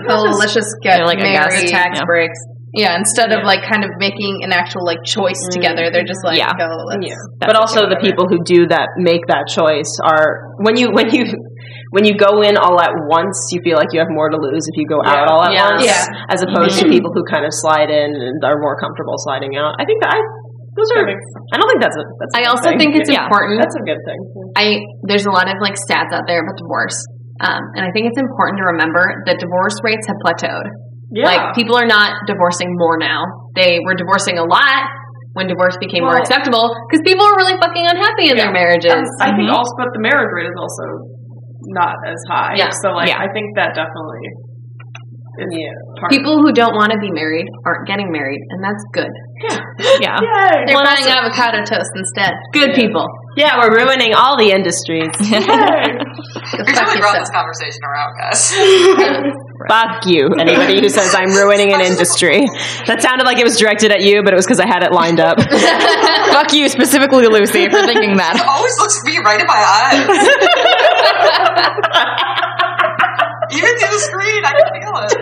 oh, 0.09 0.32
let's 0.38 0.55
just 0.55 0.70
get 0.82 0.97
They're 0.99 1.07
like, 1.07 1.18
I 1.20 1.32
guess 1.34 1.53
married. 1.55 1.68
tax 1.68 1.99
Yeah. 1.99 2.05
breaks 2.07 2.38
Yeah, 2.74 2.98
instead 2.98 3.30
of 3.30 3.46
like 3.46 3.62
kind 3.62 3.86
of 3.86 3.90
making 4.02 4.42
an 4.42 4.50
actual 4.50 4.82
like 4.82 4.98
choice 5.06 5.38
Mm. 5.46 5.54
together, 5.54 5.84
they're 5.94 6.06
just 6.06 6.22
like, 6.26 6.38
Yeah. 6.42 6.50
oh, 6.50 6.90
let's. 6.90 7.06
Yeah. 7.06 7.14
but 7.38 7.54
also 7.54 7.86
the 7.86 7.98
people 8.02 8.26
who 8.26 8.42
do 8.42 8.66
that 8.74 8.90
make 8.98 9.22
that 9.30 9.46
choice 9.46 9.90
are 10.02 10.58
when 10.66 10.74
you 10.76 10.90
when 10.90 11.06
you 11.14 11.22
when 11.94 12.02
you 12.04 12.14
go 12.18 12.42
in 12.42 12.58
all 12.58 12.74
at 12.82 12.90
once 13.06 13.38
you 13.54 13.62
feel 13.62 13.78
like 13.78 13.94
you 13.94 14.02
have 14.02 14.10
more 14.10 14.26
to 14.28 14.38
lose 14.38 14.66
if 14.66 14.74
you 14.74 14.86
go 14.90 14.98
out 15.06 15.30
all 15.30 15.42
at 15.46 15.54
Yeah. 15.54 15.70
once 15.78 15.86
Yeah. 15.86 16.02
as 16.34 16.42
opposed 16.42 16.82
to 16.82 16.90
people 16.90 17.14
who 17.14 17.22
kind 17.30 17.46
of 17.46 17.54
slide 17.54 17.90
in 17.94 18.10
and 18.10 18.42
are 18.42 18.58
more 18.58 18.74
comfortable 18.82 19.14
sliding 19.22 19.54
out 19.54 19.78
i 19.78 19.84
think 19.86 20.02
that 20.02 20.10
i 20.10 20.20
those 20.74 20.90
are 20.98 21.06
i 21.06 21.54
don't 21.54 21.68
think 21.70 21.78
that's 21.86 21.94
a 21.94 22.04
that's 22.18 22.34
a 22.34 22.38
i 22.38 22.42
good 22.42 22.50
also 22.50 22.68
thing. 22.74 22.78
think 22.82 22.92
it's 22.98 23.10
Yeah. 23.10 23.30
important 23.30 23.62
that's 23.62 23.78
a 23.78 23.84
good 23.86 24.02
thing 24.02 24.20
I 24.58 24.66
there's 25.06 25.26
a 25.26 25.34
lot 25.34 25.46
of 25.46 25.54
like 25.62 25.74
stats 25.78 26.10
out 26.14 26.26
there 26.30 26.42
about 26.42 26.54
divorce, 26.58 26.94
um, 27.42 27.62
and 27.74 27.82
I 27.86 27.90
think 27.94 28.06
it's 28.10 28.18
important 28.18 28.58
to 28.62 28.66
remember 28.74 29.02
that 29.26 29.38
divorce 29.42 29.74
rates 29.82 30.06
have 30.06 30.14
plateaued. 30.22 30.66
Yeah. 31.14 31.30
Like 31.30 31.54
people 31.54 31.78
are 31.78 31.86
not 31.86 32.26
divorcing 32.26 32.74
more 32.74 32.98
now. 32.98 33.22
They 33.54 33.78
were 33.86 33.94
divorcing 33.94 34.38
a 34.38 34.44
lot 34.44 34.90
when 35.38 35.46
divorce 35.46 35.78
became 35.78 36.02
more 36.02 36.18
acceptable 36.18 36.74
because 36.90 37.06
people 37.06 37.22
were 37.22 37.38
really 37.38 37.54
fucking 37.58 37.86
unhappy 37.86 38.30
in 38.30 38.36
their 38.36 38.50
marriages. 38.50 38.90
And 38.90 39.06
I 39.22 39.30
think 39.30 39.46
mm-hmm. 39.46 39.54
also, 39.54 39.74
but 39.78 39.94
the 39.94 40.02
marriage 40.02 40.30
rate 40.34 40.50
is 40.50 40.58
also 40.58 40.86
not 41.70 41.94
as 42.02 42.18
high. 42.26 42.54
Yeah. 42.58 42.70
So 42.70 42.90
like, 42.90 43.08
Yeah. 43.08 43.22
I 43.22 43.30
think 43.30 43.54
that 43.54 43.78
definitely 43.78 44.26
is 45.38 45.50
people 46.10 46.38
who 46.38 46.52
don't 46.54 46.74
want 46.78 46.92
to 46.94 46.98
be 46.98 47.10
married 47.10 47.46
aren't 47.66 47.88
getting 47.88 48.12
married, 48.12 48.38
and 48.50 48.62
that's 48.62 48.84
good. 48.94 49.10
Yeah. 49.98 50.14
Yay! 50.22 50.62
They're 50.66 50.78
Well, 50.78 50.86
buying 50.86 51.10
avocado 51.10 51.58
toast 51.66 51.90
instead. 51.94 52.32
Good 52.52 52.74
people. 52.74 53.06
yeah 53.36 53.58
we're 53.58 53.74
ruining 53.74 54.14
all 54.14 54.38
the 54.38 54.54
industries 54.54 55.10
Yay! 55.26 55.42
Go 55.42 55.42
We 55.42 56.70
fuck 56.70 56.86
really 56.86 57.00
brought 57.02 57.18
this 57.18 57.34
conversation 57.34 57.82
around, 57.82 58.14
guys. 58.14 58.54
fuck 59.68 60.05
you 60.07 60.28
anybody 60.38 60.80
who 60.80 60.88
says 60.88 61.14
i'm 61.14 61.30
ruining 61.32 61.72
an 61.72 61.80
industry 61.80 62.44
that 62.86 63.00
sounded 63.00 63.24
like 63.24 63.38
it 63.38 63.44
was 63.44 63.57
directed 63.57 63.92
at 63.92 64.02
you 64.02 64.22
but 64.24 64.32
it 64.32 64.36
was 64.36 64.44
because 64.46 64.59
i 64.61 64.66
had 64.66 64.82
it 64.82 64.90
lined 64.92 65.20
up 65.20 65.38
Fuck 66.34 66.52
you 66.52 66.68
specifically, 66.68 67.28
Lucy, 67.28 67.68
for 67.70 67.78
thinking 67.86 68.16
that. 68.18 68.34
It 68.34 68.42
always 68.42 68.74
looks 68.82 68.98
me 69.07 69.18
right 69.22 69.38
in 69.38 69.46
my 69.46 69.55
eyes. 69.55 70.02
Even 73.55 73.70
through 73.78 73.94
the 73.94 74.02
screen, 74.02 74.43
I 74.43 74.51
can 74.51 74.66
feel 74.74 74.94
it. 75.06 75.14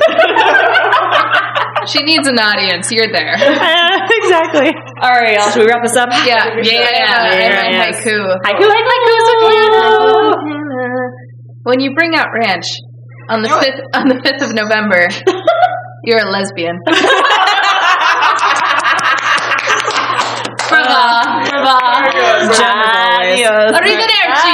She 1.92 2.00
needs 2.06 2.24
an 2.28 2.38
audience. 2.38 2.90
You're 2.94 3.10
there. 3.12 3.34
exactly 3.36 4.72
all 5.02 5.10
right 5.12 5.34
y'all 5.36 5.50
should 5.50 5.60
we 5.62 5.68
wrap 5.68 5.82
this 5.82 5.96
up 5.96 6.08
Yeah, 6.24 6.54
Yeah, 6.62 6.80
I 6.80 6.96
have 7.04 7.24
a- 7.26 7.28
I 7.28 7.34
have 7.44 7.58
a 7.60 7.70
yes. 7.76 8.00
haiku. 8.00 8.16
haiku 8.46 8.64
haiku 8.72 8.88
haiku 8.88 9.12
When 11.64 11.80
you 11.80 11.94
bring 11.94 12.14
out 12.16 12.28
ranch 12.32 12.64
on 13.28 13.42
the 13.42 13.48
Do 13.48 13.58
it. 13.58 13.64
fifth 13.64 13.80
on 13.94 14.08
the 14.08 14.20
fifth 14.22 14.42
of 14.42 14.54
November, 14.54 15.08
you're 16.04 16.18
a 16.18 16.30
lesbian. 16.30 16.78
Brava. 20.68 20.88
Uh, 20.88 21.50
Brava. 21.50 21.76
Adios. 22.62 23.72
Arrivederci. 23.76 24.52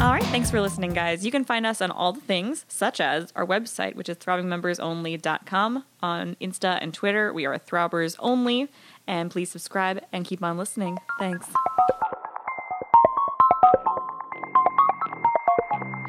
All 0.00 0.12
right, 0.12 0.24
thanks 0.24 0.50
for 0.50 0.60
listening, 0.62 0.92
guys. 0.94 1.24
You 1.26 1.30
can 1.30 1.44
find 1.44 1.66
us 1.66 1.82
on 1.82 1.90
all 1.90 2.12
the 2.12 2.20
things, 2.22 2.64
such 2.68 3.00
as 3.00 3.32
our 3.36 3.44
website, 3.46 3.96
which 3.96 4.08
is 4.08 4.16
throbbingmembersonly.com. 4.18 5.84
On 6.02 6.36
Insta 6.40 6.78
and 6.80 6.94
Twitter, 6.94 7.32
we 7.34 7.44
are 7.44 7.58
Throbbers 7.58 8.16
Only. 8.18 8.68
And 9.06 9.30
please 9.30 9.50
subscribe 9.50 10.00
and 10.12 10.24
keep 10.24 10.42
on 10.42 10.56
listening. 10.56 10.96
Thanks. 11.18 11.48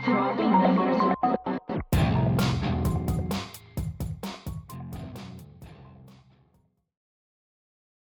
Dropping 0.03 0.49
numbers. 0.49 1.50